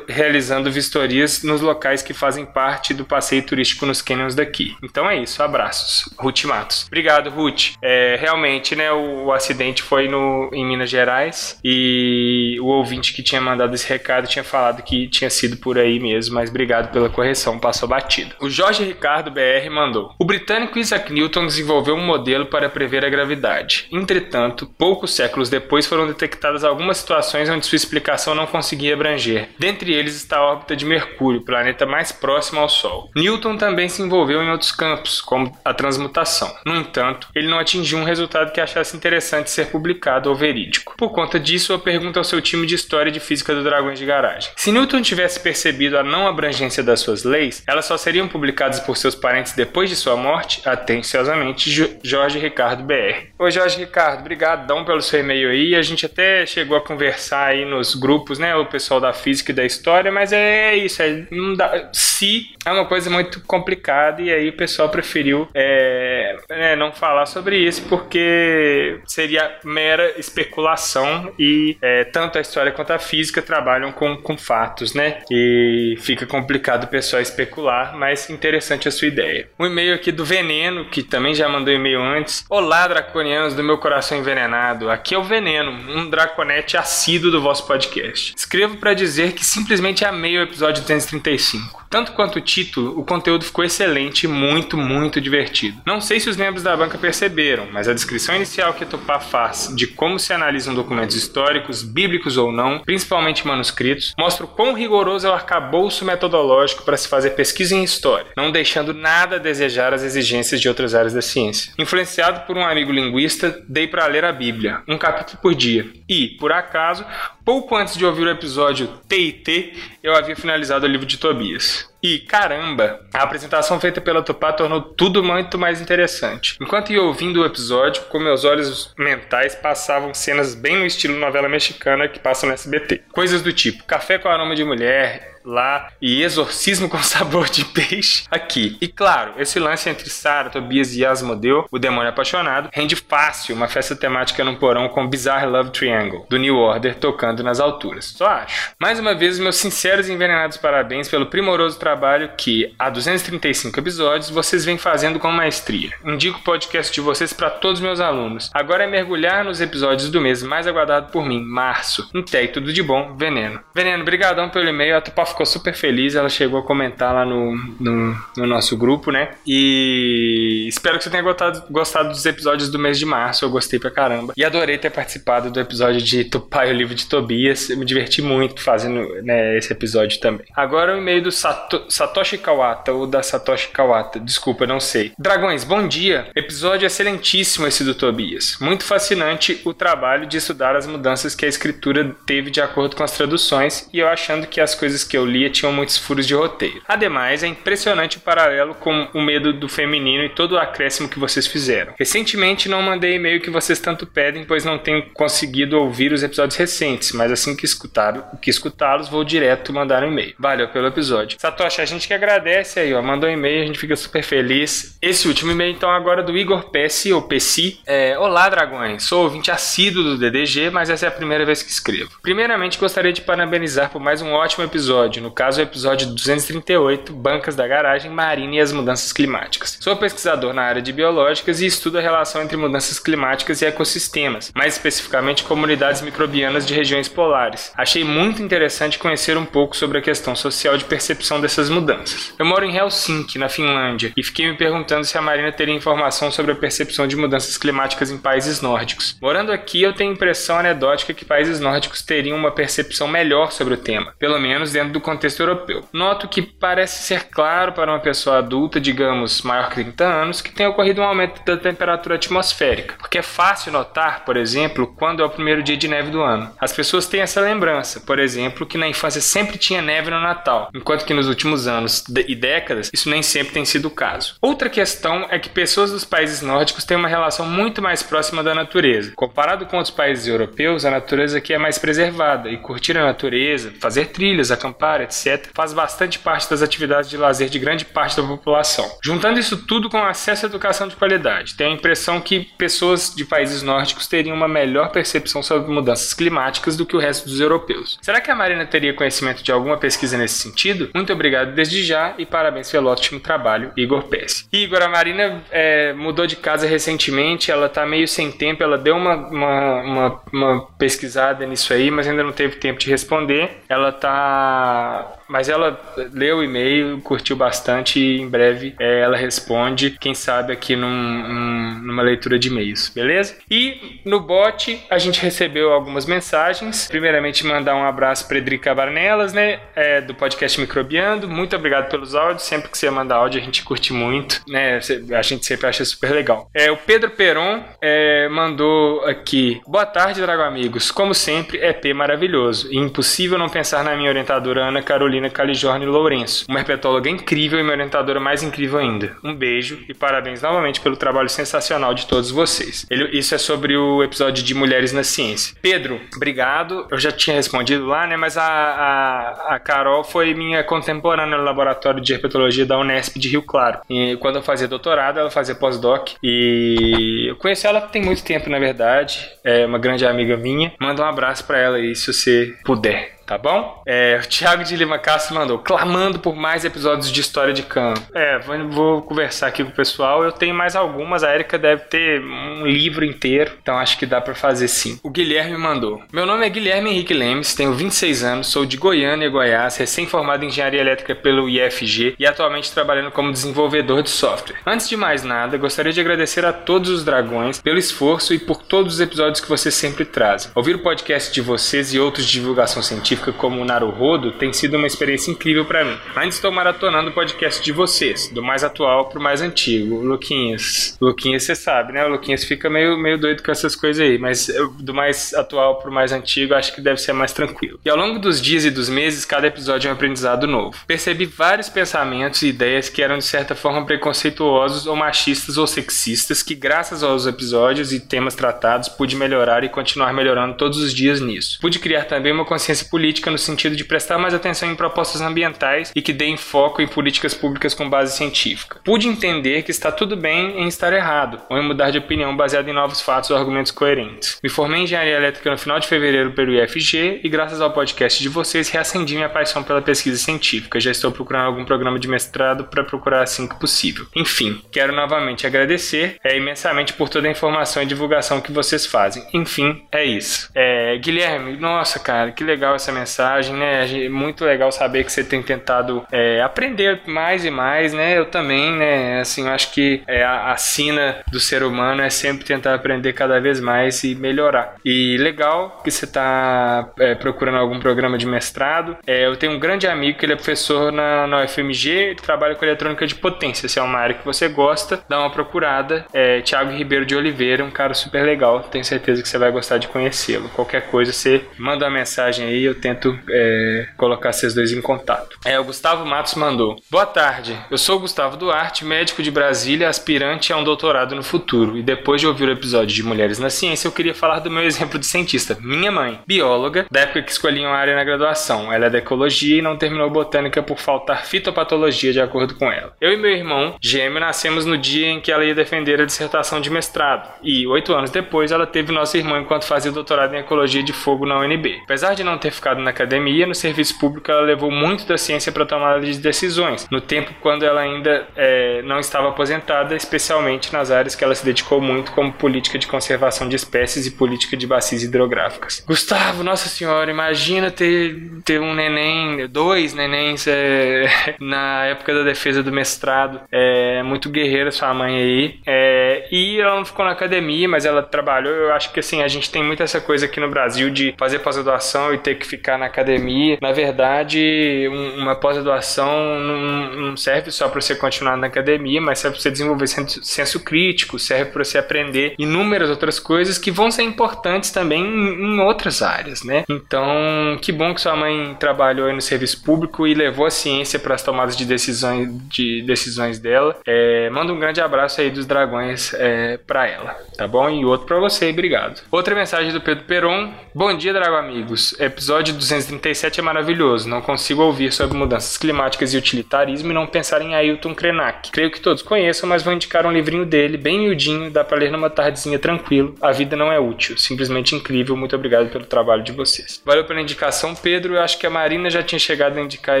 realizando 0.08 0.70
vistorias 0.70 1.42
nos 1.42 1.60
locais 1.60 2.02
que 2.02 2.14
fazem 2.14 2.44
parte 2.44 2.94
do 2.94 3.04
passeio 3.04 3.42
turístico 3.42 3.86
nos 3.86 4.02
canyons 4.02 4.34
daqui. 4.34 4.76
Então 4.82 5.08
é 5.08 5.16
isso, 5.16 5.42
abraços. 5.42 6.08
Ruth 6.18 6.44
Matos. 6.44 6.86
Obrigado, 6.86 7.30
Ruth. 7.30 7.74
É, 7.82 8.16
realmente, 8.20 8.74
né, 8.74 8.90
o, 8.92 9.26
o, 9.26 9.32
acidente 9.32 9.82
foi 9.82 10.08
no, 10.08 10.50
em 10.52 10.64
Minas 10.64 10.90
Gerais 10.90 11.58
e 11.64 12.56
o 12.60 12.66
ouvinte 12.66 13.12
que 13.12 13.22
tinha 13.22 13.40
mandado 13.40 13.74
esse 13.74 13.88
recado 13.88 14.26
tinha 14.26 14.44
falado 14.44 14.82
que 14.82 15.08
tinha 15.08 15.30
sido 15.30 15.56
por 15.56 15.78
aí 15.78 16.00
mesmo, 16.00 16.34
mas 16.34 16.50
obrigado 16.50 16.90
pela 16.92 17.08
correção, 17.08 17.58
passou 17.58 17.88
batido. 17.88 18.34
O 18.40 18.48
Jorge 18.48 18.84
Ricardo 18.84 19.30
BR 19.30 19.70
mandou. 19.70 20.14
O 20.18 20.24
britânico 20.24 20.78
Isaac 20.78 21.12
Newton 21.12 21.46
desenvolveu 21.46 21.94
um 21.94 22.04
modelo 22.04 22.46
para 22.48 22.68
prever 22.68 23.04
a 23.04 23.10
gravidade. 23.10 23.86
Entretanto, 23.92 24.66
poucos 24.78 25.14
séculos 25.14 25.48
depois 25.48 25.86
foram 25.86 26.06
detectadas 26.06 26.64
algumas 26.64 26.98
situações 26.98 27.48
onde 27.48 27.66
sua 27.66 27.76
explicação 27.76 28.34
não 28.34 28.46
conseguia 28.46 28.94
abranger. 28.94 29.48
Dentre 29.58 29.92
eles 29.92 30.16
está 30.16 30.38
a 30.38 30.44
órbita 30.44 30.74
de 30.74 30.84
Mercúrio, 30.84 31.44
planeta 31.44 31.86
mais 31.86 32.12
próximo 32.12 32.60
ao 32.60 32.68
Sol. 32.68 33.10
Newton 33.14 33.56
também 33.56 33.88
se 33.88 34.02
envolveu 34.02 34.42
em 34.42 34.50
outros 34.50 34.72
campos, 34.72 35.20
como 35.20 35.56
a 35.64 35.74
transmutação. 35.74 36.52
No 36.64 36.76
entanto, 36.76 37.28
ele 37.34 37.48
não 37.48 37.58
atingiu 37.58 37.98
um 37.98 38.04
resultado 38.04 38.52
que 38.52 38.60
achasse 38.60 38.96
interessante 38.96 39.50
ser 39.50 39.66
publicado 39.66 40.28
ou 40.28 40.36
verídico. 40.36 40.94
Por 40.96 41.10
conta 41.10 41.38
disso, 41.38 41.72
eu 41.72 41.78
pergunto 41.78 42.18
ao 42.18 42.24
seu 42.24 42.40
time 42.40 42.66
de 42.66 42.74
História 42.74 43.12
de 43.12 43.20
Física 43.20 43.54
do 43.54 43.62
Dragões 43.62 43.98
de 43.98 44.06
Garagem. 44.06 44.50
Se 44.56 44.72
Newton 44.72 45.02
tivesse 45.02 45.40
percebido 45.40 45.98
a 45.98 46.02
não 46.02 46.26
abrangência 46.26 46.82
das 46.82 47.00
suas 47.00 47.24
leis, 47.24 47.62
elas 47.66 47.84
só 47.84 47.96
seriam 47.96 48.28
publicadas 48.28 48.80
por 48.80 48.96
seus 48.96 49.14
parentes 49.14 49.52
depois 49.52 49.90
de 49.90 49.96
sua 49.96 50.16
morte? 50.16 50.66
Atenciosamente, 50.68 51.98
Jorge 52.02 52.37
Ricardo 52.38 52.82
BR. 52.82 53.28
Oi, 53.38 53.50
Jorge 53.50 53.78
Ricardo, 53.78 54.22
brigadão 54.22 54.84
pelo 54.84 55.02
seu 55.02 55.20
e-mail 55.20 55.50
aí. 55.50 55.74
A 55.74 55.82
gente 55.82 56.06
até 56.06 56.46
chegou 56.46 56.76
a 56.76 56.80
conversar 56.80 57.46
aí 57.46 57.64
nos 57.64 57.94
grupos, 57.94 58.38
né, 58.38 58.54
o 58.56 58.66
pessoal 58.66 59.00
da 59.00 59.12
física 59.12 59.52
e 59.52 59.54
da 59.54 59.64
história, 59.64 60.10
mas 60.10 60.32
é 60.32 60.76
isso, 60.76 61.02
é, 61.02 61.26
não 61.30 61.54
dá, 61.54 61.90
se 61.92 62.46
é 62.64 62.72
uma 62.72 62.86
coisa 62.86 63.10
muito 63.10 63.40
complicada 63.42 64.20
e 64.22 64.32
aí 64.32 64.48
o 64.48 64.56
pessoal 64.56 64.88
preferiu 64.88 65.48
é, 65.54 66.36
é, 66.48 66.76
não 66.76 66.92
falar 66.92 67.26
sobre 67.26 67.58
isso 67.58 67.82
porque 67.88 69.00
seria 69.06 69.58
mera 69.64 70.18
especulação 70.18 71.32
e 71.38 71.76
é, 71.80 72.04
tanto 72.04 72.38
a 72.38 72.40
história 72.40 72.72
quanto 72.72 72.92
a 72.92 72.98
física 72.98 73.40
trabalham 73.40 73.92
com, 73.92 74.16
com 74.16 74.36
fatos, 74.36 74.94
né? 74.94 75.18
E 75.30 75.96
fica 76.00 76.26
complicado 76.26 76.84
o 76.84 76.88
pessoal 76.88 77.22
especular, 77.22 77.96
mas 77.96 78.28
interessante 78.30 78.88
a 78.88 78.90
sua 78.90 79.08
ideia. 79.08 79.48
Um 79.58 79.66
e-mail 79.66 79.94
aqui 79.94 80.12
do 80.12 80.24
Veneno, 80.24 80.86
que 80.86 81.02
também 81.02 81.34
já 81.34 81.48
mandou 81.48 81.72
e-mail 81.72 82.00
antes. 82.00 82.27
Olá, 82.48 82.86
draconianos 82.86 83.54
do 83.54 83.64
meu 83.64 83.78
coração 83.78 84.18
envenenado. 84.18 84.90
Aqui 84.90 85.14
é 85.14 85.18
o 85.18 85.24
Veneno, 85.24 85.70
um 85.70 86.10
draconete 86.10 86.76
assíduo 86.76 87.30
do 87.30 87.40
vosso 87.40 87.66
podcast. 87.66 88.34
Escrevo 88.36 88.76
para 88.76 88.92
dizer 88.92 89.32
que 89.32 89.44
simplesmente 89.44 90.04
amei 90.04 90.36
o 90.38 90.42
episódio 90.42 90.82
235. 90.82 91.86
Tanto 91.90 92.12
quanto 92.12 92.36
o 92.36 92.40
título, 92.40 92.98
o 92.98 93.04
conteúdo 93.04 93.44
ficou 93.44 93.64
excelente 93.64 94.24
e 94.24 94.28
muito, 94.28 94.76
muito 94.76 95.20
divertido. 95.20 95.80
Não 95.86 96.00
sei 96.00 96.20
se 96.20 96.28
os 96.28 96.36
membros 96.36 96.62
da 96.62 96.76
banca 96.76 96.98
perceberam, 96.98 97.66
mas 97.72 97.88
a 97.88 97.94
descrição 97.94 98.36
inicial 98.36 98.74
que 98.74 98.84
a 98.84 98.86
Tupá 98.86 99.18
faz 99.18 99.72
de 99.74 99.86
como 99.86 100.18
se 100.18 100.32
analisam 100.32 100.74
documentos 100.74 101.16
históricos, 101.16 101.82
bíblicos 101.82 102.36
ou 102.36 102.52
não, 102.52 102.80
principalmente 102.80 103.46
manuscritos, 103.46 104.14
mostra 104.18 104.44
o 104.44 104.48
quão 104.48 104.74
rigoroso 104.74 105.26
é 105.26 105.30
o 105.30 105.34
arcabouço 105.34 106.04
metodológico 106.04 106.84
para 106.84 106.96
se 106.96 107.08
fazer 107.08 107.30
pesquisa 107.30 107.74
em 107.74 107.82
história, 107.82 108.32
não 108.36 108.52
deixando 108.52 108.92
nada 108.92 109.36
a 109.36 109.38
desejar 109.38 109.94
as 109.94 110.02
exigências 110.02 110.60
de 110.60 110.68
outras 110.68 110.94
áreas 110.94 111.14
da 111.14 111.22
ciência. 111.22 111.72
Influenciado 111.78 112.46
por 112.46 112.56
um 112.56 112.64
amigo 112.64 112.92
linguista, 112.92 113.62
dei 113.68 113.86
para 113.86 114.06
ler 114.06 114.24
a 114.24 114.32
Bíblia, 114.32 114.82
um 114.86 114.98
capítulo 114.98 115.38
por 115.40 115.54
dia. 115.54 115.90
E, 116.08 116.28
por 116.38 116.52
acaso, 116.52 117.04
pouco 117.44 117.76
antes 117.76 117.96
de 117.96 118.04
ouvir 118.04 118.26
o 118.26 118.30
episódio 118.30 118.88
T&T, 119.08 119.72
eu 120.02 120.14
havia 120.14 120.36
finalizado 120.36 120.86
o 120.86 120.88
livro 120.88 121.06
de 121.06 121.16
Tobias. 121.16 121.77
E 122.02 122.20
caramba, 122.20 123.00
a 123.12 123.22
apresentação 123.22 123.80
feita 123.80 124.00
pela 124.00 124.22
Tupá 124.22 124.52
tornou 124.52 124.80
tudo 124.80 125.22
muito 125.22 125.58
mais 125.58 125.80
interessante. 125.80 126.56
Enquanto 126.60 126.92
ia 126.92 127.02
ouvindo 127.02 127.42
o 127.42 127.46
episódio, 127.46 128.02
com 128.04 128.18
meus 128.18 128.44
olhos 128.44 128.94
mentais 128.96 129.54
passavam 129.54 130.14
cenas 130.14 130.54
bem 130.54 130.76
no 130.76 130.86
estilo 130.86 131.18
novela 131.18 131.48
mexicana 131.48 132.08
que 132.08 132.20
passa 132.20 132.46
no 132.46 132.52
SBT. 132.52 133.02
Coisas 133.12 133.42
do 133.42 133.52
tipo 133.52 133.84
café 133.84 134.18
com 134.18 134.28
aroma 134.28 134.54
de 134.54 134.64
mulher, 134.64 135.37
lá 135.48 135.88
e 136.00 136.22
exorcismo 136.22 136.88
com 136.90 136.98
sabor 136.98 137.48
de 137.48 137.64
peixe 137.64 138.24
aqui. 138.30 138.76
E 138.80 138.86
claro, 138.86 139.34
esse 139.38 139.58
lance 139.58 139.88
entre 139.88 140.10
Sarah, 140.10 140.50
Tobias 140.50 140.94
e 140.94 141.04
Asmodeu, 141.04 141.66
o 141.70 141.78
demônio 141.78 142.10
apaixonado, 142.10 142.68
rende 142.72 142.94
fácil 142.94 143.56
uma 143.56 143.68
festa 143.68 143.96
temática 143.96 144.44
no 144.44 144.56
porão 144.56 144.88
com 144.88 145.08
Bizarre 145.08 145.46
Love 145.46 145.70
Triangle, 145.70 146.26
do 146.28 146.36
New 146.36 146.56
Order 146.56 146.96
tocando 146.96 147.42
nas 147.42 147.60
alturas. 147.60 148.06
Só 148.06 148.26
acho. 148.26 148.72
Mais 148.78 148.98
uma 148.98 149.14
vez, 149.14 149.38
meus 149.38 149.56
sinceros 149.56 150.08
e 150.08 150.12
envenenados 150.12 150.56
parabéns 150.56 151.08
pelo 151.08 151.26
primoroso 151.26 151.78
trabalho 151.78 152.30
que, 152.36 152.74
há 152.78 152.90
235 152.90 153.78
episódios, 153.78 154.30
vocês 154.30 154.64
vêm 154.64 154.76
fazendo 154.76 155.18
com 155.18 155.30
maestria. 155.30 155.92
Indico 156.04 156.38
o 156.38 156.42
podcast 156.42 156.92
de 156.92 157.00
vocês 157.00 157.32
para 157.32 157.50
todos 157.50 157.80
meus 157.80 158.00
alunos. 158.00 158.50
Agora 158.52 158.84
é 158.84 158.86
mergulhar 158.86 159.44
nos 159.44 159.60
episódios 159.60 160.10
do 160.10 160.20
mês 160.20 160.42
mais 160.42 160.66
aguardado 160.66 161.10
por 161.10 161.24
mim, 161.24 161.40
março. 161.40 162.08
Em 162.14 162.22
tudo 162.48 162.72
de 162.72 162.82
bom, 162.82 163.16
Veneno. 163.16 163.60
Veneno, 163.74 164.04
brigadão 164.04 164.48
pelo 164.48 164.68
e-mail, 164.68 164.96
a 164.96 165.00
Tupá 165.00 165.24
ficou 165.38 165.46
super 165.46 165.74
feliz, 165.74 166.16
ela 166.16 166.28
chegou 166.28 166.58
a 166.58 166.62
comentar 166.62 167.14
lá 167.14 167.24
no, 167.24 167.54
no, 167.78 168.18
no 168.36 168.46
nosso 168.46 168.76
grupo, 168.76 169.12
né? 169.12 169.30
E 169.46 170.66
espero 170.66 170.98
que 170.98 171.04
você 171.04 171.10
tenha 171.10 171.22
gostado, 171.22 171.62
gostado 171.70 172.08
dos 172.08 172.26
episódios 172.26 172.68
do 172.68 172.78
mês 172.78 172.98
de 172.98 173.06
março, 173.06 173.44
eu 173.44 173.50
gostei 173.50 173.78
pra 173.78 173.90
caramba. 173.90 174.32
E 174.36 174.44
adorei 174.44 174.76
ter 174.78 174.90
participado 174.90 175.50
do 175.50 175.60
episódio 175.60 176.02
de 176.02 176.24
Tupai, 176.24 176.70
o 176.70 176.74
livro 176.74 176.94
de 176.94 177.06
Tobias, 177.06 177.70
eu 177.70 177.76
me 177.76 177.84
diverti 177.84 178.20
muito 178.20 178.60
fazendo 178.60 179.06
né, 179.22 179.56
esse 179.56 179.72
episódio 179.72 180.18
também. 180.18 180.46
Agora 180.56 180.96
o 180.96 180.98
e-mail 180.98 181.22
do 181.22 181.30
Sato, 181.30 181.84
Satoshi 181.88 182.36
Kawata, 182.36 182.92
ou 182.92 183.06
da 183.06 183.22
Satoshi 183.22 183.68
Kawata, 183.68 184.18
desculpa, 184.18 184.66
não 184.66 184.80
sei. 184.80 185.12
Dragões, 185.16 185.62
bom 185.62 185.86
dia! 185.86 186.28
Episódio 186.34 186.86
excelentíssimo 186.86 187.66
esse 187.66 187.84
do 187.84 187.94
Tobias. 187.94 188.56
Muito 188.60 188.82
fascinante 188.82 189.60
o 189.64 189.72
trabalho 189.72 190.26
de 190.26 190.38
estudar 190.38 190.74
as 190.74 190.86
mudanças 190.86 191.34
que 191.34 191.46
a 191.46 191.48
escritura 191.48 192.16
teve 192.26 192.50
de 192.50 192.60
acordo 192.60 192.96
com 192.96 193.04
as 193.04 193.12
traduções 193.12 193.88
e 193.92 194.00
eu 194.00 194.08
achando 194.08 194.46
que 194.48 194.60
as 194.60 194.74
coisas 194.74 195.04
que 195.04 195.16
eu 195.16 195.27
li 195.28 195.48
tinham 195.50 195.72
muitos 195.72 195.96
furos 195.96 196.26
de 196.26 196.34
roteiro. 196.34 196.82
Ademais, 196.86 197.42
é 197.42 197.46
impressionante 197.46 198.16
o 198.16 198.20
paralelo 198.20 198.74
com 198.74 199.08
o 199.14 199.22
medo 199.22 199.52
do 199.52 199.68
feminino 199.68 200.24
e 200.24 200.28
todo 200.28 200.52
o 200.52 200.58
acréscimo 200.58 201.08
que 201.08 201.18
vocês 201.18 201.46
fizeram. 201.46 201.94
Recentemente 201.98 202.68
não 202.68 202.82
mandei 202.82 203.14
e-mail 203.14 203.40
que 203.40 203.50
vocês 203.50 203.78
tanto 203.78 204.06
pedem, 204.06 204.44
pois 204.44 204.64
não 204.64 204.78
tenho 204.78 205.10
conseguido 205.10 205.78
ouvir 205.78 206.12
os 206.12 206.22
episódios 206.22 206.56
recentes, 206.56 207.12
mas 207.12 207.30
assim 207.30 207.54
que 207.54 207.64
escutaram, 207.64 208.24
que 208.40 208.50
escutá-los, 208.50 209.08
vou 209.08 209.24
direto 209.24 209.72
mandar 209.72 210.02
um 210.02 210.08
e-mail. 210.08 210.34
Valeu 210.38 210.68
pelo 210.68 210.86
episódio. 210.86 211.38
Satoshi, 211.40 211.80
a 211.80 211.84
gente 211.84 212.06
que 212.06 212.14
agradece 212.14 212.80
aí, 212.80 212.94
ó. 212.94 213.02
Mandou 213.02 213.28
um 213.28 213.32
e-mail, 213.32 213.62
a 213.62 213.66
gente 213.66 213.78
fica 213.78 213.96
super 213.96 214.22
feliz. 214.22 214.98
Esse 215.00 215.28
último 215.28 215.52
e-mail, 215.52 215.72
então, 215.72 215.90
agora 215.90 216.22
do 216.22 216.36
Igor 216.36 216.70
Pessi, 216.70 217.12
ou 217.12 217.22
Pessi. 217.22 217.80
É, 217.86 218.18
Olá, 218.18 218.48
dragões. 218.48 219.04
Sou 219.04 219.24
ouvinte 219.24 219.50
assíduo 219.50 220.02
do 220.02 220.18
DDG, 220.18 220.70
mas 220.70 220.90
essa 220.90 221.06
é 221.06 221.08
a 221.08 221.12
primeira 221.12 221.44
vez 221.44 221.62
que 221.62 221.70
escrevo. 221.70 222.10
Primeiramente, 222.22 222.78
gostaria 222.78 223.12
de 223.12 223.20
parabenizar 223.20 223.90
por 223.90 224.00
mais 224.00 224.22
um 224.22 224.32
ótimo 224.32 224.64
episódio 224.64 225.17
episódio, 225.18 225.22
no 225.22 225.30
caso 225.30 225.60
o 225.60 225.62
episódio 225.62 226.06
238, 226.08 227.12
Bancas 227.12 227.56
da 227.56 227.66
Garagem, 227.66 228.10
Marina 228.10 228.54
e 228.54 228.60
as 228.60 228.72
Mudanças 228.72 229.12
Climáticas. 229.12 229.76
Sou 229.80 229.96
pesquisador 229.96 230.52
na 230.52 230.62
área 230.62 230.80
de 230.80 230.92
biológicas 230.92 231.60
e 231.60 231.66
estudo 231.66 231.98
a 231.98 232.00
relação 232.00 232.42
entre 232.42 232.56
mudanças 232.56 232.98
climáticas 232.98 233.60
e 233.60 233.66
ecossistemas, 233.66 234.50
mais 234.54 234.74
especificamente 234.74 235.44
comunidades 235.44 236.02
microbianas 236.02 236.66
de 236.66 236.74
regiões 236.74 237.08
polares. 237.08 237.72
Achei 237.76 238.04
muito 238.04 238.42
interessante 238.42 238.98
conhecer 238.98 239.36
um 239.36 239.44
pouco 239.44 239.76
sobre 239.76 239.98
a 239.98 240.02
questão 240.02 240.34
social 240.34 240.76
de 240.76 240.84
percepção 240.84 241.40
dessas 241.40 241.68
mudanças. 241.68 242.32
Eu 242.38 242.46
moro 242.46 242.64
em 242.64 242.76
Helsinki, 242.76 243.38
na 243.38 243.48
Finlândia, 243.48 244.12
e 244.16 244.22
fiquei 244.22 244.48
me 244.48 244.56
perguntando 244.56 245.04
se 245.04 245.18
a 245.18 245.22
Marina 245.22 245.52
teria 245.52 245.74
informação 245.74 246.30
sobre 246.30 246.52
a 246.52 246.56
percepção 246.56 247.06
de 247.06 247.16
mudanças 247.16 247.56
climáticas 247.56 248.10
em 248.10 248.18
países 248.18 248.60
nórdicos. 248.60 249.16
Morando 249.20 249.52
aqui, 249.52 249.82
eu 249.82 249.92
tenho 249.92 250.10
a 250.10 250.14
impressão 250.14 250.58
anedótica 250.58 251.12
que 251.12 251.24
países 251.24 251.60
nórdicos 251.60 252.02
teriam 252.02 252.36
uma 252.36 252.50
percepção 252.50 253.08
melhor 253.08 253.52
sobre 253.52 253.74
o 253.74 253.76
tema, 253.76 254.14
pelo 254.18 254.38
menos 254.38 254.72
dentro 254.72 254.92
do 254.92 254.97
contexto 255.00 255.40
europeu. 255.40 255.84
Noto 255.92 256.28
que 256.28 256.42
parece 256.42 257.02
ser 257.02 257.24
claro 257.28 257.72
para 257.72 257.90
uma 257.90 258.00
pessoa 258.00 258.38
adulta, 258.38 258.80
digamos, 258.80 259.42
maior 259.42 259.68
que 259.68 259.76
30 259.76 260.04
anos, 260.04 260.40
que 260.40 260.52
tem 260.52 260.66
ocorrido 260.66 261.00
um 261.00 261.04
aumento 261.04 261.44
da 261.44 261.56
temperatura 261.56 262.16
atmosférica, 262.16 262.94
porque 262.98 263.18
é 263.18 263.22
fácil 263.22 263.72
notar, 263.72 264.24
por 264.24 264.36
exemplo, 264.36 264.86
quando 264.96 265.22
é 265.22 265.24
o 265.24 265.30
primeiro 265.30 265.62
dia 265.62 265.76
de 265.76 265.88
neve 265.88 266.10
do 266.10 266.22
ano. 266.22 266.50
As 266.60 266.72
pessoas 266.72 267.06
têm 267.06 267.20
essa 267.20 267.40
lembrança, 267.40 268.00
por 268.00 268.18
exemplo, 268.18 268.66
que 268.66 268.78
na 268.78 268.88
infância 268.88 269.20
sempre 269.20 269.58
tinha 269.58 269.82
neve 269.82 270.10
no 270.10 270.20
Natal, 270.20 270.70
enquanto 270.74 271.04
que 271.04 271.14
nos 271.14 271.28
últimos 271.28 271.66
anos 271.66 272.04
e 272.26 272.34
décadas 272.34 272.90
isso 272.92 273.08
nem 273.08 273.22
sempre 273.22 273.52
tem 273.52 273.64
sido 273.64 273.88
o 273.88 273.90
caso. 273.90 274.36
Outra 274.40 274.68
questão 274.68 275.26
é 275.30 275.38
que 275.38 275.48
pessoas 275.48 275.90
dos 275.90 276.04
países 276.04 276.42
nórdicos 276.42 276.84
têm 276.84 276.96
uma 276.96 277.08
relação 277.08 277.46
muito 277.46 277.82
mais 277.82 278.02
próxima 278.02 278.42
da 278.42 278.54
natureza. 278.54 279.12
Comparado 279.14 279.66
com 279.66 279.76
outros 279.76 279.94
países 279.94 280.26
europeus, 280.26 280.84
a 280.84 280.90
natureza 280.90 281.38
aqui 281.38 281.52
é 281.52 281.58
mais 281.58 281.78
preservada 281.78 282.48
e 282.48 282.56
curtir 282.56 282.96
a 282.96 283.04
natureza, 283.04 283.72
fazer 283.80 284.06
trilhas, 284.06 284.50
acampar, 284.50 284.87
etc., 285.00 285.50
faz 285.54 285.72
bastante 285.72 286.18
parte 286.18 286.48
das 286.50 286.62
atividades 286.62 287.10
de 287.10 287.16
lazer 287.16 287.48
de 287.48 287.58
grande 287.58 287.84
parte 287.84 288.16
da 288.16 288.22
população. 288.22 288.88
Juntando 289.02 289.38
isso 289.38 289.56
tudo 289.66 289.88
com 289.88 290.02
acesso 290.02 290.46
à 290.46 290.48
educação 290.48 290.88
de 290.88 290.96
qualidade, 290.96 291.54
tenho 291.54 291.70
a 291.70 291.74
impressão 291.74 292.20
que 292.20 292.48
pessoas 292.56 293.14
de 293.14 293.24
países 293.24 293.62
nórdicos 293.62 294.06
teriam 294.06 294.36
uma 294.36 294.48
melhor 294.48 294.90
percepção 294.90 295.42
sobre 295.42 295.70
mudanças 295.70 296.12
climáticas 296.14 296.76
do 296.76 296.86
que 296.86 296.96
o 296.96 297.00
resto 297.00 297.28
dos 297.28 297.40
europeus. 297.40 297.98
Será 298.02 298.20
que 298.20 298.30
a 298.30 298.34
Marina 298.34 298.66
teria 298.66 298.94
conhecimento 298.94 299.42
de 299.42 299.52
alguma 299.52 299.76
pesquisa 299.76 300.16
nesse 300.16 300.38
sentido? 300.38 300.90
Muito 300.94 301.12
obrigado 301.12 301.54
desde 301.54 301.82
já 301.82 302.14
e 302.18 302.26
parabéns 302.26 302.70
pelo 302.70 302.88
ótimo 302.88 303.20
trabalho, 303.20 303.72
Igor 303.76 304.04
Pesce. 304.04 304.46
Igor, 304.52 304.82
a 304.82 304.88
Marina 304.88 305.42
é, 305.50 305.92
mudou 305.92 306.26
de 306.26 306.36
casa 306.36 306.66
recentemente, 306.66 307.50
ela 307.50 307.68
tá 307.68 307.84
meio 307.86 308.08
sem 308.08 308.30
tempo, 308.30 308.62
ela 308.62 308.78
deu 308.78 308.96
uma, 308.96 309.14
uma, 309.14 309.82
uma, 309.82 310.22
uma 310.32 310.66
pesquisada 310.78 311.46
nisso 311.46 311.72
aí, 311.72 311.90
mas 311.90 312.06
ainda 312.06 312.22
não 312.22 312.32
teve 312.32 312.56
tempo 312.56 312.78
de 312.78 312.90
responder. 312.90 313.62
Ela 313.68 313.92
tá 313.92 314.77
uh, 314.78 315.17
mas 315.28 315.48
ela 315.48 315.80
leu 316.12 316.38
o 316.38 316.44
e-mail, 316.44 317.00
curtiu 317.00 317.36
bastante 317.36 318.00
e 318.00 318.20
em 318.20 318.28
breve 318.28 318.74
é, 318.78 319.00
ela 319.00 319.16
responde, 319.16 319.96
quem 320.00 320.14
sabe 320.14 320.52
aqui 320.52 320.74
num, 320.74 320.88
num, 320.88 321.80
numa 321.82 322.02
leitura 322.02 322.38
de 322.38 322.48
e-mails, 322.48 322.88
beleza? 322.88 323.36
E 323.50 324.00
no 324.04 324.20
bot 324.20 324.84
a 324.90 324.98
gente 324.98 325.20
recebeu 325.20 325.72
algumas 325.72 326.06
mensagens. 326.06 326.88
Primeiramente, 326.88 327.44
mandar 327.44 327.74
um 327.74 327.84
abraço 327.84 328.26
para 328.26 328.38
Edrica 328.38 328.74
Barnelas, 328.74 329.32
né? 329.32 329.60
É, 329.74 330.00
do 330.00 330.14
podcast 330.14 330.60
Microbiando. 330.60 331.28
Muito 331.28 331.54
obrigado 331.54 331.90
pelos 331.90 332.14
áudios. 332.14 332.42
Sempre 332.42 332.70
que 332.70 332.78
você 332.78 332.90
manda 332.90 333.14
áudio, 333.14 333.40
a 333.40 333.44
gente 333.44 333.62
curte 333.62 333.92
muito, 333.92 334.42
né? 334.48 334.80
A 335.16 335.22
gente 335.22 335.44
sempre 335.44 335.66
acha 335.66 335.84
super 335.84 336.10
legal. 336.10 336.48
É, 336.54 336.70
o 336.70 336.76
Pedro 336.76 337.10
Peron 337.10 337.62
é, 337.80 338.28
mandou 338.28 339.04
aqui. 339.04 339.60
Boa 339.66 339.86
tarde, 339.86 340.20
Drago 340.20 340.42
Amigos. 340.42 340.90
Como 340.90 341.14
sempre, 341.14 341.58
EP 341.58 341.94
maravilhoso. 341.94 342.72
E 342.72 342.76
impossível 342.76 343.38
não 343.38 343.48
pensar 343.48 343.84
na 343.84 343.96
minha 343.96 344.08
orientadora 344.08 344.64
Ana 344.64 344.82
Carolina 344.82 345.17
Carolina 345.18 345.30
Calijorne 345.30 345.86
Lourenço, 345.86 346.44
uma 346.48 346.60
herpetóloga 346.60 347.10
incrível 347.10 347.58
e 347.58 347.62
minha 347.62 347.74
orientadora 347.74 348.20
mais 348.20 348.42
incrível 348.42 348.78
ainda. 348.78 349.16
Um 349.22 349.34
beijo 349.34 349.84
e 349.88 349.94
parabéns 349.94 350.42
novamente 350.42 350.80
pelo 350.80 350.96
trabalho 350.96 351.28
sensacional 351.28 351.92
de 351.94 352.06
todos 352.06 352.30
vocês. 352.30 352.86
Ele, 352.90 353.18
isso 353.18 353.34
é 353.34 353.38
sobre 353.38 353.76
o 353.76 354.02
episódio 354.02 354.44
de 354.44 354.54
Mulheres 354.54 354.92
na 354.92 355.02
Ciência. 355.02 355.56
Pedro, 355.60 356.00
obrigado. 356.14 356.86
Eu 356.90 356.98
já 356.98 357.10
tinha 357.10 357.36
respondido 357.36 357.86
lá, 357.86 358.06
né? 358.06 358.16
Mas 358.16 358.36
a, 358.36 358.44
a, 358.44 359.54
a 359.54 359.58
Carol 359.58 360.04
foi 360.04 360.34
minha 360.34 360.62
contemporânea 360.62 361.36
no 361.36 361.44
laboratório 361.44 362.00
de 362.00 362.12
herpetologia 362.12 362.64
da 362.64 362.78
Unesp 362.78 363.18
de 363.18 363.28
Rio 363.28 363.42
Claro. 363.42 363.80
E 363.88 364.16
quando 364.20 364.36
eu 364.36 364.42
fazia 364.42 364.68
doutorado, 364.68 365.18
ela 365.18 365.30
fazia 365.30 365.54
pós-doc. 365.54 366.10
E 366.22 367.26
eu 367.28 367.36
conheci 367.36 367.66
ela 367.66 367.80
tem 367.80 368.02
muito 368.02 368.22
tempo, 368.22 368.48
na 368.50 368.58
verdade. 368.58 369.28
É 369.42 369.66
uma 369.66 369.78
grande 369.78 370.06
amiga 370.06 370.36
minha. 370.36 370.72
Manda 370.80 371.02
um 371.02 371.06
abraço 371.06 371.44
para 371.44 371.58
ela 371.58 371.76
aí, 371.76 371.94
se 371.94 372.12
você 372.12 372.54
puder 372.64 373.17
tá 373.28 373.36
bom? 373.36 373.82
É, 373.86 374.18
o 374.24 374.26
Thiago 374.26 374.64
de 374.64 374.74
Lima 374.74 374.98
Castro 374.98 375.34
mandou, 375.34 375.58
clamando 375.58 376.18
por 376.18 376.34
mais 376.34 376.64
episódios 376.64 377.12
de 377.12 377.20
história 377.20 377.52
de 377.52 377.62
campo. 377.62 378.00
É, 378.14 378.38
vou, 378.38 378.68
vou, 378.70 379.02
conversar 379.02 379.48
aqui 379.48 379.62
com 379.62 379.68
o 379.68 379.74
pessoal. 379.74 380.24
Eu 380.24 380.32
tenho 380.32 380.54
mais 380.54 380.74
algumas, 380.74 381.22
a 381.22 381.34
Erika 381.34 381.58
deve 381.58 381.82
ter 381.82 382.22
um 382.22 382.66
livro 382.66 383.04
inteiro, 383.04 383.52
então 383.62 383.76
acho 383.76 383.98
que 383.98 384.06
dá 384.06 384.18
para 384.18 384.34
fazer 384.34 384.66
sim. 384.66 384.98
O 385.02 385.10
Guilherme 385.10 385.58
mandou. 385.58 386.02
Meu 386.10 386.24
nome 386.24 386.46
é 386.46 386.48
Guilherme 386.48 386.88
Henrique 386.90 387.12
Lemes, 387.12 387.54
tenho 387.54 387.74
26 387.74 388.24
anos, 388.24 388.46
sou 388.46 388.64
de 388.64 388.78
Goiânia, 388.78 389.28
Goiás, 389.28 389.76
recém-formado 389.76 390.42
em 390.42 390.48
engenharia 390.48 390.80
elétrica 390.80 391.14
pelo 391.14 391.50
IFG 391.50 392.14
e 392.18 392.26
atualmente 392.26 392.72
trabalhando 392.72 393.10
como 393.10 393.30
desenvolvedor 393.30 394.02
de 394.02 394.08
software. 394.08 394.56
Antes 394.66 394.88
de 394.88 394.96
mais 394.96 395.22
nada, 395.22 395.58
gostaria 395.58 395.92
de 395.92 396.00
agradecer 396.00 396.46
a 396.46 396.52
todos 396.52 396.88
os 396.88 397.04
dragões 397.04 397.60
pelo 397.60 397.78
esforço 397.78 398.32
e 398.32 398.38
por 398.38 398.62
todos 398.62 398.94
os 398.94 399.00
episódios 399.00 399.40
que 399.40 399.48
vocês 399.48 399.74
sempre 399.74 400.06
trazem. 400.06 400.50
Ouvir 400.54 400.76
o 400.76 400.82
podcast 400.82 401.30
de 401.30 401.42
vocês 401.42 401.92
e 401.92 402.00
outros 402.00 402.24
de 402.24 402.32
divulgação 402.32 402.82
científica 402.82 403.17
como 403.32 403.60
o 403.60 403.64
Naruhodo 403.64 404.32
tem 404.32 404.52
sido 404.52 404.76
uma 404.76 404.86
experiência 404.86 405.30
incrível 405.30 405.64
para 405.64 405.84
mim. 405.84 405.96
Ainda 406.16 406.34
estou 406.34 406.50
maratonando 406.50 407.10
o 407.10 407.12
podcast 407.12 407.62
de 407.62 407.72
vocês, 407.72 408.28
do 408.28 408.42
mais 408.42 408.64
atual 408.64 409.06
pro 409.08 409.20
mais 409.20 409.40
antigo. 409.40 410.00
Luquinhas. 410.00 410.96
Luquinhas, 411.00 411.44
você 411.44 411.54
sabe, 411.54 411.92
né? 411.92 412.04
O 412.04 412.08
Luquinhas 412.08 412.44
fica 412.44 412.68
meio, 412.70 412.96
meio 412.96 413.18
doido 413.18 413.42
com 413.42 413.50
essas 413.50 413.74
coisas 413.74 414.02
aí, 414.02 414.18
mas 414.18 414.48
do 414.78 414.94
mais 414.94 415.34
atual 415.34 415.76
pro 415.76 415.92
mais 415.92 416.12
antigo 416.12 416.54
acho 416.54 416.74
que 416.74 416.80
deve 416.80 417.00
ser 417.00 417.12
mais 417.12 417.32
tranquilo. 417.32 417.80
E 417.84 417.90
ao 417.90 417.96
longo 417.96 418.18
dos 418.18 418.40
dias 418.40 418.64
e 418.64 418.70
dos 418.70 418.88
meses, 418.88 419.24
cada 419.24 419.46
episódio 419.46 419.88
é 419.88 419.90
um 419.90 419.94
aprendizado 419.94 420.46
novo. 420.46 420.76
Percebi 420.86 421.26
vários 421.26 421.68
pensamentos 421.68 422.42
e 422.42 422.48
ideias 422.48 422.88
que 422.88 423.02
eram 423.02 423.18
de 423.18 423.24
certa 423.24 423.54
forma 423.54 423.84
preconceituosos 423.84 424.86
ou 424.86 424.96
machistas 424.96 425.56
ou 425.58 425.66
sexistas, 425.66 426.42
que 426.42 426.54
graças 426.54 427.02
aos 427.02 427.26
episódios 427.26 427.92
e 427.92 428.00
temas 428.00 428.34
tratados 428.34 428.88
pude 428.88 429.16
melhorar 429.16 429.64
e 429.64 429.68
continuar 429.68 430.12
melhorando 430.12 430.56
todos 430.56 430.78
os 430.78 430.92
dias 430.92 431.20
nisso. 431.20 431.58
Pude 431.60 431.78
criar 431.78 432.04
também 432.04 432.32
uma 432.32 432.44
consciência 432.44 432.86
política 432.88 433.07
política 433.08 433.30
no 433.30 433.38
sentido 433.38 433.74
de 433.74 433.86
prestar 433.86 434.18
mais 434.18 434.34
atenção 434.34 434.70
em 434.70 434.76
propostas 434.76 435.22
ambientais 435.22 435.90
e 435.96 436.02
que 436.02 436.12
deem 436.12 436.36
foco 436.36 436.82
em 436.82 436.86
políticas 436.86 437.32
públicas 437.32 437.72
com 437.72 437.88
base 437.88 438.14
científica. 438.14 438.80
Pude 438.84 439.08
entender 439.08 439.62
que 439.62 439.70
está 439.70 439.90
tudo 439.90 440.14
bem 440.14 440.60
em 440.60 440.68
estar 440.68 440.92
errado 440.92 441.40
ou 441.48 441.56
em 441.56 441.66
mudar 441.66 441.90
de 441.90 441.96
opinião 441.96 442.36
baseado 442.36 442.68
em 442.68 442.72
novos 442.74 443.00
fatos 443.00 443.30
ou 443.30 443.36
argumentos 443.38 443.72
coerentes. 443.72 444.38
Me 444.42 444.50
formei 444.50 444.80
em 444.80 444.84
engenharia 444.84 445.16
elétrica 445.16 445.50
no 445.50 445.56
final 445.56 445.80
de 445.80 445.88
fevereiro 445.88 446.32
pelo 446.32 446.52
IFG 446.52 447.20
e 447.24 447.28
graças 447.30 447.62
ao 447.62 447.72
podcast 447.72 448.22
de 448.22 448.28
vocês 448.28 448.68
reacendi 448.68 449.14
minha 449.14 449.30
paixão 449.30 449.62
pela 449.62 449.80
pesquisa 449.80 450.18
científica. 450.18 450.78
Já 450.78 450.90
estou 450.90 451.10
procurando 451.10 451.46
algum 451.46 451.64
programa 451.64 451.98
de 451.98 452.08
mestrado 452.08 452.64
para 452.64 452.84
procurar 452.84 453.22
assim 453.22 453.48
que 453.48 453.58
possível. 453.58 454.06
Enfim, 454.14 454.60
quero 454.70 454.94
novamente 454.94 455.46
agradecer 455.46 456.16
é, 456.22 456.36
imensamente 456.36 456.92
por 456.92 457.08
toda 457.08 457.26
a 457.26 457.30
informação 457.30 457.82
e 457.82 457.86
divulgação 457.86 458.42
que 458.42 458.52
vocês 458.52 458.84
fazem. 458.84 459.26
Enfim, 459.32 459.82
é 459.90 460.04
isso. 460.04 460.50
É, 460.54 460.98
Guilherme, 460.98 461.56
nossa 461.56 461.98
cara, 461.98 462.32
que 462.32 462.44
legal 462.44 462.74
essa 462.74 462.92
mensagem, 462.98 463.54
né? 463.54 464.08
Muito 464.08 464.44
legal 464.44 464.70
saber 464.72 465.04
que 465.04 465.12
você 465.12 465.24
tem 465.24 465.42
tentado 465.42 466.04
é, 466.10 466.40
aprender 466.42 467.00
mais 467.06 467.44
e 467.44 467.50
mais, 467.50 467.92
né? 467.92 468.18
Eu 468.18 468.26
também, 468.26 468.72
né? 468.72 469.20
Assim, 469.20 469.46
eu 469.46 469.52
acho 469.52 469.72
que 469.72 470.02
é, 470.06 470.24
a, 470.24 470.52
a 470.52 470.56
sina 470.56 471.16
do 471.30 471.40
ser 471.40 471.62
humano 471.62 472.02
é 472.02 472.10
sempre 472.10 472.44
tentar 472.44 472.74
aprender 472.74 473.12
cada 473.12 473.40
vez 473.40 473.60
mais 473.60 474.02
e 474.04 474.14
melhorar. 474.14 474.74
E 474.84 475.16
legal 475.18 475.80
que 475.82 475.90
você 475.90 476.04
está 476.04 476.90
é, 476.98 477.14
procurando 477.14 477.58
algum 477.58 477.78
programa 477.78 478.18
de 478.18 478.26
mestrado. 478.26 478.96
É, 479.06 479.26
eu 479.26 479.36
tenho 479.36 479.52
um 479.52 479.58
grande 479.58 479.86
amigo 479.86 480.18
que 480.18 480.26
ele 480.26 480.32
é 480.32 480.36
professor 480.36 480.92
na, 480.92 481.26
na 481.26 481.44
UFMG, 481.44 481.90
ele 481.90 482.14
trabalha 482.16 482.54
com 482.54 482.64
eletrônica 482.64 483.06
de 483.06 483.14
potência. 483.14 483.68
Se 483.68 483.78
é 483.78 483.82
uma 483.82 483.98
área 483.98 484.14
que 484.14 484.24
você 484.24 484.48
gosta, 484.48 485.00
dá 485.08 485.18
uma 485.18 485.30
procurada. 485.30 486.04
É 486.12 486.40
Thiago 486.40 486.72
Ribeiro 486.72 487.04
de 487.04 487.14
Oliveira, 487.14 487.64
um 487.64 487.70
cara 487.70 487.94
super 487.94 488.24
legal. 488.24 488.60
Tenho 488.60 488.84
certeza 488.84 489.22
que 489.22 489.28
você 489.28 489.38
vai 489.38 489.50
gostar 489.50 489.78
de 489.78 489.88
conhecê-lo. 489.88 490.48
Qualquer 490.50 490.82
coisa, 490.82 491.12
você 491.12 491.44
manda 491.58 491.84
uma 491.84 491.90
mensagem 491.90 492.46
aí, 492.46 492.64
eu 492.64 492.74
tento 492.88 493.18
é, 493.28 493.88
colocar 493.96 494.32
vocês 494.32 494.54
dois 494.54 494.72
em 494.72 494.80
contato. 494.80 495.38
É, 495.44 495.58
o 495.58 495.64
Gustavo 495.64 496.06
Matos 496.06 496.34
mandou. 496.34 496.76
Boa 496.90 497.04
tarde, 497.04 497.56
eu 497.70 497.76
sou 497.76 497.96
o 497.96 498.00
Gustavo 498.00 498.36
Duarte, 498.36 498.84
médico 498.84 499.22
de 499.22 499.30
Brasília, 499.30 499.88
aspirante 499.88 500.52
a 500.52 500.56
um 500.56 500.64
doutorado 500.64 501.14
no 501.14 501.22
futuro. 501.22 501.76
E 501.76 501.82
depois 501.82 502.20
de 502.20 502.26
ouvir 502.26 502.48
o 502.48 502.52
episódio 502.52 502.94
de 502.94 503.02
Mulheres 503.02 503.38
na 503.38 503.50
Ciência, 503.50 503.86
eu 503.86 503.92
queria 503.92 504.14
falar 504.14 504.38
do 504.38 504.50
meu 504.50 504.62
exemplo 504.62 504.98
de 504.98 505.06
cientista. 505.06 505.58
Minha 505.60 505.92
mãe, 505.92 506.20
bióloga, 506.26 506.86
da 506.90 507.00
época 507.00 507.22
que 507.22 507.30
escolhi 507.30 507.60
uma 507.60 507.76
área 507.76 507.94
na 507.94 508.04
graduação. 508.04 508.72
Ela 508.72 508.86
é 508.86 508.90
da 508.90 508.98
ecologia 508.98 509.58
e 509.58 509.62
não 509.62 509.76
terminou 509.76 510.08
botânica 510.10 510.62
por 510.62 510.78
faltar 510.78 511.26
fitopatologia, 511.26 512.12
de 512.12 512.20
acordo 512.20 512.54
com 512.54 512.72
ela. 512.72 512.94
Eu 513.00 513.12
e 513.12 513.16
meu 513.16 513.30
irmão, 513.30 513.76
gêmeo, 513.82 514.20
nascemos 514.20 514.64
no 514.64 514.78
dia 514.78 515.08
em 515.08 515.20
que 515.20 515.30
ela 515.30 515.44
ia 515.44 515.54
defender 515.54 516.00
a 516.00 516.06
dissertação 516.06 516.60
de 516.60 516.70
mestrado. 516.70 517.28
E 517.42 517.66
oito 517.66 517.92
anos 517.94 518.10
depois, 518.10 518.50
ela 518.50 518.66
teve 518.66 518.92
nosso 518.92 519.16
irmão 519.16 519.38
enquanto 519.38 519.64
fazia 519.64 519.92
doutorado 519.92 520.34
em 520.34 520.38
ecologia 520.38 520.82
de 520.82 520.92
fogo 520.92 521.26
na 521.26 521.38
UNB. 521.38 521.80
Apesar 521.84 522.14
de 522.14 522.24
não 522.24 522.38
ter 522.38 522.50
ficado 522.50 522.77
focada 522.78 522.82
na 522.82 522.90
academia, 522.90 523.46
no 523.46 523.54
serviço 523.54 523.98
público 523.98 524.30
ela 524.30 524.42
levou 524.42 524.70
muito 524.70 525.06
da 525.06 525.18
ciência 525.18 525.50
para 525.52 525.66
tomar 525.66 526.00
de 526.00 526.18
decisões, 526.18 526.86
no 526.90 527.00
tempo 527.00 527.32
quando 527.40 527.64
ela 527.64 527.80
ainda 527.80 528.26
é, 528.36 528.82
não 528.82 529.00
estava 529.00 529.28
aposentada, 529.28 529.94
especialmente 529.94 530.72
nas 530.72 530.90
áreas 530.90 531.14
que 531.14 531.24
ela 531.24 531.34
se 531.34 531.44
dedicou 531.44 531.80
muito, 531.80 532.12
como 532.12 532.32
política 532.32 532.78
de 532.78 532.86
conservação 532.86 533.48
de 533.48 533.56
espécies 533.56 534.06
e 534.06 534.12
política 534.12 534.56
de 534.56 534.66
bacias 534.66 535.02
hidrográficas. 535.02 535.84
Gustavo, 535.86 536.42
nossa 536.42 536.68
senhora, 536.68 537.10
imagina 537.10 537.70
ter, 537.70 538.16
ter 538.44 538.60
um 538.60 538.74
neném, 538.74 539.48
dois 539.48 539.94
nenéns 539.94 540.46
é, 540.46 541.36
na 541.40 541.86
época 541.86 542.14
da 542.14 542.22
defesa 542.22 542.62
do 542.62 542.72
mestrado. 542.72 543.40
É 543.50 544.02
muito 544.02 544.30
guerreira 544.30 544.70
sua 544.70 544.94
mãe 544.94 545.16
aí. 545.16 545.60
É, 545.66 546.28
e 546.30 546.60
ela 546.60 546.76
não 546.76 546.84
ficou 546.84 547.04
na 547.04 547.12
academia, 547.12 547.68
mas 547.68 547.84
ela 547.84 548.02
trabalhou. 548.02 548.52
Eu 548.52 548.72
acho 548.72 548.92
que 548.92 549.00
assim, 549.00 549.22
a 549.22 549.28
gente 549.28 549.50
tem 549.50 549.62
muito 549.62 549.82
essa 549.82 550.00
coisa 550.00 550.26
aqui 550.26 550.40
no 550.40 550.48
Brasil 550.48 550.90
de 550.90 551.14
fazer 551.18 551.38
pós-graduação 551.40 552.12
e 552.14 552.18
ter 552.18 552.36
que 552.36 552.46
ficar 552.46 552.57
na 552.78 552.86
academia. 552.86 553.58
Na 553.60 553.72
verdade, 553.72 554.88
um, 554.90 555.22
uma 555.22 555.34
pós-graduação 555.34 556.08
não, 556.40 556.96
não, 556.96 557.16
serve 557.16 557.50
só 557.50 557.68
para 557.68 557.80
você 557.80 557.94
continuar 557.94 558.36
na 558.36 558.46
academia, 558.46 559.00
mas 559.00 559.18
serve 559.18 559.36
para 559.36 559.42
você 559.42 559.50
desenvolver 559.50 559.86
senso, 559.86 560.22
senso 560.24 560.60
crítico, 560.60 561.18
serve 561.18 561.52
para 561.52 561.64
você 561.64 561.78
aprender 561.78 562.34
inúmeras 562.38 562.90
outras 562.90 563.18
coisas 563.18 563.58
que 563.58 563.70
vão 563.70 563.90
ser 563.90 564.02
importantes 564.02 564.70
também 564.70 565.04
em, 565.04 565.56
em 565.56 565.60
outras 565.60 566.02
áreas, 566.02 566.42
né? 566.42 566.64
Então, 566.68 567.58
que 567.60 567.72
bom 567.72 567.94
que 567.94 568.00
sua 568.00 568.16
mãe 568.16 568.56
trabalhou 568.58 569.12
no 569.12 569.20
serviço 569.20 569.62
público 569.62 570.06
e 570.06 570.14
levou 570.14 570.46
a 570.46 570.50
ciência 570.50 570.98
para 570.98 571.14
as 571.14 571.22
tomadas 571.22 571.56
de 571.56 571.64
decisões, 571.64 572.28
de 572.48 572.82
decisões 572.82 573.38
dela. 573.38 573.76
É, 573.86 574.30
manda 574.30 574.52
um 574.52 574.58
grande 574.58 574.80
abraço 574.80 575.20
aí 575.20 575.30
dos 575.30 575.46
dragões 575.46 576.12
é, 576.14 576.58
para 576.58 576.86
ela, 576.86 577.16
tá 577.36 577.46
bom? 577.46 577.68
E 577.70 577.84
outro 577.84 578.06
para 578.06 578.18
você, 578.18 578.50
obrigado. 578.50 579.02
Outra 579.10 579.34
mensagem 579.34 579.72
do 579.72 579.80
Pedro 579.80 580.04
Peron. 580.04 580.52
Bom 580.74 580.96
dia, 580.96 581.12
Drago 581.12 581.36
Amigos. 581.36 581.98
Episódio 582.00 582.47
237 582.52 583.40
é 583.40 583.42
maravilhoso. 583.42 584.08
Não 584.08 584.20
consigo 584.20 584.62
ouvir 584.62 584.92
sobre 584.92 585.16
mudanças 585.16 585.56
climáticas 585.56 586.12
e 586.12 586.16
utilitarismo 586.16 586.90
e 586.90 586.94
não 586.94 587.06
pensar 587.06 587.42
em 587.42 587.54
Ailton 587.54 587.94
Krenak. 587.94 588.50
Creio 588.50 588.70
que 588.70 588.80
todos 588.80 589.02
conheçam, 589.02 589.48
mas 589.48 589.62
vou 589.62 589.72
indicar 589.72 590.06
um 590.06 590.12
livrinho 590.12 590.44
dele, 590.44 590.76
bem 590.76 591.00
miudinho, 591.00 591.50
dá 591.50 591.64
para 591.64 591.78
ler 591.78 591.90
numa 591.90 592.10
tardezinha 592.10 592.58
tranquilo. 592.58 593.14
A 593.20 593.32
vida 593.32 593.56
não 593.56 593.72
é 593.72 593.78
útil, 593.78 594.16
simplesmente 594.18 594.74
incrível. 594.74 595.16
Muito 595.16 595.34
obrigado 595.34 595.70
pelo 595.70 595.84
trabalho 595.84 596.22
de 596.22 596.32
vocês. 596.32 596.80
Valeu 596.84 597.04
pela 597.04 597.20
indicação, 597.20 597.74
Pedro. 597.74 598.14
Eu 598.14 598.22
acho 598.22 598.38
que 598.38 598.46
a 598.46 598.50
Marina 598.50 598.90
já 598.90 599.02
tinha 599.02 599.18
chegado 599.18 599.58
a 599.58 599.60
indicar 599.60 600.00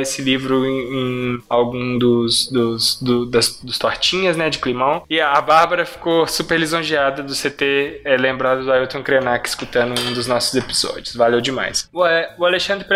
esse 0.00 0.22
livro 0.22 0.64
em, 0.64 0.78
em 0.78 1.42
algum 1.48 1.98
dos, 1.98 2.50
dos, 2.50 3.00
do, 3.00 3.26
das, 3.26 3.60
dos 3.62 3.78
tortinhas, 3.78 4.36
né, 4.36 4.50
de 4.50 4.58
climão. 4.58 5.02
E 5.08 5.20
a 5.20 5.40
Bárbara 5.40 5.84
ficou 5.84 6.26
super 6.26 6.58
lisonjeada 6.58 7.22
do 7.22 7.32
CT 7.32 8.02
é, 8.04 8.16
lembrado 8.16 8.64
do 8.64 8.72
Ailton 8.72 9.02
Krenak 9.02 9.48
escutando 9.48 9.98
um 10.00 10.12
dos 10.12 10.26
nossos 10.26 10.54
episódios. 10.54 11.14
Valeu 11.14 11.40
demais. 11.40 11.88
O, 11.92 12.02
o 12.38 12.44
Alexandre 12.44 12.86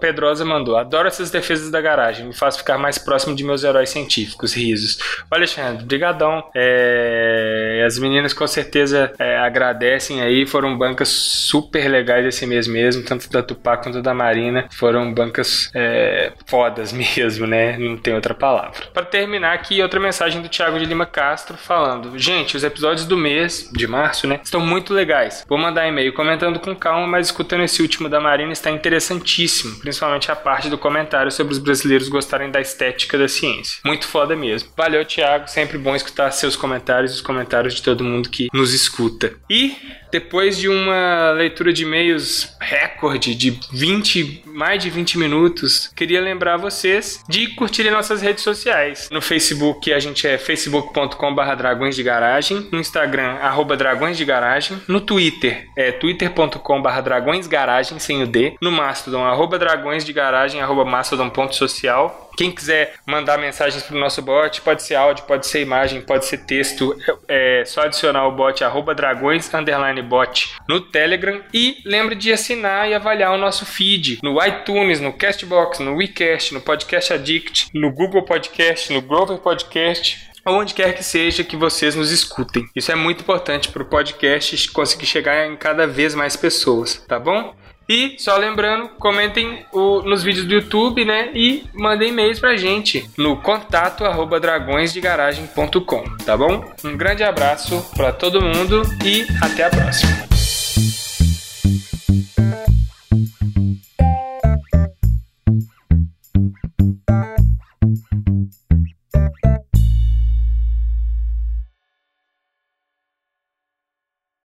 Pedrosa 0.00 0.44
mandou: 0.44 0.76
Adoro 0.76 1.08
essas 1.08 1.30
defesas 1.30 1.70
da 1.70 1.80
garagem, 1.80 2.26
me 2.26 2.34
faz 2.34 2.56
ficar 2.56 2.78
mais 2.78 2.98
próximo 2.98 3.34
de 3.34 3.44
meus 3.44 3.64
heróis 3.64 3.90
científicos. 3.90 4.54
Risos. 4.54 4.98
O 5.30 5.34
Alexandre, 5.34 5.84
brigadão. 5.84 6.44
É, 6.54 7.82
as 7.86 7.98
meninas 7.98 8.32
com 8.32 8.46
certeza 8.46 9.12
é, 9.18 9.38
agradecem 9.38 10.20
aí, 10.20 10.46
foram 10.46 10.76
bancas 10.76 11.08
super 11.08 11.88
legais 11.88 12.26
esse 12.26 12.46
mês 12.46 12.66
mesmo, 12.66 13.02
tanto 13.02 13.30
da 13.30 13.42
Tupá 13.42 13.76
quanto 13.76 14.00
da 14.00 14.14
Marina. 14.14 14.66
Foram 14.70 15.12
bancas 15.12 15.70
é, 15.74 16.32
fodas 16.46 16.92
mesmo, 16.94 17.46
né? 17.46 17.76
Não 17.78 17.96
tem 17.96 18.14
outra 18.14 18.34
palavra. 18.34 18.86
Para 18.92 19.04
terminar 19.04 19.52
aqui, 19.52 19.82
outra 19.82 20.00
mensagem 20.00 20.40
do 20.40 20.48
Thiago 20.48 20.78
de 20.78 20.84
Lima 20.84 21.06
Castro 21.06 21.56
falando: 21.56 22.18
Gente, 22.18 22.56
os 22.56 22.64
episódios 22.64 23.06
do 23.06 23.16
mês 23.16 23.70
de 23.72 23.86
março, 23.86 24.26
né? 24.26 24.40
Estão 24.42 24.60
muito 24.60 24.94
legais. 24.94 25.44
Vou 25.48 25.58
mandar 25.58 25.86
e-mail 25.86 26.12
comentando 26.12 26.58
com 26.60 26.74
calma, 26.74 27.06
mas 27.06 27.26
escutando 27.26 27.64
esse 27.64 27.82
último 27.82 28.08
da 28.08 28.20
Marina 28.20 28.52
está 28.52 28.70
interessantíssimo, 28.84 29.76
principalmente 29.76 30.30
a 30.30 30.36
parte 30.36 30.68
do 30.68 30.76
comentário 30.76 31.30
sobre 31.30 31.54
os 31.54 31.58
brasileiros 31.58 32.08
gostarem 32.08 32.50
da 32.50 32.60
estética 32.60 33.16
da 33.16 33.26
ciência. 33.26 33.78
Muito 33.84 34.06
foda 34.06 34.36
mesmo. 34.36 34.68
Valeu, 34.76 35.04
Thiago. 35.04 35.48
Sempre 35.48 35.78
bom 35.78 35.96
escutar 35.96 36.30
seus 36.32 36.54
comentários 36.54 37.12
e 37.12 37.14
os 37.14 37.20
comentários 37.22 37.74
de 37.74 37.82
todo 37.82 38.04
mundo 38.04 38.28
que 38.28 38.48
nos 38.52 38.74
escuta. 38.74 39.34
E 39.48 39.74
depois 40.12 40.56
de 40.56 40.68
uma 40.68 41.32
leitura 41.32 41.72
de 41.72 41.82
e-mails 41.82 42.54
recorde 42.60 43.34
de 43.34 43.58
20, 43.72 44.44
mais 44.46 44.80
de 44.80 44.88
20 44.88 45.18
minutos, 45.18 45.90
queria 45.96 46.20
lembrar 46.20 46.56
vocês 46.56 47.20
de 47.28 47.48
curtirem 47.48 47.90
nossas 47.90 48.22
redes 48.22 48.44
sociais. 48.44 49.08
No 49.10 49.20
Facebook 49.20 49.92
a 49.92 49.98
gente 49.98 50.24
é 50.26 50.38
facebook.com.br 50.38 51.56
dragões 51.56 51.96
de 51.96 52.04
garagem, 52.04 52.68
no 52.70 52.78
Instagram 52.78 53.38
arroba 53.42 53.76
dragões 53.76 54.16
de 54.16 54.24
garagem, 54.24 54.80
no 54.86 55.00
Twitter 55.00 55.66
é 55.76 55.90
twitter.com.br 55.90 57.00
dragões 57.02 57.48
garagem 57.48 57.98
sem 57.98 58.22
o 58.22 58.26
D, 58.26 58.54
no 58.62 58.70
Mastodon 58.74 59.24
arroba 59.24 59.58
dragões 59.58 60.04
de 60.04 60.12
garagem 60.12 60.60
arroba 60.60 60.84
mastodon.social 60.84 62.24
quem 62.36 62.50
quiser 62.50 62.94
mandar 63.06 63.38
mensagens 63.38 63.82
para 63.82 63.96
o 63.96 64.00
nosso 64.00 64.20
bot, 64.20 64.60
pode 64.62 64.82
ser 64.82 64.96
áudio, 64.96 65.24
pode 65.24 65.46
ser 65.46 65.62
imagem, 65.62 66.00
pode 66.00 66.26
ser 66.26 66.38
texto. 66.38 66.96
É 67.28 67.64
só 67.64 67.82
adicionar 67.82 68.26
o 68.26 68.32
bot 68.32 68.62
arroba 68.64 68.94
dragões 68.94 69.52
underline 69.54 70.02
bot 70.02 70.54
no 70.68 70.80
Telegram. 70.80 71.40
E 71.52 71.76
lembre 71.84 72.14
de 72.14 72.32
assinar 72.32 72.88
e 72.88 72.94
avaliar 72.94 73.32
o 73.32 73.38
nosso 73.38 73.64
feed 73.64 74.18
no 74.22 74.44
iTunes, 74.44 75.00
no 75.00 75.12
Castbox, 75.12 75.78
no 75.78 75.96
WeCast, 75.96 76.54
no 76.54 76.60
Podcast 76.60 77.12
Addict, 77.12 77.68
no 77.72 77.92
Google 77.92 78.22
Podcast, 78.22 78.92
no 78.92 79.00
Grover 79.00 79.38
Podcast 79.38 80.34
onde 80.46 80.74
quer 80.74 80.94
que 80.94 81.02
seja 81.02 81.42
que 81.42 81.56
vocês 81.56 81.94
nos 81.94 82.10
escutem. 82.10 82.68
Isso 82.76 82.92
é 82.92 82.94
muito 82.94 83.22
importante 83.22 83.70
para 83.70 83.82
o 83.82 83.86
podcast 83.86 84.70
conseguir 84.72 85.06
chegar 85.06 85.46
em 85.46 85.56
cada 85.56 85.86
vez 85.86 86.14
mais 86.14 86.36
pessoas, 86.36 87.02
tá 87.08 87.18
bom? 87.18 87.54
E 87.88 88.16
só 88.18 88.36
lembrando, 88.36 88.88
comentem 88.98 89.64
o, 89.72 90.02
nos 90.02 90.22
vídeos 90.22 90.46
do 90.46 90.54
YouTube, 90.54 91.04
né? 91.04 91.30
E 91.34 91.64
mandem 91.74 92.10
e-mails 92.10 92.40
pra 92.40 92.56
gente 92.56 93.08
no 93.16 93.36
contato 93.36 94.04
arroba 94.04 94.40
dragõesdegaragem.com, 94.40 96.04
tá 96.24 96.36
bom? 96.36 96.64
Um 96.84 96.96
grande 96.96 97.22
abraço 97.22 97.84
para 97.96 98.12
todo 98.12 98.40
mundo 98.40 98.82
e 99.04 99.26
até 99.42 99.64
a 99.64 99.70
próxima. 99.70 100.33